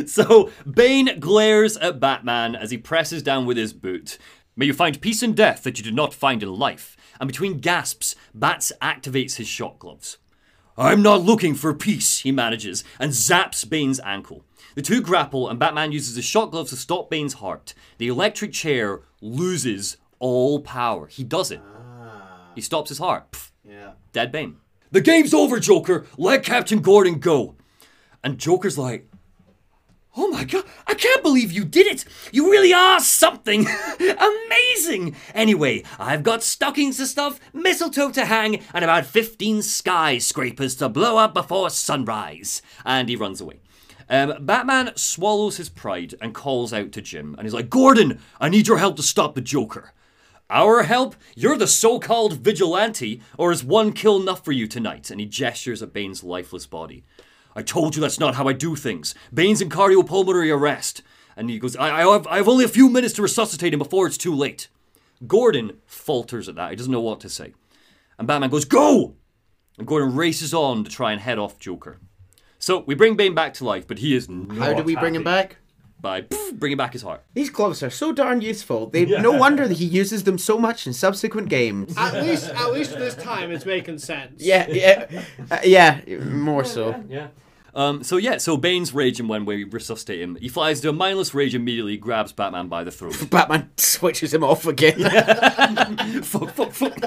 so 0.10 0.52
Bane 0.70 1.20
glares 1.20 1.78
at 1.78 2.00
Batman 2.00 2.56
as 2.56 2.72
he 2.72 2.78
presses 2.78 3.24
down 3.24 3.46
with 3.46 3.58
his 3.58 3.74
boot. 3.74 4.18
May 4.56 4.66
you 4.66 4.74
find 4.74 5.00
peace 5.00 5.22
in 5.22 5.34
death 5.34 5.64
that 5.64 5.78
you 5.78 5.84
did 5.84 5.96
not 5.96 6.14
find 6.14 6.42
in 6.42 6.54
life. 6.54 6.98
And 7.20 7.28
between 7.28 7.60
gasps, 7.60 8.16
Bats 8.34 8.72
activates 8.82 9.36
his 9.36 9.48
shock 9.48 9.80
gloves. 9.80 10.18
I'm 10.78 11.02
not 11.02 11.24
looking 11.24 11.56
for 11.56 11.74
peace, 11.74 12.20
he 12.20 12.32
manages, 12.32 12.84
and 13.00 13.12
zaps 13.12 13.68
Bane's 13.68 14.00
ankle. 14.02 14.44
The 14.76 14.84
two 14.84 15.02
grapple, 15.02 15.50
and 15.50 15.58
Batman 15.58 15.92
uses 15.92 16.16
his 16.16 16.26
shock 16.26 16.52
gloves 16.52 16.70
to 16.70 16.76
stop 16.76 17.10
Bane's 17.10 17.36
heart. 17.36 17.74
The 17.98 18.08
electric 18.10 18.52
chair 18.52 19.02
loses 19.22 19.98
all 20.20 20.60
power. 20.60 21.08
He 21.08 21.24
does 21.24 21.50
it. 21.50 21.62
He 22.58 22.62
stops 22.62 22.90
his 22.90 22.98
heart. 22.98 23.32
Pff, 23.34 23.52
Yeah. 23.64 23.92
dead 24.14 24.32
Bane. 24.32 24.58
The 24.92 25.00
game's 25.00 25.32
over, 25.32 25.60
Joker. 25.60 26.08
Let 26.18 26.44
Captain 26.44 26.80
Gordon 26.82 27.20
go. 27.20 27.54
And 28.24 28.40
Joker's 28.40 28.80
like, 28.80 29.08
Oh 30.16 30.28
my 30.30 30.44
god, 30.44 30.64
I 30.88 30.96
can't 30.96 31.22
believe 31.22 31.52
you 31.52 31.64
did 31.64 31.86
it! 31.86 32.04
You 32.32 32.50
really 32.50 32.74
are 32.74 33.00
something! 33.00 33.68
Amazing! 34.00 35.16
Anyway, 35.36 35.84
I've 36.00 36.24
got 36.24 36.42
stockings 36.42 36.98
to 36.98 37.06
stuff, 37.06 37.40
mistletoe 37.54 38.10
to 38.14 38.26
hang, 38.26 38.64
and 38.74 38.84
about 38.84 39.06
15 39.06 39.62
skyscrapers 39.62 40.74
to 40.78 40.90
blow 40.90 41.18
up 41.18 41.36
before 41.36 41.70
sunrise. 41.70 42.64
And 42.84 43.08
he 43.10 43.16
runs 43.16 43.40
away. 43.42 43.60
Um, 44.10 44.34
Batman 44.44 44.94
swallows 44.96 45.58
his 45.58 45.70
pride 45.70 46.16
and 46.20 46.34
calls 46.34 46.74
out 46.74 46.92
to 46.94 47.02
Jim, 47.04 47.36
and 47.38 47.46
he's 47.46 47.54
like, 47.54 47.70
Gordon, 47.70 48.20
I 48.42 48.50
need 48.50 48.68
your 48.68 48.80
help 48.80 48.96
to 48.96 49.04
stop 49.04 49.36
the 49.36 49.42
Joker. 49.42 49.94
Our 50.50 50.84
help? 50.84 51.16
You're 51.36 51.58
the 51.58 51.68
so 51.68 52.00
called 52.00 52.38
vigilante, 52.38 53.22
or 53.38 53.52
is 53.52 53.64
one 53.64 53.92
kill 53.92 54.22
enough 54.22 54.46
for 54.46 54.54
you 54.54 54.66
tonight? 54.68 55.12
And 55.12 55.20
he 55.20 55.26
gestures 55.26 55.84
at 55.84 55.92
Bane's 55.92 56.24
lifeless 56.24 56.66
body. 56.66 57.04
I 57.56 57.64
told 57.64 57.96
you 57.96 58.02
that's 58.02 58.20
not 58.20 58.36
how 58.36 58.48
I 58.48 58.54
do 58.54 58.76
things. 58.76 59.14
Bane's 59.34 59.62
in 59.62 59.70
cardiopulmonary 59.70 60.56
arrest. 60.56 61.02
And 61.36 61.50
he 61.50 61.60
goes, 61.60 61.76
I, 61.76 62.02
I, 62.02 62.12
have, 62.14 62.28
I 62.28 62.38
have 62.38 62.48
only 62.48 62.64
a 62.64 62.70
few 62.70 62.90
minutes 62.90 63.14
to 63.16 63.22
resuscitate 63.22 63.74
him 63.74 63.80
before 63.80 64.08
it's 64.08 64.18
too 64.18 64.34
late. 64.34 64.70
Gordon 65.26 65.80
falters 65.86 66.48
at 66.48 66.56
that. 66.56 66.70
He 66.70 66.76
doesn't 66.76 66.92
know 66.92 67.02
what 67.02 67.20
to 67.22 67.30
say. 67.30 67.54
And 68.18 68.28
Batman 68.28 68.50
goes, 68.50 68.66
Go! 68.66 69.16
And 69.78 69.86
Gordon 69.86 70.16
races 70.16 70.54
on 70.54 70.84
to 70.84 70.90
try 70.90 71.12
and 71.12 71.22
head 71.22 71.38
off 71.38 71.60
Joker. 71.60 72.00
So 72.58 72.80
we 72.80 72.96
bring 72.96 73.16
Bane 73.16 73.36
back 73.36 73.54
to 73.56 73.66
life, 73.66 73.88
but 73.88 74.00
he 74.00 74.16
is 74.16 74.28
not 74.30 74.58
How 74.58 74.74
do 74.74 74.84
we 74.84 74.96
bring 74.96 75.14
him 75.14 75.24
back? 75.24 75.58
By 76.00 76.22
pff, 76.22 76.54
bringing 76.60 76.78
back 76.78 76.94
his 76.94 77.02
heart. 77.02 77.24
These 77.34 77.50
gloves 77.50 77.82
are 77.84 77.90
so 77.90 78.12
darn 78.12 78.42
useful. 78.42 78.88
They 78.88 79.06
no 79.06 79.32
wonder 79.32 79.68
that 79.68 79.78
he 79.78 79.86
uses 79.86 80.24
them 80.24 80.38
so 80.38 80.58
much 80.58 80.86
in 80.88 80.94
subsequent 80.94 81.50
games. 81.50 81.96
At 81.98 82.24
least, 82.24 82.50
at 82.50 82.72
least 82.72 82.92
this 82.92 83.16
time, 83.16 83.52
it's 83.52 83.66
making 83.66 84.00
sense. 84.00 84.42
Yeah, 84.42 84.68
yeah, 84.70 85.24
uh, 85.50 85.60
yeah, 85.64 86.02
more 86.24 86.64
so. 86.64 87.04
Yeah. 87.10 87.28
Um, 87.78 88.04
so 88.04 88.18
yeah, 88.18 88.38
so 88.40 88.58
Bane's 88.58 88.92
raging 88.92 89.28
when 89.28 89.46
we 89.46 89.64
resuscitate 89.64 90.20
him. 90.20 90.36
He 90.42 90.50
flies 90.50 90.80
into 90.80 90.90
a 90.90 90.94
mindless 90.94 91.36
rage 91.36 91.54
immediately, 91.54 91.96
grabs 91.96 92.32
Batman 92.32 92.70
by 92.70 92.84
the 92.84 92.90
throat. 92.90 93.30
Batman 93.30 93.70
switches 93.78 94.34
him 94.34 94.44
off 94.44 94.66
again. 94.66 94.98
fuck, 96.24 96.50
fuck, 96.50 96.72
fuck. 96.72 96.98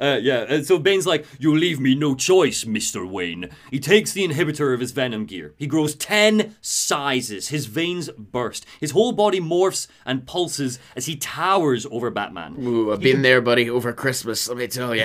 uh, 0.00 0.18
yeah, 0.22 0.46
and 0.48 0.64
so 0.64 0.78
Bane's 0.78 1.04
like, 1.04 1.26
You 1.40 1.56
leave 1.56 1.80
me 1.80 1.96
no 1.96 2.14
choice, 2.14 2.62
Mr. 2.62 3.04
Wayne. 3.08 3.48
He 3.72 3.80
takes 3.80 4.12
the 4.12 4.24
inhibitor 4.26 4.72
of 4.72 4.78
his 4.78 4.92
venom 4.92 5.26
gear. 5.26 5.52
He 5.56 5.66
grows 5.66 5.96
10 5.96 6.54
sizes. 6.60 7.48
His 7.48 7.66
veins 7.66 8.08
burst. 8.16 8.64
His 8.78 8.92
whole 8.92 9.10
body 9.10 9.40
morphs 9.40 9.88
and 10.06 10.28
pulses 10.28 10.78
as 10.94 11.06
he 11.06 11.16
towers 11.16 11.86
over 11.90 12.08
Batman. 12.08 12.54
Ooh, 12.60 12.92
I've 12.92 13.00
been 13.00 13.22
there, 13.22 13.40
buddy, 13.40 13.68
over 13.68 13.92
Christmas, 13.92 14.46
let 14.46 14.58
me 14.58 14.68
tell 14.68 14.94
you. 14.94 15.02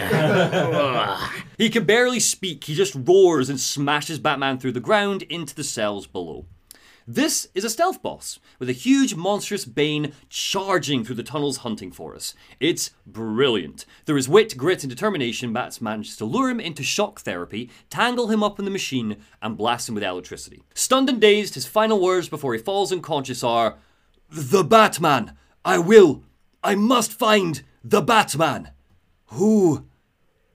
He 1.58 1.70
can 1.70 1.86
barely 1.86 2.20
speak, 2.20 2.64
he 2.66 2.76
just 2.76 2.96
roars 2.96 3.50
and 3.50 3.60
smashes 3.60 4.20
Batman 4.20 4.60
through 4.60 4.74
the 4.74 4.80
ground 4.80 5.24
into 5.24 5.56
the 5.56 5.64
cells 5.64 6.08
below. 6.08 6.46
This 7.10 7.48
is 7.56 7.64
a 7.64 7.70
stealth 7.70 8.02
boss, 8.02 8.38
with 8.60 8.68
a 8.68 8.74
huge 8.74 9.16
monstrous 9.16 9.64
Bane 9.64 10.12
charging 10.30 11.06
through 11.06 11.16
the 11.16 11.24
tunnels 11.24 11.58
hunting 11.60 11.90
for 11.90 12.14
us. 12.14 12.34
It's 12.60 12.92
brilliant. 13.06 13.86
Through 14.06 14.18
his 14.18 14.28
wit, 14.28 14.58
grit, 14.58 14.84
and 14.84 14.90
determination, 14.90 15.54
Bats 15.54 15.80
manages 15.80 16.18
to 16.18 16.26
lure 16.26 16.50
him 16.50 16.60
into 16.60 16.84
shock 16.84 17.22
therapy, 17.22 17.70
tangle 17.90 18.28
him 18.28 18.44
up 18.44 18.60
in 18.60 18.66
the 18.66 18.72
machine, 18.72 19.16
and 19.42 19.58
blast 19.58 19.88
him 19.88 19.96
with 19.96 20.04
electricity. 20.04 20.64
Stunned 20.74 21.08
and 21.08 21.22
dazed, 21.22 21.54
his 21.54 21.66
final 21.66 22.02
words 22.02 22.28
before 22.28 22.54
he 22.54 22.60
falls 22.60 22.92
unconscious 22.92 23.42
are 23.42 23.78
The 24.30 24.66
Batman! 24.66 25.38
I 25.64 25.78
will! 25.80 26.24
I 26.62 26.76
must 26.76 27.14
find 27.14 27.64
the 27.86 28.02
Batman! 28.02 28.72
Who 29.28 29.86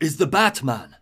is 0.03 0.17
the 0.17 0.27
Batman? 0.27 0.97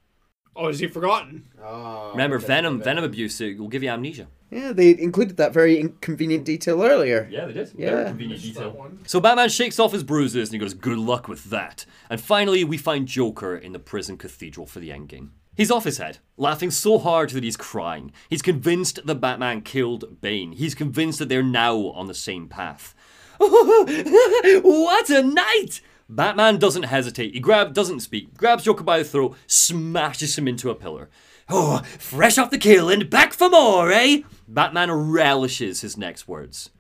Oh, 0.56 0.68
is 0.68 0.78
he 0.80 0.86
forgotten? 0.88 1.48
Ah, 1.62 2.10
Remember, 2.10 2.38
venom, 2.38 2.82
venom 2.82 3.04
abuse 3.04 3.40
it 3.40 3.58
will 3.58 3.68
give 3.68 3.82
you 3.82 3.88
amnesia. 3.88 4.26
Yeah, 4.50 4.72
they 4.72 4.90
included 4.98 5.36
that 5.36 5.52
very 5.52 5.78
inconvenient 5.78 6.44
detail 6.44 6.82
earlier. 6.82 7.28
Yeah, 7.30 7.46
they 7.46 7.52
did. 7.52 7.72
Yeah. 7.78 8.04
convenient 8.08 8.42
detail. 8.42 8.90
So 9.06 9.20
Batman 9.20 9.48
shakes 9.48 9.78
off 9.78 9.92
his 9.92 10.02
bruises 10.02 10.48
and 10.48 10.54
he 10.54 10.58
goes, 10.58 10.74
"Good 10.74 10.98
luck 10.98 11.28
with 11.28 11.44
that." 11.50 11.86
And 12.10 12.20
finally, 12.20 12.64
we 12.64 12.76
find 12.76 13.06
Joker 13.06 13.56
in 13.56 13.72
the 13.72 13.78
prison 13.78 14.16
cathedral 14.16 14.66
for 14.66 14.80
the 14.80 14.90
endgame. 14.90 15.28
He's 15.56 15.70
off 15.70 15.84
his 15.84 15.98
head, 15.98 16.18
laughing 16.36 16.70
so 16.70 16.98
hard 16.98 17.30
that 17.30 17.44
he's 17.44 17.56
crying. 17.56 18.12
He's 18.28 18.42
convinced 18.42 19.06
that 19.06 19.20
Batman 19.20 19.60
killed 19.62 20.20
Bane. 20.20 20.52
He's 20.52 20.74
convinced 20.74 21.18
that 21.20 21.28
they're 21.28 21.42
now 21.42 21.76
on 21.88 22.06
the 22.06 22.14
same 22.14 22.48
path. 22.48 22.94
what 23.38 25.10
a 25.10 25.22
night! 25.22 25.80
Batman 26.10 26.58
doesn't 26.58 26.82
hesitate. 26.82 27.34
He 27.34 27.40
grab 27.40 27.72
doesn't 27.72 28.00
speak, 28.00 28.36
grabs 28.36 28.64
Joker 28.64 28.82
by 28.82 28.98
the 28.98 29.04
throat, 29.04 29.36
smashes 29.46 30.36
him 30.36 30.48
into 30.48 30.68
a 30.68 30.74
pillar. 30.74 31.08
Oh, 31.48 31.82
fresh 31.98 32.36
off 32.36 32.50
the 32.50 32.58
kill 32.58 32.90
and 32.90 33.08
back 33.08 33.32
for 33.32 33.48
more, 33.48 33.92
eh? 33.92 34.22
Batman 34.48 34.90
relishes 34.90 35.82
his 35.82 35.96
next 35.96 36.26
words. 36.26 36.70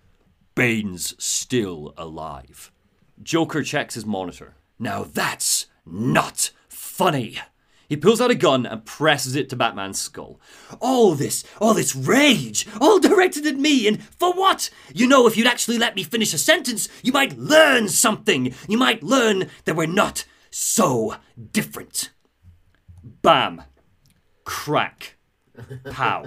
Bane's 0.56 1.14
still 1.22 1.94
alive. 1.96 2.72
Joker 3.22 3.62
checks 3.62 3.94
his 3.94 4.04
monitor. 4.04 4.54
Now 4.80 5.04
that's 5.04 5.66
not 5.86 6.50
funny. 6.68 7.38
He 7.90 7.96
pulls 7.96 8.20
out 8.20 8.30
a 8.30 8.36
gun 8.36 8.66
and 8.66 8.84
presses 8.84 9.34
it 9.34 9.48
to 9.48 9.56
Batman's 9.56 10.00
skull. 10.00 10.40
All 10.78 11.16
this, 11.16 11.42
all 11.60 11.74
this 11.74 11.96
rage, 11.96 12.64
all 12.80 13.00
directed 13.00 13.44
at 13.46 13.56
me, 13.56 13.88
and 13.88 14.00
for 14.00 14.32
what? 14.32 14.70
You 14.94 15.08
know, 15.08 15.26
if 15.26 15.36
you'd 15.36 15.48
actually 15.48 15.76
let 15.76 15.96
me 15.96 16.04
finish 16.04 16.32
a 16.32 16.38
sentence, 16.38 16.88
you 17.02 17.12
might 17.12 17.36
learn 17.36 17.88
something. 17.88 18.54
You 18.68 18.78
might 18.78 19.02
learn 19.02 19.50
that 19.64 19.74
we're 19.74 19.86
not 19.86 20.24
so 20.52 21.16
different. 21.50 22.10
Bam. 23.02 23.62
Crack. 24.44 25.16
Pow. 25.90 26.24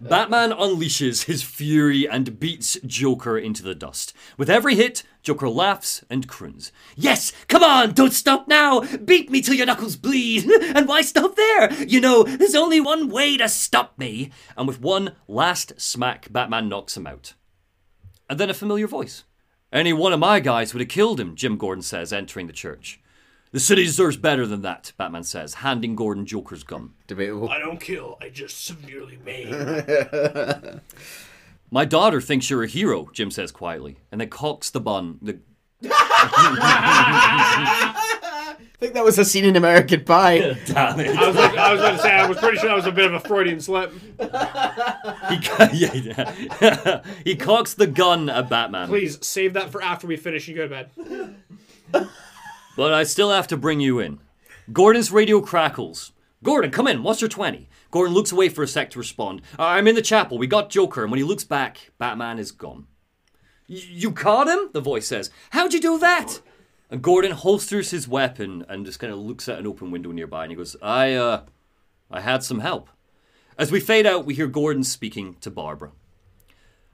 Batman 0.00 0.50
unleashes 0.50 1.24
his 1.24 1.42
fury 1.42 2.08
and 2.08 2.38
beats 2.38 2.78
Joker 2.86 3.38
into 3.38 3.62
the 3.62 3.74
dust. 3.74 4.12
With 4.36 4.50
every 4.50 4.74
hit, 4.74 5.02
Joker 5.22 5.48
laughs 5.48 6.04
and 6.08 6.28
croons. 6.28 6.72
Yes, 6.96 7.32
come 7.48 7.62
on, 7.62 7.92
don't 7.92 8.12
stop 8.12 8.48
now! 8.48 8.80
Beat 8.80 9.30
me 9.30 9.40
till 9.40 9.54
your 9.54 9.66
knuckles 9.66 9.96
bleed! 9.96 10.48
And 10.74 10.86
why 10.86 11.02
stop 11.02 11.34
there? 11.34 11.72
You 11.84 12.00
know, 12.00 12.22
there's 12.22 12.54
only 12.54 12.80
one 12.80 13.08
way 13.08 13.36
to 13.36 13.48
stop 13.48 13.98
me! 13.98 14.30
And 14.56 14.68
with 14.68 14.80
one 14.80 15.16
last 15.26 15.80
smack, 15.80 16.32
Batman 16.32 16.68
knocks 16.68 16.96
him 16.96 17.06
out. 17.06 17.34
And 18.30 18.38
then 18.38 18.50
a 18.50 18.54
familiar 18.54 18.86
voice. 18.86 19.24
Any 19.72 19.92
one 19.92 20.12
of 20.12 20.20
my 20.20 20.40
guys 20.40 20.72
would 20.72 20.80
have 20.80 20.88
killed 20.88 21.20
him, 21.20 21.34
Jim 21.34 21.56
Gordon 21.56 21.82
says, 21.82 22.12
entering 22.12 22.46
the 22.46 22.52
church. 22.52 23.00
The 23.50 23.60
city 23.60 23.84
deserves 23.84 24.18
better 24.18 24.46
than 24.46 24.62
that, 24.62 24.92
Batman 24.98 25.24
says, 25.24 25.54
handing 25.54 25.96
Gordon 25.96 26.26
Joker's 26.26 26.62
gun. 26.62 26.90
Debatable. 27.06 27.48
I 27.48 27.58
don't 27.58 27.80
kill. 27.80 28.18
I 28.20 28.28
just 28.28 28.64
severely 28.64 29.18
maim. 29.24 29.50
My 31.70 31.84
daughter 31.84 32.20
thinks 32.20 32.50
you're 32.50 32.62
a 32.62 32.68
hero, 32.68 33.08
Jim 33.12 33.30
says 33.30 33.50
quietly, 33.50 33.98
and 34.12 34.20
then 34.20 34.28
cocks 34.28 34.70
the 34.70 34.80
bun. 34.80 35.18
The 35.22 35.38
I 35.84 37.94
think 38.80 38.94
that 38.94 39.04
was 39.04 39.18
a 39.18 39.24
scene 39.24 39.44
in 39.44 39.54
American 39.54 40.04
Pie. 40.04 40.38
damn 40.66 40.98
it! 41.00 41.16
I 41.16 41.26
was, 41.26 41.36
like, 41.36 41.56
I 41.56 41.72
was 41.72 41.80
going 41.80 41.96
to 41.96 42.02
say, 42.02 42.12
I 42.12 42.26
was 42.26 42.38
pretty 42.38 42.58
sure 42.58 42.68
that 42.68 42.74
was 42.74 42.86
a 42.86 42.92
bit 42.92 43.06
of 43.06 43.14
a 43.14 43.20
Freudian 43.20 43.60
slip. 43.60 43.92
He, 43.92 44.24
yeah, 45.78 45.94
yeah. 45.94 47.02
he 47.22 47.36
cocks 47.36 47.74
the 47.74 47.86
gun 47.86 48.28
at 48.28 48.48
Batman. 48.48 48.88
Please 48.88 49.24
save 49.24 49.52
that 49.52 49.70
for 49.70 49.82
after 49.82 50.06
we 50.06 50.16
finish. 50.16 50.48
You 50.48 50.56
go 50.56 50.68
to 50.68 50.86
bed. 51.92 52.08
But 52.78 52.94
I 52.94 53.02
still 53.02 53.32
have 53.32 53.48
to 53.48 53.56
bring 53.56 53.80
you 53.80 53.98
in. 53.98 54.20
Gordon's 54.72 55.10
radio 55.10 55.40
crackles. 55.40 56.12
Gordon, 56.44 56.70
come 56.70 56.86
in. 56.86 57.02
What's 57.02 57.20
your 57.20 57.28
20? 57.28 57.68
Gordon 57.90 58.14
looks 58.14 58.30
away 58.30 58.48
for 58.50 58.62
a 58.62 58.68
sec 58.68 58.90
to 58.90 59.00
respond. 59.00 59.42
I'm 59.58 59.88
in 59.88 59.96
the 59.96 60.00
chapel. 60.00 60.38
We 60.38 60.46
got 60.46 60.70
Joker. 60.70 61.02
And 61.02 61.10
when 61.10 61.18
he 61.18 61.24
looks 61.24 61.42
back, 61.42 61.90
Batman 61.98 62.38
is 62.38 62.52
gone. 62.52 62.86
You 63.66 64.12
caught 64.12 64.46
him? 64.46 64.70
The 64.72 64.80
voice 64.80 65.08
says. 65.08 65.28
How'd 65.50 65.72
you 65.72 65.80
do 65.80 65.98
that? 65.98 66.40
And 66.88 67.02
Gordon 67.02 67.32
holsters 67.32 67.90
his 67.90 68.06
weapon 68.06 68.64
and 68.68 68.86
just 68.86 69.00
kind 69.00 69.12
of 69.12 69.18
looks 69.18 69.48
at 69.48 69.58
an 69.58 69.66
open 69.66 69.90
window 69.90 70.12
nearby 70.12 70.44
and 70.44 70.52
he 70.52 70.56
goes, 70.56 70.76
I, 70.80 71.14
uh, 71.14 71.46
I 72.12 72.20
had 72.20 72.44
some 72.44 72.60
help. 72.60 72.90
As 73.58 73.72
we 73.72 73.80
fade 73.80 74.06
out, 74.06 74.24
we 74.24 74.34
hear 74.34 74.46
Gordon 74.46 74.84
speaking 74.84 75.34
to 75.40 75.50
Barbara. 75.50 75.90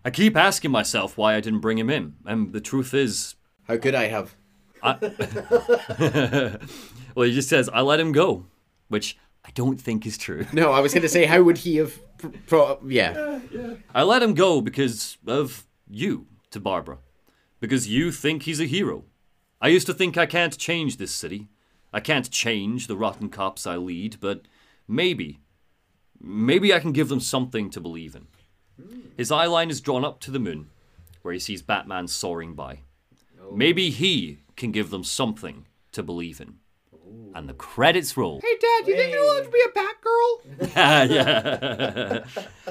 I 0.03 0.09
keep 0.09 0.35
asking 0.35 0.71
myself 0.71 1.19
why 1.19 1.35
I 1.35 1.41
didn't 1.41 1.61
bring 1.61 1.77
him 1.77 1.91
in. 1.91 2.15
And 2.25 2.55
the 2.55 2.63
truth 2.63 2.95
is, 2.95 3.35
How 3.65 3.77
could 3.77 3.95
I 3.95 4.07
have? 4.07 4.35
well, 7.15 7.27
he 7.27 7.33
just 7.33 7.49
says, 7.49 7.71
I 7.73 7.81
let 7.81 7.99
him 7.99 8.13
go, 8.13 8.45
which 8.89 9.17
I 9.45 9.51
don't 9.55 9.81
think 9.81 10.07
is 10.07 10.19
true. 10.19 10.47
No, 10.53 10.73
I 10.73 10.81
was 10.81 10.93
going 10.93 11.03
to 11.03 11.09
say, 11.09 11.25
how 11.25 11.43
would 11.43 11.59
he 11.59 11.77
have. 11.77 11.99
Pro- 12.47 12.81
yeah. 12.87 13.41
I 13.95 14.03
let 14.03 14.23
him 14.23 14.35
go 14.35 14.61
because 14.61 15.17
of 15.27 15.67
you 15.89 16.27
to 16.51 16.61
Barbara. 16.61 16.99
Because 17.61 17.89
you 17.89 18.13
think 18.13 18.43
he's 18.43 18.61
a 18.61 18.67
hero. 18.67 19.05
I 19.61 19.69
used 19.69 19.87
to 19.87 19.95
think 19.95 20.19
I 20.19 20.27
can't 20.27 20.57
change 20.59 20.97
this 20.97 21.13
city. 21.13 21.49
I 21.93 22.01
can't 22.01 22.31
change 22.31 22.87
the 22.87 22.97
rotten 22.97 23.29
cops 23.29 23.67
I 23.67 23.77
lead, 23.77 24.19
but 24.21 24.43
maybe, 24.87 25.41
maybe 26.21 26.75
I 26.75 26.81
can 26.81 26.93
give 26.93 27.09
them 27.09 27.21
something 27.21 27.71
to 27.71 27.81
believe 27.81 28.15
in. 28.15 28.27
Hmm. 28.83 29.01
His 29.17 29.31
eye 29.31 29.47
line 29.47 29.71
is 29.71 29.81
drawn 29.81 30.05
up 30.05 30.21
to 30.21 30.31
the 30.31 30.39
moon, 30.39 30.69
where 31.23 31.33
he 31.33 31.41
sees 31.41 31.63
Batman 31.63 32.09
soaring 32.09 32.55
by. 32.55 32.81
Oh. 33.41 33.55
Maybe 33.55 33.91
he 33.91 34.41
can 34.57 34.73
give 34.73 34.91
them 34.91 35.05
something 35.05 35.67
to 35.93 36.03
believe 36.03 36.41
in. 36.41 36.59
And 37.35 37.49
the 37.49 37.55
credits 37.55 38.17
roll. 38.17 38.41
Hey, 38.41 38.57
Dad, 38.61 38.89
you 38.89 38.97
think 38.97 39.13
you'll 39.13 39.35
have 39.35 39.45
to 39.45 39.51
be 39.51 39.65
a 39.67 40.69
Batgirl? 40.71 41.11
yeah. 41.11 42.25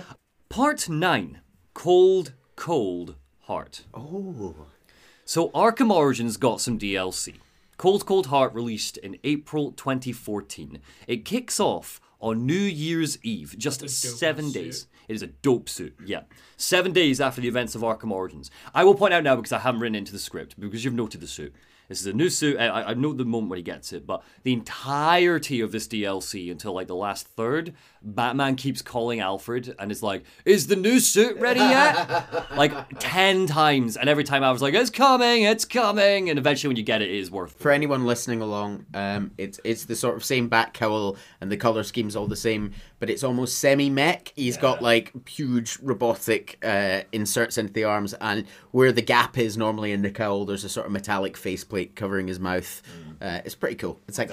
Part 0.50 0.90
9 0.90 1.42
Cold, 1.74 2.34
Cold 2.56 3.16
Heart. 3.42 3.84
Oh. 3.94 4.56
So, 5.26 5.50
Arkham 5.50 5.92
Origins 5.92 6.38
got 6.38 6.62
some 6.62 6.78
DLC. 6.80 7.36
Cold, 7.78 8.06
Cold 8.06 8.28
Heart 8.28 8.54
released 8.54 8.98
in 8.98 9.18
April 9.24 9.72
2014. 9.72 10.80
It 11.08 11.26
kicks 11.26 11.60
off 11.60 12.00
on 12.20 12.46
New 12.46 12.54
Year's 12.54 13.18
Eve, 13.24 13.56
just 13.58 13.88
seven 13.90 14.52
days. 14.52 14.88
It 15.08 15.16
is 15.16 15.22
a 15.22 15.28
dope 15.28 15.68
suit, 15.68 15.96
yeah. 16.06 16.22
Seven 16.56 16.94
days 16.94 17.20
after 17.20 17.42
the 17.42 17.48
events 17.50 17.76
of 17.76 17.82
Arkham 17.82 18.12
Origins. 18.12 18.50
I 18.74 18.84
will 18.86 18.96
point 18.96 19.14
out 19.14 19.24
now 19.24 19.36
because 19.36 19.52
I 19.52 19.60
haven't 19.60 19.82
written 19.82 19.96
into 19.96 20.14
the 20.14 20.20
script, 20.20 20.58
because 20.60 20.86
you've 20.86 20.94
noted 20.94 21.20
the 21.20 21.28
suit. 21.28 21.54
This 21.90 22.00
is 22.02 22.08
a 22.08 22.14
new 22.14 22.30
suit. 22.30 22.58
I, 22.60 22.68
I- 22.90 22.94
note 22.94 23.18
the 23.18 23.26
moment 23.26 23.50
when 23.50 23.58
he 23.58 23.64
gets 23.64 23.92
it, 23.94 24.08
but 24.08 24.24
the 24.44 24.54
entirety 24.54 25.62
of 25.62 25.72
this 25.72 25.88
DLC 25.88 26.50
until 26.52 26.74
like 26.74 26.88
the 26.88 26.96
last 26.96 27.28
third, 27.28 27.74
Batman 28.02 28.56
keeps 28.56 28.82
calling 28.82 29.20
Alfred 29.20 29.76
and 29.80 29.92
is 29.92 30.02
like, 30.04 30.24
"Is 30.46 30.68
the 30.68 30.76
new 30.76 31.00
suit 31.00 31.38
ready 31.40 31.60
yet?" 31.60 32.52
like 32.56 32.74
ten 33.00 33.48
times, 33.48 33.98
and 33.98 34.10
every 34.10 34.24
time 34.24 34.44
I 34.44 34.52
was 34.52 34.62
like, 34.62 34.74
"It's 34.74 34.90
coming, 34.90 35.44
it's 35.44 35.66
coming," 35.66 36.30
and 36.30 36.38
eventually 36.40 36.70
when 36.70 36.78
you 36.78 36.84
get 36.84 37.02
it, 37.02 37.10
it 37.10 37.16
is 37.18 37.32
worth. 37.32 37.54
For 37.60 37.72
anyone 37.72 38.06
listening 38.06 38.42
along, 38.42 38.86
um, 38.94 39.32
it's 39.38 39.60
it's 39.64 39.86
the 39.86 39.96
sort 39.96 40.16
of 40.16 40.24
same 40.26 40.48
bat 40.50 40.74
cowl 40.74 41.18
and 41.42 41.52
the 41.52 41.58
color 41.58 41.84
scheme's 41.84 42.16
all 42.16 42.28
the 42.28 42.36
same, 42.36 42.72
but 43.00 43.10
it's 43.10 43.24
almost 43.24 43.60
semi 43.60 43.90
mech. 43.90 44.34
He's 44.36 44.58
got 44.58 44.82
like 44.82 45.12
huge 45.30 45.78
robotic 45.82 46.58
uh, 46.64 47.02
inserts 47.12 47.58
into 47.58 47.74
the 47.74 47.84
arms, 47.86 48.14
and 48.16 48.46
where 48.72 48.92
the 48.92 49.02
gap 49.02 49.38
is 49.38 49.58
normally 49.58 49.92
in 49.92 50.02
the 50.02 50.12
cowl, 50.12 50.46
there's 50.46 50.64
a 50.64 50.70
sort 50.70 50.86
of 50.88 50.92
metallic 50.92 51.38
faceplate 51.74 51.96
covering 51.96 52.28
his 52.28 52.40
mouth. 52.40 52.82
Uh, 53.22 53.42
it's 53.46 53.56
pretty 53.56 53.76
cool. 53.76 54.00
It's 54.08 54.18
like 54.18 54.32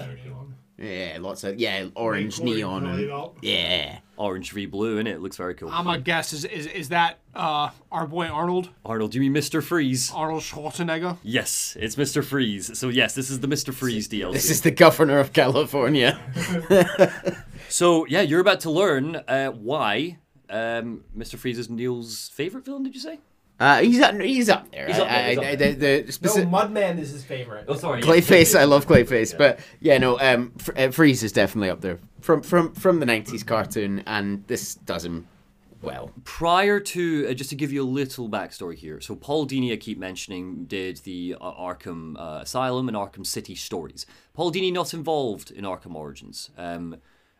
yeah, 0.79 1.19
lots 1.21 1.45
of 1.45 1.59
yeah, 1.59 1.89
orange 1.95 2.41
neon. 2.41 2.87
And, 2.87 3.33
yeah, 3.43 3.99
Orange 4.17 4.53
v 4.53 4.65
blue 4.67 4.99
and 4.99 5.07
it. 5.07 5.13
It 5.13 5.21
looks 5.21 5.37
very 5.37 5.55
cool. 5.55 5.69
I'm 5.71 5.87
a 5.87 5.99
guess. 5.99 6.33
Is, 6.33 6.45
is 6.47 6.67
is 6.67 6.89
that 6.89 7.19
uh, 7.35 7.71
our 7.93 8.07
boy 8.07 8.29
Arnold? 8.29 8.71
Arnold, 8.85 9.11
do 9.11 9.21
you 9.21 9.31
mean 9.31 9.43
Mr. 9.43 9.63
Freeze? 9.63 10.11
Arnold 10.15 10.43
Schwarzenegger? 10.43 11.19
Yes, 11.23 11.77
it's 11.79 11.97
Mr. 11.97 12.25
Freeze. 12.25 12.79
So 12.79 12.89
yes, 12.89 13.15
this 13.15 13.31
is 13.31 13.41
the 13.41 13.47
Mr. 13.47 13.75
Freeze 13.75 14.09
DLC. 14.09 14.33
this 14.33 14.51
is 14.51 14.63
the 14.63 14.71
governor 14.71 15.19
of 15.19 15.33
California. 15.33 16.19
So 17.69 18.05
yeah, 18.07 18.23
you're 18.23 18.41
about 18.41 18.61
to 18.61 18.71
learn 18.71 19.15
uh, 19.29 19.51
why 19.51 20.19
um, 20.49 21.05
Mr. 21.17 21.39
Freeze 21.39 21.57
is 21.57 21.71
Neil's 21.71 22.29
favorite 22.31 22.65
villain. 22.65 22.83
Did 22.83 22.95
you 22.95 23.01
say? 23.01 23.21
Uh, 23.61 23.81
he's 23.83 24.01
up, 24.01 24.19
he's 24.19 24.49
up 24.49 24.73
there. 24.73 24.87
He's 24.87 24.99
up 24.99 25.09
there, 25.09 25.17
I- 25.27 25.29
he's 25.29 25.39
up 25.39 25.45
I- 25.45 25.55
there. 25.57 25.73
the, 25.75 25.79
the 25.99 26.03
No, 26.05 26.11
specific, 26.11 26.49
Mudman 26.49 26.99
is 26.99 27.11
his 27.11 27.23
favorite. 27.25 27.67
Oh, 27.69 27.75
sorry. 27.77 28.01
Clayface, 28.03 28.59
I 28.59 28.65
love 28.65 28.87
Clayface, 28.87 29.37
but 29.37 29.61
yeah, 29.81 29.99
no, 29.99 30.19
um, 30.19 30.53
F- 30.59 30.71
uh, 30.77 30.91
Freeze 30.91 31.23
is 31.23 31.31
definitely 31.33 31.69
up 31.71 31.83
there 31.83 31.99
from 32.23 32.43
from 32.43 32.73
from 32.73 33.01
the 33.01 33.07
'90s 33.07 33.45
cartoon, 33.47 34.03
and 34.07 34.45
this 34.47 34.75
does 34.77 35.05
him 35.05 35.29
well. 35.83 36.11
Prior 36.25 36.81
to, 36.81 37.27
uh, 37.29 37.35
just 37.35 37.51
to 37.51 37.57
give 37.57 37.71
you 37.73 37.83
a 37.83 37.85
little 38.01 38.29
backstory 38.31 38.77
here, 38.77 39.01
so 39.01 39.15
Paul 39.15 39.47
Dini, 39.47 39.73
I 39.73 39.77
keep 39.77 39.99
mentioning, 39.99 40.65
did 40.65 40.97
the 40.99 41.37
uh, 41.41 41.53
Arkham 41.53 42.17
uh, 42.19 42.41
Asylum 42.43 42.89
and 42.89 42.97
Arkham 42.97 43.27
City 43.27 43.55
stories. 43.55 44.07
Paul 44.35 44.53
Dini 44.53 44.73
not 44.73 44.95
involved 44.95 45.51
in 45.51 45.65
Arkham 45.65 45.95
Origins, 45.95 46.49
um, 46.57 46.97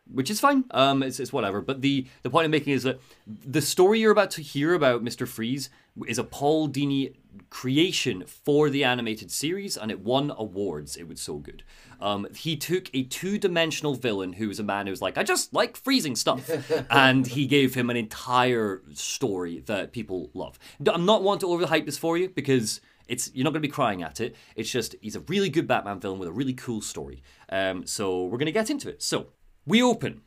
which 0.09 0.29
is 0.29 0.39
fine. 0.39 0.65
Um, 0.71 1.03
it's, 1.03 1.19
it's 1.19 1.33
whatever. 1.33 1.61
But 1.61 1.81
the, 1.81 2.07
the 2.23 2.29
point 2.29 2.45
I'm 2.45 2.51
making 2.51 2.73
is 2.73 2.83
that 2.83 2.99
the 3.27 3.61
story 3.61 3.99
you're 3.99 4.11
about 4.11 4.31
to 4.31 4.41
hear 4.41 4.73
about 4.73 5.03
Mr. 5.03 5.27
Freeze 5.27 5.69
is 6.07 6.17
a 6.17 6.23
Paul 6.23 6.69
Dini 6.69 7.15
creation 7.49 8.23
for 8.25 8.69
the 8.69 8.83
animated 8.83 9.31
series, 9.31 9.77
and 9.77 9.91
it 9.91 10.01
won 10.01 10.31
awards. 10.37 10.95
It 10.97 11.07
was 11.07 11.21
so 11.21 11.35
good. 11.37 11.63
Um, 11.99 12.27
he 12.35 12.55
took 12.55 12.89
a 12.93 13.03
two-dimensional 13.03 13.95
villain 13.95 14.33
who 14.33 14.47
was 14.47 14.59
a 14.59 14.63
man 14.63 14.87
who 14.87 14.91
was 14.91 15.01
like, 15.01 15.17
I 15.17 15.23
just 15.23 15.53
like 15.53 15.77
freezing 15.77 16.15
stuff, 16.15 16.49
and 16.89 17.27
he 17.27 17.45
gave 17.45 17.75
him 17.75 17.89
an 17.89 17.97
entire 17.97 18.81
story 18.93 19.63
that 19.67 19.91
people 19.91 20.29
love. 20.33 20.57
I'm 20.91 21.05
not 21.05 21.23
wanting 21.23 21.41
to 21.41 21.47
overhype 21.47 21.85
this 21.85 21.97
for 21.97 22.17
you 22.17 22.29
because 22.29 22.81
it's 23.07 23.29
you're 23.33 23.43
not 23.43 23.51
going 23.51 23.61
to 23.61 23.67
be 23.67 23.71
crying 23.71 24.03
at 24.03 24.21
it. 24.21 24.35
It's 24.55 24.69
just 24.69 24.95
he's 25.01 25.15
a 25.15 25.19
really 25.21 25.49
good 25.49 25.67
Batman 25.67 25.99
villain 25.99 26.19
with 26.19 26.29
a 26.29 26.33
really 26.33 26.53
cool 26.53 26.81
story. 26.81 27.21
Um, 27.49 27.85
so 27.85 28.23
we're 28.23 28.37
going 28.37 28.45
to 28.45 28.51
get 28.53 28.69
into 28.69 28.89
it. 28.89 29.03
So 29.03 29.27
we 29.65 29.81
open 29.81 30.21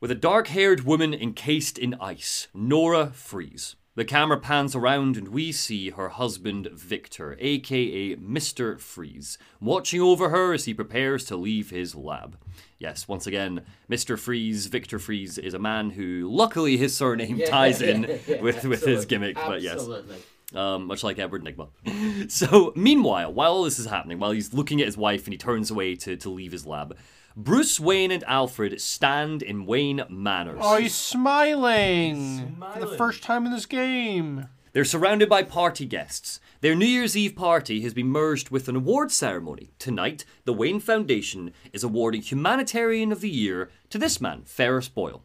with 0.00 0.10
a 0.10 0.16
dark 0.16 0.48
haired 0.48 0.84
woman 0.84 1.12
encased 1.12 1.78
in 1.78 1.94
ice, 2.00 2.48
Nora 2.54 3.08
Fries. 3.12 3.76
The 3.94 4.06
camera 4.06 4.40
pans 4.40 4.74
around 4.74 5.18
and 5.18 5.28
we 5.28 5.52
see 5.52 5.90
her 5.90 6.08
husband 6.08 6.66
Victor, 6.72 7.36
aka 7.38 8.16
Mr. 8.16 8.80
Freeze, 8.80 9.36
watching 9.60 10.00
over 10.00 10.30
her 10.30 10.54
as 10.54 10.64
he 10.64 10.72
prepares 10.72 11.26
to 11.26 11.36
leave 11.36 11.68
his 11.68 11.94
lab. 11.94 12.38
Yes, 12.78 13.06
once 13.06 13.26
again, 13.26 13.60
Mr. 13.90 14.18
Freeze, 14.18 14.66
Victor 14.66 14.98
Fries, 14.98 15.36
is 15.36 15.52
a 15.52 15.58
man 15.58 15.90
who, 15.90 16.26
luckily, 16.32 16.78
his 16.78 16.96
surname 16.96 17.42
ties 17.46 17.82
in 17.82 18.02
with, 18.40 18.64
with 18.64 18.86
his 18.86 19.04
gimmick, 19.04 19.36
but 19.36 19.60
yes 19.60 19.74
Absolutely. 19.74 20.16
um, 20.54 20.86
much 20.86 21.04
like 21.04 21.18
Edward 21.18 21.44
Nygma. 21.44 22.30
so, 22.30 22.72
meanwhile, 22.74 23.30
while 23.30 23.52
all 23.52 23.64
this 23.64 23.78
is 23.78 23.86
happening, 23.86 24.18
while 24.18 24.30
he's 24.30 24.54
looking 24.54 24.80
at 24.80 24.86
his 24.86 24.96
wife 24.96 25.24
and 25.24 25.34
he 25.34 25.38
turns 25.38 25.70
away 25.70 25.94
to, 25.96 26.16
to 26.16 26.30
leave 26.30 26.52
his 26.52 26.66
lab, 26.66 26.96
Bruce 27.36 27.80
Wayne 27.80 28.10
and 28.10 28.24
Alfred 28.24 28.80
stand 28.80 29.42
in 29.42 29.64
Wayne 29.64 30.02
Manor. 30.08 30.56
Oh, 30.60 30.76
he's 30.76 30.94
smiling, 30.94 32.56
for 32.74 32.80
the 32.80 32.96
first 32.96 33.22
time 33.22 33.46
in 33.46 33.52
this 33.52 33.66
game. 33.66 34.48
They're 34.72 34.84
surrounded 34.84 35.28
by 35.28 35.42
party 35.42 35.84
guests. 35.84 36.40
Their 36.60 36.74
New 36.74 36.86
Year's 36.86 37.16
Eve 37.16 37.36
party 37.36 37.82
has 37.82 37.92
been 37.92 38.06
merged 38.06 38.50
with 38.50 38.68
an 38.68 38.76
award 38.76 39.10
ceremony. 39.12 39.70
Tonight, 39.78 40.24
the 40.44 40.52
Wayne 40.52 40.80
Foundation 40.80 41.52
is 41.72 41.84
awarding 41.84 42.22
Humanitarian 42.22 43.12
of 43.12 43.20
the 43.20 43.30
Year 43.30 43.70
to 43.90 43.98
this 43.98 44.20
man, 44.20 44.42
Ferris 44.44 44.88
Boyle. 44.88 45.22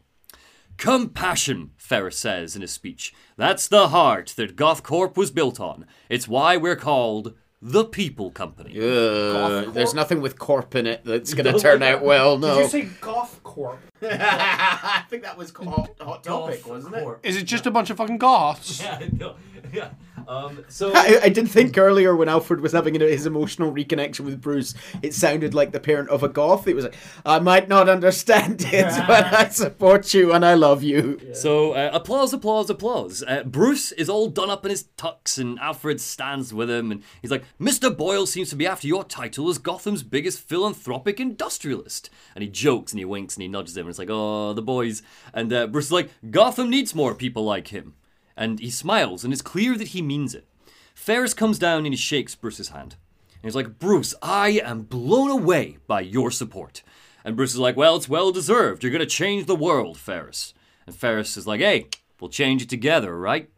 Compassion, 0.76 1.72
Ferris 1.76 2.18
says 2.18 2.54
in 2.54 2.62
his 2.62 2.72
speech. 2.72 3.12
That's 3.36 3.68
the 3.68 3.88
heart 3.88 4.34
that 4.36 4.54
Goth 4.54 4.82
Corp 4.82 5.16
was 5.16 5.30
built 5.30 5.58
on. 5.58 5.86
It's 6.08 6.28
why 6.28 6.56
we're 6.56 6.76
called 6.76 7.34
the 7.60 7.84
People 7.84 8.30
Company. 8.30 8.78
Uh, 8.78 9.70
there's 9.70 9.94
nothing 9.94 10.20
with 10.20 10.38
corp 10.38 10.74
in 10.74 10.86
it 10.86 11.04
that's 11.04 11.34
going 11.34 11.52
to 11.52 11.58
turn 11.60 11.82
out 11.82 12.02
well. 12.02 12.38
No. 12.38 12.56
Did 12.56 12.62
you 12.62 12.68
say 12.68 12.88
Goth 13.00 13.42
Corp? 13.42 13.80
I 14.02 15.04
think 15.08 15.22
that 15.22 15.36
was 15.36 15.50
hot, 15.50 15.90
hot 16.00 16.24
topic, 16.24 16.66
wasn't 16.66 16.96
it? 16.96 17.18
Is 17.22 17.36
it 17.36 17.44
just 17.44 17.66
a 17.66 17.70
bunch 17.70 17.90
of 17.90 17.96
fucking 17.96 18.18
goths? 18.18 18.82
Yeah, 18.88 19.06
no, 19.12 19.34
yeah. 19.72 19.90
Um, 20.26 20.64
so 20.68 20.92
I, 20.94 21.20
I 21.24 21.28
did 21.30 21.48
think 21.48 21.78
earlier 21.78 22.14
when 22.14 22.28
Alfred 22.28 22.60
was 22.60 22.72
having 22.72 22.94
his 22.94 23.24
emotional 23.24 23.72
reconnection 23.72 24.20
with 24.20 24.40
Bruce, 24.40 24.74
it 25.02 25.14
sounded 25.14 25.54
like 25.54 25.72
the 25.72 25.80
parent 25.80 26.10
of 26.10 26.22
a 26.22 26.28
goth. 26.28 26.66
He 26.66 26.74
was 26.74 26.84
like, 26.84 26.96
I 27.24 27.38
might 27.38 27.66
not 27.66 27.88
understand 27.88 28.60
it, 28.60 29.06
but 29.06 29.32
I 29.32 29.48
support 29.48 30.12
you 30.12 30.32
and 30.32 30.44
I 30.44 30.52
love 30.54 30.82
you. 30.82 31.18
So, 31.32 31.72
uh, 31.72 31.90
applause, 31.94 32.32
applause, 32.34 32.68
applause. 32.68 33.24
Uh, 33.26 33.42
Bruce 33.44 33.90
is 33.92 34.08
all 34.10 34.28
done 34.28 34.50
up 34.50 34.64
in 34.66 34.70
his 34.70 34.88
tux, 34.98 35.38
and 35.38 35.58
Alfred 35.60 36.00
stands 36.00 36.52
with 36.52 36.68
him, 36.70 36.90
and 36.92 37.02
he's 37.22 37.30
like, 37.30 37.44
Mr. 37.58 37.94
Boyle 37.94 38.26
seems 38.26 38.50
to 38.50 38.56
be 38.56 38.66
after 38.66 38.86
your 38.86 39.04
title 39.04 39.48
as 39.48 39.56
Gotham's 39.58 40.02
biggest 40.02 40.40
philanthropic 40.40 41.18
industrialist. 41.20 42.10
And 42.34 42.42
he 42.44 42.50
jokes 42.50 42.92
and 42.92 42.98
he 42.98 43.04
winks 43.04 43.34
and 43.34 43.42
he 43.42 43.48
nudges 43.48 43.76
him, 43.76 43.87
and 43.88 43.90
it's 43.90 43.98
like, 43.98 44.10
oh, 44.10 44.52
the 44.52 44.62
boys. 44.62 45.02
And 45.32 45.52
uh, 45.52 45.66
Bruce 45.66 45.86
is 45.86 45.92
like, 45.92 46.10
Gotham 46.30 46.70
needs 46.70 46.94
more 46.94 47.14
people 47.14 47.44
like 47.44 47.68
him. 47.68 47.94
And 48.36 48.60
he 48.60 48.70
smiles, 48.70 49.24
and 49.24 49.32
it's 49.32 49.42
clear 49.42 49.76
that 49.76 49.88
he 49.88 50.02
means 50.02 50.34
it. 50.34 50.46
Ferris 50.94 51.34
comes 51.34 51.58
down 51.58 51.84
and 51.84 51.94
he 51.94 51.96
shakes 51.96 52.34
Bruce's 52.34 52.68
hand. 52.68 52.96
And 53.34 53.44
he's 53.44 53.54
like, 53.56 53.78
Bruce, 53.78 54.14
I 54.20 54.60
am 54.64 54.82
blown 54.82 55.30
away 55.30 55.78
by 55.86 56.00
your 56.00 56.30
support. 56.30 56.82
And 57.24 57.36
Bruce 57.36 57.52
is 57.52 57.58
like, 57.58 57.76
Well, 57.76 57.96
it's 57.96 58.08
well 58.08 58.32
deserved. 58.32 58.82
You're 58.82 58.92
going 58.92 59.00
to 59.00 59.06
change 59.06 59.46
the 59.46 59.56
world, 59.56 59.96
Ferris. 59.98 60.54
And 60.86 60.94
Ferris 60.94 61.36
is 61.36 61.46
like, 61.46 61.60
Hey, 61.60 61.86
we'll 62.20 62.30
change 62.30 62.62
it 62.62 62.68
together, 62.68 63.16
right? 63.18 63.48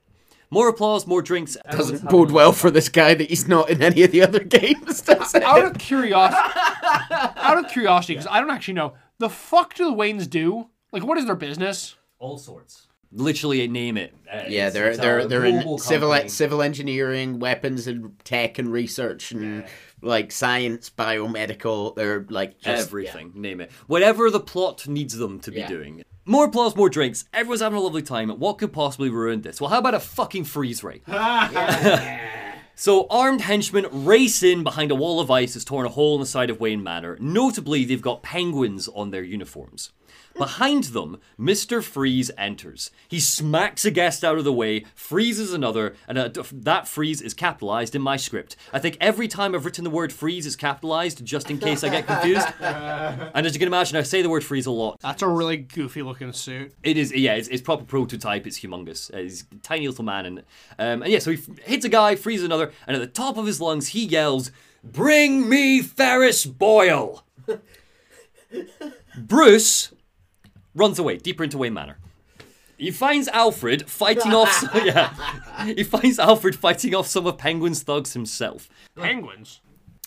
More 0.51 0.69
applause, 0.69 1.07
more 1.07 1.23
drinks. 1.23 1.57
Doesn't 1.71 2.09
bode 2.11 2.33
well 2.33 2.53
for 2.53 2.71
this 2.71 2.89
guy 2.89 3.15
that 3.15 3.29
he's 3.29 3.47
not 3.47 3.71
in 3.71 3.83
any 3.83 4.03
of 4.03 4.11
the 4.11 4.23
other 4.23 4.41
games, 4.45 5.01
does 5.03 5.35
it? 5.35 5.45
out 5.45 5.65
of 5.65 5.79
curiosity, 5.79 6.59
out 7.11 7.59
of 7.65 7.71
curiosity, 7.71 8.15
because 8.15 8.27
I 8.29 8.41
don't 8.41 8.51
actually 8.51 8.75
know, 8.75 8.95
the 9.21 9.31
fuck 9.31 9.75
do 9.75 9.85
the 9.85 9.97
Waynes 9.97 10.29
do? 10.29 10.69
Like, 10.93 11.05
what 11.05 11.17
is 11.19 11.27
their 11.27 11.37
business? 11.37 11.95
all 12.19 12.37
sorts. 12.37 12.87
Literally 13.13 13.67
name 13.67 13.97
it. 13.97 14.15
Uh, 14.33 14.43
Yeah, 14.49 14.71
they're 14.71 14.97
they're 14.97 15.19
a 15.21 15.27
they're 15.27 15.45
in 15.45 15.57
global 15.63 15.79
civil 15.79 16.11
company. 16.11 16.29
civil 16.29 16.63
engineering, 16.63 17.39
weapons 17.41 17.87
and 17.89 18.13
tech 18.25 18.59
and 18.59 18.71
research 18.71 19.33
and 19.33 19.65
like 20.03 20.31
science, 20.31 20.91
biomedical. 20.91 21.97
They're 21.97 22.25
like 22.29 22.61
just 22.61 22.87
Everything, 22.89 23.33
name 23.35 23.61
it. 23.61 23.71
Whatever 23.89 24.31
the 24.31 24.39
plot 24.39 24.87
needs 24.87 25.17
them 25.17 25.41
to 25.41 25.51
be 25.51 25.61
Yeah. 25.61 25.69
doing. 25.69 26.03
More 26.27 26.45
applause, 26.45 26.77
more 26.77 26.89
drinks. 26.91 27.25
Everyone's 27.33 27.63
having 27.63 27.79
a 27.79 27.83
lovely 27.83 28.03
time. 28.03 28.29
What 28.31 28.59
could 28.59 28.73
possibly 28.73 29.09
ruin 29.11 29.41
this? 29.41 29.61
Well, 29.61 29.71
how 29.71 29.79
about 29.79 29.95
a 29.95 30.01
fucking 30.01 30.45
freeze 30.45 30.85
ray? 30.85 31.01
So, 32.81 33.07
armed 33.11 33.43
henchmen 33.43 34.07
race 34.07 34.43
in 34.43 34.65
behind 34.65 34.91
a 34.91 34.95
wall 34.95 35.21
of 35.21 35.31
ice 35.31 35.53
that's 35.53 35.67
torn 35.67 35.85
a 35.85 35.91
hole 35.91 36.15
in 36.15 36.23
the 36.23 36.27
side 36.27 36.49
of 36.49 36.61
Wayne 36.61 36.83
Manor. 36.83 37.19
Notably, 37.21 37.85
they've 37.85 38.01
got 38.01 38.23
penguins 38.23 38.89
on 38.89 39.11
their 39.11 39.23
uniforms. 39.23 39.93
Behind 40.37 40.85
them, 40.85 41.21
Mr. 41.39 41.83
Freeze 41.83 42.31
enters. 42.39 42.91
He 43.09 43.21
smacks 43.21 43.85
a 43.85 43.91
guest 43.91 44.25
out 44.25 44.39
of 44.39 44.45
the 44.45 44.53
way, 44.53 44.85
freezes 44.95 45.53
another, 45.53 45.95
and 46.09 46.17
uh, 46.17 46.31
that 46.53 46.89
freeze 46.89 47.21
is 47.21 47.35
capitalized 47.35 47.95
in 47.95 48.03
my 48.03 48.17
script. 48.17 48.57
I 48.73 48.79
think 48.79 48.97
every 49.01 49.29
time 49.29 49.55
I've 49.55 49.65
written 49.65 49.85
the 49.85 49.91
word 49.91 50.13
freeze 50.13 50.47
is 50.47 50.57
capitalized 50.57 51.25
just 51.25 51.51
in 51.51 51.59
case 51.59 51.85
I 51.85 51.89
get 51.89 52.07
confused. 52.07 52.47
and 52.61 53.47
as 53.47 53.55
you 53.55 53.59
can 53.59 53.69
imagine, 53.69 53.97
I 53.97 54.03
say 54.03 54.23
the 54.23 54.31
word 54.31 54.45
freeze 54.45 54.67
a 54.67 54.71
lot. 54.71 55.01
That's 55.01 55.23
a 55.23 55.29
really 55.29 55.59
goofy 55.59 56.03
looking 56.03 56.33
suit. 56.33 56.73
It 56.83 56.97
is, 56.97 57.13
yeah, 57.13 57.35
it's, 57.35 57.49
it's 57.49 57.63
proper 57.63 57.85
prototype. 57.85 58.47
It's 58.47 58.61
humongous. 58.61 59.13
Uh, 59.13 59.19
he's 59.19 59.45
a 59.53 59.57
tiny 59.57 59.89
little 59.89 60.05
man, 60.05 60.27
and 60.27 60.39
um, 60.79 61.03
and 61.03 61.09
yeah, 61.09 61.19
so 61.19 61.33
he 61.33 61.39
f- 61.39 61.59
hits 61.65 61.85
a 61.85 61.89
guy, 61.89 62.17
freezes 62.17 62.45
another, 62.45 62.73
and 62.87 62.97
at 62.97 63.01
the 63.01 63.07
top 63.07 63.37
of 63.37 63.47
his 63.47 63.61
lungs, 63.61 63.89
he 63.89 64.05
yells, 64.05 64.51
"Bring 64.83 65.49
me 65.49 65.83
Ferris 65.83 66.47
Boyle!" 66.47 67.25
Bruce 69.17 69.93
runs 70.75 70.99
away 70.99 71.17
deeper 71.19 71.45
into 71.45 71.59
Wayne 71.59 71.75
Manor. 71.75 71.99
He 72.77 72.91
finds 72.91 73.29
Alfred 73.29 73.89
fighting 73.91 74.33
off. 74.33 74.65
yeah, 74.75 75.15
he 75.67 75.85
finds 75.85 76.19
Alfred 76.19 76.57
fighting 76.57 76.95
off 76.95 77.07
some 77.07 77.27
of 77.27 77.37
Penguin's 77.37 77.83
thugs 77.83 78.15
himself. 78.15 78.69
Penguins. 78.97 79.61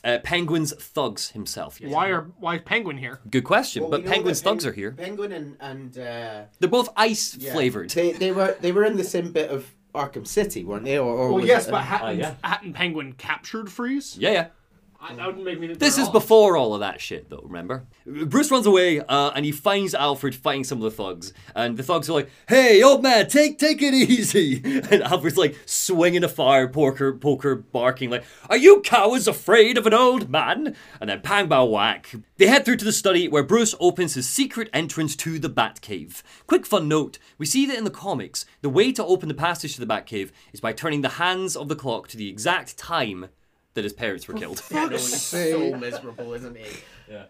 Uh, 0.03 0.17
Penguin's 0.23 0.73
thugs 0.75 1.29
himself. 1.29 1.79
Yes. 1.79 1.91
Why 1.91 2.09
are 2.09 2.23
why 2.39 2.55
is 2.55 2.61
Penguin 2.65 2.97
here? 2.97 3.19
Good 3.29 3.43
question, 3.45 3.83
Well, 3.83 3.91
but 3.91 4.05
Penguin's 4.05 4.41
that 4.41 4.49
Pen- 4.49 4.53
thugs 4.55 4.65
are 4.65 4.73
here. 4.73 4.91
Penguin 4.91 5.31
and 5.31 5.55
and 5.61 5.97
uh, 5.97 6.43
They're 6.59 6.69
both 6.69 6.89
ice 6.97 7.37
yeah. 7.37 7.53
flavored. 7.53 7.91
They 7.91 8.11
they 8.11 8.31
were 8.31 8.57
they 8.59 8.71
were 8.71 8.83
in 8.85 8.97
the 8.97 9.03
same 9.03 9.31
bit 9.31 9.49
of 9.51 9.71
Arkham 9.95 10.25
City, 10.27 10.63
weren't 10.65 10.83
they? 10.85 10.97
Or, 10.97 11.13
or 11.15 11.33
Well, 11.33 11.45
yes, 11.45 11.67
it- 11.67 11.71
but 11.71 11.83
Hatton 11.83 12.09
and, 12.09 12.19
yeah. 12.19 12.35
Hat 12.43 12.63
and 12.63 12.73
Penguin 12.75 13.13
captured 13.13 13.71
Freeze. 13.71 14.17
Yeah, 14.17 14.31
yeah. 14.31 14.47
I, 15.03 15.15
that 15.15 15.27
wouldn't 15.27 15.43
make 15.43 15.59
me. 15.59 15.73
This 15.73 15.97
is 15.97 16.07
all- 16.07 16.13
before 16.13 16.55
all 16.55 16.73
of 16.73 16.79
that 16.79 17.01
shit, 17.01 17.29
though, 17.29 17.41
remember? 17.43 17.85
Bruce 18.05 18.49
runs 18.49 18.65
away 18.65 19.01
uh, 19.01 19.31
and 19.35 19.43
he 19.43 19.51
finds 19.51 19.93
Alfred 19.93 20.33
fighting 20.33 20.63
some 20.63 20.77
of 20.77 20.83
the 20.83 20.91
thugs. 20.91 21.33
And 21.53 21.75
the 21.75 21.83
thugs 21.83 22.09
are 22.09 22.13
like, 22.13 22.29
hey, 22.47 22.81
old 22.81 23.03
man, 23.03 23.27
take 23.27 23.59
take 23.59 23.81
it 23.81 23.93
easy. 23.93 24.61
And 24.93 25.03
Alfred's 25.03 25.37
like 25.37 25.57
swinging 25.65 26.23
a 26.23 26.29
fire 26.29 26.67
poker, 26.67 27.13
poker 27.13 27.55
barking, 27.55 28.09
like, 28.09 28.23
are 28.49 28.57
you 28.57 28.81
cowards 28.81 29.27
afraid 29.27 29.77
of 29.77 29.85
an 29.85 29.93
old 29.93 30.29
man? 30.29 30.75
And 31.01 31.09
then 31.09 31.21
pang, 31.21 31.47
bow, 31.47 31.65
whack. 31.65 32.15
They 32.37 32.47
head 32.47 32.63
through 32.63 32.77
to 32.77 32.85
the 32.85 32.91
study 32.91 33.27
where 33.27 33.43
Bruce 33.43 33.75
opens 33.79 34.13
his 34.13 34.29
secret 34.29 34.69
entrance 34.73 35.15
to 35.17 35.37
the 35.37 35.49
Batcave. 35.49 36.21
Quick 36.47 36.65
fun 36.65 36.87
note 36.87 37.17
we 37.37 37.45
see 37.45 37.65
that 37.65 37.77
in 37.77 37.83
the 37.83 37.89
comics, 37.89 38.45
the 38.61 38.69
way 38.69 38.91
to 38.93 39.03
open 39.03 39.27
the 39.27 39.33
passage 39.35 39.75
to 39.75 39.81
the 39.85 39.91
Batcave 39.93 40.31
is 40.53 40.61
by 40.61 40.71
turning 40.71 41.01
the 41.01 41.09
hands 41.09 41.55
of 41.57 41.67
the 41.67 41.75
clock 41.75 42.07
to 42.09 42.17
the 42.17 42.29
exact 42.29 42.77
time 42.77 43.27
that 43.73 43.83
his 43.83 43.93
parents 43.93 44.27
were 44.27 44.33
killed. 44.33 44.57
so 44.99 45.75
miserable, 45.75 46.33
isn't 46.33 46.57
he? 46.57 46.79
Yeah. 47.09 47.25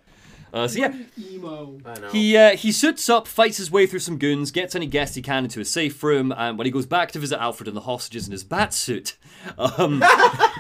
Uh, 0.54 0.68
so 0.68 0.78
yeah, 0.78 0.94
emo. 1.18 1.80
I 1.84 2.00
know. 2.00 2.10
He 2.10 2.38
uh, 2.38 2.56
he 2.56 2.72
suits 2.72 3.10
up, 3.10 3.28
fights 3.28 3.58
his 3.58 3.72
way 3.72 3.88
through 3.88 4.00
some 4.00 4.20
goons, 4.20 4.52
gets 4.52 4.76
any 4.76 4.86
guests 4.86 5.16
he 5.16 5.24
can 5.24 5.46
into 5.46 5.60
a 5.60 5.66
safe 5.66 6.04
room, 6.04 6.32
and 6.32 6.60
when 6.60 6.66
he 6.66 6.72
goes 6.72 6.86
back 6.86 7.12
to 7.14 7.20
visit 7.20 7.42
Alfred 7.42 7.68
and 7.68 7.76
the 7.76 7.82
hostages 7.82 8.28
in 8.28 8.32
his 8.32 8.44
bat 8.44 8.72
suit, 8.72 9.18
um, 9.58 10.04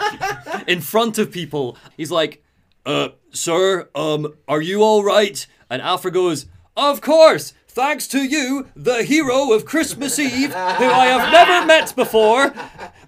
in 0.68 0.82
front 0.82 1.20
of 1.20 1.32
people, 1.32 1.78
he's 1.96 2.10
like, 2.10 2.44
"Uh, 2.88 3.10
sir, 3.32 3.88
um, 3.94 4.34
are 4.48 4.62
you 4.62 4.82
all 4.82 5.04
right?" 5.04 5.46
And 5.70 5.80
Alfred 5.80 6.16
goes, 6.16 6.48
"Of 6.76 7.02
course." 7.02 7.54
Thanks 7.74 8.06
to 8.10 8.24
you, 8.24 8.68
the 8.76 9.02
hero 9.02 9.52
of 9.52 9.66
Christmas 9.66 10.20
Eve, 10.20 10.54
who 10.54 10.86
I 10.86 11.06
have 11.08 11.32
never 11.32 11.66
met 11.66 11.96
before, 11.96 12.54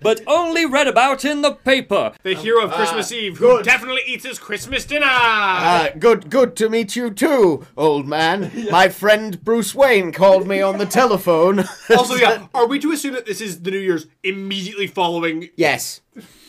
but 0.01 0.21
only 0.25 0.65
read 0.65 0.87
about 0.87 1.23
in 1.23 1.43
the 1.43 1.51
paper. 1.51 2.13
The 2.23 2.33
hero 2.33 2.63
of 2.63 2.71
Christmas 2.71 3.11
Eve, 3.11 3.37
who 3.37 3.61
definitely 3.61 4.01
eats 4.07 4.25
his 4.25 4.39
Christmas 4.39 4.83
dinner. 4.83 5.05
Uh, 5.07 5.89
good, 5.99 6.31
good 6.31 6.55
to 6.55 6.67
meet 6.67 6.95
you 6.95 7.11
too, 7.11 7.67
old 7.77 8.07
man. 8.07 8.51
My 8.71 8.89
friend 8.89 9.43
Bruce 9.43 9.75
Wayne 9.75 10.11
called 10.11 10.47
me 10.47 10.61
on 10.63 10.79
the 10.79 10.87
telephone. 10.87 11.65
also, 11.95 12.15
yeah, 12.15 12.47
are 12.55 12.65
we 12.65 12.79
to 12.79 12.91
assume 12.91 13.13
that 13.13 13.27
this 13.27 13.41
is 13.41 13.61
the 13.61 13.69
New 13.69 13.77
Year's 13.77 14.07
immediately 14.23 14.87
following? 14.87 15.49
yes, 15.55 16.01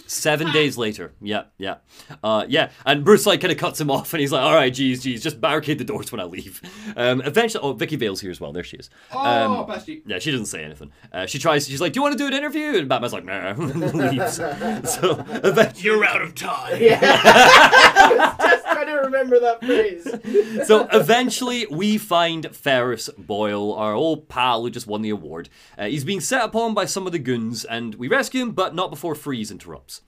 Seven 0.07 0.53
days 0.53 0.79
later. 0.79 1.13
Yeah, 1.21 1.45
yeah. 1.59 1.77
Uh, 2.23 2.45
yeah. 2.49 2.71
And 2.85 3.05
Bruce, 3.05 3.27
like, 3.27 3.41
kind 3.41 3.51
of 3.53 3.59
cuts 3.59 3.81
him 3.81 3.91
off 3.91 4.13
and 4.15 4.21
he's 4.21 4.31
like, 4.33 4.43
all 4.43 4.55
right, 4.55 4.73
geez, 4.73 5.03
geez, 5.03 5.23
just 5.23 5.41
barricade 5.41 5.79
the 5.79 5.85
doors 5.85 6.13
when 6.13 6.21
I 6.21 6.25
leave. 6.25 6.61
Um, 6.97 7.21
eventually, 7.23 7.63
oh, 7.65 7.73
Vicki 7.73 7.97
Vale's 7.97 8.21
here 8.21 8.31
as 8.31 8.41
well. 8.41 8.53
There 8.53 8.63
she 8.65 8.77
is. 8.77 8.89
Oh, 9.13 9.19
Um, 9.19 9.67
bestie. 9.67 10.03
yeah, 10.07 10.19
she 10.19 10.31
doesn't 10.31 10.47
say 10.47 10.63
anything. 10.65 10.93
Uh, 11.13 11.27
she 11.27 11.39
tries, 11.39 11.67
she's 11.69 11.81
like, 11.81 11.93
do 11.93 11.99
you 11.99 12.03
want 12.03 12.13
to 12.13 12.19
do 12.19 12.27
an 12.27 12.35
interview? 12.35 12.77
And 12.79 12.89
Batman's 12.89 13.13
like, 13.13 13.25
nah, 13.25 13.53
leaves. 13.57 14.37
So, 14.37 15.25
eventually, 15.43 15.83
You're 15.83 16.05
out 16.05 16.23
of 16.23 16.35
time. 16.35 16.79
Just 16.79 18.65
trying 18.67 18.87
to 18.87 19.01
remember 19.05 19.41
that 19.41 19.65
phrase. 19.65 20.67
so 20.67 20.87
eventually, 20.93 21.67
we 21.71 21.99
find 21.99 22.55
Ferris 22.55 23.09
Boyle, 23.19 23.73
our 23.75 23.95
old 23.95 24.29
pal 24.29 24.63
who 24.63 24.71
just 24.71 24.87
won 24.87 25.03
the 25.03 25.11
award. 25.11 25.49
Uh, 25.79 25.87
he's 25.87 26.05
being 26.05 26.21
set 26.21 26.45
upon 26.45 26.75
by 26.75 26.85
some 26.85 27.07
of 27.07 27.13
the 27.13 27.19
goons, 27.19 27.65
and 27.65 27.95
we 27.97 28.09
rescue 28.09 28.43
him, 28.43 28.53
but 28.53 28.75
not 28.75 28.91
before 28.91 29.15
Freeze 29.15 29.51
interrupts. 29.51 30.03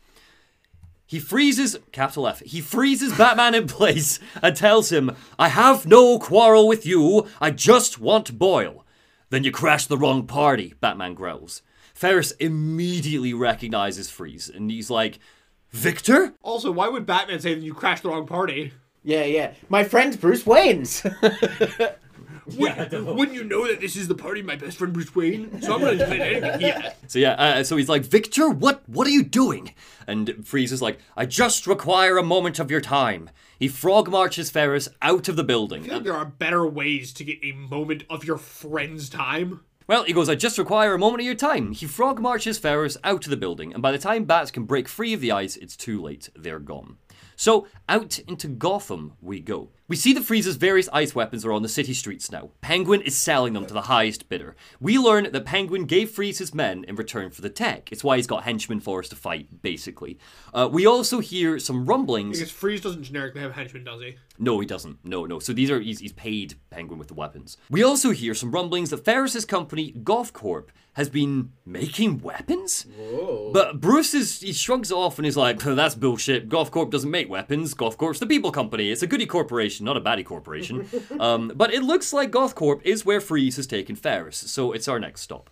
He 1.08 1.20
freezes, 1.20 1.78
capital 1.90 2.28
F, 2.28 2.40
he 2.40 2.60
freezes 2.60 3.16
Batman 3.16 3.54
in 3.54 3.66
place 3.66 4.20
and 4.42 4.54
tells 4.54 4.92
him, 4.92 5.16
I 5.38 5.48
have 5.48 5.86
no 5.86 6.18
quarrel 6.18 6.68
with 6.68 6.84
you, 6.84 7.26
I 7.40 7.50
just 7.50 7.98
want 7.98 8.38
Boyle. 8.38 8.84
Then 9.30 9.42
you 9.42 9.50
crashed 9.50 9.88
the 9.88 9.96
wrong 9.96 10.26
party, 10.26 10.74
Batman 10.82 11.14
growls. 11.14 11.62
Ferris 11.94 12.32
immediately 12.32 13.32
recognizes 13.32 14.10
Freeze, 14.10 14.50
and 14.50 14.70
he's 14.70 14.90
like, 14.90 15.18
Victor? 15.70 16.34
Also, 16.42 16.70
why 16.70 16.88
would 16.88 17.06
Batman 17.06 17.40
say 17.40 17.54
that 17.54 17.64
you 17.64 17.72
crashed 17.72 18.02
the 18.02 18.10
wrong 18.10 18.26
party? 18.26 18.72
Yeah, 19.02 19.24
yeah. 19.24 19.54
My 19.70 19.84
friend 19.84 20.20
Bruce 20.20 20.44
Wayne's. 20.44 21.06
Wouldn't 22.56 23.34
you 23.34 23.44
know 23.44 23.66
that 23.66 23.80
this 23.80 23.96
is 23.96 24.08
the 24.08 24.14
party 24.14 24.40
of 24.40 24.46
my 24.46 24.56
best 24.56 24.78
friend 24.78 24.92
Bruce 24.92 25.14
Wayne? 25.14 25.60
So 25.62 25.74
I'm 25.74 25.98
to 25.98 26.06
play 26.06 26.20
anything. 26.20 26.60
Yeah. 26.60 26.92
So 27.06 27.18
yeah, 27.18 27.32
uh, 27.32 27.64
so 27.64 27.76
he's 27.76 27.88
like, 27.88 28.04
Victor, 28.04 28.48
what 28.48 28.82
what 28.88 29.06
are 29.06 29.10
you 29.10 29.22
doing? 29.22 29.74
And 30.06 30.46
Freeze 30.46 30.72
is 30.72 30.82
like, 30.82 30.98
I 31.16 31.26
just 31.26 31.66
require 31.66 32.16
a 32.16 32.22
moment 32.22 32.58
of 32.58 32.70
your 32.70 32.80
time. 32.80 33.30
He 33.58 33.68
frog 33.68 34.08
marches 34.08 34.50
Ferris 34.50 34.88
out 35.02 35.28
of 35.28 35.36
the 35.36 35.44
building. 35.44 35.82
I 35.82 35.86
feel 35.86 35.94
like 35.94 36.04
there 36.04 36.14
are 36.14 36.24
better 36.24 36.66
ways 36.66 37.12
to 37.14 37.24
get 37.24 37.38
a 37.42 37.52
moment 37.52 38.04
of 38.08 38.24
your 38.24 38.38
friend's 38.38 39.08
time. 39.08 39.60
Well, 39.88 40.04
he 40.04 40.12
goes, 40.12 40.28
I 40.28 40.34
just 40.34 40.58
require 40.58 40.92
a 40.92 40.98
moment 40.98 41.20
of 41.20 41.26
your 41.26 41.34
time. 41.34 41.72
He 41.72 41.86
frog 41.86 42.20
marches 42.20 42.58
Ferris 42.58 42.98
out 43.02 43.24
of 43.24 43.30
the 43.30 43.38
building, 43.38 43.72
and 43.72 43.82
by 43.82 43.90
the 43.90 43.98
time 43.98 44.24
bats 44.24 44.50
can 44.50 44.64
break 44.64 44.86
free 44.86 45.14
of 45.14 45.22
the 45.22 45.32
ice, 45.32 45.56
it's 45.56 45.76
too 45.76 46.02
late. 46.02 46.28
They're 46.36 46.58
gone. 46.58 46.98
So, 47.38 47.68
out 47.88 48.18
into 48.18 48.48
Gotham 48.48 49.12
we 49.22 49.38
go. 49.38 49.68
We 49.86 49.94
see 49.94 50.12
that 50.14 50.24
Freeze's 50.24 50.56
various 50.56 50.88
ice 50.92 51.14
weapons 51.14 51.44
are 51.44 51.52
on 51.52 51.62
the 51.62 51.68
city 51.68 51.94
streets 51.94 52.32
now. 52.32 52.50
Penguin 52.62 53.00
is 53.00 53.16
selling 53.16 53.52
them 53.52 53.64
to 53.64 53.72
the 53.72 53.82
highest 53.82 54.28
bidder. 54.28 54.56
We 54.80 54.98
learn 54.98 55.30
that 55.30 55.44
Penguin 55.46 55.84
gave 55.84 56.10
Freeze 56.10 56.38
his 56.38 56.52
men 56.52 56.82
in 56.88 56.96
return 56.96 57.30
for 57.30 57.40
the 57.40 57.48
tech. 57.48 57.92
It's 57.92 58.02
why 58.02 58.16
he's 58.16 58.26
got 58.26 58.42
henchmen 58.42 58.80
for 58.80 58.98
us 58.98 59.08
to 59.10 59.16
fight, 59.16 59.62
basically. 59.62 60.18
Uh, 60.52 60.68
we 60.70 60.84
also 60.84 61.20
hear 61.20 61.60
some 61.60 61.86
rumblings. 61.86 62.38
Because 62.38 62.50
Freeze 62.50 62.80
doesn't 62.80 63.04
generically 63.04 63.40
have 63.40 63.52
henchmen, 63.52 63.84
does 63.84 64.02
he? 64.02 64.16
No, 64.36 64.58
he 64.58 64.66
doesn't. 64.66 64.98
No, 65.04 65.24
no. 65.24 65.38
So 65.38 65.52
these 65.52 65.70
are 65.70 65.80
he's, 65.80 66.00
he's 66.00 66.12
paid 66.12 66.54
Penguin 66.70 66.98
with 66.98 67.08
the 67.08 67.14
weapons. 67.14 67.56
We 67.70 67.84
also 67.84 68.10
hear 68.10 68.34
some 68.34 68.50
rumblings 68.50 68.90
that 68.90 69.04
Ferris's 69.04 69.44
company, 69.44 69.92
Goth 69.92 70.32
Corp, 70.32 70.72
has 70.98 71.08
been 71.08 71.52
making 71.64 72.20
weapons. 72.22 72.84
But 73.52 73.80
Bruce 73.80 74.14
is 74.14 74.40
he 74.40 74.52
shrugs 74.52 74.90
off 74.90 75.16
and 75.16 75.24
is 75.24 75.36
like, 75.36 75.64
"Oh, 75.64 75.76
"That's 75.76 75.94
bullshit. 75.94 76.48
Goth 76.48 76.72
Corp 76.72 76.90
doesn't 76.90 77.10
make 77.10 77.30
weapons. 77.30 77.72
Goth 77.72 77.96
Corp's 77.96 78.18
the 78.18 78.26
people 78.26 78.50
company. 78.50 78.90
It's 78.90 79.00
a 79.00 79.06
goody 79.06 79.24
corporation, 79.24 79.86
not 79.86 79.96
a 79.96 80.00
baddie 80.00 80.24
corporation." 80.24 80.88
um, 81.20 81.52
but 81.54 81.72
it 81.72 81.84
looks 81.84 82.12
like 82.12 82.32
Goth 82.32 82.56
Corp 82.56 82.84
is 82.84 83.06
where 83.06 83.20
Freeze 83.20 83.54
has 83.54 83.68
taken 83.68 83.94
Ferris, 83.94 84.36
so 84.36 84.72
it's 84.72 84.88
our 84.88 84.98
next 84.98 85.20
stop. 85.20 85.50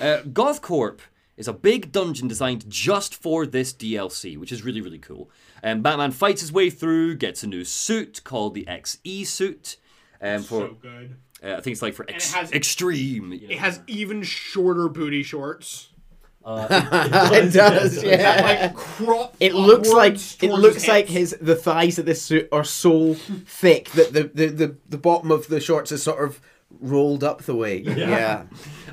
Uh, 0.00 0.22
Goth 0.32 0.60
Corp 0.60 1.00
is 1.36 1.46
a 1.46 1.52
big 1.52 1.92
dungeon 1.92 2.26
designed 2.26 2.68
just 2.68 3.14
for 3.14 3.46
this 3.46 3.72
DLC, 3.72 4.36
which 4.36 4.50
is 4.50 4.64
really, 4.64 4.80
really 4.80 4.98
cool. 4.98 5.30
Um, 5.62 5.82
Batman 5.82 6.10
fights 6.10 6.40
his 6.40 6.52
way 6.52 6.68
through, 6.68 7.14
gets 7.14 7.44
a 7.44 7.46
new 7.46 7.64
suit 7.64 8.24
called 8.24 8.54
the 8.54 8.64
XE 8.64 9.24
suit. 9.24 9.76
Um, 10.20 10.42
for 10.42 10.62
So 10.62 10.76
good. 10.82 11.16
Uh, 11.42 11.54
I 11.56 11.60
think 11.60 11.72
it's 11.72 11.82
like 11.82 11.94
for 11.94 12.06
ex- 12.08 12.32
it 12.32 12.36
has- 12.36 12.52
extreme. 12.52 13.32
It 13.32 13.58
has 13.58 13.80
even 13.86 14.22
shorter 14.22 14.88
booty 14.88 15.22
shorts. 15.22 15.88
it 16.46 17.52
does, 17.52 18.02
yeah. 18.02 18.40
Like 18.72 18.74
crop. 18.74 19.36
It 19.40 19.54
looks 19.54 19.90
like 19.90 20.14
it 20.42 20.50
looks 20.50 20.76
his 20.76 20.88
like 20.88 21.06
his 21.06 21.36
the 21.40 21.54
thighs 21.54 21.98
of 21.98 22.06
this 22.06 22.22
suit 22.22 22.48
are 22.50 22.64
so 22.64 23.12
thick 23.14 23.90
that 23.90 24.12
the, 24.14 24.24
the, 24.32 24.46
the, 24.46 24.76
the 24.88 24.98
bottom 24.98 25.30
of 25.30 25.48
the 25.48 25.60
shorts 25.60 25.92
is 25.92 26.02
sort 26.02 26.24
of 26.24 26.40
rolled 26.80 27.22
up 27.22 27.42
the 27.42 27.54
way. 27.54 27.78
Yeah. 27.78 28.44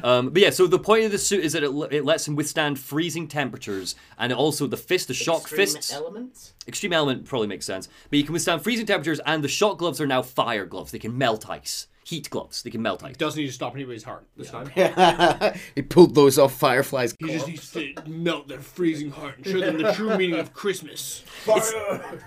Um, 0.04 0.30
but 0.32 0.42
yeah, 0.42 0.50
so 0.50 0.68
the 0.68 0.78
point 0.78 1.06
of 1.06 1.12
the 1.12 1.18
suit 1.18 1.44
is 1.44 1.54
that 1.54 1.64
it, 1.64 1.68
l- 1.68 1.84
it 1.84 2.04
lets 2.04 2.28
him 2.28 2.36
withstand 2.36 2.80
freezing 2.80 3.28
temperatures, 3.30 3.96
and 4.20 4.34
also 4.34 4.68
the 4.68 4.78
fist, 4.78 5.08
the 5.08 5.14
shock 5.14 5.48
fists. 5.48 5.94
elements. 5.94 6.54
Extreme 6.68 6.94
element 6.94 7.26
probably 7.26 7.48
makes 7.48 7.66
sense, 7.66 7.88
but 8.10 8.18
you 8.20 8.26
can 8.26 8.34
withstand 8.34 8.62
freezing 8.62 8.86
temperatures, 8.86 9.22
and 9.26 9.44
the 9.44 9.48
shock 9.48 9.78
gloves 9.78 10.02
are 10.02 10.08
now 10.08 10.22
fire 10.22 10.66
gloves. 10.66 10.92
They 10.92 11.00
can 11.00 11.18
melt 11.18 11.50
ice. 11.50 11.88
Heat 12.08 12.30
gloves. 12.30 12.62
They 12.62 12.70
can 12.70 12.82
melt 12.82 13.04
ice. 13.04 13.18
doesn't 13.18 13.38
need 13.38 13.48
to 13.48 13.54
stop 13.54 13.76
anybody's 13.76 14.06
heart 14.06 14.26
this 14.38 14.50
time. 14.50 14.72
he 15.76 15.82
pulled 15.82 16.16
those 16.16 16.40
off 16.40 16.58
Firefly's. 16.58 17.14
He 17.20 17.28
just 17.28 17.48
needs 17.50 17.70
to 17.74 17.94
melt 18.08 18.48
their 18.48 18.62
freezing 18.62 19.12
heart 19.12 19.36
and 19.36 19.46
show 19.46 19.60
them 19.60 19.78
the 19.78 19.92
true 19.92 20.16
meaning 20.16 20.40
of 20.40 20.54
Christmas. 20.54 21.26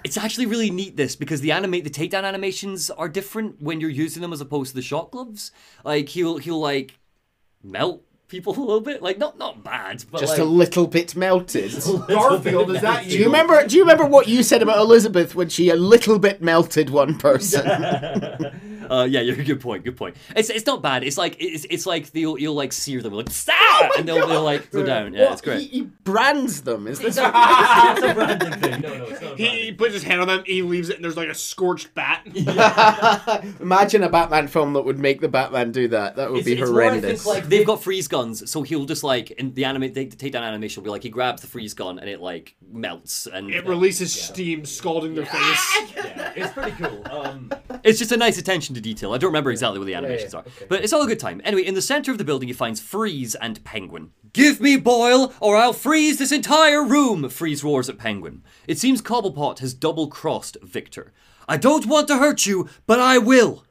It's 0.05 0.19
actually 0.19 0.44
really 0.44 0.70
neat 0.70 0.98
this 0.98 1.16
because 1.16 1.40
the 1.40 1.52
animate 1.52 1.85
the 1.85 1.90
takedown 1.90 2.24
animations 2.24 2.90
are 2.90 3.09
different 3.09 3.62
when 3.62 3.81
you're 3.81 3.89
using 3.89 4.20
them 4.20 4.35
as 4.35 4.43
opposed 4.43 4.73
to 4.73 4.77
the 4.77 4.82
shock 4.82 5.12
gloves. 5.12 5.51
Like 5.82 6.11
he'll 6.11 6.36
he'll 6.36 6.61
like 6.61 6.98
melt 7.62 8.05
people 8.31 8.55
a 8.57 8.61
little 8.61 8.81
bit. 8.81 9.02
Like 9.02 9.19
not 9.19 9.36
not 9.39 9.62
bad, 9.62 10.05
but 10.11 10.20
Just 10.20 10.32
like, 10.32 10.40
a 10.40 10.44
little 10.44 10.86
bit 10.86 11.15
melted. 11.16 11.73
Garfield, 12.09 12.70
is 12.70 12.81
that 12.82 13.05
Do 13.05 13.19
you 13.19 13.27
remember? 13.27 13.66
Do 13.66 13.77
you 13.77 13.82
remember 13.82 14.07
what 14.07 14.28
you 14.28 14.43
said 14.43 14.62
about 14.62 14.78
Elizabeth 14.78 15.35
when 15.35 15.48
she 15.48 15.69
a 15.70 15.77
little 15.77 16.19
bit 16.19 16.40
melted 16.40 16.89
one 16.90 17.19
person? 17.19 17.66
uh, 18.90 19.07
yeah, 19.11 19.20
you're 19.20 19.39
a 19.39 19.44
good 19.44 19.61
point. 19.61 19.85
Good 19.85 19.97
point. 19.97 20.16
It's 20.35 20.48
it's 20.48 20.66
not 20.66 20.81
bad. 20.82 21.05
It's 21.05 21.19
like 21.19 21.36
it's 21.40 21.66
it's 21.69 21.85
like 21.86 22.15
you'll 22.15 22.39
you'll 22.39 22.55
like 22.55 22.73
sear 22.73 23.02
them 23.02 23.12
like 23.12 23.31
Stop! 23.31 23.90
and 23.98 24.09
they'll 24.09 24.27
they'll 24.27 24.43
like 24.43 24.70
go 24.70 24.85
down. 24.85 25.12
Yeah, 25.15 25.32
it's 25.32 25.43
great. 25.43 25.69
he 25.70 25.82
brands 25.82 26.62
them. 26.62 26.86
Is 26.86 26.98
this? 26.98 27.16
It's 27.16 27.19
a 27.19 28.15
branding 28.15 28.52
thing. 28.52 28.81
No, 28.81 28.97
no, 28.97 29.05
it's 29.05 29.20
not. 29.20 29.36
He, 29.39 29.47
he 29.66 29.73
puts 29.73 29.94
his 29.94 30.02
hand 30.02 30.20
on 30.20 30.28
them, 30.28 30.43
he 30.47 30.62
leaves 30.62 30.89
it, 30.89 30.97
and 30.97 31.05
there's 31.05 31.16
like 31.16 31.28
a 31.28 31.35
scorched 31.35 31.94
bat. 31.94 32.27
Imagine 33.61 34.02
a 34.02 34.09
Batman 34.09 34.48
film 34.48 34.74
that 34.74 34.82
would 34.82 34.98
make 34.98 35.20
the 35.20 35.28
Batman 35.28 35.73
do 35.73 35.89
that. 35.89 36.16
That 36.16 36.31
would 36.31 36.40
It's- 36.40 36.44
be 36.47 36.61
it's 36.61 36.70
more, 36.70 36.81
think, 36.81 36.93
horrendous. 37.02 37.27
Like 37.27 37.44
they've 37.48 37.66
got 37.66 37.82
freeze 37.82 38.09
guns, 38.20 38.51
so 38.51 38.62
he'll 38.62 38.84
just 38.84 39.02
like 39.02 39.30
in 39.32 39.55
the 39.55 39.64
anime 39.64 39.92
the 39.92 40.06
takedown 40.06 40.42
animation 40.42 40.80
will 40.82 40.84
be 40.86 40.90
like 40.90 41.02
he 41.02 41.09
grabs 41.09 41.42
the 41.42 41.48
freeze 41.48 41.74
gun 41.74 41.98
and 41.98 42.09
it 42.09 42.20
like 42.20 42.55
melts 42.70 43.26
and 43.26 43.51
It 43.51 43.66
releases 43.66 44.12
steam, 44.12 44.64
scalding 44.64 45.14
their 45.14 45.26
face. 45.26 45.76
Yeah, 46.10 46.32
it's 46.36 46.52
pretty 46.52 46.72
cool. 46.72 47.02
Um, 47.10 47.52
It's 47.82 47.98
just 47.98 48.12
a 48.12 48.16
nice 48.16 48.36
attention 48.36 48.74
to 48.74 48.80
detail. 48.80 49.14
I 49.14 49.18
don't 49.18 49.28
remember 49.28 49.51
exactly 49.51 49.78
what 49.78 49.86
the 49.86 49.94
animations 49.94 50.34
are, 50.34 50.44
but 50.68 50.84
it's 50.84 50.92
all 50.92 51.02
a 51.02 51.06
good 51.06 51.18
time. 51.18 51.40
Anyway, 51.44 51.62
in 51.64 51.74
the 51.74 51.80
center 51.80 52.12
of 52.12 52.18
the 52.18 52.24
building, 52.24 52.48
he 52.48 52.52
finds 52.52 52.78
Freeze 52.78 53.34
and 53.34 53.64
Penguin. 53.64 54.10
Give 54.34 54.60
me 54.60 54.76
Boyle, 54.76 55.32
or 55.40 55.56
I'll 55.56 55.72
freeze 55.72 56.18
this 56.18 56.30
entire 56.30 56.84
room! 56.84 57.28
Freeze 57.30 57.64
roars 57.64 57.88
at 57.88 57.97
Penguin. 57.97 58.42
It 58.66 58.78
seems 58.78 59.01
Cobblepot 59.01 59.60
has 59.60 59.72
double 59.72 60.09
crossed 60.09 60.59
Victor. 60.62 61.12
I 61.48 61.56
don't 61.56 61.86
want 61.86 62.06
to 62.09 62.18
hurt 62.18 62.44
you, 62.44 62.68
but 62.86 63.01
I 63.01 63.16
will. 63.16 63.64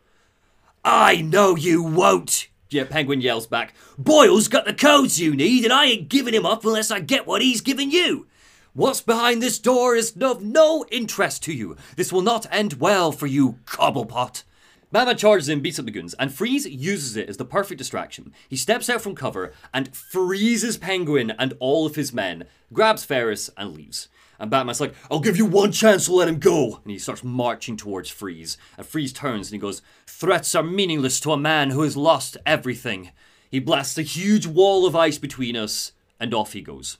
I 0.84 1.22
know 1.22 1.56
you 1.56 1.84
won't. 1.84 2.49
Yeah, 2.72 2.84
Penguin 2.84 3.22
yells 3.22 3.48
back. 3.48 3.74
Boyle's 3.98 4.48
got 4.48 4.66
the 4.66 4.76
codes 4.76 5.20
you 5.20 5.36
need, 5.36 5.64
and 5.64 5.74
I 5.74 5.86
ain't 5.86 6.08
giving 6.08 6.36
him 6.36 6.46
up 6.46 6.64
unless 6.64 6.92
I 6.92 7.00
get 7.00 7.26
what 7.26 7.42
he's 7.42 7.62
giving 7.62 7.90
you. 7.90 8.28
What's 8.74 9.02
behind 9.02 9.42
this 9.42 9.58
door 9.58 9.96
is 9.96 10.16
of 10.22 10.44
no 10.44 10.86
interest 10.92 11.42
to 11.44 11.54
you. 11.54 11.76
This 11.96 12.14
will 12.14 12.22
not 12.22 12.46
end 12.52 12.74
well 12.74 13.12
for 13.12 13.26
you, 13.26 13.58
Cobblepot. 13.66 14.44
Batman 14.92 15.18
charges 15.18 15.50
in, 15.50 15.62
beats 15.62 15.80
up 15.80 15.86
the 15.86 15.92
goons, 15.92 16.14
and 16.16 16.32
Freeze 16.32 16.68
uses 16.68 17.16
it 17.16 17.28
as 17.28 17.38
the 17.38 17.46
perfect 17.46 17.80
distraction. 17.80 18.34
He 18.48 18.56
steps 18.56 18.88
out 18.88 19.02
from 19.02 19.16
cover 19.16 19.52
and 19.74 19.96
freezes 19.96 20.78
Penguin 20.78 21.32
and 21.40 21.56
all 21.60 21.88
of 21.88 21.96
his 21.96 22.14
men, 22.14 22.46
grabs 22.72 23.04
Ferris, 23.04 23.50
and 23.58 23.76
leaves. 23.76 24.10
And 24.40 24.50
Batman's 24.50 24.80
like, 24.80 24.96
I'll 25.12 25.20
give 25.20 25.38
you 25.38 25.46
one 25.46 25.72
chance 25.72 26.06
to 26.06 26.14
let 26.14 26.30
him 26.30 26.40
go. 26.40 26.80
And 26.84 26.92
he 26.92 26.98
starts 26.98 27.24
marching 27.24 27.76
towards 27.76 28.10
Freeze. 28.10 28.58
And 28.78 28.86
Freeze 28.86 29.12
turns 29.12 29.50
and 29.50 29.54
he 29.54 29.60
goes, 29.60 29.82
Threats 30.08 30.56
are 30.56 30.64
meaningless 30.64 31.20
to 31.22 31.34
a 31.34 31.38
man 31.38 31.72
who 31.72 31.82
has 31.82 31.98
lost 31.98 32.38
everything. 32.46 33.12
He 33.52 33.60
blasts 33.60 33.98
a 33.98 34.04
huge 34.04 34.48
wall 34.48 34.86
of 34.86 34.96
ice 34.96 35.18
between 35.18 35.58
us, 35.58 35.92
and 36.20 36.34
off 36.34 36.54
he 36.54 36.62
goes. 36.62 36.98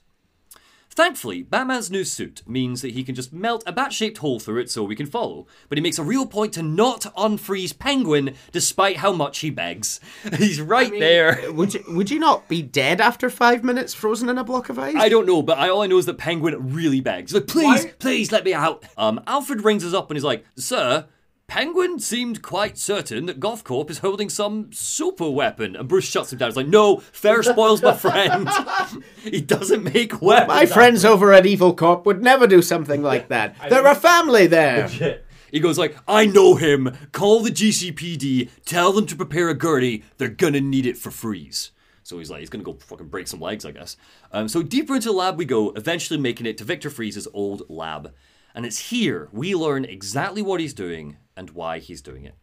Thankfully, 0.92 1.42
Batman's 1.42 1.88
new 1.90 2.02
suit 2.04 2.42
means 2.48 2.82
that 2.82 2.92
he 2.92 3.04
can 3.04 3.14
just 3.14 3.32
melt 3.32 3.62
a 3.64 3.72
bat 3.72 3.92
shaped 3.92 4.18
hole 4.18 4.40
through 4.40 4.58
it 4.58 4.70
so 4.70 4.82
we 4.82 4.96
can 4.96 5.06
follow, 5.06 5.46
but 5.68 5.78
he 5.78 5.82
makes 5.82 5.98
a 5.98 6.02
real 6.02 6.26
point 6.26 6.52
to 6.54 6.62
not 6.62 7.02
unfreeze 7.16 7.78
Penguin 7.78 8.34
despite 8.50 8.96
how 8.96 9.12
much 9.12 9.38
he 9.38 9.50
begs. 9.50 10.00
He's 10.36 10.60
right 10.60 10.90
there. 10.90 11.40
Would 11.52 11.74
you 11.74 11.84
would 11.88 12.10
you 12.10 12.18
not 12.18 12.48
be 12.48 12.60
dead 12.62 13.00
after 13.00 13.30
five 13.30 13.62
minutes 13.62 13.94
frozen 13.94 14.28
in 14.28 14.36
a 14.36 14.44
block 14.44 14.68
of 14.68 14.78
ice? 14.78 14.96
I 14.96 15.08
don't 15.08 15.26
know, 15.26 15.42
but 15.42 15.58
I, 15.58 15.68
all 15.68 15.82
I 15.82 15.86
know 15.86 15.98
is 15.98 16.06
that 16.06 16.18
Penguin 16.18 16.72
really 16.74 17.00
begs. 17.00 17.32
Like, 17.32 17.46
please, 17.46 17.84
Why- 17.84 17.92
please 17.98 18.32
let 18.32 18.44
me 18.44 18.52
out. 18.52 18.84
Um, 18.96 19.20
Alfred 19.26 19.62
rings 19.64 19.84
us 19.84 19.94
up 19.94 20.10
and 20.10 20.16
he's 20.16 20.24
like, 20.24 20.44
Sir, 20.56 21.06
Penguin 21.50 21.98
seemed 21.98 22.42
quite 22.42 22.78
certain 22.78 23.26
that 23.26 23.40
Gothcorp 23.40 23.90
is 23.90 23.98
holding 23.98 24.28
some 24.28 24.72
super 24.72 25.28
weapon. 25.28 25.74
And 25.74 25.88
Bruce 25.88 26.04
shuts 26.04 26.32
him 26.32 26.38
down. 26.38 26.50
He's 26.50 26.56
like, 26.56 26.68
no, 26.68 26.98
Ferris 26.98 27.50
Boyle's 27.50 27.82
my 27.82 27.92
friend. 27.92 28.48
he 29.24 29.40
doesn't 29.40 29.82
make 29.82 30.22
weapons. 30.22 30.46
My 30.46 30.64
friends 30.66 31.04
over 31.04 31.32
at 31.32 31.46
Evil 31.46 31.74
Corp 31.74 32.06
would 32.06 32.22
never 32.22 32.46
do 32.46 32.62
something 32.62 33.02
like 33.02 33.26
that. 33.30 33.56
They're 33.68 33.84
a 33.84 33.96
family 33.96 34.46
there. 34.46 34.88
Shit. 34.88 35.26
He 35.50 35.58
goes 35.58 35.76
like, 35.76 35.96
I 36.06 36.24
know 36.24 36.54
him. 36.54 36.96
Call 37.10 37.40
the 37.40 37.50
GCPD. 37.50 38.50
Tell 38.64 38.92
them 38.92 39.06
to 39.06 39.16
prepare 39.16 39.48
a 39.48 39.54
gurney. 39.54 40.04
They're 40.18 40.28
gonna 40.28 40.60
need 40.60 40.86
it 40.86 40.96
for 40.96 41.10
freeze. 41.10 41.72
So 42.04 42.18
he's 42.18 42.30
like, 42.30 42.38
he's 42.38 42.50
gonna 42.50 42.62
go 42.62 42.74
fucking 42.74 43.08
break 43.08 43.26
some 43.26 43.40
legs, 43.40 43.64
I 43.64 43.72
guess. 43.72 43.96
Um, 44.30 44.46
so 44.46 44.62
deeper 44.62 44.94
into 44.94 45.08
the 45.08 45.14
lab 45.14 45.36
we 45.36 45.46
go, 45.46 45.70
eventually 45.70 46.20
making 46.20 46.46
it 46.46 46.58
to 46.58 46.64
Victor 46.64 46.90
Fries's 46.90 47.26
old 47.34 47.68
lab. 47.68 48.14
And 48.54 48.64
it's 48.64 48.90
here 48.90 49.28
we 49.32 49.56
learn 49.56 49.84
exactly 49.84 50.42
what 50.42 50.60
he's 50.60 50.74
doing 50.74 51.16
and 51.40 51.50
why 51.50 51.78
he's 51.78 52.02
doing 52.02 52.24
it. 52.26 52.34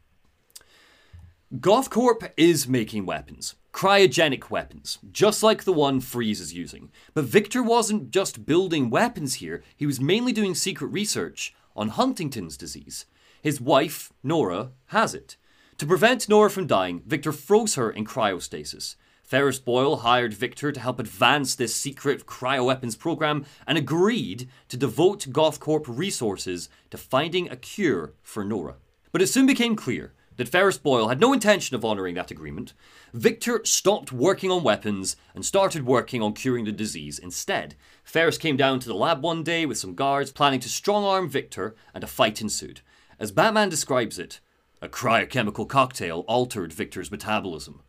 Gothcorp 1.53 2.31
is 2.35 2.67
making 2.67 3.05
weapons. 3.05 3.55
Cryogenic 3.71 4.49
weapons, 4.49 4.97
just 5.11 5.43
like 5.43 5.63
the 5.63 5.71
one 5.71 6.01
Freeze 6.01 6.41
is 6.41 6.55
using. 6.55 6.89
But 7.13 7.25
Victor 7.25 7.61
wasn't 7.61 8.09
just 8.09 8.45
building 8.47 8.89
weapons 8.89 9.35
here, 9.35 9.63
he 9.75 9.85
was 9.85 10.01
mainly 10.01 10.33
doing 10.33 10.55
secret 10.55 10.87
research 10.87 11.55
on 11.75 11.89
Huntington's 11.89 12.57
disease. 12.57 13.05
His 13.41 13.61
wife, 13.61 14.11
Nora, 14.23 14.71
has 14.87 15.13
it. 15.13 15.37
To 15.77 15.85
prevent 15.85 16.27
Nora 16.27 16.49
from 16.49 16.65
dying, 16.65 17.03
Victor 17.05 17.31
froze 17.31 17.75
her 17.75 17.91
in 17.91 18.03
cryostasis. 18.03 18.95
Ferris 19.23 19.59
Boyle 19.59 19.97
hired 19.97 20.33
Victor 20.33 20.71
to 20.71 20.79
help 20.79 20.99
advance 20.99 21.53
this 21.53 21.75
secret 21.75 22.25
cryoweapons 22.25 22.97
program 22.97 23.45
and 23.67 23.77
agreed 23.77 24.49
to 24.69 24.75
devote 24.75 25.27
Gothcorp 25.29 25.85
resources 25.85 26.67
to 26.89 26.97
finding 26.97 27.49
a 27.49 27.55
cure 27.55 28.13
for 28.23 28.43
Nora. 28.43 28.77
But 29.11 29.21
it 29.21 29.27
soon 29.27 29.45
became 29.45 29.75
clear 29.75 30.13
that 30.37 30.49
Ferris 30.49 30.77
Boyle 30.77 31.09
had 31.09 31.19
no 31.19 31.33
intention 31.33 31.75
of 31.75 31.83
honouring 31.83 32.15
that 32.15 32.31
agreement. 32.31 32.73
Victor 33.13 33.61
stopped 33.63 34.11
working 34.11 34.51
on 34.51 34.63
weapons 34.63 35.15
and 35.33 35.43
started 35.45 35.85
working 35.85 36.21
on 36.21 36.33
curing 36.33 36.65
the 36.65 36.71
disease 36.71 37.19
instead. 37.19 37.75
Ferris 38.03 38.37
came 38.37 38.55
down 38.55 38.79
to 38.79 38.87
the 38.87 38.95
lab 38.95 39.23
one 39.23 39.43
day 39.43 39.65
with 39.65 39.77
some 39.77 39.95
guards, 39.95 40.31
planning 40.31 40.59
to 40.59 40.69
strong 40.69 41.03
arm 41.03 41.27
Victor, 41.27 41.75
and 41.93 42.03
a 42.03 42.07
fight 42.07 42.39
ensued. 42.39 42.81
As 43.19 43.31
Batman 43.31 43.69
describes 43.69 44.19
it, 44.19 44.39
a 44.81 44.87
cryochemical 44.87 45.67
cocktail 45.67 46.23
altered 46.27 46.71
Victor's 46.71 47.09
metabolism. 47.09 47.81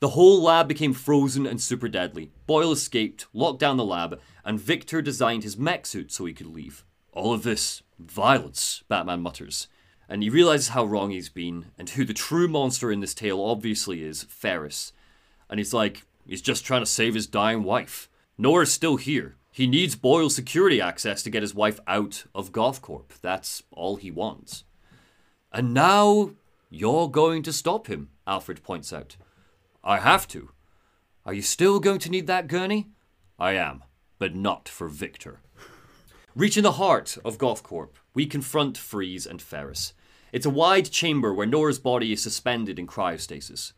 The 0.00 0.10
whole 0.10 0.42
lab 0.42 0.68
became 0.68 0.92
frozen 0.92 1.46
and 1.46 1.58
super 1.58 1.88
deadly. 1.88 2.30
Boyle 2.46 2.72
escaped, 2.72 3.26
locked 3.32 3.60
down 3.60 3.78
the 3.78 3.84
lab, 3.84 4.20
and 4.44 4.60
Victor 4.60 5.00
designed 5.00 5.42
his 5.42 5.56
mech 5.56 5.86
suit 5.86 6.12
so 6.12 6.26
he 6.26 6.34
could 6.34 6.46
leave. 6.46 6.84
All 7.12 7.32
of 7.32 7.42
this 7.42 7.82
violence, 7.98 8.84
Batman 8.88 9.22
mutters. 9.22 9.68
And 10.08 10.22
he 10.22 10.30
realizes 10.30 10.68
how 10.68 10.84
wrong 10.84 11.10
he's 11.10 11.28
been, 11.28 11.66
and 11.76 11.90
who 11.90 12.04
the 12.04 12.14
true 12.14 12.48
monster 12.48 12.92
in 12.92 13.00
this 13.00 13.14
tale 13.14 13.42
obviously 13.42 14.02
is 14.02 14.22
Ferris. 14.24 14.92
And 15.50 15.58
he's 15.58 15.74
like, 15.74 16.04
he's 16.26 16.42
just 16.42 16.64
trying 16.64 16.82
to 16.82 16.86
save 16.86 17.14
his 17.14 17.26
dying 17.26 17.64
wife. 17.64 18.08
Nora's 18.38 18.72
still 18.72 18.96
here. 18.96 19.36
He 19.50 19.66
needs 19.66 19.96
Boyle's 19.96 20.34
security 20.34 20.80
access 20.80 21.22
to 21.22 21.30
get 21.30 21.42
his 21.42 21.54
wife 21.54 21.80
out 21.86 22.24
of 22.34 22.52
Gothcorp. 22.52 23.08
That's 23.22 23.62
all 23.70 23.96
he 23.96 24.10
wants. 24.10 24.64
And 25.50 25.72
now 25.72 26.32
you're 26.68 27.08
going 27.08 27.42
to 27.44 27.52
stop 27.52 27.86
him, 27.86 28.10
Alfred 28.26 28.62
points 28.62 28.92
out. 28.92 29.16
I 29.82 29.98
have 29.98 30.28
to. 30.28 30.50
Are 31.24 31.32
you 31.32 31.42
still 31.42 31.80
going 31.80 32.00
to 32.00 32.10
need 32.10 32.26
that 32.26 32.48
gurney? 32.48 32.88
I 33.38 33.52
am, 33.52 33.82
but 34.18 34.34
not 34.34 34.68
for 34.68 34.88
Victor. 34.88 35.40
Reaching 36.34 36.62
the 36.62 36.72
heart 36.72 37.16
of 37.24 37.38
Gothcorp, 37.38 37.94
we 38.12 38.26
confront 38.26 38.76
Freeze 38.76 39.26
and 39.26 39.40
Ferris. 39.40 39.94
It's 40.36 40.44
a 40.44 40.50
wide 40.50 40.90
chamber 40.90 41.32
where 41.32 41.46
Nora's 41.46 41.78
body 41.78 42.12
is 42.12 42.22
suspended 42.22 42.78
in 42.78 42.86
cryostasis. 42.86 43.72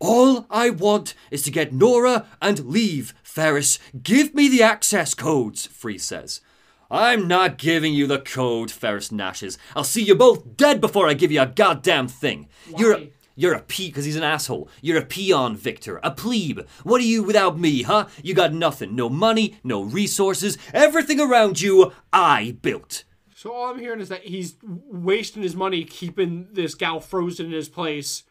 All 0.00 0.44
I 0.50 0.68
want 0.68 1.14
is 1.30 1.42
to 1.42 1.52
get 1.52 1.72
Nora 1.72 2.26
and 2.42 2.66
leave, 2.66 3.14
Ferris. 3.22 3.78
Give 4.02 4.34
me 4.34 4.48
the 4.48 4.64
access 4.64 5.14
codes, 5.14 5.66
Freeze 5.66 6.02
says. 6.02 6.40
I'm 6.90 7.28
not 7.28 7.56
giving 7.56 7.94
you 7.94 8.08
the 8.08 8.18
code, 8.18 8.72
Ferris 8.72 9.12
gnashes. 9.12 9.58
I'll 9.76 9.84
see 9.84 10.02
you 10.02 10.16
both 10.16 10.56
dead 10.56 10.80
before 10.80 11.06
I 11.06 11.14
give 11.14 11.30
you 11.30 11.40
a 11.40 11.46
goddamn 11.46 12.08
thing. 12.08 12.48
You're 12.76 12.94
a, 12.94 13.10
you're 13.36 13.54
a 13.54 13.62
pe 13.62 13.86
because 13.86 14.06
he's 14.06 14.16
an 14.16 14.24
asshole. 14.24 14.68
You're 14.82 14.98
a 14.98 15.04
peon, 15.04 15.54
Victor, 15.54 16.00
a 16.02 16.10
plebe. 16.10 16.66
What 16.82 17.00
are 17.00 17.04
you 17.04 17.22
without 17.22 17.60
me, 17.60 17.82
huh? 17.82 18.08
You 18.24 18.34
got 18.34 18.52
nothing. 18.52 18.96
No 18.96 19.08
money, 19.08 19.60
no 19.62 19.84
resources. 19.84 20.58
Everything 20.74 21.20
around 21.20 21.60
you, 21.60 21.92
I 22.12 22.56
built. 22.60 23.04
So 23.36 23.52
all 23.52 23.70
I'm 23.70 23.78
hearing 23.78 24.00
is 24.00 24.08
that 24.08 24.22
he's 24.22 24.56
wasting 24.64 25.42
his 25.42 25.54
money 25.54 25.84
keeping 25.84 26.48
this 26.54 26.74
gal 26.74 27.00
frozen 27.00 27.44
in 27.44 27.52
his 27.52 27.68
place 27.68 28.22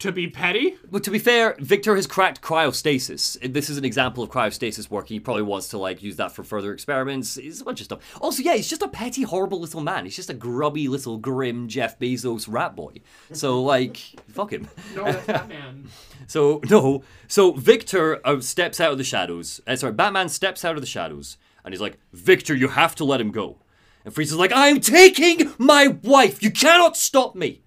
to 0.00 0.10
be 0.10 0.26
petty. 0.26 0.74
But 0.90 1.04
to 1.04 1.12
be 1.12 1.20
fair, 1.20 1.54
Victor 1.60 1.94
has 1.94 2.08
cracked 2.08 2.42
cryostasis. 2.42 3.38
This 3.52 3.70
is 3.70 3.78
an 3.78 3.84
example 3.84 4.24
of 4.24 4.30
cryostasis 4.30 4.90
working. 4.90 5.14
He 5.14 5.20
probably 5.20 5.44
wants 5.44 5.68
to 5.68 5.78
like 5.78 6.02
use 6.02 6.16
that 6.16 6.32
for 6.32 6.42
further 6.42 6.72
experiments. 6.72 7.36
It's 7.36 7.60
a 7.60 7.64
bunch 7.64 7.82
of 7.82 7.84
stuff. 7.84 8.00
Also, 8.20 8.42
yeah, 8.42 8.54
he's 8.54 8.68
just 8.68 8.82
a 8.82 8.88
petty, 8.88 9.22
horrible 9.22 9.60
little 9.60 9.80
man. 9.80 10.06
He's 10.06 10.16
just 10.16 10.28
a 10.28 10.34
grubby 10.34 10.88
little 10.88 11.18
grim 11.18 11.68
Jeff 11.68 12.00
Bezos 12.00 12.52
rat 12.52 12.74
boy. 12.74 12.94
So 13.30 13.62
like, 13.62 13.98
fuck 14.26 14.52
him. 14.52 14.66
No, 14.96 15.04
that's 15.04 15.24
Batman. 15.28 15.86
So 16.26 16.60
no. 16.68 17.04
So 17.28 17.52
Victor 17.52 18.20
uh, 18.26 18.40
steps 18.40 18.80
out 18.80 18.90
of 18.90 18.98
the 18.98 19.04
shadows. 19.04 19.60
Uh, 19.68 19.76
sorry, 19.76 19.92
Batman 19.92 20.28
steps 20.28 20.64
out 20.64 20.74
of 20.74 20.80
the 20.80 20.86
shadows, 20.88 21.36
and 21.64 21.72
he's 21.72 21.80
like, 21.80 22.00
"Victor, 22.12 22.56
you 22.56 22.66
have 22.66 22.96
to 22.96 23.04
let 23.04 23.20
him 23.20 23.30
go." 23.30 23.58
And 24.04 24.14
Freeze 24.14 24.32
is 24.32 24.38
like, 24.38 24.52
"I'm 24.52 24.80
taking 24.80 25.52
my 25.58 25.86
wife. 25.86 26.42
You 26.42 26.50
cannot 26.50 26.96
stop 26.96 27.34
me." 27.34 27.62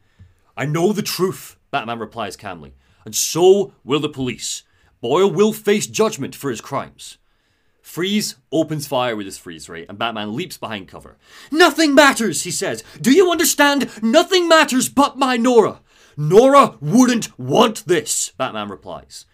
I 0.57 0.65
know 0.65 0.93
the 0.93 1.01
truth. 1.01 1.57
Batman 1.71 1.99
replies 1.99 2.37
calmly, 2.37 2.73
and 3.05 3.15
so 3.15 3.73
will 3.83 3.99
the 3.99 4.09
police. 4.09 4.63
Boyle 5.01 5.29
will 5.29 5.53
face 5.53 5.87
judgment 5.87 6.35
for 6.35 6.49
his 6.49 6.61
crimes. 6.61 7.17
Freeze 7.81 8.35
opens 8.51 8.87
fire 8.87 9.15
with 9.15 9.27
his 9.27 9.37
freeze 9.37 9.69
ray, 9.69 9.85
and 9.87 9.99
Batman 9.99 10.35
leaps 10.35 10.57
behind 10.57 10.87
cover. 10.87 11.17
Nothing 11.51 11.93
matters, 11.93 12.43
he 12.43 12.51
says. 12.51 12.83
Do 12.99 13.11
you 13.11 13.31
understand? 13.31 13.89
Nothing 14.01 14.47
matters 14.47 14.89
but 14.89 15.19
my 15.19 15.37
Nora. 15.37 15.81
Nora 16.17 16.77
wouldn't 16.81 17.37
want 17.37 17.85
this, 17.85 18.31
Batman 18.37 18.69
replies. 18.69 19.25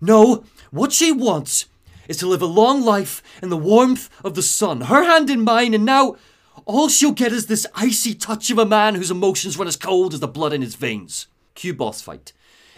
No, 0.00 0.44
what 0.70 0.92
she 0.92 1.12
wants 1.12 1.66
is 2.08 2.16
to 2.16 2.26
live 2.26 2.42
a 2.42 2.46
long 2.46 2.82
life 2.82 3.22
in 3.40 3.50
the 3.50 3.56
warmth 3.56 4.10
of 4.24 4.34
the 4.34 4.42
sun, 4.42 4.82
her 4.82 5.04
hand 5.04 5.30
in 5.30 5.42
mine, 5.42 5.72
and 5.72 5.84
now 5.84 6.16
all 6.64 6.88
she'll 6.88 7.12
get 7.12 7.32
is 7.32 7.46
this 7.46 7.66
icy 7.74 8.14
touch 8.14 8.50
of 8.50 8.58
a 8.58 8.66
man 8.66 8.94
whose 8.94 9.10
emotions 9.10 9.56
run 9.56 9.68
as 9.68 9.76
cold 9.76 10.14
as 10.14 10.20
the 10.20 10.28
blood 10.28 10.52
in 10.52 10.62
his 10.62 10.74
veins. 10.74 11.26
Cue 11.54 11.74
boss 11.74 12.00
fight. 12.00 12.32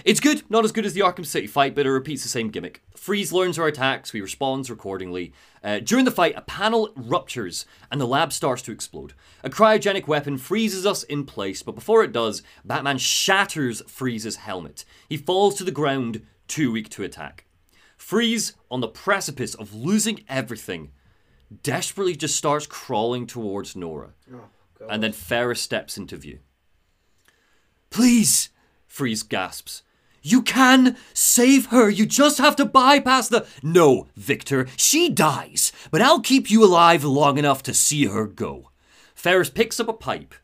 It's 0.05 0.21
good, 0.21 0.43
not 0.51 0.65
as 0.65 0.73
good 0.73 0.85
as 0.85 0.93
the 0.93 1.01
Arkham 1.01 1.25
City 1.25 1.47
fight, 1.47 1.75
but 1.75 1.87
it 1.87 1.91
repeats 1.91 2.23
the 2.23 2.29
same 2.29 2.51
gimmick. 2.51 2.83
Freeze 2.95 3.33
learns 3.33 3.59
our 3.59 3.69
attacks, 3.69 4.13
we 4.13 4.21
respond 4.21 4.69
accordingly. 4.69 5.33
Uh, 5.63 5.79
during 5.79 6.05
the 6.05 6.11
fight, 6.11 6.35
a 6.37 6.43
panel 6.43 6.91
ruptures 6.95 7.65
and 7.91 8.01
the 8.01 8.07
lab 8.07 8.33
starts 8.33 8.61
to 8.63 8.73
explode. 8.73 9.15
A 9.43 9.49
cryogenic 9.49 10.07
weapon 10.07 10.37
freezes 10.37 10.85
us 10.85 11.05
in 11.05 11.25
place, 11.25 11.63
but 11.63 11.75
before 11.75 12.05
it 12.05 12.13
does, 12.13 12.43
Batman 12.65 12.99
shatters 12.99 13.83
Freeze's 13.87 14.37
helmet. 14.37 14.85
He 15.09 15.17
falls 15.17 15.55
to 15.57 15.65
the 15.65 15.71
ground, 15.71 16.23
too 16.49 16.73
weak 16.73 16.91
to 16.91 17.03
attack. 17.03 17.45
Freeze, 17.97 18.55
on 18.71 18.81
the 18.81 18.89
precipice 18.89 19.55
of 19.55 19.75
losing 19.75 20.25
everything, 20.29 20.91
desperately 21.63 22.17
just 22.17 22.37
starts 22.37 22.67
crawling 22.67 23.27
towards 23.27 23.77
Nora. 23.77 24.15
Oh, 24.33 24.41
and 24.89 25.03
then 25.03 25.13
Ferris 25.13 25.61
steps 25.61 25.97
into 25.97 26.17
view. 26.17 26.41
Please, 27.91 28.51
Freeze 28.87 29.23
gasps. 29.23 29.83
You 30.23 30.41
can 30.41 30.97
save 31.13 31.67
her. 31.67 31.91
You 31.91 32.07
just 32.07 32.39
have 32.39 32.57
to 32.57 32.65
bypass 32.65 33.29
the. 33.29 33.47
No, 33.63 34.09
Victor, 34.17 34.67
she 34.77 35.11
dies, 35.11 35.71
but 35.91 36.01
I'll 36.01 36.21
keep 36.21 36.51
you 36.51 36.65
alive 36.65 37.05
long 37.05 37.37
enough 37.37 37.63
to 37.65 37.75
see 37.75 38.07
her 38.07 38.27
go. 38.27 38.71
Ferris 39.15 39.51
picks 39.51 39.79
up 39.79 39.89
a 39.89 39.93
pipe 39.93 40.35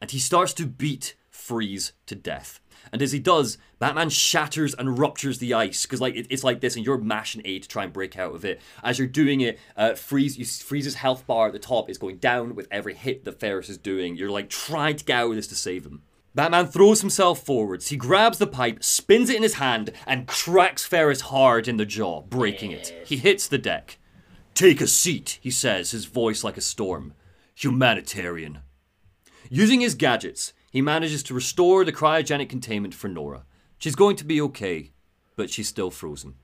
and 0.00 0.10
he 0.10 0.18
starts 0.18 0.52
to 0.54 0.66
beat 0.66 1.14
Freeze 1.30 1.92
to 2.06 2.14
death. 2.14 2.60
And 2.92 3.02
as 3.02 3.12
he 3.12 3.18
does, 3.18 3.58
Batman 3.78 4.08
shatters 4.10 4.74
and 4.74 4.98
ruptures 4.98 5.38
the 5.38 5.54
ice 5.54 5.84
because 5.84 6.00
like 6.00 6.14
it- 6.14 6.26
it's 6.30 6.44
like 6.44 6.60
this, 6.60 6.76
and 6.76 6.84
you're 6.84 6.98
mashing 6.98 7.42
A 7.44 7.58
to 7.58 7.68
try 7.68 7.84
and 7.84 7.92
break 7.92 8.18
out 8.18 8.34
of 8.34 8.44
it. 8.44 8.60
As 8.82 8.98
you're 8.98 9.08
doing 9.08 9.40
it, 9.40 9.58
uh, 9.76 9.94
Freeze, 9.94 10.38
you, 10.38 10.44
Freeze's 10.44 10.94
health 10.96 11.26
bar 11.26 11.48
at 11.48 11.52
the 11.52 11.58
top 11.58 11.90
is 11.90 11.98
going 11.98 12.18
down 12.18 12.54
with 12.54 12.68
every 12.70 12.94
hit 12.94 13.24
that 13.24 13.40
Ferris 13.40 13.68
is 13.68 13.78
doing. 13.78 14.16
You're 14.16 14.30
like 14.30 14.48
trying 14.48 14.96
to 14.96 15.04
get 15.04 15.18
out 15.18 15.30
of 15.30 15.36
this 15.36 15.46
to 15.48 15.54
save 15.54 15.84
him. 15.84 16.02
Batman 16.36 16.66
throws 16.66 17.00
himself 17.00 17.44
forwards. 17.44 17.88
He 17.88 17.96
grabs 17.96 18.38
the 18.38 18.46
pipe, 18.48 18.82
spins 18.82 19.30
it 19.30 19.36
in 19.36 19.42
his 19.44 19.54
hand, 19.54 19.92
and 20.04 20.26
cracks 20.26 20.84
Ferris 20.84 21.20
hard 21.20 21.68
in 21.68 21.76
the 21.76 21.86
jaw, 21.86 22.22
breaking 22.22 22.72
it. 22.72 22.92
He 23.06 23.16
hits 23.18 23.46
the 23.46 23.58
deck. 23.58 23.98
Take 24.52 24.80
a 24.80 24.86
seat, 24.88 25.38
he 25.40 25.50
says, 25.52 25.92
his 25.92 26.06
voice 26.06 26.42
like 26.42 26.56
a 26.56 26.60
storm. 26.60 27.14
Humanitarian. 27.54 28.60
Using 29.50 29.80
his 29.80 29.94
gadgets, 29.94 30.52
he 30.74 30.82
manages 30.82 31.22
to 31.22 31.34
restore 31.34 31.84
the 31.84 31.92
cryogenic 31.92 32.48
containment 32.48 32.94
for 32.94 33.06
Nora. 33.06 33.44
She's 33.78 33.94
going 33.94 34.16
to 34.16 34.24
be 34.24 34.40
okay, 34.40 34.90
but 35.36 35.48
she's 35.48 35.68
still 35.68 35.92
frozen. 35.92 36.34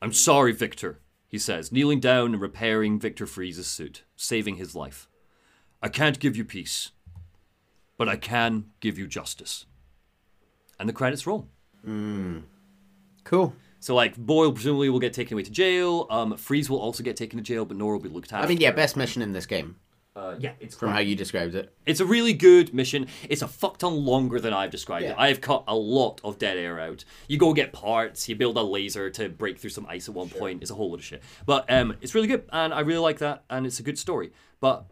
I'm 0.00 0.14
sorry, 0.14 0.52
Victor, 0.52 1.00
he 1.28 1.38
says, 1.38 1.70
kneeling 1.70 2.00
down 2.00 2.32
and 2.32 2.40
repairing 2.40 2.98
Victor 2.98 3.26
Fries's 3.26 3.66
suit, 3.66 4.04
saving 4.16 4.56
his 4.56 4.74
life. 4.74 5.06
I 5.82 5.88
can't 5.88 6.18
give 6.18 6.34
you 6.34 6.46
peace, 6.46 6.92
but 7.98 8.08
I 8.08 8.16
can 8.16 8.70
give 8.80 8.98
you 8.98 9.06
justice. 9.06 9.66
And 10.80 10.88
the 10.88 10.94
credits 10.94 11.26
roll. 11.26 11.46
Mm. 11.86 12.44
Cool. 13.24 13.54
So 13.80 13.94
like 13.94 14.16
Boyle 14.16 14.52
presumably 14.52 14.88
will 14.88 14.98
get 14.98 15.12
taken 15.12 15.34
away 15.34 15.42
to 15.42 15.50
jail. 15.50 16.06
Um, 16.08 16.38
Freeze 16.38 16.70
will 16.70 16.80
also 16.80 17.02
get 17.02 17.16
taken 17.16 17.36
to 17.36 17.42
jail, 17.42 17.66
but 17.66 17.76
Nora 17.76 17.98
will 17.98 18.02
be 18.02 18.08
looked 18.08 18.32
after. 18.32 18.46
I 18.46 18.48
mean, 18.48 18.62
yeah, 18.62 18.70
best 18.70 18.96
mission 18.96 19.20
in 19.20 19.32
this 19.32 19.44
game 19.44 19.76
Uh, 20.16 20.34
yeah, 20.38 20.52
it's 20.60 20.74
from 20.74 20.88
how 20.88 20.98
you 20.98 21.14
described 21.14 21.54
it. 21.54 21.74
It's 21.84 22.00
a 22.00 22.06
really 22.06 22.32
good 22.32 22.72
mission. 22.72 23.06
It's 23.28 23.42
a 23.42 23.48
fuck 23.48 23.76
ton 23.76 24.06
longer 24.06 24.40
than 24.40 24.54
I've 24.54 24.70
described 24.70 25.04
it. 25.04 25.14
I've 25.18 25.42
cut 25.42 25.64
a 25.68 25.76
lot 25.76 26.22
of 26.24 26.38
dead 26.38 26.56
air 26.56 26.80
out. 26.80 27.04
You 27.28 27.36
go 27.36 27.52
get 27.52 27.74
parts, 27.74 28.26
you 28.26 28.34
build 28.34 28.56
a 28.56 28.62
laser 28.62 29.10
to 29.10 29.28
break 29.28 29.58
through 29.58 29.70
some 29.70 29.84
ice 29.86 30.08
at 30.08 30.14
one 30.14 30.30
point. 30.30 30.62
It's 30.62 30.70
a 30.70 30.74
whole 30.74 30.88
lot 30.88 31.00
of 31.00 31.04
shit. 31.04 31.22
But 31.44 31.70
um, 31.70 31.96
it's 32.00 32.14
really 32.14 32.28
good, 32.28 32.44
and 32.50 32.72
I 32.72 32.80
really 32.80 33.00
like 33.00 33.18
that, 33.18 33.44
and 33.50 33.66
it's 33.66 33.78
a 33.78 33.82
good 33.82 33.98
story. 33.98 34.32
But 34.58 34.86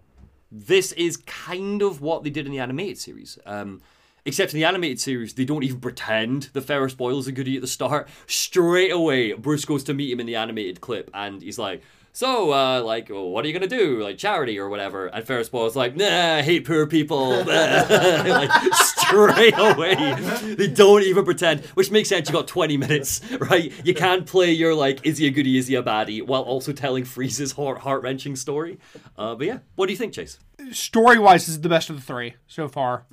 this 0.52 0.92
is 0.92 1.16
kind 1.16 1.80
of 1.80 2.02
what 2.02 2.22
they 2.22 2.30
did 2.30 2.44
in 2.44 2.52
the 2.52 2.58
animated 2.58 2.98
series. 2.98 3.38
Um, 3.46 3.80
except 4.26 4.52
in 4.52 4.60
the 4.60 4.64
animated 4.64 5.00
series, 5.00 5.32
they 5.32 5.46
don't 5.46 5.64
even 5.64 5.80
pretend 5.80 6.50
the 6.52 6.60
Ferris 6.60 6.92
Boyle's 6.92 7.26
a 7.26 7.32
goodie 7.32 7.56
at 7.56 7.62
the 7.62 7.66
start. 7.66 8.08
Straight 8.26 8.92
away, 8.92 9.32
Bruce 9.32 9.64
goes 9.64 9.84
to 9.84 9.94
meet 9.94 10.12
him 10.12 10.20
in 10.20 10.26
the 10.26 10.36
animated 10.36 10.82
clip, 10.82 11.10
and 11.14 11.40
he's 11.40 11.58
like, 11.58 11.82
"So, 12.14 12.52
uh, 12.52 12.80
like, 12.82 13.08
what 13.10 13.44
are 13.44 13.48
you 13.48 13.52
gonna 13.52 13.66
do? 13.66 14.02
Like 14.02 14.16
charity 14.16 14.58
or 14.58 14.68
whatever?" 14.70 15.08
And 15.08 15.26
Ferris 15.26 15.48
Boyle's 15.50 15.76
like, 15.76 15.94
"Nah, 15.96 16.36
I 16.36 16.42
hate 16.42 16.64
poor 16.64 16.86
people." 16.86 17.44
like 17.44 18.50
straight 18.74 19.54
away, 19.58 20.14
they 20.54 20.68
don't 20.68 21.02
even 21.02 21.24
pretend, 21.24 21.64
which 21.74 21.90
makes 21.90 22.08
sense. 22.08 22.28
You 22.28 22.32
got 22.32 22.48
twenty 22.48 22.76
minutes, 22.76 23.20
right? 23.38 23.70
You 23.84 23.94
can't 23.94 24.24
play 24.26 24.52
your 24.52 24.74
like, 24.74 25.04
is 25.04 25.18
he 25.18 25.26
a 25.26 25.30
goodie, 25.30 25.58
is 25.58 25.66
he 25.66 25.74
a 25.74 25.82
baddie, 25.82 26.24
while 26.26 26.42
also 26.42 26.72
telling 26.72 27.04
Freeze's 27.04 27.52
heart 27.52 27.78
heart 27.78 28.02
wrenching 28.02 28.36
story. 28.36 28.78
Uh, 29.18 29.34
but 29.34 29.46
yeah, 29.46 29.58
what 29.74 29.86
do 29.86 29.92
you 29.92 29.98
think, 29.98 30.12
Chase? 30.14 30.38
Story 30.70 31.18
wise, 31.18 31.42
this 31.46 31.56
is 31.56 31.60
the 31.60 31.68
best 31.68 31.90
of 31.90 31.96
the 31.96 32.02
three 32.02 32.34
so 32.46 32.68
far. 32.68 33.04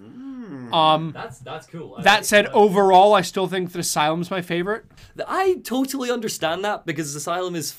Um, 0.72 1.12
That's 1.14 1.40
that's 1.40 1.68
cool. 1.68 1.96
I 1.98 2.04
that 2.04 2.16
like 2.18 2.26
said, 2.26 2.46
overall, 2.48 3.14
I 3.14 3.22
still 3.22 3.48
think 3.48 3.72
that 3.72 3.80
Asylum's 3.80 4.32
my 4.32 4.42
favorite. 4.42 4.86
I 5.28 5.58
totally 5.64 6.12
understand 6.12 6.64
that 6.64 6.86
because 6.86 7.14
Asylum 7.16 7.56
is 7.56 7.72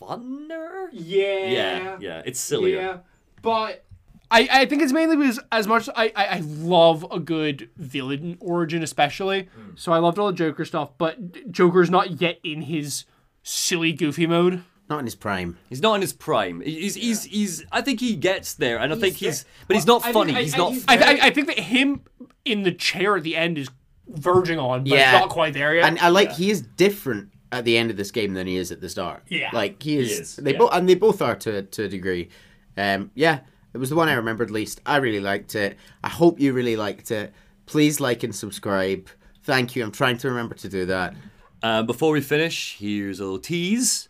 funner. 0.00 0.88
Yeah. 0.92 1.46
Yeah, 1.46 1.96
yeah, 2.00 2.22
it's 2.24 2.40
sillier. 2.40 2.76
Yeah, 2.76 2.96
but 3.42 3.84
I, 4.30 4.48
I 4.50 4.66
think 4.66 4.82
it's 4.82 4.92
mainly 4.92 5.16
because 5.16 5.38
as 5.52 5.66
much 5.66 5.88
I, 5.94 6.12
I, 6.16 6.24
I 6.26 6.38
love 6.44 7.06
a 7.10 7.20
good 7.20 7.70
villain 7.76 8.36
origin, 8.40 8.82
especially. 8.82 9.48
Hmm. 9.54 9.70
So 9.76 9.92
I 9.92 9.98
loved 9.98 10.18
all 10.18 10.26
the 10.28 10.32
Joker 10.32 10.64
stuff, 10.64 10.90
but 10.98 11.50
Joker's 11.52 11.90
not 11.90 12.20
yet 12.20 12.38
in 12.42 12.62
his 12.62 13.04
silly, 13.42 13.92
goofy 13.92 14.26
mode. 14.26 14.62
Not 14.88 15.00
in 15.00 15.04
his 15.04 15.14
prime. 15.16 15.58
He's 15.68 15.82
not 15.82 15.94
in 15.94 16.00
his 16.00 16.12
prime. 16.12 16.60
He's 16.60 16.94
he's 16.94 17.24
he's. 17.24 17.64
I 17.72 17.80
think 17.80 17.98
he 17.98 18.14
gets 18.14 18.54
there, 18.54 18.78
and 18.78 18.92
I 18.92 18.96
think 18.96 19.16
he's. 19.16 19.44
But 19.66 19.74
he's 19.74 19.86
not 19.86 20.04
I 20.06 20.12
funny. 20.12 20.32
think- 20.32 20.38
I- 20.38 20.42
he's 20.42 20.54
I- 20.54 20.58
not. 20.58 20.72
I, 20.86 20.96
I, 20.96 21.26
I 21.26 21.30
think 21.30 21.48
that 21.48 21.58
him 21.58 22.02
in 22.44 22.62
the 22.62 22.70
chair 22.70 23.16
at 23.16 23.24
the 23.24 23.34
end 23.36 23.58
is 23.58 23.68
verging 24.08 24.60
on, 24.60 24.84
but 24.84 24.92
Yeah. 24.92 25.12
it's 25.16 25.20
not 25.22 25.30
quite 25.30 25.54
there 25.54 25.74
yet. 25.74 25.84
And 25.88 25.98
I 25.98 26.08
like 26.10 26.30
he 26.32 26.50
is 26.52 26.62
different 26.62 27.30
at 27.52 27.64
the 27.64 27.76
end 27.76 27.90
of 27.90 27.96
this 27.96 28.10
game 28.10 28.34
than 28.34 28.46
he 28.46 28.56
is 28.56 28.72
at 28.72 28.80
the 28.80 28.88
start. 28.88 29.22
Yeah. 29.28 29.50
like 29.52 29.82
he 29.82 29.98
is. 29.98 30.20
is, 30.20 30.36
they 30.36 30.52
yeah. 30.52 30.58
both 30.58 30.70
and 30.72 30.88
they 30.88 30.94
both 30.94 31.22
are 31.22 31.36
to 31.36 31.62
to 31.62 31.84
a 31.84 31.88
degree. 31.88 32.28
Um, 32.76 33.10
yeah, 33.14 33.40
it 33.72 33.78
was 33.78 33.90
the 33.90 33.96
one 33.96 34.08
I 34.08 34.14
remembered 34.14 34.50
least. 34.50 34.80
I 34.86 34.96
really 34.96 35.20
liked 35.20 35.54
it. 35.54 35.76
I 36.02 36.08
hope 36.08 36.40
you 36.40 36.52
really 36.52 36.76
liked 36.76 37.10
it. 37.10 37.32
Please 37.66 38.00
like 38.00 38.22
and 38.22 38.34
subscribe. 38.34 39.08
Thank 39.42 39.76
you. 39.76 39.84
I'm 39.84 39.92
trying 39.92 40.18
to 40.18 40.28
remember 40.28 40.54
to 40.56 40.68
do 40.68 40.86
that. 40.86 41.14
Um, 41.62 41.86
before 41.86 42.12
we 42.12 42.20
finish, 42.20 42.76
here's 42.78 43.20
a 43.20 43.24
little 43.24 43.38
tease 43.38 44.08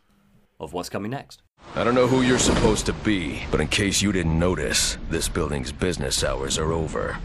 of 0.58 0.72
what's 0.72 0.88
coming 0.88 1.10
next. 1.10 1.42
I 1.74 1.84
don't 1.84 1.94
know 1.94 2.06
who 2.06 2.22
you're 2.22 2.38
supposed 2.38 2.86
to 2.86 2.92
be, 2.92 3.44
but 3.50 3.60
in 3.60 3.68
case 3.68 4.00
you 4.00 4.12
didn't 4.12 4.38
notice, 4.38 4.98
this 5.10 5.28
building's 5.28 5.72
business 5.72 6.24
hours 6.24 6.58
are 6.58 6.72
over. 6.72 7.18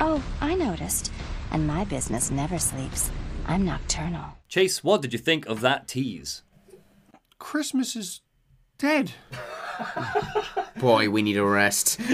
Oh, 0.00 0.22
I 0.40 0.54
noticed. 0.54 1.12
And 1.50 1.66
my 1.66 1.84
business 1.84 2.30
never 2.30 2.58
sleeps. 2.58 3.10
I'm 3.46 3.64
nocturnal. 3.64 4.24
Chase, 4.52 4.84
what 4.84 5.00
did 5.00 5.14
you 5.14 5.18
think 5.18 5.46
of 5.46 5.62
that 5.62 5.88
tease? 5.88 6.42
Christmas 7.38 7.96
is 7.96 8.20
dead. 8.76 9.12
Boy, 10.76 11.08
we 11.08 11.22
need 11.22 11.38
a 11.38 11.44
rest. 11.46 11.98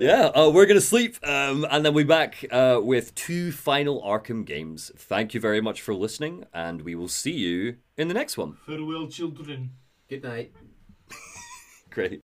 Yeah, 0.00 0.32
uh, 0.34 0.50
we're 0.52 0.66
gonna 0.66 0.80
sleep, 0.80 1.16
um, 1.22 1.64
and 1.70 1.84
then 1.86 1.94
we'll 1.94 2.02
be 2.02 2.08
back 2.08 2.44
uh, 2.50 2.80
with 2.82 3.14
two 3.14 3.52
final 3.52 4.02
Arkham 4.02 4.44
games. 4.44 4.90
Thank 4.96 5.32
you 5.32 5.38
very 5.38 5.60
much 5.60 5.80
for 5.80 5.94
listening, 5.94 6.44
and 6.52 6.82
we 6.82 6.96
will 6.96 7.06
see 7.06 7.36
you 7.36 7.76
in 7.96 8.08
the 8.08 8.14
next 8.14 8.36
one. 8.36 8.56
Farewell, 8.66 9.06
children. 9.06 9.74
Good 10.08 10.24
night. 10.24 10.52
Great. 11.90 12.16